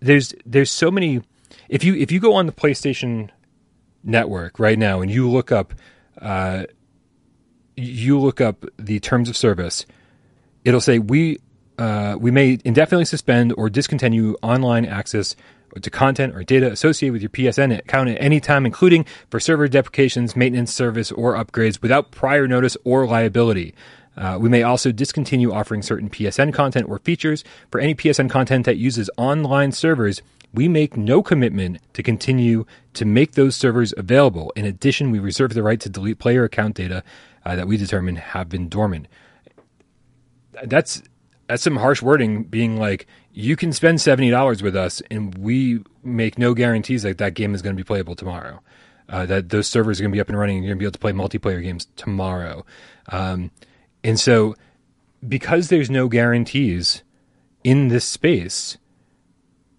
There's 0.00 0.34
there's 0.44 0.70
so 0.70 0.90
many 0.90 1.22
if 1.68 1.84
you 1.84 1.94
if 1.94 2.10
you 2.10 2.20
go 2.20 2.34
on 2.34 2.46
the 2.46 2.52
PlayStation 2.52 3.30
network 4.04 4.58
right 4.58 4.78
now 4.78 5.00
and 5.00 5.10
you 5.10 5.28
look 5.30 5.52
up 5.52 5.74
uh, 6.20 6.64
you 7.76 8.18
look 8.18 8.40
up 8.40 8.64
the 8.78 9.00
terms 9.00 9.28
of 9.28 9.36
service, 9.36 9.86
it'll 10.64 10.80
say 10.80 10.98
we 10.98 11.38
uh, 11.78 12.16
we 12.18 12.30
may 12.30 12.58
indefinitely 12.64 13.06
suspend 13.06 13.54
or 13.56 13.70
discontinue 13.70 14.36
online 14.42 14.84
access 14.84 15.34
to 15.80 15.90
content 15.90 16.36
or 16.36 16.44
data 16.44 16.70
associated 16.70 17.12
with 17.14 17.22
your 17.22 17.30
PSN 17.30 17.78
account 17.78 18.10
at 18.10 18.20
any 18.20 18.40
time, 18.40 18.66
including 18.66 19.06
for 19.30 19.40
server 19.40 19.68
deprecations, 19.68 20.36
maintenance, 20.36 20.72
service, 20.72 21.10
or 21.10 21.34
upgrades 21.34 21.80
without 21.80 22.10
prior 22.10 22.46
notice 22.46 22.76
or 22.84 23.06
liability. 23.06 23.74
Uh, 24.16 24.38
we 24.40 24.48
may 24.48 24.62
also 24.62 24.92
discontinue 24.92 25.52
offering 25.52 25.82
certain 25.82 26.10
PSN 26.10 26.52
content 26.52 26.88
or 26.88 26.98
features. 26.98 27.44
For 27.70 27.80
any 27.80 27.94
PSN 27.94 28.28
content 28.28 28.66
that 28.66 28.76
uses 28.76 29.10
online 29.16 29.72
servers, 29.72 30.22
we 30.52 30.68
make 30.68 30.96
no 30.96 31.22
commitment 31.22 31.78
to 31.94 32.02
continue 32.02 32.66
to 32.94 33.04
make 33.04 33.32
those 33.32 33.56
servers 33.56 33.94
available. 33.96 34.52
In 34.54 34.66
addition, 34.66 35.10
we 35.10 35.18
reserve 35.18 35.54
the 35.54 35.62
right 35.62 35.80
to 35.80 35.88
delete 35.88 36.18
player 36.18 36.44
account 36.44 36.76
data 36.76 37.02
uh, 37.44 37.56
that 37.56 37.66
we 37.66 37.76
determine 37.76 38.16
have 38.16 38.48
been 38.48 38.68
dormant. 38.68 39.08
That's 40.64 41.02
that's 41.48 41.62
some 41.62 41.76
harsh 41.76 42.00
wording 42.00 42.44
being 42.44 42.78
like 42.78 43.06
you 43.32 43.56
can 43.56 43.72
spend 43.72 43.98
$70 43.98 44.62
with 44.62 44.76
us 44.76 45.02
and 45.10 45.36
we 45.36 45.82
make 46.02 46.38
no 46.38 46.54
guarantees 46.54 47.02
that 47.02 47.18
that 47.18 47.34
game 47.34 47.54
is 47.54 47.62
going 47.62 47.74
to 47.74 47.80
be 47.80 47.86
playable 47.86 48.14
tomorrow 48.14 48.60
uh, 49.08 49.26
that 49.26 49.48
those 49.50 49.66
servers 49.66 49.98
are 49.98 50.04
going 50.04 50.12
to 50.12 50.16
be 50.16 50.20
up 50.20 50.28
and 50.28 50.38
running 50.38 50.56
and 50.56 50.64
you're 50.64 50.74
going 50.74 50.78
to 50.78 50.82
be 50.82 50.86
able 50.86 50.92
to 50.92 50.98
play 50.98 51.12
multiplayer 51.12 51.62
games 51.62 51.88
tomorrow 51.96 52.64
um, 53.08 53.50
and 54.04 54.18
so 54.18 54.54
because 55.26 55.68
there's 55.68 55.90
no 55.90 56.08
guarantees 56.08 57.02
in 57.64 57.88
this 57.88 58.04
space 58.04 58.76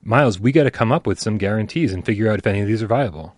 miles 0.03 0.39
we 0.39 0.51
got 0.51 0.63
to 0.63 0.71
come 0.71 0.91
up 0.91 1.05
with 1.07 1.19
some 1.19 1.37
guarantees 1.37 1.93
and 1.93 2.05
figure 2.05 2.29
out 2.31 2.39
if 2.39 2.47
any 2.47 2.61
of 2.61 2.67
these 2.67 2.81
are 2.83 2.87
viable 2.87 3.35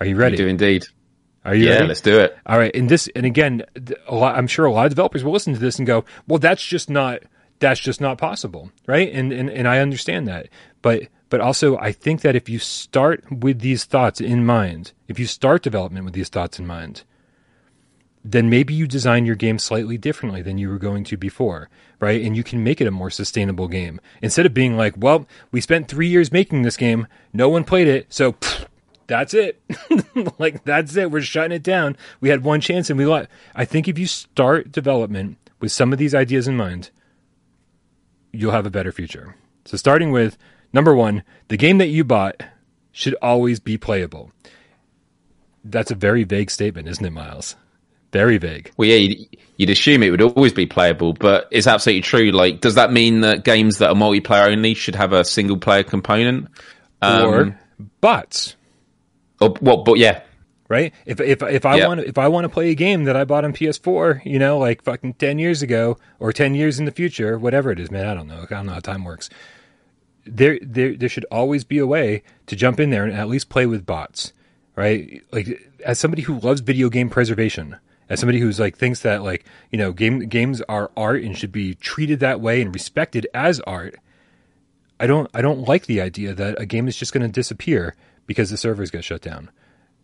are 0.00 0.06
you 0.06 0.16
ready 0.16 0.34
We 0.34 0.36
do 0.44 0.46
indeed. 0.48 0.84
are 1.44 1.54
you 1.54 1.66
Yeah, 1.66 1.74
ready 1.74 1.86
let's 1.88 2.00
do 2.00 2.18
it. 2.20 2.36
all 2.46 2.58
right, 2.58 2.74
and 2.74 2.88
this, 2.88 3.08
and 3.16 3.26
again, 3.26 3.62
a 4.06 4.14
lot, 4.14 4.36
I'm 4.36 4.46
sure 4.46 4.64
a 4.66 4.72
lot 4.72 4.86
of 4.86 4.90
developers 4.90 5.24
will 5.24 5.32
listen 5.32 5.54
to 5.54 5.58
this 5.60 5.78
and 5.78 5.86
go, 5.86 6.04
"Well, 6.28 6.38
that's 6.38 6.64
just 6.64 6.88
not 6.88 7.22
that's 7.58 7.80
just 7.80 8.00
not 8.00 8.16
possible," 8.18 8.70
right? 8.86 9.10
And 9.12 9.32
and 9.32 9.50
and 9.50 9.66
I 9.66 9.80
understand 9.80 10.28
that, 10.28 10.48
but 10.82 11.02
but 11.30 11.40
also 11.40 11.76
I 11.78 11.90
think 11.90 12.20
that 12.20 12.36
if 12.36 12.48
you 12.48 12.58
start 12.60 13.24
with 13.30 13.58
these 13.60 13.84
thoughts 13.84 14.20
in 14.20 14.46
mind, 14.46 14.92
if 15.08 15.18
you 15.18 15.26
start 15.26 15.62
development 15.62 16.04
with 16.04 16.14
these 16.14 16.28
thoughts 16.28 16.58
in 16.60 16.66
mind, 16.66 17.02
then 18.32 18.50
maybe 18.50 18.74
you 18.74 18.86
design 18.86 19.24
your 19.24 19.36
game 19.36 19.58
slightly 19.58 19.96
differently 19.96 20.42
than 20.42 20.58
you 20.58 20.68
were 20.68 20.78
going 20.78 21.04
to 21.04 21.16
before, 21.16 21.70
right? 22.00 22.20
And 22.22 22.36
you 22.36 22.44
can 22.44 22.62
make 22.62 22.80
it 22.80 22.86
a 22.86 22.90
more 22.90 23.10
sustainable 23.10 23.68
game 23.68 24.00
instead 24.20 24.46
of 24.46 24.54
being 24.54 24.76
like, 24.76 24.94
"Well, 24.96 25.26
we 25.50 25.60
spent 25.60 25.88
three 25.88 26.08
years 26.08 26.32
making 26.32 26.62
this 26.62 26.76
game, 26.76 27.06
no 27.32 27.48
one 27.48 27.64
played 27.64 27.88
it, 27.88 28.06
so." 28.12 28.36
that's 29.06 29.32
it. 29.32 29.58
like 30.38 30.64
that's 30.64 30.94
it. 30.94 31.10
We're 31.10 31.22
shutting 31.22 31.56
it 31.56 31.62
down. 31.62 31.96
We 32.20 32.28
had 32.28 32.44
one 32.44 32.60
chance 32.60 32.90
and 32.90 32.98
we 32.98 33.06
let. 33.06 33.30
I 33.54 33.64
think 33.64 33.88
if 33.88 33.98
you 33.98 34.06
start 34.06 34.70
development 34.70 35.38
with 35.60 35.72
some 35.72 35.94
of 35.94 35.98
these 35.98 36.14
ideas 36.14 36.46
in 36.46 36.58
mind, 36.58 36.90
you'll 38.30 38.52
have 38.52 38.66
a 38.66 38.70
better 38.70 38.92
future. 38.92 39.34
So 39.64 39.76
starting 39.76 40.12
with 40.12 40.36
number 40.72 40.94
1, 40.94 41.22
the 41.48 41.56
game 41.56 41.78
that 41.78 41.88
you 41.88 42.04
bought 42.04 42.42
should 42.92 43.14
always 43.22 43.60
be 43.60 43.78
playable. 43.78 44.30
That's 45.64 45.90
a 45.90 45.96
very 45.96 46.24
vague 46.24 46.50
statement, 46.50 46.88
isn't 46.88 47.04
it, 47.04 47.10
Miles? 47.10 47.56
Very 48.12 48.38
vague. 48.38 48.70
Well, 48.76 48.88
yeah, 48.88 48.96
you'd, 48.96 49.36
you'd 49.56 49.70
assume 49.70 50.02
it 50.02 50.10
would 50.10 50.22
always 50.22 50.52
be 50.52 50.66
playable, 50.66 51.12
but 51.12 51.48
it's 51.50 51.66
absolutely 51.66 52.02
true. 52.02 52.30
Like, 52.30 52.60
does 52.60 52.76
that 52.76 52.92
mean 52.92 53.20
that 53.20 53.44
games 53.44 53.78
that 53.78 53.90
are 53.90 53.94
multiplayer 53.94 54.50
only 54.50 54.74
should 54.74 54.94
have 54.94 55.12
a 55.12 55.24
single 55.24 55.58
player 55.58 55.82
component? 55.82 56.48
Um, 57.02 57.28
or 57.28 57.60
bots, 58.00 58.56
or 59.40 59.50
what? 59.60 59.84
But 59.84 59.98
yeah, 59.98 60.22
right? 60.68 60.94
If 61.06 61.20
if 61.20 61.42
if 61.42 61.66
I 61.66 61.86
want 61.86 62.00
if 62.00 62.18
I 62.18 62.28
want 62.28 62.44
to 62.44 62.48
play 62.48 62.70
a 62.70 62.74
game 62.74 63.04
that 63.04 63.16
I 63.16 63.24
bought 63.24 63.44
on 63.44 63.52
PS4, 63.52 64.24
you 64.24 64.38
know, 64.38 64.58
like 64.58 64.82
fucking 64.82 65.14
ten 65.14 65.38
years 65.38 65.62
ago 65.62 65.98
or 66.18 66.32
ten 66.32 66.54
years 66.54 66.78
in 66.78 66.84
the 66.84 66.90
future, 66.90 67.38
whatever 67.38 67.70
it 67.70 67.78
is, 67.78 67.90
man, 67.90 68.06
I 68.06 68.14
don't 68.14 68.26
know. 68.26 68.44
I 68.48 68.54
don't 68.54 68.66
know 68.66 68.72
how 68.72 68.80
time 68.80 69.04
works. 69.04 69.28
There 70.24 70.58
there 70.62 70.94
there 70.94 71.08
should 71.08 71.26
always 71.30 71.64
be 71.64 71.78
a 71.78 71.86
way 71.86 72.22
to 72.46 72.56
jump 72.56 72.80
in 72.80 72.90
there 72.90 73.04
and 73.04 73.12
at 73.12 73.28
least 73.28 73.48
play 73.48 73.66
with 73.66 73.86
bots, 73.86 74.32
right? 74.76 75.22
Like 75.30 75.70
as 75.84 75.98
somebody 75.98 76.22
who 76.22 76.38
loves 76.40 76.60
video 76.60 76.88
game 76.88 77.10
preservation, 77.10 77.76
as 78.08 78.20
somebody 78.20 78.38
who's 78.40 78.58
like 78.58 78.76
thinks 78.76 79.00
that 79.00 79.22
like 79.22 79.44
you 79.70 79.78
know 79.78 79.92
game 79.92 80.20
games 80.20 80.60
are 80.68 80.90
art 80.96 81.22
and 81.22 81.36
should 81.36 81.52
be 81.52 81.74
treated 81.74 82.20
that 82.20 82.40
way 82.40 82.60
and 82.62 82.74
respected 82.74 83.26
as 83.34 83.60
art. 83.60 83.96
I 85.00 85.06
don't 85.06 85.30
I 85.34 85.42
don't 85.42 85.68
like 85.68 85.86
the 85.86 86.00
idea 86.00 86.34
that 86.34 86.60
a 86.60 86.66
game 86.66 86.88
is 86.88 86.96
just 86.96 87.12
going 87.12 87.26
to 87.26 87.32
disappear 87.32 87.94
because 88.26 88.50
the 88.50 88.56
servers 88.56 88.90
get 88.90 89.04
shut 89.04 89.22
down. 89.22 89.48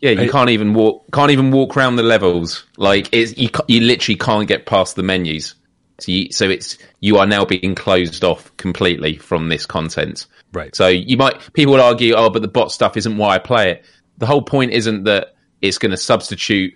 yeah, 0.01 0.11
you 0.13 0.23
I- 0.23 0.29
can't 0.29 0.51
even 0.51 0.75
walk. 0.75 1.05
Can't 1.13 1.31
even 1.31 1.51
walk 1.51 1.77
around 1.77 1.97
the 1.97 2.03
levels. 2.03 2.65
Like, 2.77 3.09
it's 3.13 3.37
you. 3.37 3.49
You 3.69 3.81
literally 3.81 4.17
can't 4.17 4.47
get 4.49 4.67
past 4.67 4.97
the 4.97 5.03
menus. 5.03 5.55
So, 6.01 6.11
you, 6.11 6.33
so 6.33 6.49
it's 6.49 6.77
you 7.01 7.19
are 7.19 7.27
now 7.27 7.45
being 7.45 7.75
closed 7.75 8.25
off 8.25 8.55
completely 8.57 9.17
from 9.17 9.49
this 9.49 9.65
content. 9.67 10.27
Right. 10.53 10.75
So 10.75 10.89
you 10.89 11.17
might 11.17 11.53
people 11.55 11.73
would 11.73 11.81
argue, 11.81 12.15
oh, 12.15 12.31
but 12.31 12.43
the 12.43 12.49
bot 12.49 12.71
stuff 12.73 12.97
isn't 12.97 13.17
why 13.17 13.35
I 13.35 13.39
play 13.39 13.71
it. 13.73 13.85
The 14.19 14.27
whole 14.27 14.43
point 14.43 14.73
isn't 14.73 15.05
that 15.05 15.35
it's 15.61 15.79
going 15.79 15.91
to 15.91 15.97
substitute 15.97 16.75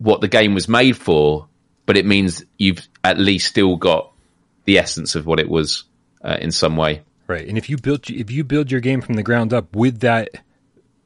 what 0.00 0.20
the 0.20 0.28
game 0.28 0.54
was 0.54 0.68
made 0.68 0.96
for, 0.96 1.46
but 1.86 1.96
it 1.96 2.04
means 2.04 2.44
you've 2.58 2.86
at 3.04 3.18
least 3.18 3.46
still 3.46 3.76
got 3.76 4.12
the 4.64 4.78
essence 4.78 5.14
of 5.14 5.26
what 5.26 5.38
it 5.38 5.48
was 5.48 5.84
uh, 6.24 6.36
in 6.40 6.50
some 6.50 6.76
way. 6.76 7.02
Right, 7.26 7.46
and 7.46 7.56
if 7.56 7.70
you 7.70 7.76
build 7.76 8.10
if 8.10 8.30
you 8.30 8.42
build 8.42 8.72
your 8.72 8.80
game 8.80 9.00
from 9.00 9.14
the 9.14 9.22
ground 9.22 9.52
up 9.52 9.76
with 9.76 10.00
that 10.00 10.30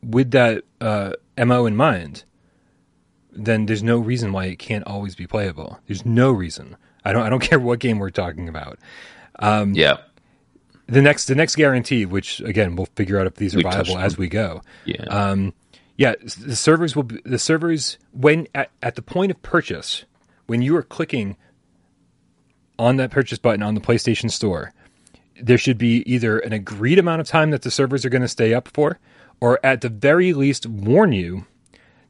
with 0.02 0.30
that 0.30 0.64
uh, 0.80 1.12
mo 1.36 1.66
in 1.66 1.76
mind, 1.76 2.24
then 3.32 3.66
there's 3.66 3.82
no 3.82 3.98
reason 3.98 4.32
why 4.32 4.46
it 4.46 4.58
can't 4.58 4.86
always 4.86 5.14
be 5.14 5.26
playable. 5.26 5.78
There's 5.86 6.06
no 6.06 6.30
reason. 6.32 6.76
I 7.04 7.12
don't 7.12 7.22
I 7.22 7.28
don't 7.28 7.40
care 7.50 7.58
what 7.60 7.78
game 7.80 7.98
we're 7.98 8.10
talking 8.10 8.48
about. 8.48 8.78
Yeah, 9.40 9.98
The 10.86 11.02
next 11.02 11.26
the 11.26 11.34
next 11.34 11.56
guarantee, 11.56 12.06
which 12.06 12.40
again 12.40 12.76
we'll 12.76 12.88
figure 12.94 13.18
out 13.18 13.26
if 13.26 13.34
these 13.34 13.54
are 13.54 13.58
We've 13.58 13.64
viable 13.64 13.98
as 13.98 14.16
we 14.16 14.28
go. 14.28 14.62
yeah, 14.84 15.02
Um, 15.04 15.52
yeah, 15.96 16.14
the 16.20 16.56
servers 16.56 16.96
will 16.96 17.04
be, 17.04 17.20
the 17.24 17.38
servers 17.38 17.98
when 18.12 18.48
at, 18.54 18.70
at 18.82 18.96
the 18.96 19.02
point 19.02 19.30
of 19.30 19.40
purchase, 19.42 20.04
when 20.46 20.62
you 20.62 20.76
are 20.76 20.82
clicking 20.82 21.36
on 22.78 22.96
that 22.96 23.10
purchase 23.10 23.38
button 23.38 23.62
on 23.62 23.74
the 23.74 23.80
PlayStation 23.80 24.30
Store, 24.30 24.72
there 25.40 25.58
should 25.58 25.78
be 25.78 26.02
either 26.10 26.38
an 26.38 26.52
agreed 26.52 26.98
amount 26.98 27.20
of 27.20 27.28
time 27.28 27.50
that 27.50 27.62
the 27.62 27.70
servers 27.70 28.04
are 28.04 28.10
going 28.10 28.22
to 28.22 28.28
stay 28.28 28.54
up 28.54 28.68
for, 28.68 28.98
or 29.40 29.58
at 29.64 29.80
the 29.80 29.88
very 29.88 30.32
least 30.32 30.66
warn 30.66 31.12
you 31.12 31.46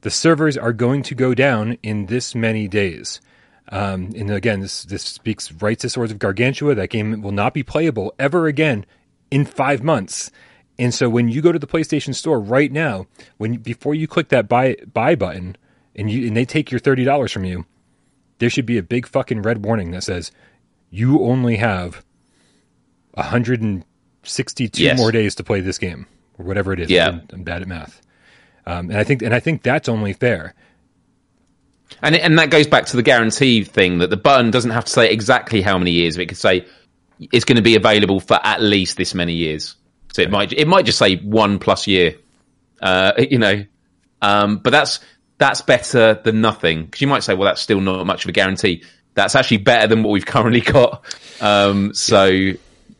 the 0.04 0.10
servers 0.10 0.58
are 0.58 0.74
going 0.74 1.02
to 1.02 1.14
go 1.14 1.32
down 1.32 1.78
in 1.82 2.06
this 2.06 2.34
many 2.34 2.68
days. 2.68 3.22
Um, 3.70 4.10
and 4.14 4.30
again, 4.30 4.60
this 4.60 4.84
this 4.84 5.02
speaks 5.02 5.50
right 5.50 5.78
to 5.78 5.88
Swords 5.88 6.12
of 6.12 6.18
Gargantua. 6.18 6.74
That 6.74 6.90
game 6.90 7.22
will 7.22 7.32
not 7.32 7.54
be 7.54 7.62
playable 7.62 8.14
ever 8.18 8.46
again 8.46 8.84
in 9.30 9.46
five 9.46 9.82
months. 9.82 10.30
And 10.78 10.92
so 10.92 11.08
when 11.08 11.28
you 11.28 11.40
go 11.40 11.52
to 11.52 11.58
the 11.58 11.66
PlayStation 11.66 12.14
Store 12.14 12.40
right 12.40 12.70
now, 12.72 13.06
when 13.36 13.56
before 13.58 13.94
you 13.94 14.08
click 14.08 14.28
that 14.28 14.48
buy 14.48 14.76
buy 14.92 15.14
button 15.14 15.56
and 15.94 16.10
you 16.10 16.26
and 16.26 16.36
they 16.36 16.44
take 16.44 16.70
your 16.70 16.80
thirty 16.80 17.04
dollars 17.04 17.30
from 17.32 17.44
you, 17.44 17.64
there 18.38 18.50
should 18.50 18.66
be 18.66 18.76
a 18.78 18.82
big 18.82 19.06
fucking 19.06 19.42
red 19.42 19.64
warning 19.64 19.92
that 19.92 20.02
says 20.02 20.32
you 20.90 21.22
only 21.22 21.56
have 21.56 22.04
162 23.14 24.82
Yes. 24.82 24.98
more 24.98 25.12
days 25.12 25.34
to 25.36 25.44
play 25.44 25.60
this 25.60 25.78
game 25.78 26.06
or 26.38 26.44
whatever 26.44 26.72
it 26.72 26.80
is. 26.80 26.90
Yeah. 26.90 27.08
I'm, 27.08 27.22
I'm 27.32 27.42
bad 27.44 27.62
at 27.62 27.68
math. 27.68 28.00
Um, 28.66 28.90
and 28.90 28.98
I 28.98 29.04
think 29.04 29.22
and 29.22 29.34
I 29.34 29.40
think 29.40 29.62
that's 29.62 29.88
only 29.88 30.12
fair. 30.14 30.54
and 32.02 32.16
and 32.16 32.38
that 32.38 32.50
goes 32.50 32.66
back 32.66 32.86
to 32.86 32.96
the 32.96 33.02
guarantee 33.02 33.62
thing 33.64 33.98
that 33.98 34.10
the 34.10 34.16
button 34.16 34.50
doesn't 34.50 34.70
have 34.70 34.86
to 34.86 34.90
say 34.92 35.10
exactly 35.10 35.60
how 35.62 35.78
many 35.78 35.90
years. 35.92 36.16
But 36.16 36.22
it 36.22 36.26
could 36.30 36.38
say 36.38 36.66
it's 37.20 37.44
going 37.44 37.56
to 37.56 37.62
be 37.62 37.76
available 37.76 38.20
for 38.20 38.40
at 38.42 38.62
least 38.62 38.96
this 38.96 39.14
many 39.14 39.34
years. 39.34 39.76
So 40.14 40.22
it 40.22 40.30
might 40.30 40.52
it 40.52 40.68
might 40.68 40.86
just 40.86 40.98
say 40.98 41.16
one 41.16 41.58
plus 41.58 41.88
year. 41.88 42.14
Uh, 42.80 43.12
you 43.30 43.38
know, 43.38 43.64
um, 44.22 44.58
but 44.58 44.70
that's 44.70 45.00
that's 45.38 45.60
better 45.60 46.14
than 46.22 46.40
nothing 46.40 46.84
because 46.84 47.00
you 47.00 47.08
might 47.08 47.24
say, 47.24 47.34
well, 47.34 47.46
that's 47.46 47.60
still 47.60 47.80
not 47.80 48.06
much 48.06 48.24
of 48.24 48.28
a 48.28 48.32
guarantee. 48.32 48.84
That's 49.14 49.34
actually 49.34 49.56
better 49.58 49.88
than 49.88 50.04
what 50.04 50.10
we've 50.12 50.24
currently 50.34 50.60
got. 50.60 51.04
Um, 51.40 51.94
so 51.94 52.52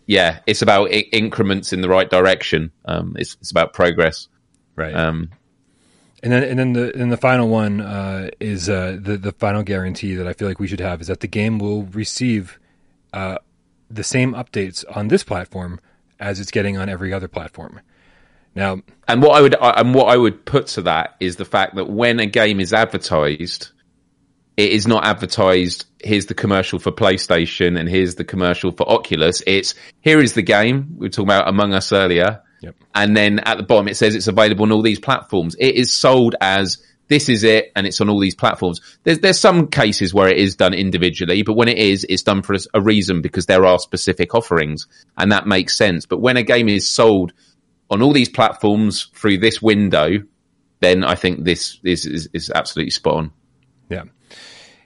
yeah, 0.07 0.41
it's 0.47 0.61
about 0.61 0.91
I- 0.93 1.07
increments 1.13 1.73
in 1.73 1.83
the 1.83 1.89
right 1.89 2.11
direction. 2.11 2.73
Um, 2.85 3.15
it's 3.17 3.37
it's 3.41 3.53
about 3.53 3.73
progress. 3.75 4.27
Right. 4.75 4.93
Um, 4.93 5.31
And 6.25 6.33
then, 6.33 6.43
and 6.43 6.59
then 6.59 6.73
the 6.73 7.01
and 7.01 7.13
the 7.13 7.17
final 7.17 7.49
one 7.49 7.81
uh, 7.81 8.31
is 8.41 8.69
uh, 8.69 8.99
the 9.01 9.17
the 9.17 9.31
final 9.31 9.63
guarantee 9.63 10.17
that 10.17 10.27
I 10.27 10.33
feel 10.33 10.49
like 10.49 10.59
we 10.59 10.67
should 10.67 10.81
have 10.81 11.01
is 11.01 11.07
that 11.07 11.21
the 11.21 11.29
game 11.29 11.61
will 11.61 11.85
receive 11.85 12.59
uh, 13.13 13.39
the 13.89 14.03
same 14.03 14.35
updates 14.35 14.85
on 14.97 15.07
this 15.07 15.23
platform 15.23 15.79
as 16.21 16.41
it's 16.41 16.51
getting 16.51 16.77
on 16.77 16.89
every 16.89 17.13
other 17.13 17.29
platform. 17.29 17.81
Now, 18.55 18.83
and 19.09 19.21
what 19.23 19.33
I 19.37 19.41
would 19.41 19.57
and 19.61 19.95
what 19.95 20.07
I 20.07 20.17
would 20.17 20.45
put 20.47 20.69
to 20.69 20.83
that 20.83 21.17
is 21.21 21.37
the 21.37 21.45
fact 21.45 21.75
that 21.75 21.91
when 21.91 22.21
a 22.21 22.27
game 22.27 22.61
is 22.61 22.73
advertised, 22.73 23.71
it 24.57 24.71
is 24.71 24.87
not 24.87 25.05
advertised. 25.05 25.87
Here's 26.03 26.27
the 26.27 26.35
commercial 26.35 26.79
for 26.79 26.93
PlayStation, 26.93 27.79
and 27.79 27.89
here's 27.89 28.15
the 28.15 28.25
commercial 28.25 28.71
for 28.71 28.89
Oculus. 28.89 29.43
It's 29.47 29.75
here 30.03 30.21
is 30.21 30.35
the 30.35 30.43
game 30.43 30.95
we 30.97 31.07
were 31.07 31.11
talking 31.11 31.29
about 31.29 31.49
Among 31.49 31.73
Us 31.75 31.93
earlier, 31.93 32.43
Yep. 32.61 32.77
and 32.95 33.17
then 33.17 33.41
at 33.41 33.57
the 33.57 33.65
bottom 33.65 33.89
it 33.89 33.97
says 33.97 34.15
it's 34.15 34.29
available 34.29 34.63
on 34.63 34.73
all 34.73 34.83
these 34.83 35.01
platforms. 35.01 35.57
It 35.59 35.75
is 35.75 35.93
sold 35.93 36.37
as 36.41 36.79
this 37.09 37.29
is 37.29 37.45
it, 37.45 37.71
and 37.77 37.87
it's 37.87 38.01
on 38.01 38.09
all 38.09 38.19
these 38.19 38.35
platforms. 38.35 38.81
There's 39.05 39.19
there's 39.19 39.39
some 39.39 39.69
cases 39.69 40.15
where 40.15 40.29
it 40.29 40.39
is 40.39 40.57
done 40.57 40.75
individually, 40.75 41.43
but 41.43 41.55
when 41.55 41.69
it 41.69 41.79
is, 41.79 42.05
it's 42.09 42.23
done 42.23 42.43
for 42.43 42.57
a 42.73 42.81
reason 42.81 43.21
because 43.21 43.47
there 43.47 43.65
are 43.65 43.79
specific 43.79 44.35
offerings, 44.35 44.87
and 45.19 45.31
that 45.33 45.47
makes 45.47 45.77
sense. 45.77 46.07
But 46.07 46.19
when 46.19 46.37
a 46.37 46.43
game 46.43 46.69
is 46.69 46.89
sold 46.89 47.33
on 47.91 48.03
all 48.03 48.13
these 48.13 48.29
platforms 48.29 49.11
through 49.15 49.39
this 49.39 49.61
window, 49.61 50.23
then 50.81 51.05
I 51.05 51.15
think 51.15 51.45
this 51.45 51.79
is, 51.85 52.07
is, 52.07 52.29
is 52.33 52.51
absolutely 52.51 52.91
spot 52.91 53.15
on. 53.15 53.33
Yeah, 53.91 54.05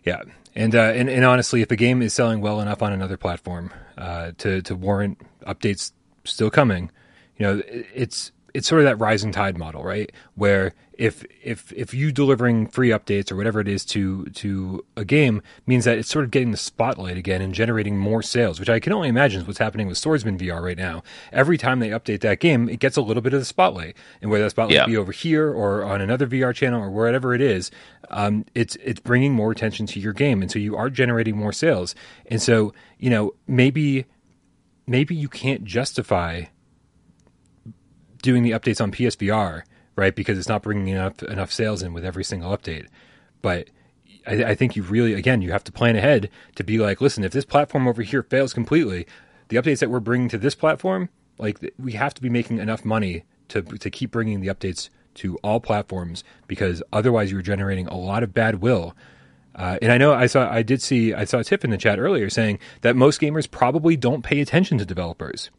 yeah, 0.05 0.23
and, 0.55 0.75
uh, 0.75 0.93
and 0.95 1.09
and 1.09 1.25
honestly, 1.25 1.63
if 1.63 1.71
a 1.71 1.77
game 1.77 2.03
is 2.03 2.13
selling 2.13 2.41
well 2.41 2.61
enough 2.61 2.83
on 2.83 2.93
another 2.93 3.17
platform 3.17 3.71
uh, 3.97 4.33
to 4.39 4.61
to 4.63 4.75
warrant 4.75 5.21
updates 5.47 5.93
still 6.25 6.51
coming, 6.51 6.91
you 7.37 7.47
know, 7.47 7.63
it's 7.67 8.33
it's 8.55 8.67
sort 8.69 8.81
of 8.81 8.87
that 8.87 8.99
rising 8.99 9.31
tide 9.33 9.59
model, 9.59 9.83
right? 9.83 10.11
Where 10.35 10.73
if 10.95 11.25
if 11.45 11.73
if 11.75 11.95
you 11.95 12.11
delivering 12.11 12.67
free 12.67 12.89
updates 12.89 13.31
or 13.31 13.37
whatever 13.37 13.61
it 13.61 13.69
is 13.69 13.85
to 13.85 14.25
to 14.31 14.85
a 14.97 15.05
game 15.05 15.43
means 15.67 15.85
that 15.85 15.97
it's 15.97 16.09
sort 16.09 16.25
of 16.25 16.31
getting 16.33 16.51
the 16.51 16.57
spotlight 16.57 17.17
again 17.17 17.41
and 17.41 17.55
generating 17.55 17.97
more 17.99 18.21
sales, 18.23 18.59
which 18.59 18.69
I 18.69 18.81
can 18.81 18.93
only 18.93 19.09
imagine 19.09 19.43
is 19.43 19.47
what's 19.47 19.59
happening 19.61 19.87
with 19.87 19.97
Swordsman 19.99 20.39
VR 20.39 20.61
right 20.63 20.77
now. 20.79 21.03
Every 21.33 21.57
time 21.57 21.79
they 21.79 21.91
update 21.91 22.21
that 22.23 22.41
game, 22.41 22.69
it 22.69 22.81
gets 22.81 22.97
a 22.97 23.03
little 23.03 23.23
bit 23.23 23.33
of 23.33 23.41
the 23.41 23.45
spotlight, 23.45 23.97
and 24.21 24.31
whether 24.31 24.45
that 24.45 24.51
spotlight 24.51 24.75
Yeah. 24.77 24.87
be 24.87 24.97
over 24.97 25.13
here 25.13 25.51
or 25.53 25.85
on 25.85 26.01
another 26.01 26.27
VR 26.27 26.53
channel 26.55 26.83
or 26.83 26.91
wherever 26.91 27.33
it 27.35 27.41
is, 27.41 27.71
um, 28.11 28.45
it's 28.55 28.77
it's 28.83 29.01
bringing 29.01 29.33
more 29.35 29.53
attention 29.53 29.87
to 29.87 30.01
your 30.01 30.13
game, 30.13 30.43
and 30.43 30.51
so 30.51 30.59
you 30.59 30.77
are 30.77 30.91
generating 30.91 31.37
more 31.37 31.53
sales. 31.53 31.95
And 32.27 32.43
so 32.43 32.73
you 32.99 33.11
know 33.11 33.35
maybe 33.47 34.05
maybe 34.87 35.15
you 35.15 35.29
can't 35.29 35.65
justify 35.65 36.45
doing 38.23 38.43
the 38.43 38.53
updates 38.53 38.81
on 38.81 38.93
PSVR, 38.93 39.63
right? 39.97 40.15
Because 40.15 40.39
it's 40.39 40.49
not 40.49 40.63
bringing 40.63 40.89
enough 40.89 41.23
enough 41.23 41.53
sales 41.53 41.83
in 41.83 41.93
with 41.93 42.05
every 42.05 42.25
single 42.25 42.57
update. 42.57 42.87
But 43.43 43.69
I, 44.27 44.45
I 44.45 44.55
think 44.55 44.77
you 44.77 44.83
really, 44.83 45.15
again, 45.15 45.43
you 45.43 45.53
have 45.53 45.65
to 45.65 45.73
plan 45.73 45.97
ahead 45.97 46.31
to 46.57 46.65
be 46.65 46.79
like, 46.79 47.01
listen, 47.01 47.25
if 47.25 47.33
this 47.33 47.45
platform 47.45 47.89
over 47.89 48.03
here 48.03 48.23
fails 48.23 48.53
completely, 48.53 49.07
the 49.49 49.57
updates 49.57 49.81
that 49.81 49.91
we're 49.91 50.01
bringing 50.01 50.29
to 50.29 50.39
this 50.39 50.55
platform, 50.55 51.09
like 51.39 51.73
we 51.79 51.93
have 51.93 52.15
to 52.15 52.23
be 52.23 52.29
making 52.29 52.59
enough 52.59 52.85
money 52.85 53.25
to 53.49 53.63
to 53.63 53.91
keep 53.91 54.11
bringing 54.11 54.41
the 54.41 54.49
updates 54.49 54.91
to 55.15 55.37
all 55.39 55.61
platforms 55.61 56.23
because 56.47 56.83
otherwise 56.93 57.33
you're 57.33 57.43
generating 57.43 57.87
a 57.89 57.97
lot 57.97 58.23
of 58.23 58.33
bad 58.33 58.57
will. 58.57 58.95
Uh, 59.55 59.77
and 59.83 59.91
I 59.91 59.99
know 59.99 60.13
I 60.13 60.27
saw 60.27 60.49
I 60.51 60.63
did 60.63 60.81
see 60.81 61.15
I 61.15 61.25
saw 61.25 61.39
a 61.39 61.45
tip 61.45 61.65
in 61.65 61.71
the 61.71 61.79
chat 61.79 61.99
earlier 61.99 62.31
saying 62.31 62.61
that 62.83 62.95
most 62.95 63.21
gamers 63.21 63.51
probably 63.51 63.97
don't 63.97 64.23
pay 64.23 64.41
attention 64.41 64.79
to 64.79 64.85
developers 64.85 65.51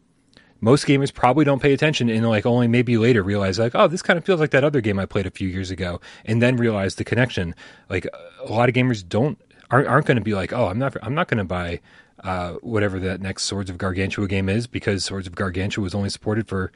most 0.61 0.85
gamers 0.85 1.13
probably 1.13 1.45
don't 1.45 1.61
pay 1.61 1.73
attention 1.73 2.09
and 2.09 2.27
like 2.27 2.45
only 2.45 2.67
maybe 2.67 2.97
later 2.97 3.23
realize 3.23 3.59
like 3.59 3.75
oh 3.75 3.87
this 3.87 4.01
kind 4.01 4.17
of 4.17 4.25
feels 4.25 4.39
like 4.39 4.51
that 4.51 4.63
other 4.63 4.81
game 4.81 4.99
i 4.99 5.05
played 5.05 5.25
a 5.25 5.31
few 5.31 5.47
years 5.47 5.71
ago 5.71 6.01
and 6.25 6.41
then 6.41 6.57
realize 6.57 6.95
the 6.95 7.03
connection. 7.03 7.55
Like 7.89 8.07
a 8.43 8.51
lot 8.51 8.69
of 8.69 8.75
gamers 8.75 9.07
don't 9.07 9.39
aren't, 9.71 9.87
aren't 9.87 10.05
going 10.05 10.17
to 10.17 10.23
be 10.23 10.33
like 10.33 10.51
oh 10.53 10.67
i'm 10.67 10.79
not 10.79 10.95
i'm 11.03 11.15
not 11.15 11.27
going 11.27 11.37
to 11.37 11.43
buy 11.43 11.79
uh, 12.23 12.53
whatever 12.55 12.99
that 12.99 13.21
next 13.21 13.43
swords 13.43 13.69
of 13.69 13.77
gargantua 13.77 14.27
game 14.27 14.49
is 14.49 14.67
because 14.67 15.05
swords 15.05 15.27
of 15.27 15.35
gargantua 15.35 15.81
was 15.81 15.95
only 15.95 16.09
supported 16.09 16.47
for 16.47 16.71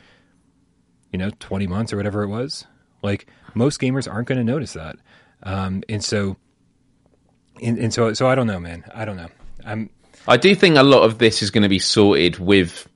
you 1.11 1.19
know 1.19 1.31
20 1.39 1.67
months 1.67 1.93
or 1.93 1.97
whatever 1.97 2.23
it 2.23 2.27
was. 2.27 2.65
Like 3.01 3.27
most 3.53 3.79
gamers 3.79 4.11
aren't 4.11 4.27
going 4.27 4.38
to 4.38 4.43
notice 4.43 4.73
that. 4.73 4.97
Um, 5.43 5.84
and 5.89 6.03
so 6.03 6.38
and, 7.61 7.77
and 7.77 7.93
so 7.93 8.13
so 8.13 8.27
i 8.27 8.36
don't 8.36 8.47
know 8.47 8.59
man. 8.59 8.84
I 8.93 9.05
don't 9.05 9.17
know. 9.17 9.29
I'm 9.65 9.89
I 10.27 10.38
do 10.38 10.55
think 10.55 10.77
a 10.77 10.84
lot 10.84 11.03
of 11.03 11.17
this 11.17 11.41
is 11.41 11.51
going 11.51 11.63
to 11.63 11.69
be 11.69 11.79
sorted 11.79 12.39
with 12.39 12.88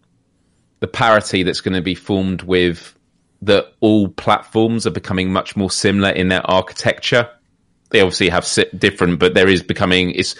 the 0.80 0.88
parity 0.88 1.44
that's 1.44 1.62
going 1.62 1.76
to 1.76 1.82
be 1.82 1.96
formed 1.96 2.44
with 2.44 2.96
that 3.42 3.74
all 3.82 4.08
platforms 4.08 4.88
are 4.88 4.92
becoming 4.92 5.32
much 5.32 5.56
more 5.56 5.70
similar 5.72 6.10
in 6.10 6.30
their 6.30 6.46
architecture. 6.50 7.30
They 7.90 8.02
obviously 8.02 8.30
have 8.30 8.48
different, 8.78 9.20
but 9.20 9.34
there 9.34 9.48
is 9.48 9.64
becoming 9.64 10.12
it's 10.12 10.36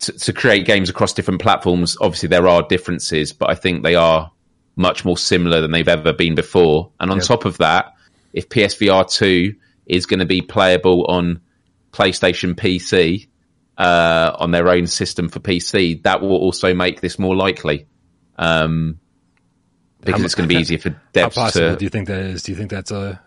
to, 0.00 0.12
to 0.12 0.32
create 0.32 0.66
games 0.66 0.88
across 0.90 1.12
different 1.12 1.40
platforms. 1.40 1.96
Obviously, 2.00 2.28
there 2.28 2.46
are 2.48 2.62
differences, 2.62 3.32
but 3.32 3.50
I 3.50 3.54
think 3.54 3.82
they 3.82 3.94
are 3.94 4.30
much 4.76 5.04
more 5.04 5.16
similar 5.16 5.60
than 5.60 5.70
they've 5.70 5.88
ever 5.88 6.12
been 6.12 6.34
before. 6.34 6.90
And 7.00 7.10
on 7.10 7.18
Yep. 7.18 7.26
top 7.26 7.44
of 7.46 7.58
that, 7.58 7.94
if 8.32 8.48
PSVR 8.48 9.10
two 9.10 9.54
is 9.86 10.04
going 10.04 10.20
to 10.20 10.26
be 10.26 10.42
playable 10.42 11.06
on 11.06 11.40
PlayStation 11.92 12.54
PC 12.54 13.26
uh, 13.78 14.36
on 14.38 14.50
their 14.50 14.68
own 14.68 14.86
system 14.86 15.28
for 15.28 15.40
PC, 15.40 16.02
that 16.02 16.20
will 16.20 16.36
also 16.36 16.74
make 16.74 17.00
this 17.00 17.18
more 17.18 17.34
likely. 17.34 17.86
Um, 18.38 19.00
because 20.06 20.22
it's 20.22 20.34
going 20.34 20.48
to 20.48 20.54
be 20.54 20.60
easier 20.60 20.78
for 20.78 20.90
devs. 21.12 21.20
how 21.20 21.28
possible 21.28 21.70
to 21.72 21.76
do 21.76 21.84
you 21.84 21.90
think 21.90 22.08
that 22.08 22.18
is 22.20 22.42
do 22.42 22.52
you 22.52 22.56
think 22.58 22.70
that's 22.70 22.90
a 22.90 23.20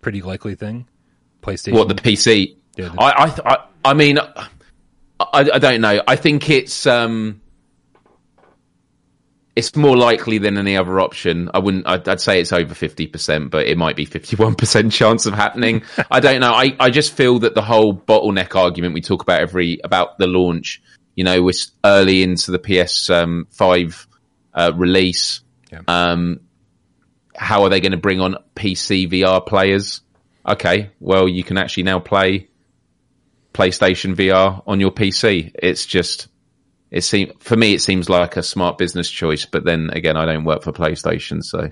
pretty 0.00 0.22
likely 0.22 0.54
thing 0.54 0.86
playstation 1.42 1.74
what 1.74 1.88
the 1.88 1.94
PC. 1.94 2.56
Yeah, 2.76 2.88
the- 2.88 3.00
I, 3.00 3.22
I, 3.24 3.26
th- 3.28 3.40
I, 3.44 3.64
I 3.84 3.94
mean, 3.94 4.18
I, 4.18 4.48
I 5.20 5.58
don't 5.58 5.80
know. 5.80 6.00
I 6.06 6.16
think 6.16 6.48
it's 6.50 6.86
um, 6.86 7.40
it's 9.56 9.74
more 9.74 9.96
likely 9.96 10.38
than 10.38 10.56
any 10.56 10.76
other 10.76 11.00
option. 11.00 11.50
I 11.52 11.58
wouldn't. 11.58 11.86
I'd, 11.86 12.08
I'd 12.08 12.20
say 12.20 12.40
it's 12.40 12.52
over 12.52 12.74
fifty 12.74 13.06
percent, 13.08 13.50
but 13.50 13.66
it 13.66 13.76
might 13.76 13.96
be 13.96 14.04
fifty-one 14.04 14.54
percent 14.54 14.92
chance 15.00 15.26
of 15.26 15.34
happening. 15.34 15.82
I 16.10 16.20
don't 16.20 16.40
know. 16.40 16.52
I, 16.52 16.76
I 16.78 16.90
just 16.90 17.12
feel 17.12 17.40
that 17.40 17.54
the 17.54 17.62
whole 17.62 17.94
bottleneck 17.94 18.54
argument 18.54 18.94
we 18.94 19.00
talk 19.00 19.22
about 19.22 19.40
every 19.40 19.80
about 19.82 20.18
the 20.18 20.28
launch. 20.28 20.80
You 21.16 21.24
know, 21.24 21.42
we're 21.42 21.52
early 21.84 22.22
into 22.22 22.52
the 22.52 22.60
PS 22.60 23.10
um, 23.10 23.48
five 23.50 24.06
uh, 24.54 24.72
release. 24.76 25.40
Yeah. 25.70 25.80
Um, 25.86 26.40
how 27.34 27.62
are 27.62 27.68
they 27.68 27.80
going 27.80 27.92
to 27.92 27.98
bring 27.98 28.20
on 28.20 28.36
PC 28.56 29.10
VR 29.10 29.44
players? 29.44 30.00
Okay, 30.46 30.90
well, 30.98 31.28
you 31.28 31.44
can 31.44 31.58
actually 31.58 31.84
now 31.84 31.98
play 31.98 32.48
PlayStation 33.54 34.14
VR 34.14 34.62
on 34.66 34.80
your 34.80 34.90
PC. 34.90 35.52
It's 35.54 35.86
just, 35.86 36.28
it 36.90 37.02
seems 37.02 37.32
for 37.40 37.56
me, 37.56 37.74
it 37.74 37.82
seems 37.82 38.08
like 38.08 38.36
a 38.36 38.42
smart 38.42 38.78
business 38.78 39.10
choice. 39.10 39.44
But 39.44 39.64
then 39.64 39.90
again, 39.90 40.16
I 40.16 40.24
don't 40.24 40.44
work 40.44 40.62
for 40.62 40.72
PlayStation, 40.72 41.42
so 41.42 41.70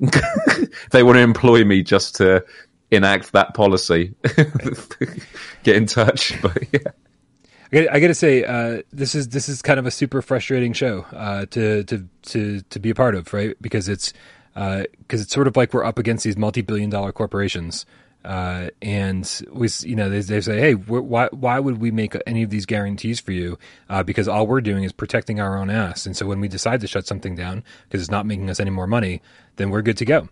they 0.90 1.02
want 1.02 1.16
to 1.16 1.22
employ 1.22 1.64
me 1.64 1.82
just 1.82 2.16
to 2.16 2.44
enact 2.90 3.32
that 3.32 3.54
policy. 3.54 4.14
Get 5.62 5.76
in 5.76 5.86
touch, 5.86 6.40
but 6.42 6.58
yeah. 6.72 6.92
I 7.72 8.00
got, 8.00 8.08
to 8.08 8.14
say, 8.14 8.44
uh, 8.44 8.82
this 8.92 9.14
is 9.14 9.28
this 9.28 9.48
is 9.48 9.62
kind 9.62 9.78
of 9.78 9.86
a 9.86 9.92
super 9.92 10.22
frustrating 10.22 10.72
show 10.72 11.02
uh, 11.12 11.46
to 11.46 11.84
to 11.84 12.08
to 12.22 12.62
to 12.62 12.80
be 12.80 12.90
a 12.90 12.94
part 12.94 13.14
of, 13.14 13.32
right? 13.32 13.54
Because 13.60 13.88
it's 13.88 14.12
because 14.54 15.20
it's 15.22 15.32
sort 15.32 15.46
of 15.46 15.56
like 15.56 15.72
we're 15.72 15.84
up 15.84 15.98
against 15.98 16.24
these 16.24 16.36
multi-billion-dollar 16.36 17.12
corporations, 17.12 17.86
uh, 18.24 18.70
and 18.82 19.42
we, 19.52 19.68
you 19.82 19.94
know, 19.94 20.10
they, 20.10 20.20
they 20.20 20.40
say, 20.40 20.58
hey, 20.58 20.72
why 20.74 21.28
why 21.30 21.60
would 21.60 21.80
we 21.80 21.92
make 21.92 22.16
any 22.26 22.42
of 22.42 22.50
these 22.50 22.66
guarantees 22.66 23.20
for 23.20 23.30
you? 23.30 23.56
Uh, 23.88 24.02
because 24.02 24.26
all 24.26 24.48
we're 24.48 24.60
doing 24.60 24.82
is 24.82 24.92
protecting 24.92 25.38
our 25.38 25.56
own 25.56 25.70
ass, 25.70 26.06
and 26.06 26.16
so 26.16 26.26
when 26.26 26.40
we 26.40 26.48
decide 26.48 26.80
to 26.80 26.88
shut 26.88 27.06
something 27.06 27.36
down 27.36 27.62
because 27.84 28.00
it's 28.00 28.10
not 28.10 28.26
making 28.26 28.50
us 28.50 28.58
any 28.58 28.70
more 28.70 28.88
money, 28.88 29.22
then 29.56 29.70
we're 29.70 29.82
good 29.82 29.96
to 29.98 30.04
go. 30.04 30.28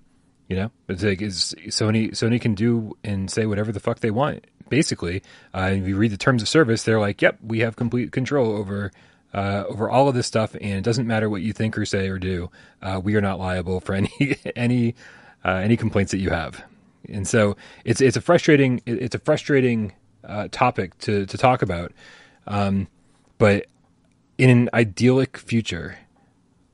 You 0.48 0.56
know, 0.56 0.70
it's 0.88 1.02
like 1.04 1.22
it's, 1.22 1.54
Sony. 1.68 2.10
Sony 2.10 2.40
can 2.40 2.54
do 2.54 2.96
and 3.04 3.30
say 3.30 3.46
whatever 3.46 3.70
the 3.70 3.80
fuck 3.80 4.00
they 4.00 4.10
want. 4.10 4.44
Basically, 4.68 5.22
uh, 5.54 5.70
if 5.72 5.86
you 5.86 5.96
read 5.96 6.10
the 6.10 6.16
terms 6.16 6.42
of 6.42 6.48
service, 6.48 6.82
they're 6.82 7.00
like, 7.00 7.20
"Yep, 7.22 7.38
we 7.42 7.60
have 7.60 7.76
complete 7.76 8.12
control 8.12 8.52
over 8.52 8.92
uh, 9.34 9.64
over 9.68 9.88
all 9.90 10.08
of 10.08 10.14
this 10.14 10.26
stuff, 10.26 10.54
and 10.54 10.72
it 10.72 10.84
doesn't 10.84 11.06
matter 11.06 11.28
what 11.28 11.42
you 11.42 11.52
think 11.52 11.76
or 11.76 11.84
say 11.84 12.08
or 12.08 12.18
do. 12.18 12.50
Uh, 12.82 13.00
we 13.02 13.14
are 13.14 13.20
not 13.20 13.38
liable 13.38 13.80
for 13.80 13.94
any 13.94 14.36
any 14.56 14.94
uh, 15.44 15.54
any 15.56 15.76
complaints 15.76 16.12
that 16.12 16.18
you 16.18 16.30
have." 16.30 16.62
And 17.08 17.26
so 17.26 17.56
it's 17.84 18.00
it's 18.00 18.16
a 18.16 18.20
frustrating 18.20 18.82
it's 18.86 19.14
a 19.14 19.20
frustrating 19.20 19.92
uh, 20.24 20.48
topic 20.50 20.96
to 20.98 21.26
to 21.26 21.38
talk 21.38 21.62
about. 21.62 21.92
Um, 22.46 22.88
but 23.38 23.66
in 24.38 24.50
an 24.50 24.70
idyllic 24.72 25.36
future, 25.36 25.98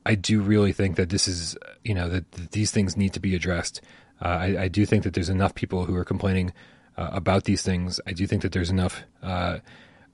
I 0.05 0.15
do 0.15 0.39
really 0.39 0.71
think 0.71 0.97
that 0.97 1.09
this 1.09 1.27
is, 1.27 1.57
you 1.83 1.93
know, 1.93 2.07
that, 2.09 2.31
that 2.33 2.51
these 2.51 2.71
things 2.71 2.95
need 2.95 3.13
to 3.13 3.19
be 3.19 3.35
addressed. 3.35 3.81
Uh, 4.21 4.27
I, 4.27 4.63
I 4.63 4.67
do 4.67 4.85
think 4.85 5.03
that 5.03 5.13
there's 5.13 5.29
enough 5.29 5.55
people 5.55 5.85
who 5.85 5.95
are 5.95 6.05
complaining 6.05 6.53
uh, 6.97 7.09
about 7.11 7.43
these 7.43 7.61
things. 7.61 7.99
I 8.05 8.13
do 8.13 8.27
think 8.27 8.41
that 8.41 8.51
there's 8.51 8.69
enough 8.69 9.03
uh, 9.21 9.59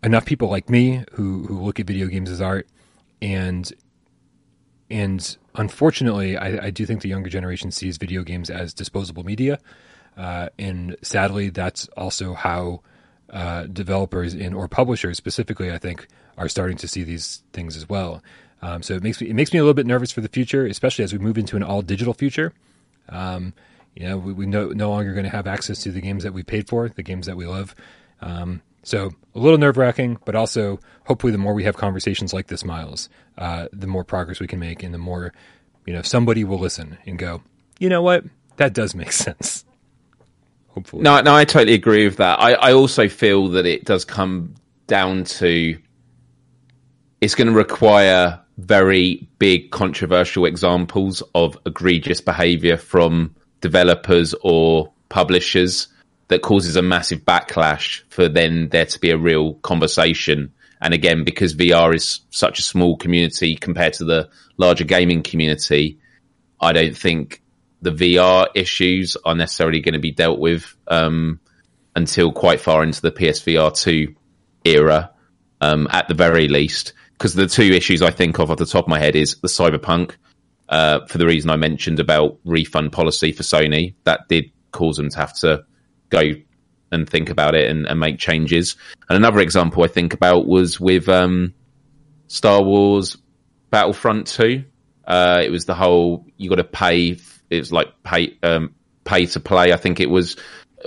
enough 0.04 0.26
people 0.26 0.50
like 0.50 0.70
me 0.70 1.04
who 1.14 1.44
who 1.44 1.62
look 1.62 1.80
at 1.80 1.88
video 1.88 2.08
games 2.08 2.30
as 2.30 2.42
art, 2.42 2.68
and 3.22 3.72
and 4.90 5.38
unfortunately, 5.56 6.38
I, 6.38 6.66
I 6.66 6.70
do 6.70 6.86
think 6.86 7.02
the 7.02 7.10
younger 7.10 7.30
generation 7.30 7.72
sees 7.72 7.98
video 7.98 8.24
games 8.24 8.50
as 8.50 8.74
disposable 8.74 9.24
media, 9.24 9.60
uh, 10.18 10.50
and 10.60 10.96
sadly, 11.02 11.50
that's 11.50 11.88
also 11.96 12.34
how 12.34 12.82
uh, 13.30 13.64
developers 13.64 14.34
and 14.34 14.54
or 14.54 14.68
publishers 14.68 15.18
specifically, 15.18 15.72
I 15.72 15.78
think, 15.78 16.08
are 16.38 16.50
starting 16.50 16.78
to 16.78 16.88
see 16.88 17.04
these 17.04 17.44
things 17.54 17.78
as 17.78 17.88
well. 17.88 18.22
Um, 18.62 18.84
so 18.84 18.94
it 18.94 19.04
makes 19.04 19.22
me 19.22 19.30
it 19.30 19.34
makes 19.34 19.54
me 19.54 19.60
a 19.60 19.64
little 19.64 19.74
bit 19.74 19.88
nervous 19.88 20.12
for 20.12 20.22
the 20.22 20.30
future, 20.30 20.66
especially 20.66 21.04
as 21.04 21.14
we 21.14 21.20
move 21.20 21.38
into 21.38 21.56
an 21.56 21.64
all 21.64 21.82
digital 21.82 22.14
future. 22.14 22.54
Um, 23.10 23.54
you 23.96 24.08
know, 24.08 24.18
we, 24.18 24.34
we 24.34 24.46
no, 24.46 24.70
no 24.70 24.90
longer 24.90 25.14
going 25.14 25.26
to 25.26 25.30
have 25.30 25.48
access 25.48 25.84
to 25.84 25.92
the 25.92 26.02
games 26.02 26.24
that 26.24 26.34
we 26.34 26.44
paid 26.44 26.68
for, 26.68 26.90
the 26.90 27.04
games 27.04 27.26
that 27.26 27.36
we 27.36 27.46
love. 27.46 27.76
Um, 28.22 28.62
so 28.84 29.12
a 29.36 29.40
little 29.40 29.58
nerve 29.58 29.78
wracking, 29.78 30.18
but 30.26 30.36
also 30.36 30.80
hopefully 31.06 31.32
the 31.32 31.38
more 31.38 31.54
we 31.54 31.64
have 31.66 31.78
conversations 31.78 32.34
like 32.34 32.48
this, 32.48 32.64
Miles, 32.64 33.10
uh, 33.38 33.68
the 33.72 33.88
more 33.88 34.04
progress 34.04 34.40
we 34.40 34.48
can 34.48 34.60
make, 34.60 34.84
and 34.84 34.94
the 34.94 34.98
more 35.00 35.34
you 35.86 35.94
know 35.94 36.02
somebody 36.02 36.44
will 36.44 36.60
listen 36.60 36.98
and 37.06 37.20
go, 37.20 37.42
you 37.80 37.90
know 37.90 38.02
what, 38.02 38.24
that 38.58 38.74
does 38.74 38.96
make 38.96 39.12
sense. 39.12 39.66
Hopefully, 40.70 41.04
no, 41.04 41.22
no, 41.22 41.36
I 41.36 41.46
totally 41.46 41.74
agree 41.74 42.06
with 42.06 42.18
that. 42.18 42.40
I, 42.40 42.54
I 42.54 42.74
also 42.74 43.08
feel 43.08 43.50
that 43.50 43.66
it 43.66 43.86
does 43.86 44.06
come 44.06 44.56
down 44.88 45.26
to 45.26 45.78
it's 47.20 47.36
going 47.36 47.48
to 47.48 47.54
require 47.54 48.40
very 48.58 49.28
big 49.38 49.72
controversial 49.72 50.46
examples 50.46 51.22
of 51.36 51.58
egregious 51.66 52.20
behavior 52.20 52.78
from 52.78 53.36
developers 53.62 54.36
or 54.42 54.92
publishers 55.10 55.88
that 56.28 56.42
causes 56.42 56.76
a 56.76 56.82
massive 56.82 57.20
backlash 57.20 58.02
for 58.10 58.28
then 58.28 58.70
there 58.70 58.86
to 58.86 59.00
be 59.00 59.12
a 59.12 59.18
real 59.18 59.56
conversation. 59.56 60.52
And 60.82 60.94
again, 60.94 61.24
because 61.24 61.56
VR 61.56 61.94
is 61.94 62.22
such 62.30 62.60
a 62.60 62.64
small 62.64 62.98
community 62.98 63.56
compared 63.56 63.94
to 63.94 64.06
the 64.06 64.30
larger 64.58 64.84
gaming 64.86 65.24
community, 65.24 66.00
I 66.60 66.72
don't 66.72 66.98
think 66.98 67.42
the 67.82 67.92
VR 67.92 68.48
issues 68.56 69.18
are 69.26 69.36
necessarily 69.36 69.82
going 69.82 69.94
to 69.94 70.00
be 70.00 70.12
dealt 70.12 70.40
with 70.40 70.74
um, 70.88 71.40
until 71.96 72.32
quite 72.32 72.62
far 72.62 72.84
into 72.84 73.02
the 73.02 73.12
PSVR 73.12 73.76
2 73.76 74.16
era, 74.66 75.12
um, 75.60 75.88
at 75.92 76.08
the 76.08 76.14
very 76.14 76.48
least. 76.48 76.94
Because 77.14 77.34
the 77.34 77.48
two 77.48 77.64
issues 77.64 78.02
I 78.02 78.12
think 78.12 78.40
of 78.40 78.50
off 78.50 78.58
the 78.58 78.66
top 78.66 78.86
of 78.86 78.90
my 78.90 79.00
head 79.00 79.16
is 79.16 79.36
the 79.42 79.48
Cyberpunk, 79.48 80.16
uh, 80.72 81.06
for 81.06 81.18
the 81.18 81.28
reason 81.28 81.50
I 81.50 81.58
mentioned 81.58 82.00
about 82.00 82.40
refund 82.46 82.94
policy 82.94 83.34
for 83.34 83.44
Sony. 83.44 83.94
That 84.06 84.28
did 84.28 84.52
cause 84.72 84.98
them 84.98 85.10
to 85.10 85.18
have 85.18 85.34
to 85.40 85.66
go 86.10 86.32
and 86.92 87.10
think 87.10 87.30
about 87.30 87.56
it 87.56 87.70
and, 87.70 87.86
and 87.86 88.00
make 88.00 88.18
changes. 88.18 88.78
And 89.10 89.18
another 89.18 89.40
example 89.40 89.84
I 89.84 89.88
think 89.88 90.14
about 90.14 90.48
was 90.48 90.80
with 90.80 91.08
um, 91.10 91.54
Star 92.28 92.64
Wars 92.64 93.18
Battlefront 93.70 94.28
2. 94.28 94.64
Uh, 95.06 95.42
it 95.44 95.50
was 95.50 95.66
the 95.66 95.76
whole 95.76 96.26
you 96.38 96.50
got 96.50 96.56
to 96.56 96.64
pay. 96.64 97.18
It 97.50 97.60
was 97.60 97.72
like 97.72 97.88
pay 98.04 98.38
um, 98.44 98.76
pay 99.04 99.26
to 99.26 99.40
play. 99.40 99.74
I 99.74 99.78
think 99.78 100.00
it 100.00 100.10
was 100.10 100.38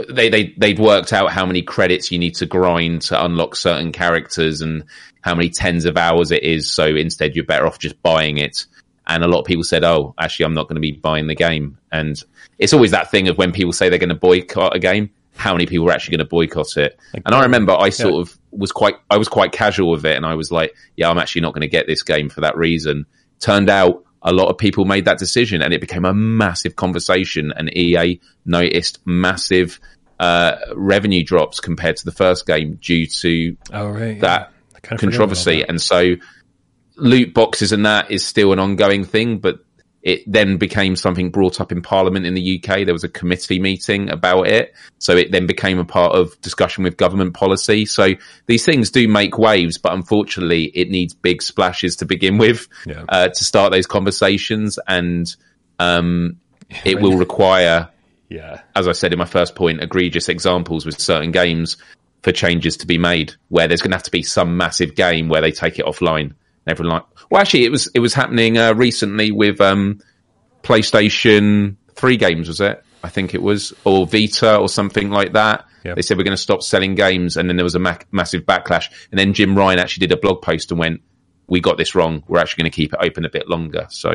they 0.09 0.29
they 0.29 0.55
they'd 0.57 0.79
worked 0.79 1.13
out 1.13 1.31
how 1.31 1.45
many 1.45 1.63
credits 1.63 2.11
you 2.11 2.19
need 2.19 2.37
to 2.37 2.47
grind 2.47 3.03
to 3.03 3.23
unlock 3.23 3.57
certain 3.57 3.93
characters 3.93 4.61
and 4.61 4.85
how 5.21 5.35
many 5.35 5.51
tens 5.51 5.85
of 5.85 5.97
hours 5.97 6.31
it 6.31 6.43
is. 6.43 6.71
So 6.71 6.87
instead, 6.87 7.35
you're 7.35 7.45
better 7.45 7.67
off 7.67 7.79
just 7.79 8.01
buying 8.03 8.39
it. 8.39 8.67
And 9.07 9.23
a 9.23 9.29
lot 9.29 9.41
of 9.41 9.47
people 9.47 9.65
said, 9.65 9.85
"Oh, 9.85 10.15
actually, 10.19 10.47
I'm 10.47 10.55
not 10.55 10.69
going 10.69 10.77
to 10.77 10.81
be 10.81 10.93
buying 10.93 11.27
the 11.27 11.35
game." 11.35 11.79
And 11.93 12.23
it's 12.59 12.73
always 12.73 12.91
that 12.93 13.11
thing 13.11 13.29
of 13.29 13.37
when 13.39 13.53
people 13.53 13.73
say 13.73 13.89
they're 13.89 13.99
going 13.99 14.09
to 14.09 14.15
boycott 14.15 14.75
a 14.75 14.79
game, 14.79 15.11
how 15.37 15.53
many 15.53 15.67
people 15.67 15.89
are 15.89 15.93
actually 15.93 16.17
going 16.17 16.27
to 16.27 16.31
boycott 16.31 16.77
it? 16.77 16.99
Like, 17.13 17.23
and 17.27 17.35
I 17.35 17.43
remember 17.43 17.73
I 17.73 17.91
sort 17.91 18.15
yeah. 18.15 18.21
of 18.21 18.39
was 18.51 18.73
quite, 18.73 18.95
I 19.11 19.19
was 19.19 19.29
quite 19.29 19.53
casual 19.53 19.91
with 19.91 20.07
it, 20.07 20.17
and 20.17 20.25
I 20.25 20.35
was 20.35 20.51
like, 20.51 20.75
"Yeah, 20.97 21.11
I'm 21.11 21.19
actually 21.19 21.43
not 21.43 21.53
going 21.53 21.63
to 21.63 21.69
get 21.69 21.87
this 21.87 22.03
game 22.03 22.29
for 22.29 22.41
that 22.41 22.57
reason." 22.57 23.07
Turned 23.41 23.69
out 23.69 24.05
a 24.23 24.33
lot 24.33 24.49
of 24.49 24.57
people 24.57 24.85
made 24.85 25.05
that 25.05 25.19
decision, 25.19 25.61
and 25.61 25.75
it 25.75 25.81
became 25.81 26.05
a 26.05 26.15
massive 26.15 26.77
conversation. 26.77 27.53
And 27.55 27.77
EA 27.77 28.21
noticed 28.47 29.01
massive 29.05 29.79
uh, 30.19 30.57
revenue 30.75 31.23
drops 31.25 31.61
compared 31.61 31.97
to 31.99 32.05
the 32.05 32.13
first 32.13 32.47
game 32.47 32.79
due 32.81 33.07
to 33.07 33.57
oh, 33.73 33.89
right, 33.89 34.21
that 34.21 34.53
yeah. 34.73 34.97
controversy. 34.97 35.63
And 35.63 35.81
so 35.81 36.17
loot 36.97 37.35
boxes 37.35 37.73
and 37.73 37.87
that 37.87 38.11
is 38.11 38.25
still 38.25 38.53
an 38.53 38.59
ongoing 38.59 39.05
thing, 39.05 39.39
but 39.39 39.65
it 40.05 40.23
then 40.31 40.59
became 40.59 40.97
something 40.97 41.31
brought 41.31 41.63
up 41.63 41.73
in 41.73 41.81
Parliament 41.81 42.27
in 42.27 42.35
the 42.35 42.63
UK. 42.63 42.85
There 42.85 42.93
was 42.93 43.05
a 43.05 43.09
committee 43.09 43.59
meeting 43.59 44.11
about 44.11 44.49
it. 44.49 44.75
So 44.99 45.17
it 45.17 45.33
then 45.33 45.47
became 45.47 45.79
a 45.79 45.85
part 45.85 46.15
of 46.15 46.39
discussion 46.43 46.85
with 46.85 46.99
government 46.99 47.33
policy. 47.33 47.87
So 47.87 48.11
these 48.45 48.67
things 48.67 48.91
do 48.91 49.09
make 49.09 49.39
waves, 49.39 49.79
but 49.79 49.95
unfortunately, 49.95 50.65
it 50.65 50.91
needs 50.91 51.15
big 51.15 51.41
splashes 51.41 51.97
to 51.97 52.05
begin 52.05 52.37
with 52.37 52.69
yeah. 52.85 53.05
uh, 53.09 53.29
to 53.29 53.45
start 53.45 53.73
those 53.73 53.87
conversations. 53.87 54.79
And 54.87 55.35
um, 55.79 56.37
it 56.85 57.01
will 57.01 57.17
require, 57.17 57.89
yeah, 58.29 58.61
as 58.77 58.87
I 58.87 58.93
said 58.93 59.15
in 59.15 59.19
my 59.19 59.25
first 59.25 59.55
point, 59.55 59.83
egregious 59.83 60.29
examples 60.29 60.85
with 60.85 61.01
certain 61.01 61.31
games 61.31 61.79
for 62.23 62.31
changes 62.31 62.77
to 62.79 62.87
be 62.87 62.99
made 62.99 63.33
where 63.49 63.69
there's 63.69 63.81
going 63.81 63.93
to 63.93 63.97
have 63.97 64.03
to 64.03 64.11
be 64.11 64.23
some 64.23 64.59
massive 64.59 64.95
game 64.95 65.31
where 65.31 65.41
they 65.41 65.53
take 65.53 65.79
it 65.79 65.87
offline 65.87 66.35
everyone 66.67 66.97
like. 66.97 67.05
Well, 67.31 67.41
actually, 67.41 67.65
it 67.65 67.71
was 67.71 67.89
it 67.95 68.01
was 68.01 68.15
happening 68.15 68.59
uh, 68.59 68.75
recently 68.75 69.31
with 69.31 69.61
um, 69.61 70.01
PlayStation 70.63 71.77
Three 71.95 72.17
games. 72.17 72.49
Was 72.49 72.61
it? 72.61 72.83
I 73.03 73.09
think 73.09 73.35
it 73.35 73.43
was, 73.43 73.73
or 73.85 74.07
Vita, 74.07 74.57
or 74.57 74.69
something 74.69 75.11
like 75.11 75.35
that. 75.35 75.67
Yep. 75.85 75.97
They 75.97 76.03
said 76.03 76.17
we're 76.17 76.25
going 76.25 76.37
to 76.37 76.43
stop 76.43 76.63
selling 76.63 76.95
games, 76.95 77.37
and 77.37 77.49
then 77.49 77.57
there 77.57 77.65
was 77.65 77.75
a 77.75 77.79
ma- 77.79 77.99
massive 78.11 78.45
backlash. 78.45 78.91
And 79.11 79.19
then 79.19 79.35
Jim 79.35 79.57
Ryan 79.57 79.79
actually 79.79 80.07
did 80.07 80.17
a 80.17 80.21
blog 80.21 80.41
post 80.41 80.71
and 80.71 80.81
went, 80.81 81.03
"We 81.47 81.61
got 81.61 81.77
this 81.77 81.95
wrong. 81.95 82.25
We're 82.27 82.39
actually 82.39 82.63
going 82.63 82.73
to 82.73 82.77
keep 82.77 82.93
it 82.95 82.99
open 83.03 83.25
a 83.25 83.31
bit 83.31 83.49
longer." 83.49 83.87
So, 83.91 84.15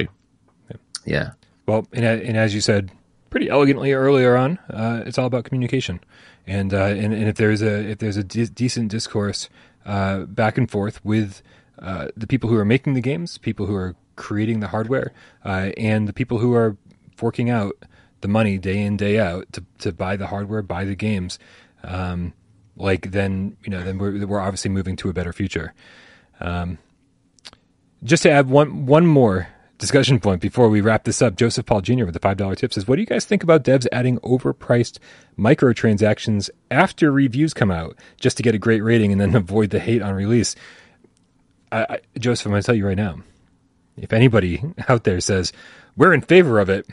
yeah. 1.05 1.31
Well, 1.67 1.88
and, 1.93 2.03
and, 2.03 2.35
as 2.35 2.55
you 2.55 2.61
said 2.61 2.91
pretty 3.30 3.47
elegantly 3.47 3.93
earlier 3.93 4.35
on, 4.35 4.57
uh, 4.71 5.03
it's 5.05 5.19
all 5.19 5.27
about 5.27 5.43
communication. 5.43 5.99
And, 6.47 6.73
uh, 6.73 6.85
and, 6.85 7.13
and 7.13 7.27
if 7.27 7.35
there's 7.35 7.61
a 7.61 7.91
if 7.91 7.99
there's 7.99 8.17
a 8.17 8.23
de- 8.23 8.47
decent 8.47 8.89
discourse 8.89 9.49
uh, 9.85 10.21
back 10.21 10.57
and 10.57 10.69
forth 10.69 11.03
with 11.05 11.43
uh, 11.81 12.07
the 12.15 12.27
people 12.27 12.49
who 12.49 12.57
are 12.57 12.65
making 12.65 12.93
the 12.93 13.01
games, 13.01 13.38
people 13.38 13.65
who 13.65 13.76
are 13.76 13.95
creating 14.15 14.60
the 14.60 14.68
hardware, 14.68 15.14
uh, 15.45 15.72
and 15.77 16.07
the 16.07 16.14
people 16.14 16.39
who 16.39 16.53
are 16.53 16.77
forking 17.15 17.49
out 17.49 17.73
the 18.22 18.27
money 18.27 18.57
day 18.57 18.81
in 18.81 18.97
day 18.97 19.19
out 19.19 19.51
to 19.53 19.64
to 19.80 19.91
buy 19.91 20.15
the 20.15 20.27
hardware, 20.27 20.61
buy 20.61 20.84
the 20.84 20.95
games. 20.95 21.39
Um, 21.84 22.34
like 22.76 23.11
then 23.11 23.57
you 23.64 23.69
know 23.69 23.84
then 23.84 23.97
we're 23.97 24.26
we're 24.26 24.39
obviously 24.39 24.72
moving 24.72 24.95
to 24.97 25.10
a 25.10 25.14
better 25.14 25.34
future. 25.34 25.73
Um, 26.39 26.77
just 28.03 28.23
to 28.23 28.31
add 28.31 28.49
one 28.49 28.85
one 28.85 29.06
more 29.06 29.49
discussion 29.77 30.19
point 30.19 30.41
before 30.41 30.69
we 30.69 30.81
wrap 30.81 31.06
this 31.06 31.22
up, 31.22 31.35
Joseph 31.35 31.65
Paul 31.65 31.81
Jr. 31.81 32.06
with 32.06 32.14
the 32.14 32.19
five 32.19 32.38
dollar 32.38 32.56
tip 32.56 32.73
says, 32.73 32.88
"What 32.88 32.95
do 32.95 33.01
you 33.01 33.07
guys 33.07 33.26
think 33.26 33.43
about 33.43 33.64
devs 33.64 33.88
adding 33.91 34.18
overpriced 34.19 34.99
microtransactions 35.38 36.49
after 36.72 37.11
reviews 37.11 37.53
come 37.53 37.72
out 37.72 37.97
just 38.19 38.38
to 38.38 38.43
get 38.43 38.56
a 38.56 38.60
great 38.60 38.81
rating 38.81 39.11
and 39.11 39.19
then 39.19 39.35
avoid 39.35 39.69
the 39.69 39.80
hate 39.80 40.01
on 40.01 40.14
release?" 40.14 40.56
I, 41.71 41.81
I, 41.89 41.99
Joseph, 42.17 42.45
I'm 42.45 42.51
going 42.51 42.61
to 42.61 42.65
tell 42.65 42.75
you 42.75 42.87
right 42.87 42.97
now. 42.97 43.19
If 43.97 44.13
anybody 44.13 44.63
out 44.87 45.03
there 45.03 45.19
says 45.19 45.51
we're 45.95 46.13
in 46.13 46.21
favor 46.21 46.59
of 46.59 46.69
it, 46.69 46.87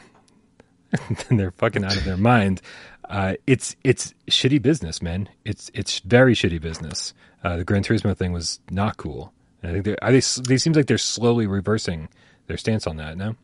then 1.29 1.39
they're 1.39 1.53
fucking 1.53 1.85
out 1.85 1.97
of 1.97 2.05
their 2.05 2.17
mind. 2.17 2.61
Uh, 3.09 3.35
it's 3.47 3.77
it's 3.85 4.15
shitty 4.29 4.61
business, 4.61 5.01
man. 5.01 5.29
It's 5.45 5.71
it's 5.75 6.01
very 6.01 6.35
shitty 6.35 6.61
business. 6.61 7.15
Uh, 7.45 7.57
the 7.59 7.65
Gran 7.65 7.83
Turismo 7.83 8.17
thing 8.17 8.33
was 8.33 8.61
not 8.71 8.97
cool. 8.97 9.33
And 9.63 9.71
I 9.71 9.75
think 9.75 9.85
they 9.85 9.97
they 10.01 10.21
they 10.49 10.59
seems 10.59 10.77
like 10.77 10.87
they're 10.87 10.99
slowly 10.99 11.47
reversing 11.47 12.09
their 12.47 12.57
stance 12.57 12.87
on 12.87 12.97
that. 12.97 13.17
No. 13.17 13.37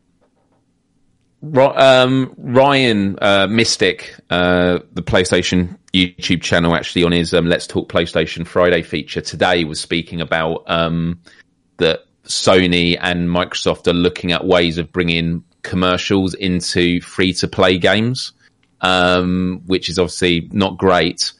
Um, 1.54 2.34
Ryan 2.36 3.18
uh, 3.20 3.48
Mystic, 3.48 4.14
uh, 4.30 4.78
the 4.92 5.02
PlayStation 5.02 5.76
YouTube 5.93 6.43
channel, 6.43 6.74
actually 6.74 7.05
on 7.05 7.12
his 7.12 7.35
um, 7.35 7.47
Let's 7.47 7.66
Talk 7.66 7.90
PlayStation 7.90 8.47
Friday 8.47 8.82
feature 8.82 9.20
today, 9.20 9.64
was 9.64 9.81
speaking 9.81 10.20
about 10.20 10.64
um, 10.66 11.20
that 11.78 12.01
Sony 12.24 12.98
and 13.01 13.28
Microsoft 13.28 13.86
are 13.86 13.93
looking 13.93 14.32
at 14.32 14.47
ways 14.47 14.78
of 14.78 14.93
bringing 14.93 15.44
commercials 15.62 16.35
into 16.35 17.01
free 17.01 17.32
to 17.35 17.48
play 17.48 17.78
games, 17.78 18.32
um, 18.81 19.62
which 19.66 19.89
is 19.89 19.98
obviously 19.98 20.48
not 20.52 20.78
great. 20.78 21.32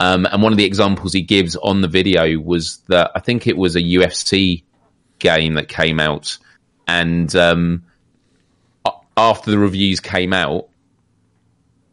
Um, 0.00 0.26
and 0.26 0.42
one 0.42 0.52
of 0.52 0.58
the 0.58 0.64
examples 0.64 1.12
he 1.12 1.22
gives 1.22 1.56
on 1.56 1.82
the 1.82 1.88
video 1.88 2.38
was 2.38 2.78
that 2.88 3.10
I 3.14 3.20
think 3.20 3.46
it 3.46 3.56
was 3.56 3.76
a 3.76 3.82
UFC 3.82 4.64
game 5.18 5.54
that 5.54 5.68
came 5.68 6.00
out 6.00 6.38
and 6.90 7.36
um, 7.36 7.84
after 9.16 9.50
the 9.50 9.58
reviews 9.58 10.00
came 10.00 10.32
out, 10.32 10.69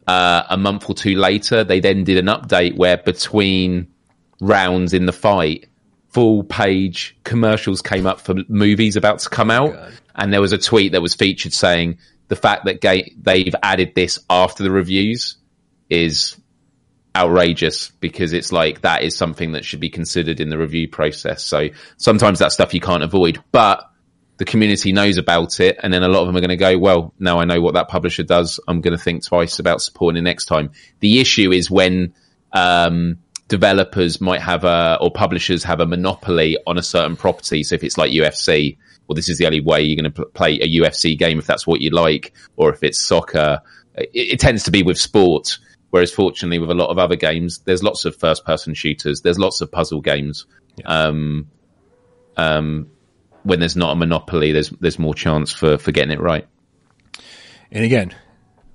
uh, 0.08 0.44
a 0.48 0.56
month 0.56 0.88
or 0.88 0.94
two 0.94 1.14
later, 1.14 1.62
they 1.62 1.80
then 1.80 2.02
did 2.02 2.16
an 2.16 2.26
update 2.26 2.76
where 2.76 2.96
between 2.96 3.86
rounds 4.40 4.94
in 4.94 5.06
the 5.06 5.12
fight, 5.12 5.68
full 6.08 6.42
page 6.44 7.16
commercials 7.24 7.82
came 7.82 8.06
up 8.06 8.20
for 8.20 8.34
movies 8.48 8.96
about 8.96 9.18
to 9.20 9.28
come 9.28 9.50
out. 9.50 9.74
Oh 9.76 9.90
and 10.18 10.32
there 10.32 10.40
was 10.40 10.52
a 10.52 10.58
tweet 10.58 10.92
that 10.92 11.02
was 11.02 11.14
featured 11.14 11.52
saying 11.52 11.98
the 12.26 12.36
fact 12.36 12.64
that 12.64 12.80
ga- 12.80 13.14
they've 13.20 13.54
added 13.62 13.94
this 13.94 14.18
after 14.28 14.64
the 14.64 14.70
reviews 14.70 15.36
is 15.88 16.36
outrageous 17.14 17.90
because 18.00 18.32
it's 18.32 18.50
like 18.50 18.80
that 18.80 19.02
is 19.02 19.16
something 19.16 19.52
that 19.52 19.64
should 19.64 19.80
be 19.80 19.88
considered 19.88 20.40
in 20.40 20.48
the 20.48 20.58
review 20.58 20.88
process. 20.88 21.44
So 21.44 21.68
sometimes 21.98 22.40
that 22.40 22.52
stuff 22.52 22.74
you 22.74 22.80
can't 22.80 23.02
avoid, 23.02 23.42
but 23.52 23.88
the 24.38 24.44
community 24.44 24.92
knows 24.92 25.18
about 25.18 25.60
it, 25.60 25.78
and 25.82 25.92
then 25.92 26.02
a 26.02 26.08
lot 26.08 26.20
of 26.20 26.28
them 26.28 26.36
are 26.36 26.40
going 26.40 26.48
to 26.50 26.56
go, 26.56 26.78
well, 26.78 27.12
now 27.18 27.40
I 27.40 27.44
know 27.44 27.60
what 27.60 27.74
that 27.74 27.88
publisher 27.88 28.22
does. 28.22 28.60
I'm 28.68 28.80
going 28.80 28.96
to 28.96 29.02
think 29.02 29.24
twice 29.24 29.58
about 29.58 29.82
supporting 29.82 30.18
it 30.18 30.22
next 30.22 30.46
time. 30.46 30.70
The 31.00 31.20
issue 31.20 31.50
is 31.50 31.70
when 31.70 32.14
um, 32.52 33.18
developers 33.48 34.20
might 34.20 34.40
have 34.40 34.62
a, 34.62 34.96
or 35.00 35.10
publishers 35.10 35.64
have 35.64 35.80
a 35.80 35.86
monopoly 35.86 36.56
on 36.68 36.78
a 36.78 36.82
certain 36.82 37.16
property. 37.16 37.64
So 37.64 37.74
if 37.74 37.82
it's 37.82 37.98
like 37.98 38.12
UFC, 38.12 38.78
well, 39.08 39.16
this 39.16 39.28
is 39.28 39.38
the 39.38 39.46
only 39.46 39.60
way 39.60 39.82
you're 39.82 40.00
going 40.00 40.12
to 40.12 40.24
play 40.26 40.60
a 40.60 40.68
UFC 40.68 41.18
game 41.18 41.40
if 41.40 41.46
that's 41.46 41.66
what 41.66 41.80
you 41.80 41.90
like, 41.90 42.32
or 42.56 42.72
if 42.72 42.84
it's 42.84 43.00
soccer. 43.00 43.60
It, 43.96 44.10
it 44.14 44.40
tends 44.40 44.62
to 44.64 44.70
be 44.70 44.84
with 44.84 44.98
sport. 44.98 45.58
Whereas, 45.90 46.12
fortunately, 46.12 46.58
with 46.58 46.70
a 46.70 46.74
lot 46.74 46.90
of 46.90 46.98
other 46.98 47.16
games, 47.16 47.58
there's 47.64 47.82
lots 47.82 48.04
of 48.04 48.14
first-person 48.14 48.74
shooters. 48.74 49.22
There's 49.22 49.38
lots 49.38 49.62
of 49.62 49.72
puzzle 49.72 50.02
games. 50.02 50.46
Yeah. 50.76 50.86
Um, 50.86 51.48
um, 52.36 52.90
when 53.48 53.60
there's 53.60 53.76
not 53.76 53.92
a 53.92 53.96
monopoly, 53.96 54.52
there's 54.52 54.70
there's 54.70 54.98
more 54.98 55.14
chance 55.14 55.52
for 55.52 55.78
for 55.78 55.90
getting 55.90 56.12
it 56.12 56.20
right. 56.20 56.46
And 57.72 57.84
again, 57.84 58.14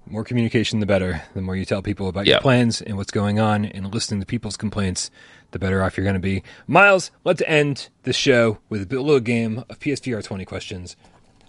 more 0.08 0.24
communication, 0.24 0.80
the 0.80 0.86
better. 0.86 1.22
The 1.36 1.42
more 1.42 1.56
you 1.56 1.66
tell 1.66 1.82
people 1.82 2.08
about 2.08 2.26
your 2.26 2.40
plans 2.42 2.82
and 2.82 2.98
what's 2.98 3.12
going 3.12 3.40
on, 3.40 3.66
and 3.66 3.94
listening 3.94 4.20
to 4.20 4.26
people's 4.26 4.58
complaints, 4.58 5.12
the 5.52 5.60
better 5.60 5.84
off 5.84 5.96
you're 5.96 6.04
going 6.04 6.16
to 6.16 6.20
be. 6.20 6.44
Miles, 6.68 7.12
let's 7.24 7.42
end 7.46 7.90
the 8.02 8.14
show 8.14 8.58
with 8.70 8.92
a 8.92 9.00
little 9.00 9.20
game 9.20 9.64
of 9.70 9.80
PSVR 9.80 10.24
20 10.24 10.46
questions. 10.46 10.98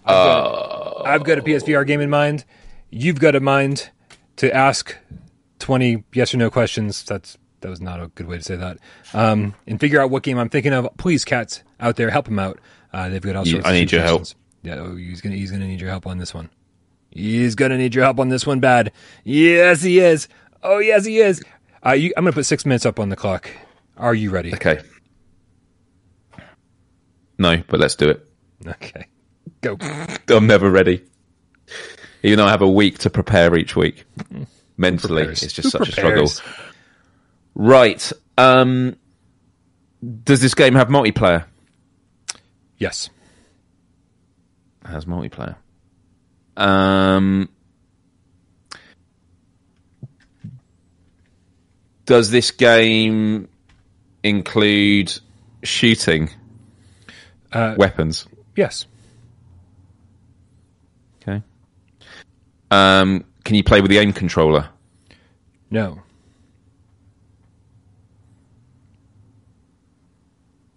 I've 0.05 0.13
got, 0.13 1.07
I've 1.07 1.23
got 1.23 1.37
a 1.39 1.41
PSVR 1.41 1.85
game 1.85 2.01
in 2.01 2.11
mind. 2.11 2.45
You've 2.91 3.19
got 3.19 3.35
a 3.35 3.39
mind 3.39 3.89
to 4.37 4.55
ask 4.55 4.95
20 5.59 6.03
yes 6.13 6.33
or 6.33 6.37
no 6.37 6.51
questions. 6.51 7.03
That's 7.03 7.37
that 7.61 7.69
was 7.69 7.81
not 7.81 7.99
a 7.99 8.07
good 8.09 8.27
way 8.27 8.37
to 8.37 8.43
say 8.43 8.55
that. 8.55 8.77
Um, 9.13 9.55
and 9.65 9.79
figure 9.79 9.99
out 9.99 10.11
what 10.11 10.21
game 10.21 10.37
I'm 10.37 10.49
thinking 10.49 10.71
of. 10.71 10.87
Please, 10.97 11.25
cats 11.25 11.63
out 11.79 11.95
there, 11.95 12.11
help 12.11 12.25
them 12.25 12.37
out. 12.37 12.59
Uh, 12.95 13.09
they've 13.09 13.21
got 13.21 13.35
all 13.35 13.45
sorts. 13.45 13.67
I 13.67 13.73
need 13.73 13.91
your 13.91 14.01
help. 14.01 14.23
Yeah, 14.63 14.75
oh, 14.75 14.95
he's 14.95 15.19
gonna 15.19 15.35
he's 15.35 15.51
gonna 15.51 15.67
need 15.67 15.81
your 15.81 15.89
help 15.89 16.07
on 16.07 16.17
this 16.17 16.33
one. 16.33 16.49
He's 17.11 17.53
gonna 17.53 17.77
need 17.77 17.93
your 17.93 18.05
help 18.05 18.21
on 18.21 18.29
this 18.29 18.47
one, 18.47 18.61
bad. 18.61 18.93
Yes, 19.25 19.81
he 19.81 19.99
is. 19.99 20.29
Oh, 20.63 20.79
yes, 20.79 21.03
he 21.03 21.19
is. 21.19 21.43
Uh, 21.85 21.91
you, 21.91 22.13
I'm 22.15 22.23
gonna 22.23 22.31
put 22.31 22.45
six 22.45 22.65
minutes 22.65 22.85
up 22.85 22.97
on 22.97 23.09
the 23.09 23.17
clock. 23.17 23.49
Are 23.97 24.15
you 24.15 24.29
ready? 24.29 24.53
Okay. 24.53 24.79
No, 27.37 27.61
but 27.67 27.81
let's 27.81 27.95
do 27.95 28.09
it. 28.09 28.25
Okay. 28.65 29.07
Go. 29.59 29.77
I'm 30.29 30.47
never 30.47 30.71
ready. 30.71 31.03
Even 32.23 32.37
though 32.37 32.45
I 32.45 32.51
have 32.51 32.61
a 32.61 32.71
week 32.71 32.99
to 32.99 33.09
prepare 33.09 33.57
each 33.57 33.75
week. 33.75 34.05
Mentally, 34.77 35.23
it's 35.23 35.41
just 35.41 35.63
Who 35.63 35.69
such 35.69 35.93
prepares? 35.93 36.31
a 36.31 36.35
struggle. 36.35 36.61
Right. 37.55 38.11
Um, 38.37 38.95
does 40.23 40.39
this 40.39 40.53
game 40.53 40.75
have 40.75 40.87
multiplayer? 40.87 41.45
Yes. 42.77 43.09
Has 44.83 45.05
multiplayer. 45.05 45.55
Um, 46.57 47.49
does 52.05 52.31
this 52.31 52.51
game 52.51 53.49
include 54.23 55.13
shooting 55.63 56.29
uh, 57.51 57.75
weapons? 57.77 58.27
Yes. 58.55 58.85
Okay. 61.21 61.41
Um, 62.71 63.25
can 63.43 63.55
you 63.55 63.63
play 63.63 63.81
with 63.81 63.89
the 63.89 63.97
aim 63.97 64.13
controller? 64.13 64.69
No. 65.71 66.01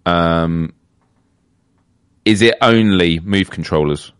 Um, 0.07 0.73
is 2.29 2.43
it 2.43 2.57
only 2.61 3.21
move 3.21 3.49
controllers? 3.49 4.13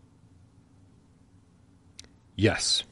Yes. 2.35 2.83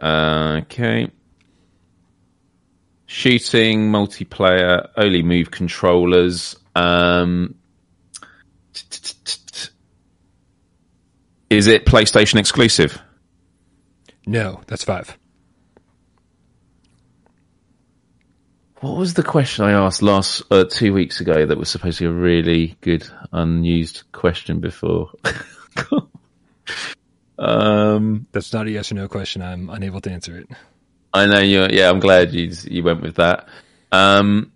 Okay. 0.00 1.10
Shooting, 3.06 3.90
multiplayer, 3.90 4.90
only 4.96 5.24
move 5.24 5.50
controllers. 5.50 6.54
Um, 6.76 7.56
is 11.50 11.66
it 11.66 11.84
PlayStation 11.84 12.38
exclusive? 12.38 13.02
No, 14.24 14.60
that's 14.68 14.84
five. 14.84 15.17
What 18.80 18.96
was 18.96 19.14
the 19.14 19.24
question 19.24 19.64
I 19.64 19.72
asked 19.72 20.02
last 20.02 20.42
uh, 20.52 20.64
two 20.64 20.92
weeks 20.92 21.20
ago 21.20 21.44
that 21.44 21.58
was 21.58 21.68
supposed 21.68 21.98
to 21.98 22.04
be 22.04 22.08
a 22.08 22.12
really 22.12 22.76
good 22.80 23.08
unused 23.32 24.04
question 24.12 24.60
before? 24.60 25.10
um, 27.38 28.28
That's 28.30 28.52
not 28.52 28.68
a 28.68 28.70
yes 28.70 28.92
or 28.92 28.94
no 28.94 29.08
question. 29.08 29.42
I'm 29.42 29.68
unable 29.68 30.00
to 30.02 30.12
answer 30.12 30.38
it. 30.38 30.48
I 31.12 31.26
know 31.26 31.40
you. 31.40 31.66
Yeah, 31.70 31.90
I'm 31.90 31.98
glad 31.98 32.32
you 32.32 32.52
you 32.64 32.84
went 32.84 33.00
with 33.00 33.16
that. 33.16 33.48
Um, 33.90 34.52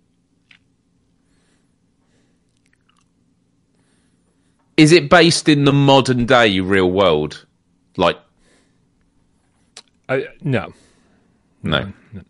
is 4.77 4.93
it 4.93 5.09
based 5.09 5.49
in 5.49 5.65
the 5.65 5.73
modern 5.73 6.25
day 6.27 6.61
real 6.61 6.89
world? 6.89 7.45
Like, 7.97 8.19
I, 10.07 10.27
no, 10.41 10.73
no. 11.61 11.91
no. 12.13 12.21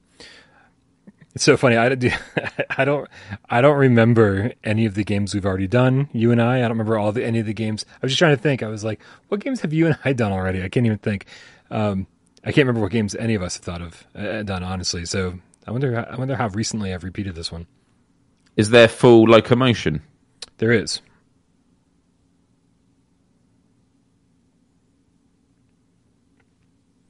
It's 1.35 1.43
so 1.43 1.57
funny. 1.57 1.77
I, 1.77 1.95
do, 1.95 2.11
I 2.77 2.85
don't 2.85 3.10
I 3.49 3.61
don't 3.61 3.77
remember 3.77 4.53
any 4.64 4.85
of 4.85 4.93
the 4.93 5.03
games 5.03 5.34
we've 5.34 5.45
already 5.45 5.68
done. 5.68 6.10
You 6.14 6.31
and 6.31 6.41
I. 6.41 6.57
I 6.57 6.61
don't 6.61 6.72
remember 6.72 6.97
all 6.97 7.11
the 7.11 7.23
any 7.26 7.39
of 7.39 7.45
the 7.47 7.53
games. 7.53 7.85
I 7.91 7.99
was 8.03 8.11
just 8.11 8.19
trying 8.19 8.35
to 8.35 8.41
think. 8.41 8.61
I 8.61 8.68
was 8.68 8.84
like, 8.84 9.01
what 9.30 9.39
games 9.39 9.61
have 9.61 9.73
you 9.73 9.88
and 9.88 9.97
I 10.05 10.14
done 10.14 10.31
already? 10.31 10.61
I 10.61 10.69
can't 10.69 10.85
even 10.85 10.99
think. 10.99 11.26
Um, 11.72 12.05
I 12.43 12.51
can't 12.51 12.68
remember 12.68 12.81
what 12.81 12.91
games 12.91 13.15
any 13.15 13.34
of 13.34 13.41
us 13.41 13.55
have 13.55 13.64
thought 13.64 13.81
of 13.81 14.03
uh, 14.15 14.43
done 14.43 14.64
honestly. 14.64 15.05
So 15.05 15.39
I 15.65 15.72
wonder. 15.72 16.07
I 16.07 16.15
wonder 16.15 16.35
how 16.35 16.49
recently 16.49 16.93
I've 16.93 17.03
repeated 17.03 17.34
this 17.34 17.51
one. 17.51 17.65
Is 18.55 18.69
there 18.69 18.88
full 18.88 19.23
locomotion? 19.23 20.03
There 20.57 20.72
is. 20.72 21.01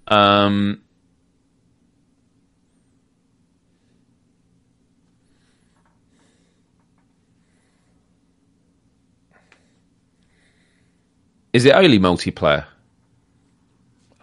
Um, 0.07 0.82
Is 11.53 11.65
it 11.65 11.73
only 11.73 11.99
multiplayer? 11.99 12.65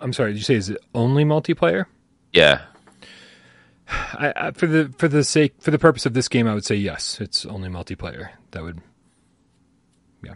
I'm 0.01 0.13
sorry. 0.13 0.33
Did 0.33 0.39
you 0.39 0.45
say 0.45 0.55
is 0.55 0.69
it 0.71 0.85
only 0.95 1.25
multiplayer? 1.25 1.87
Yeah. 2.33 2.63
I, 3.89 4.33
I, 4.37 4.51
for 4.53 4.67
the 4.67 4.93
for 4.99 5.09
the 5.09 5.25
sake 5.25 5.55
for 5.61 5.71
the 5.71 5.79
purpose 5.79 6.07
of 6.07 6.15
this 6.15 6.29
game, 6.29 6.47
I 6.47 6.55
would 6.55 6.65
say 6.65 6.77
yes. 6.77 7.21
It's 7.21 7.45
only 7.47 7.69
multiplayer. 7.69 8.31
That 8.53 8.63
would, 8.63 8.81
yeah. 10.25 10.35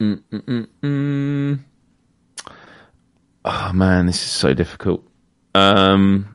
Mm-mm-mm. 0.00 1.58
Oh 3.44 3.72
man, 3.74 4.06
this 4.06 4.16
is 4.16 4.30
so 4.30 4.54
difficult. 4.54 5.06
Um, 5.54 6.33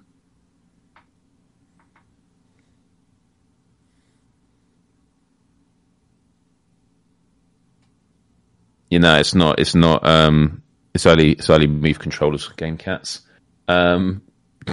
you 8.90 9.00
know, 9.00 9.16
it's 9.16 9.36
not. 9.36 9.60
It's 9.60 9.76
not. 9.76 10.06
Um, 10.08 10.64
it's 10.94 11.06
only. 11.06 11.34
It's 11.34 11.50
only 11.50 11.68
move 11.68 12.00
controllers 12.00 12.48
game 12.58 12.78
cats. 12.78 13.22
Um, 13.68 14.22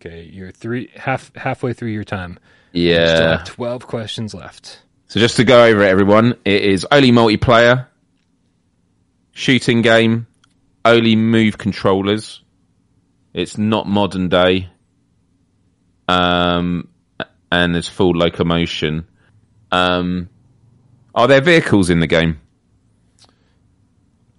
okay, 0.00 0.22
you're 0.22 0.50
three 0.50 0.90
half 0.96 1.34
halfway 1.34 1.72
through 1.72 1.90
your 1.90 2.04
time. 2.04 2.38
Yeah, 2.72 3.42
twelve 3.44 3.86
questions 3.86 4.34
left. 4.34 4.80
So 5.08 5.20
just 5.20 5.36
to 5.36 5.44
go 5.44 5.64
over 5.64 5.82
it, 5.82 5.88
everyone, 5.88 6.34
it 6.44 6.62
is 6.62 6.86
only 6.90 7.12
multiplayer, 7.12 7.86
shooting 9.32 9.82
game, 9.82 10.26
only 10.84 11.14
move 11.14 11.58
controllers. 11.58 12.42
It's 13.32 13.58
not 13.58 13.86
modern 13.86 14.28
day. 14.28 14.70
Um, 16.08 16.88
and 17.50 17.74
there's 17.74 17.88
full 17.88 18.12
locomotion. 18.12 19.06
Um, 19.70 20.28
are 21.14 21.28
there 21.28 21.40
vehicles 21.40 21.90
in 21.90 22.00
the 22.00 22.06
game? 22.06 22.40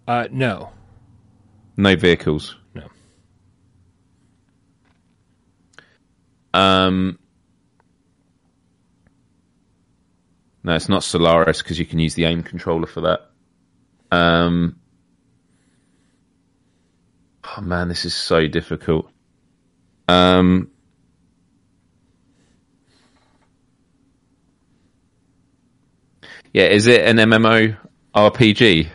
Uh, 0.08 0.28
no. 0.32 0.72
No 1.78 1.96
vehicles. 1.96 2.56
No. 2.74 2.90
Um. 6.54 7.20
No, 10.64 10.74
it's 10.76 10.90
not 10.90 11.04
Solaris 11.04 11.62
because 11.62 11.78
you 11.78 11.86
can 11.86 12.00
use 12.00 12.16
the 12.16 12.26
aim 12.26 12.44
controller 12.44 12.88
for 12.88 13.02
that. 13.02 13.30
Um. 14.12 14.80
Oh 17.58 17.62
man, 17.62 17.88
this 17.88 18.06
is 18.06 18.14
so 18.14 18.48
difficult. 18.48 19.10
Um. 20.08 20.70
Yeah, 26.54 26.68
is 26.68 26.88
it 26.88 27.02
an 27.02 27.18
MMO 27.18 27.76
RPG? 28.16 28.90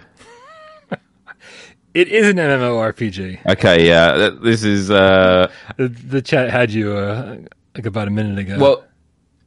It 1.92 2.08
is 2.08 2.28
an 2.28 2.36
MMORPG. 2.36 3.46
Okay, 3.46 3.86
yeah, 3.88 4.30
this 4.42 4.62
is. 4.62 4.90
uh 4.90 5.50
The, 5.76 5.88
the 5.88 6.22
chat 6.22 6.50
had 6.50 6.70
you 6.70 6.92
uh, 6.96 7.38
like 7.74 7.86
about 7.86 8.06
a 8.08 8.10
minute 8.10 8.38
ago. 8.38 8.58
Well, 8.58 8.84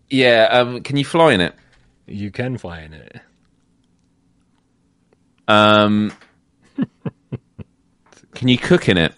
yeah. 0.09 0.47
Um, 0.51 0.81
can 0.81 0.97
you 0.97 1.05
fly 1.05 1.33
in 1.33 1.41
it? 1.41 1.55
you 2.05 2.31
can 2.31 2.57
fly 2.57 2.81
in 2.81 2.93
it. 2.93 3.21
Um, 5.47 6.11
can 8.35 8.49
you 8.49 8.57
cook 8.57 8.89
in 8.89 8.97
it? 8.97 9.13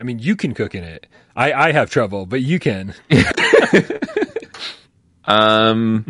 I 0.00 0.04
mean, 0.04 0.18
you 0.18 0.34
can 0.34 0.52
cook 0.52 0.74
in 0.74 0.82
it. 0.82 1.06
I, 1.36 1.52
I 1.52 1.72
have 1.72 1.90
trouble, 1.90 2.26
but 2.26 2.42
you 2.42 2.58
can. 2.58 2.94
Um, 5.24 6.04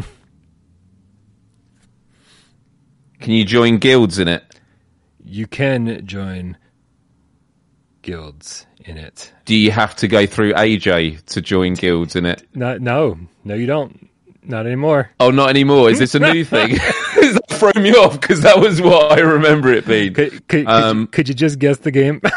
can 3.21 3.33
you 3.33 3.45
join 3.45 3.79
guilds 3.79 4.19
in 4.19 4.29
it? 4.29 4.43
You 5.33 5.47
can 5.47 6.07
join 6.07 6.59
guilds 8.03 8.67
in 8.85 8.99
it. 8.99 9.33
Do 9.47 9.57
you 9.57 9.71
have 9.71 9.97
to 9.97 10.07
go 10.09 10.27
through 10.27 10.53
AJ 10.53 11.25
to 11.25 11.41
join 11.41 11.73
guilds 11.73 12.17
in 12.17 12.27
it? 12.27 12.47
Not, 12.55 12.83
no, 12.83 13.19
no, 13.43 13.55
you 13.55 13.65
don't. 13.65 14.11
Not 14.43 14.67
anymore. 14.67 15.11
Oh, 15.21 15.31
not 15.31 15.49
anymore. 15.49 15.89
Is 15.89 15.99
this 16.01 16.15
a 16.15 16.19
new 16.19 16.45
thing? 16.55 16.71
Does 17.15 17.35
that 17.37 17.49
throw 17.49 17.73
me 17.83 17.93
off? 17.93 18.21
Because 18.21 18.43
that 18.43 18.59
was 18.61 18.83
what 18.83 19.13
I 19.13 19.21
remember 19.21 19.73
it 19.73 19.87
being. 19.87 20.13
Could, 20.13 20.47
could, 20.49 20.67
Um, 20.67 20.83
could, 20.83 21.01
you, 21.01 21.07
could 21.07 21.29
you 21.31 21.35
just 21.35 21.59
guess 21.59 21.79
the 21.79 21.91
game? 21.91 22.21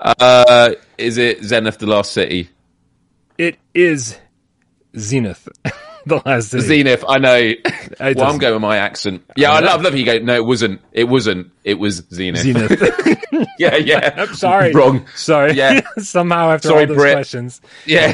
Uh, 0.00 0.74
is 0.98 1.16
it 1.16 1.42
Zenith 1.42 1.78
the 1.78 1.86
Last 1.86 2.12
City? 2.12 2.50
it 3.38 3.56
is 3.72 4.18
Zenith, 4.98 5.48
the 6.06 6.22
last 6.24 6.50
city. 6.50 6.62
Zenith, 6.64 7.04
I 7.08 7.18
know. 7.18 7.52
well, 8.00 8.24
I'm 8.24 8.38
going 8.38 8.54
with 8.54 8.62
my 8.62 8.76
accent. 8.78 9.22
Yeah, 9.36 9.52
I 9.52 9.60
know. 9.60 9.66
love, 9.66 9.82
love 9.82 9.96
you 9.96 10.04
go. 10.04 10.18
No, 10.18 10.34
it 10.34 10.44
wasn't. 10.44 10.80
It 10.92 11.04
wasn't. 11.04 11.50
It 11.64 11.74
was 11.74 12.02
Zenith. 12.12 12.42
Zenith. 12.42 13.24
yeah, 13.58 13.76
yeah. 13.76 14.14
I'm 14.16 14.34
sorry. 14.34 14.72
Wrong. 14.72 15.06
Sorry. 15.14 15.52
Yeah. 15.54 15.80
Somehow 15.98 16.50
after 16.50 16.68
Sorry, 16.68 16.82
all 16.82 16.86
those 16.88 16.96
Brit. 16.96 17.14
questions. 17.14 17.60
Yeah. 17.86 18.12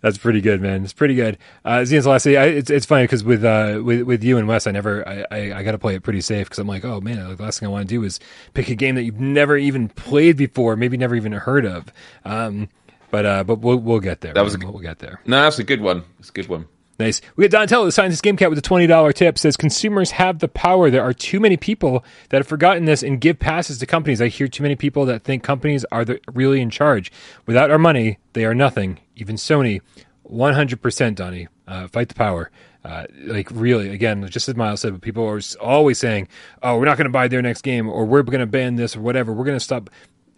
That's 0.00 0.18
pretty 0.18 0.40
good, 0.40 0.60
man. 0.60 0.84
It's 0.84 0.92
pretty 0.92 1.14
good. 1.14 1.38
Uh, 1.64 1.84
Zenith's 1.84 2.06
Last 2.06 2.22
City. 2.24 2.36
I, 2.36 2.46
it's 2.46 2.70
it's 2.70 2.86
funny 2.86 3.04
because 3.04 3.24
with 3.24 3.44
uh 3.44 3.80
with 3.82 4.02
with 4.02 4.24
you 4.24 4.38
and 4.38 4.48
Wes, 4.48 4.66
I 4.66 4.70
never 4.70 5.06
I 5.08 5.24
I, 5.30 5.52
I 5.58 5.62
got 5.62 5.72
to 5.72 5.78
play 5.78 5.94
it 5.94 6.02
pretty 6.02 6.20
safe 6.20 6.46
because 6.46 6.58
I'm 6.58 6.66
like, 6.68 6.84
oh 6.84 7.00
man, 7.00 7.36
the 7.36 7.42
last 7.42 7.60
thing 7.60 7.68
I 7.68 7.72
want 7.72 7.88
to 7.88 7.94
do 7.94 8.02
is 8.04 8.20
pick 8.54 8.68
a 8.68 8.74
game 8.74 8.94
that 8.96 9.02
you've 9.02 9.20
never 9.20 9.56
even 9.56 9.88
played 9.88 10.36
before, 10.36 10.76
maybe 10.76 10.96
never 10.96 11.14
even 11.14 11.32
heard 11.32 11.64
of. 11.64 11.92
Um, 12.24 12.68
but 13.10 13.26
uh, 13.26 13.44
but 13.44 13.60
we'll 13.60 13.78
we'll 13.78 14.00
get 14.00 14.20
there. 14.20 14.34
That 14.34 14.44
was 14.44 14.54
a 14.54 14.58
we'll, 14.58 14.72
we'll 14.72 14.82
get 14.82 14.98
there. 14.98 15.20
no, 15.26 15.42
that's 15.42 15.58
a 15.58 15.64
good 15.64 15.80
one. 15.80 16.04
That's 16.18 16.30
a 16.30 16.32
good 16.32 16.48
one. 16.48 16.66
Nice. 17.00 17.20
We 17.36 17.44
got 17.44 17.52
Donatello, 17.52 17.84
the 17.84 17.92
scientist 17.92 18.24
game 18.24 18.36
cat, 18.36 18.50
with 18.50 18.58
a 18.58 18.62
twenty 18.62 18.88
dollar 18.88 19.12
tip. 19.12 19.38
Says 19.38 19.56
consumers 19.56 20.10
have 20.12 20.40
the 20.40 20.48
power. 20.48 20.90
There 20.90 21.02
are 21.02 21.12
too 21.12 21.38
many 21.38 21.56
people 21.56 22.04
that 22.30 22.38
have 22.38 22.48
forgotten 22.48 22.86
this 22.86 23.04
and 23.04 23.20
give 23.20 23.38
passes 23.38 23.78
to 23.78 23.86
companies. 23.86 24.20
I 24.20 24.26
hear 24.26 24.48
too 24.48 24.64
many 24.64 24.74
people 24.74 25.06
that 25.06 25.22
think 25.22 25.44
companies 25.44 25.84
are 25.92 26.04
the, 26.04 26.20
really 26.32 26.60
in 26.60 26.70
charge. 26.70 27.12
Without 27.46 27.70
our 27.70 27.78
money, 27.78 28.18
they 28.32 28.44
are 28.44 28.54
nothing. 28.54 28.98
Even 29.14 29.36
Sony, 29.36 29.80
one 30.24 30.54
hundred 30.54 30.82
percent, 30.82 31.16
Donnie. 31.16 31.46
Uh, 31.68 31.86
fight 31.86 32.08
the 32.08 32.16
power. 32.16 32.50
Uh, 32.84 33.06
like 33.26 33.48
really, 33.52 33.90
again, 33.90 34.26
just 34.28 34.48
as 34.48 34.56
Miles 34.56 34.80
said, 34.80 34.92
but 34.92 35.00
people 35.02 35.24
are 35.24 35.40
always 35.60 35.98
saying, 35.98 36.26
"Oh, 36.64 36.78
we're 36.78 36.86
not 36.86 36.96
going 36.96 37.06
to 37.06 37.12
buy 37.12 37.28
their 37.28 37.42
next 37.42 37.62
game, 37.62 37.88
or 37.88 38.06
we're 38.06 38.22
going 38.22 38.40
to 38.40 38.46
ban 38.46 38.74
this, 38.74 38.96
or 38.96 39.02
whatever. 39.02 39.32
We're 39.32 39.44
going 39.44 39.56
to 39.58 39.64
stop." 39.64 39.88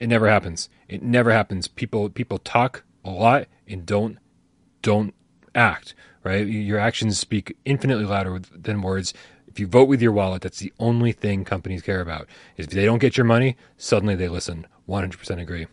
It 0.00 0.08
never 0.08 0.28
happens. 0.28 0.68
It 0.88 1.02
never 1.02 1.30
happens. 1.30 1.68
People 1.68 2.08
people 2.08 2.38
talk 2.38 2.84
a 3.04 3.10
lot 3.10 3.46
and 3.68 3.84
don't 3.86 4.18
don't 4.82 5.14
act, 5.54 5.94
right? 6.24 6.46
Your 6.46 6.78
actions 6.78 7.18
speak 7.18 7.56
infinitely 7.64 8.06
louder 8.06 8.38
than 8.38 8.80
words. 8.82 9.12
If 9.46 9.60
you 9.60 9.66
vote 9.66 9.88
with 9.88 10.00
your 10.00 10.12
wallet, 10.12 10.42
that's 10.42 10.60
the 10.60 10.72
only 10.78 11.12
thing 11.12 11.44
companies 11.44 11.82
care 11.82 12.00
about. 12.00 12.28
If 12.56 12.68
they 12.68 12.84
don't 12.84 13.00
get 13.00 13.16
your 13.16 13.26
money, 13.26 13.56
suddenly 13.76 14.14
they 14.14 14.28
listen. 14.28 14.66
100% 14.88 15.40
agree. 15.40 15.66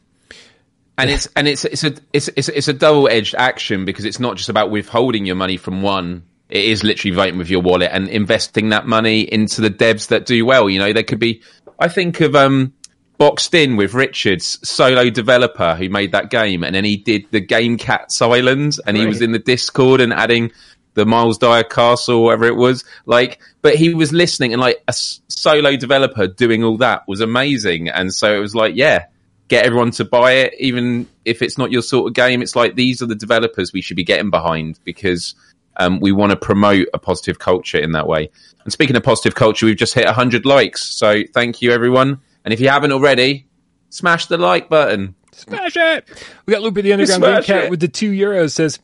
and 0.98 1.10
it's 1.10 1.28
and 1.36 1.48
it's 1.48 1.64
it's 1.66 1.84
a 1.84 1.94
it's 2.12 2.28
it's, 2.36 2.50
it's 2.50 2.68
a 2.68 2.74
double 2.74 3.08
edged 3.08 3.36
action 3.36 3.86
because 3.86 4.04
it's 4.04 4.20
not 4.20 4.36
just 4.36 4.50
about 4.50 4.72
withholding 4.72 5.26
your 5.26 5.36
money 5.36 5.58
from 5.58 5.82
one. 5.82 6.24
It 6.50 6.66
is 6.66 6.84
literally 6.84 7.16
voting 7.16 7.38
with 7.38 7.50
your 7.50 7.62
wallet 7.62 7.90
and 7.92 8.08
investing 8.08 8.70
that 8.70 8.88
money 8.88 9.22
into 9.22 9.62
the 9.62 9.70
devs 9.70 10.08
that 10.08 10.26
do 10.26 10.46
well. 10.46 10.70
You 10.70 10.80
know, 10.80 10.94
there 10.94 11.04
could 11.04 11.20
be. 11.20 11.42
I 11.80 11.88
think 11.88 12.22
of 12.22 12.36
um, 12.36 12.74
Boxed 13.18 13.54
In 13.56 13.76
with 13.78 13.94
Richards, 13.94 14.60
solo 14.68 15.10
developer 15.10 15.76
who 15.76 15.90
made 15.90 16.12
that 16.12 16.30
game, 16.30 16.64
and 16.64 16.76
then 16.76 16.84
he 16.84 16.98
did 16.98 17.26
the 17.32 17.40
game 17.40 17.78
Cats 17.78 18.22
Island, 18.22 18.78
and 18.86 18.96
he 18.96 19.06
was 19.08 19.22
in 19.22 19.32
the 19.32 19.40
Discord 19.40 20.02
and 20.02 20.14
adding 20.14 20.52
the 20.94 21.06
Miles 21.06 21.38
Dyer 21.38 21.64
Castle, 21.64 22.24
whatever 22.24 22.46
it 22.46 22.56
was. 22.56 22.84
Like, 23.06 23.40
but 23.62 23.76
he 23.76 23.94
was 23.94 24.14
listening, 24.14 24.54
and 24.54 24.62
like 24.62 24.78
a 24.88 24.90
s- 24.92 25.22
solo 25.28 25.76
developer 25.76 26.28
doing 26.28 26.64
all 26.64 26.78
that 26.78 27.08
was 27.08 27.22
amazing. 27.22 27.90
And 27.90 28.14
so 28.14 28.36
it 28.36 28.40
was 28.40 28.54
like, 28.54 28.76
yeah, 28.76 29.06
get 29.48 29.66
everyone 29.66 29.92
to 29.92 30.06
buy 30.06 30.34
it, 30.34 30.54
even 30.60 31.08
if 31.26 31.42
it's 31.42 31.58
not 31.58 31.72
your 31.72 31.82
sort 31.82 32.08
of 32.08 32.14
game. 32.14 32.42
It's 32.42 32.56
like 32.56 32.76
these 32.76 33.02
are 33.02 33.08
the 33.08 33.16
developers 33.16 33.74
we 33.74 33.82
should 33.82 33.98
be 33.98 34.04
getting 34.04 34.30
behind 34.30 34.80
because 34.84 35.36
um, 35.78 36.00
we 36.00 36.12
want 36.12 36.32
to 36.32 36.36
promote 36.36 36.88
a 36.94 37.00
positive 37.00 37.40
culture 37.40 37.80
in 37.80 37.94
that 37.94 38.08
way. 38.08 38.30
And 38.64 38.74
speaking 38.74 38.96
of 38.96 39.04
positive 39.04 39.36
culture, 39.36 39.66
we've 39.66 39.78
just 39.78 39.94
hit 39.94 40.06
100 40.06 40.46
likes. 40.46 40.84
So 40.84 41.24
thank 41.34 41.62
you, 41.62 41.72
everyone. 41.72 42.20
And 42.48 42.54
if 42.54 42.62
you 42.62 42.70
haven't 42.70 42.94
already, 42.94 43.46
smash 43.90 44.28
the 44.28 44.38
like 44.38 44.70
button. 44.70 45.16
Smash 45.34 45.76
it! 45.76 46.08
We 46.46 46.54
got 46.54 46.62
Loopy 46.62 46.82
the 46.82 46.94
Underground 46.94 47.44
Cat 47.44 47.66
it. 47.66 47.70
with 47.70 47.82
the 47.82 47.90
two 47.90 48.10
euros 48.10 48.52
says, 48.52 48.80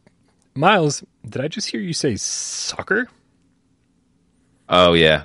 Miles, 0.54 1.02
did 1.30 1.42
I 1.42 1.48
just 1.48 1.70
hear 1.70 1.80
you 1.80 1.94
say 1.94 2.18
soccer? 2.18 3.08
Oh, 4.68 4.92
yeah. 4.92 5.24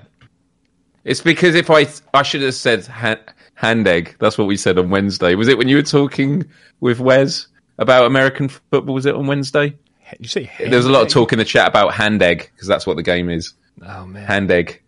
It's 1.03 1.21
because 1.21 1.57
if 1.57 1.69
I 1.69 1.89
I 2.15 2.23
should 2.23 2.43
have 2.43 2.55
said 2.55 2.87
ha- 2.87 3.19
hand 3.55 3.89
egg. 3.89 4.15
That's 4.21 4.39
what 4.39 4.47
we 4.47 4.57
said 4.57 4.79
on 4.79 4.89
Wednesday. 4.89 5.35
Was 5.35 5.49
it 5.49 5.59
when 5.59 5.67
you 5.67 5.75
were 5.75 5.83
talking 5.83 6.49
with 6.79 7.01
Wes 7.01 7.49
about 7.79 8.07
American 8.07 8.49
football? 8.49 8.95
Was 8.95 9.07
it 9.07 9.17
on 9.17 9.27
Wednesday? 9.27 9.71
Did 9.71 10.21
you 10.21 10.29
say 10.29 10.49
There 10.61 10.77
was 10.77 10.87
a 10.87 10.93
lot 10.93 11.03
of 11.03 11.09
talk 11.09 11.33
in 11.33 11.41
the 11.41 11.45
chat 11.45 11.67
about 11.67 11.93
hand 11.93 12.23
egg 12.23 12.53
because 12.55 12.69
that's 12.69 12.87
what 12.87 12.97
the 12.97 13.03
game 13.03 13.31
is. 13.31 13.55
Oh, 13.85 14.07
man. 14.07 14.25
Hand 14.25 14.53
egg. 14.53 14.81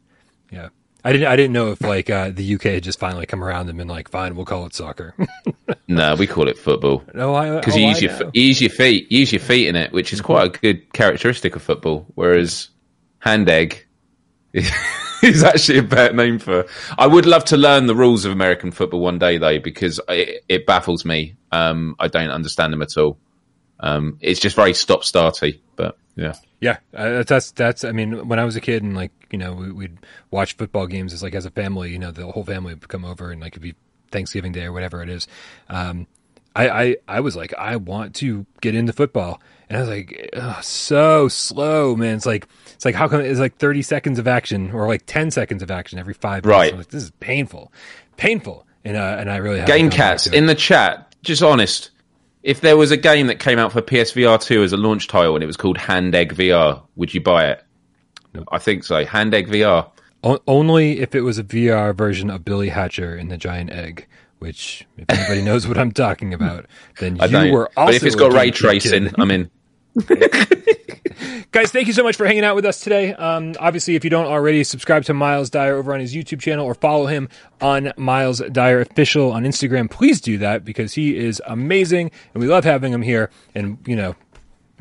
yeah. 0.53 0.69
I 1.05 1.13
didn't, 1.13 1.29
I 1.29 1.37
didn't 1.37 1.53
know 1.53 1.71
if 1.71 1.81
like 1.81 2.11
uh, 2.11 2.31
the 2.31 2.55
UK 2.55 2.63
had 2.63 2.83
just 2.83 2.99
finally 2.99 3.27
come 3.27 3.43
around 3.43 3.69
and 3.69 3.79
been 3.79 3.89
like, 3.89 4.09
fine, 4.11 4.37
we'll 4.37 4.45
call 4.45 4.67
it 4.67 4.75
soccer. 4.75 5.15
No, 5.87 6.15
we 6.15 6.29
call 6.29 6.47
it 6.47 6.57
football 6.57 7.03
no, 7.15 7.35
I 7.35 7.59
because 7.59 7.75
oh, 7.75 7.79
you 7.79 7.87
I 7.87 7.89
use 7.89 8.03
your 8.03 8.13
know. 8.13 8.31
you 8.33 8.43
use 8.43 8.61
your 8.61 8.71
feet, 8.71 9.11
you 9.11 9.19
use 9.21 9.33
your 9.33 9.41
feet 9.41 9.67
in 9.67 9.75
it, 9.75 9.93
which 9.93 10.13
is 10.13 10.21
quite 10.21 10.47
a 10.47 10.59
good 10.59 10.93
characteristic 10.93 11.57
of 11.57 11.63
football. 11.63 12.07
Whereas 12.15 12.69
hand 13.19 13.49
egg 13.49 13.87
is 14.53 15.43
actually 15.43 15.79
a 15.79 15.83
bad 15.83 16.15
name 16.15 16.39
for. 16.39 16.67
I 16.97 17.09
would 17.09 17.27
love 17.27 17.45
to 17.47 17.57
learn 17.57 17.87
the 17.87 17.97
rules 17.97 18.25
of 18.25 18.31
American 18.31 18.71
football 18.71 19.01
one 19.01 19.19
day 19.19 19.39
though, 19.39 19.59
because 19.59 20.01
it, 20.09 20.45
it 20.49 20.67
baffles 20.67 21.05
me. 21.05 21.35
Um, 21.51 21.97
I 21.99 22.07
don't 22.07 22.31
understand 22.31 22.73
them 22.73 22.83
at 22.83 22.97
all. 22.97 23.19
Um, 23.81 24.19
it's 24.21 24.39
just 24.39 24.55
very 24.55 24.75
stop 24.75 25.03
starty, 25.03 25.61
but 25.75 25.99
yeah. 26.15 26.35
Yeah, 26.61 26.79
uh, 26.95 27.23
that's 27.23 27.53
that's. 27.53 27.85
I 27.85 27.93
mean, 27.93 28.29
when 28.29 28.39
I 28.39 28.45
was 28.45 28.55
a 28.55 28.61
kid 28.61 28.83
and 28.83 28.95
like 28.95 29.13
you 29.31 29.39
know 29.39 29.55
we, 29.55 29.73
we'd 29.73 29.99
watch 30.31 30.57
football 30.57 30.87
games 30.87 31.13
as 31.13 31.23
like 31.23 31.35
as 31.35 31.47
a 31.47 31.51
family, 31.51 31.91
you 31.91 31.99
know, 31.99 32.11
the 32.11 32.27
whole 32.31 32.45
family 32.45 32.75
would 32.75 32.89
come 32.89 33.05
over 33.05 33.31
and 33.31 33.41
like 33.41 33.53
it'd 33.53 33.63
be 33.63 33.75
Thanksgiving 34.11 34.53
Day 34.53 34.65
or 34.65 34.73
whatever 34.73 35.03
it 35.03 35.09
is. 35.09 35.27
Um, 35.69 36.07
I, 36.55 36.69
I 36.69 36.97
I 37.09 37.21
was 37.21 37.37
like, 37.37 37.55
I 37.57 37.77
want 37.77 38.15
to 38.17 38.45
get 38.61 38.75
into 38.75 38.93
football, 38.93 39.41
and 39.69 39.79
I 39.79 39.81
was 39.81 39.89
like, 39.89 40.31
so 40.63 41.29
slow, 41.29 41.97
man. 41.97 42.17
It's 42.17 42.27
like 42.27 42.47
it's 42.75 42.85
like 42.85 42.95
how 42.95 43.09
come 43.09 43.21
it's 43.21 43.41
like 43.41 43.57
thirty 43.57 43.83
seconds 43.83 44.19
of 44.19 44.27
action 44.29 44.73
or 44.73 44.87
like 44.87 45.07
ten 45.07 45.31
seconds 45.31 45.63
of 45.63 45.71
action 45.71 45.99
every 45.99 46.15
five. 46.15 46.45
minutes. 46.45 46.59
Right. 46.59 46.73
I'm 46.73 46.79
like, 46.79 46.89
this 46.89 47.05
is 47.05 47.13
painful, 47.21 47.73
painful, 48.17 48.67
and 48.85 48.97
uh, 48.97 49.17
and 49.19 49.31
I 49.31 49.37
really 49.37 49.59
have 49.61 49.69
Game 49.69 49.91
Cats 49.91 50.27
in 50.27 50.47
the 50.47 50.55
chat. 50.55 51.15
Just 51.23 51.43
honest. 51.43 51.91
If 52.43 52.61
there 52.63 52.77
was 52.77 52.91
a 52.91 52.97
game 52.97 53.27
that 53.27 53.39
came 53.39 53.59
out 53.59 53.73
for 53.73 53.83
PSVR 53.83 54.43
two 54.43 54.63
as 54.63 54.73
a 54.73 54.77
launch 54.77 55.09
title 55.09 55.35
and 55.35 55.43
it 55.45 55.47
was 55.47 55.57
called 55.57 55.77
Hand 55.77 56.15
Egg 56.15 56.35
VR, 56.35 56.83
would 56.97 57.13
you 57.13 57.21
buy 57.21 57.49
it? 57.49 57.63
I 58.51 58.59
think 58.59 58.85
so. 58.85 59.05
Hand 59.05 59.35
Egg 59.35 59.49
VR. 59.49 59.91
O- 60.23 60.41
only 60.47 61.01
if 61.01 61.15
it 61.15 61.23
was 61.23 61.39
a 61.39 61.45
VR 61.45 61.95
version 61.95 62.31
of 62.31 62.45
Billy 62.45 62.69
Hatcher 62.69 63.15
and 63.17 63.31
the 63.31 63.37
Giant 63.37 63.71
Egg. 63.71 64.07
Which, 64.39 64.87
if 64.97 65.05
anybody 65.11 65.43
knows 65.45 65.69
what 65.69 65.77
I'm 65.77 65.93
talking 65.93 66.33
about, 66.33 66.65
then 66.99 67.17
you 67.17 67.53
were 67.53 67.69
also. 67.77 67.89
but 67.89 67.95
if 67.95 68.03
it's 68.05 68.15
got 68.15 68.33
ray 68.33 68.51
tracing. 68.51 69.11
I'm 69.19 69.31
in. 69.31 69.51
Guys, 71.53 71.73
thank 71.73 71.87
you 71.89 71.93
so 71.93 72.03
much 72.03 72.17
for 72.17 72.27
hanging 72.27 72.45
out 72.45 72.55
with 72.55 72.65
us 72.65 72.81
today. 72.81 73.13
Um, 73.15 73.55
obviously, 73.59 73.97
if 73.97 74.05
you 74.05 74.11
don't 74.11 74.27
already, 74.27 74.63
subscribe 74.63 75.05
to 75.05 75.15
Miles 75.15 75.51
Dyer 75.51 75.77
over 75.77 75.93
on 75.93 76.01
his 76.01 76.15
YouTube 76.15 76.41
channel 76.41 76.65
or 76.65 76.75
follow 76.75 77.07
him 77.07 77.29
on 77.61 77.93
Miles 77.97 78.41
Dyer 78.53 78.81
Official 78.81 79.33
on 79.33 79.45
Instagram. 79.45 79.91
Please 79.91 80.21
do 80.21 80.39
that 80.39 80.65
because 80.65 80.95
he 80.95 81.17
is 81.17 81.43
amazing 81.47 82.11
and 82.35 82.41
we 82.41 82.49
love 82.49 82.65
having 82.65 82.93
him 82.93 83.03
here. 83.03 83.31
And, 83.55 83.79
you 83.87 83.97
know, 83.97 84.15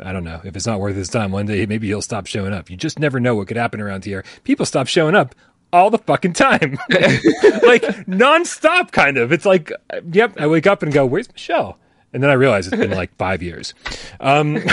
I 0.03 0.14
don't 0.14 0.23
know 0.23 0.41
if 0.44 0.56
it's 0.56 0.68
not 0.68 0.80
worth 0.80 0.95
his 0.95 1.10
time. 1.10 1.31
One 1.31 1.45
day, 1.45 1.65
maybe 1.65 1.88
he'll 1.88 2.02
stop 2.02 2.27
showing 2.27 2.53
up. 2.53 2.69
You 2.69 2.77
just 2.77 2.99
never 2.99 3.19
know 3.19 3.36
what 3.36 3.48
could 3.48 3.57
happen 3.57 3.81
around 3.81 4.06
here. 4.06 4.23
People 4.44 4.65
stop 4.65 4.88
showing 4.88 5.15
up 5.15 5.36
all 5.72 5.90
the 5.90 5.98
fucking 5.99 6.34
time, 6.34 6.80
like 6.90 7.84
nonstop, 8.07 8.91
kind 8.91 9.18
of. 9.18 9.31
It's 9.31 9.45
like, 9.45 9.72
yep, 10.11 10.40
I 10.40 10.48
wake 10.48 10.65
up 10.65 10.81
and 10.81 10.91
go, 10.91 11.06
"Where's 11.06 11.31
Michelle?" 11.31 11.77
And 12.14 12.23
then 12.23 12.30
I 12.30 12.34
realize 12.34 12.68
it's 12.68 12.76
been 12.76 12.91
like 12.91 13.15
five 13.18 13.41
years. 13.44 13.73
Um, 14.19 14.61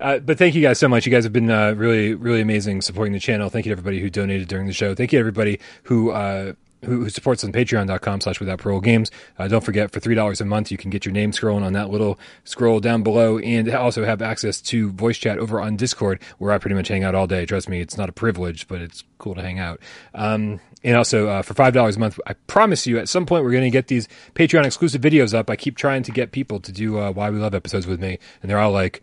Uh, 0.00 0.18
but 0.18 0.38
thank 0.38 0.54
you 0.54 0.62
guys 0.62 0.78
so 0.78 0.88
much. 0.88 1.04
You 1.04 1.12
guys 1.12 1.24
have 1.24 1.32
been 1.32 1.50
uh, 1.50 1.72
really, 1.72 2.14
really 2.14 2.40
amazing 2.40 2.80
supporting 2.80 3.12
the 3.12 3.20
channel. 3.20 3.48
Thank 3.50 3.66
you 3.66 3.70
to 3.70 3.78
everybody 3.78 4.00
who 4.00 4.08
donated 4.08 4.48
during 4.48 4.66
the 4.66 4.72
show. 4.72 4.94
Thank 4.94 5.12
you 5.12 5.18
everybody 5.18 5.60
who 5.84 6.10
uh, 6.10 6.52
who, 6.84 7.02
who 7.02 7.10
supports 7.10 7.42
on 7.42 7.52
patreon.com 7.52 8.20
slash 8.20 8.38
without 8.38 8.60
parole 8.60 8.80
games. 8.80 9.10
Uh, 9.38 9.48
don't 9.48 9.64
forget, 9.64 9.90
for 9.90 9.98
$3 10.00 10.40
a 10.40 10.44
month, 10.44 10.70
you 10.70 10.78
can 10.78 10.90
get 10.90 11.04
your 11.04 11.12
name 11.12 11.32
scrolling 11.32 11.64
on 11.64 11.72
that 11.72 11.90
little 11.90 12.18
scroll 12.44 12.78
down 12.78 13.02
below 13.02 13.38
and 13.38 13.68
also 13.74 14.04
have 14.04 14.22
access 14.22 14.60
to 14.60 14.90
voice 14.92 15.18
chat 15.18 15.38
over 15.38 15.60
on 15.60 15.76
Discord, 15.76 16.22
where 16.38 16.52
I 16.52 16.58
pretty 16.58 16.76
much 16.76 16.88
hang 16.88 17.02
out 17.02 17.16
all 17.16 17.26
day. 17.26 17.44
Trust 17.46 17.68
me, 17.68 17.80
it's 17.80 17.96
not 17.96 18.08
a 18.08 18.12
privilege, 18.12 18.68
but 18.68 18.80
it's 18.80 19.02
cool 19.18 19.34
to 19.34 19.42
hang 19.42 19.58
out. 19.58 19.80
Um, 20.14 20.60
and 20.84 20.96
also 20.96 21.28
uh, 21.28 21.42
for 21.42 21.54
five 21.54 21.74
dollars 21.74 21.96
a 21.96 22.00
month, 22.00 22.18
I 22.26 22.34
promise 22.46 22.86
you, 22.86 22.98
at 22.98 23.08
some 23.08 23.26
point 23.26 23.44
we're 23.44 23.50
going 23.50 23.64
to 23.64 23.70
get 23.70 23.88
these 23.88 24.08
Patreon 24.34 24.64
exclusive 24.64 25.00
videos 25.00 25.34
up. 25.34 25.50
I 25.50 25.56
keep 25.56 25.76
trying 25.76 26.02
to 26.04 26.12
get 26.12 26.32
people 26.32 26.60
to 26.60 26.72
do 26.72 26.98
uh, 26.98 27.10
why 27.10 27.30
we 27.30 27.38
love 27.38 27.54
episodes 27.54 27.86
with 27.86 28.00
me, 28.00 28.18
and 28.42 28.50
they're 28.50 28.58
all 28.58 28.72
like, 28.72 29.02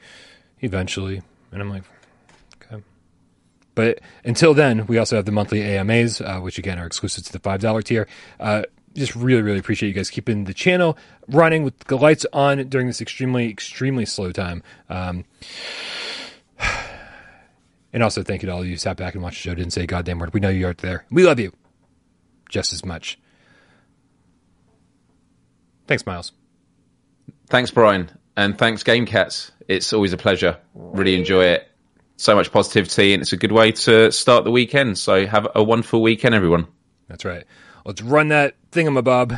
eventually, 0.62 1.22
and 1.52 1.62
I'm 1.62 1.70
like, 1.70 1.84
okay. 2.62 2.82
But 3.74 4.00
until 4.24 4.54
then, 4.54 4.88
we 4.88 4.98
also 4.98 5.18
have 5.18 5.26
the 5.26 5.32
monthly 5.32 5.64
AMAs, 5.64 6.22
uh, 6.22 6.40
which 6.40 6.58
again 6.58 6.80
are 6.80 6.86
exclusive 6.86 7.26
to 7.26 7.34
the 7.34 7.40
five 7.40 7.60
dollar 7.60 7.82
tier. 7.82 8.08
Uh, 8.40 8.64
just 8.94 9.14
really, 9.14 9.42
really 9.42 9.60
appreciate 9.60 9.90
you 9.90 9.96
guys 9.96 10.10
keeping 10.10 10.46
the 10.46 10.54
channel 10.54 10.98
running 11.28 11.64
with 11.64 11.78
the 11.80 11.98
lights 11.98 12.26
on 12.32 12.70
during 12.70 12.88
this 12.88 13.02
extremely, 13.02 13.50
extremely 13.50 14.06
slow 14.06 14.32
time. 14.32 14.64
Um, 14.88 15.26
and 17.92 18.02
also, 18.02 18.24
thank 18.24 18.42
you 18.42 18.48
to 18.48 18.54
all 18.54 18.62
of 18.62 18.66
you 18.66 18.72
who 18.72 18.78
sat 18.78 18.96
back 18.96 19.14
and 19.14 19.22
watched 19.22 19.44
the 19.44 19.50
show, 19.50 19.56
didn't 19.56 19.74
say 19.74 19.84
a 19.84 19.88
goddamn 19.88 20.20
word. 20.20 20.34
We 20.34 20.40
know 20.40 20.48
you 20.48 20.66
aren't 20.66 20.78
there. 20.78 21.04
We 21.12 21.24
love 21.24 21.42
you 21.42 21.52
just 22.56 22.72
as 22.72 22.86
much. 22.86 23.20
Thanks, 25.88 26.06
Miles. 26.06 26.32
Thanks, 27.48 27.70
Brian. 27.70 28.10
And 28.38 28.58
thanks, 28.58 28.82
Game 28.82 29.06
Cats. 29.06 29.52
It's 29.68 29.92
always 29.92 30.14
a 30.14 30.18
pleasure. 30.18 30.58
Really 30.74 31.16
enjoy 31.16 31.44
it. 31.44 31.68
So 32.16 32.34
much 32.34 32.54
positivity, 32.54 33.14
and 33.14 33.22
it's 33.22 33.34
a 33.34 33.38
good 33.38 33.52
way 33.52 33.74
to 33.74 34.10
start 34.10 34.46
the 34.46 34.52
weekend. 34.52 34.98
So 34.98 35.28
have 35.28 35.50
a 35.54 35.62
wonderful 35.62 36.02
weekend, 36.02 36.34
everyone. 36.34 36.68
That's 37.10 37.26
right. 37.26 37.44
Let's 37.84 38.02
run 38.02 38.30
that 38.30 38.56
thingamabob. 38.72 39.38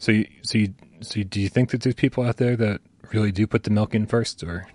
So, 0.00 0.12
you, 0.12 0.26
so 0.42 0.58
you, 0.58 0.74
so 1.02 1.18
you, 1.18 1.24
do 1.24 1.40
you 1.40 1.48
think 1.48 1.70
that 1.70 1.82
there's 1.82 1.94
people 1.94 2.24
out 2.24 2.38
there 2.38 2.56
that 2.56 2.80
really 3.12 3.30
do 3.30 3.46
put 3.46 3.62
the 3.62 3.70
milk 3.70 3.94
in 3.94 4.06
first, 4.06 4.42
or, 4.42 4.66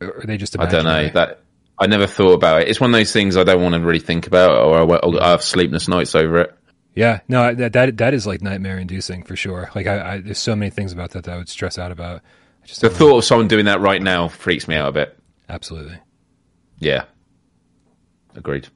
or 0.00 0.18
are 0.18 0.24
they 0.24 0.36
just? 0.36 0.58
I 0.58 0.66
don't 0.66 0.84
know 0.84 1.08
that. 1.10 1.42
I 1.78 1.86
never 1.86 2.08
thought 2.08 2.32
about 2.32 2.62
it. 2.62 2.68
It's 2.68 2.80
one 2.80 2.90
of 2.92 2.98
those 2.98 3.12
things 3.12 3.36
I 3.36 3.44
don't 3.44 3.62
want 3.62 3.76
to 3.76 3.80
really 3.80 4.00
think 4.00 4.26
about, 4.26 4.50
or 4.50 4.92
I, 4.92 5.24
I 5.24 5.30
have 5.30 5.44
sleepless 5.44 5.86
nights 5.86 6.16
over 6.16 6.38
it. 6.38 6.54
Yeah, 6.94 7.20
no, 7.28 7.54
that 7.54 7.74
that 7.74 7.98
that 7.98 8.14
is 8.14 8.26
like 8.26 8.42
nightmare 8.42 8.78
inducing 8.78 9.22
for 9.22 9.36
sure. 9.36 9.70
Like 9.74 9.86
I, 9.86 10.14
I, 10.14 10.20
there's 10.20 10.38
so 10.38 10.56
many 10.56 10.70
things 10.70 10.92
about 10.92 11.12
that 11.12 11.24
that 11.24 11.34
I 11.34 11.36
would 11.36 11.48
stress 11.48 11.78
out 11.78 11.92
about. 11.92 12.22
Just 12.64 12.80
the 12.80 12.90
thought 12.90 13.18
of 13.18 13.24
someone 13.24 13.48
doing 13.48 13.66
that 13.66 13.80
right 13.80 14.02
now 14.02 14.28
freaks 14.28 14.66
me 14.66 14.74
out 14.74 14.88
a 14.88 14.92
bit. 14.92 15.18
Absolutely. 15.48 15.98
Yeah. 16.80 17.04
Agreed. 18.34 18.68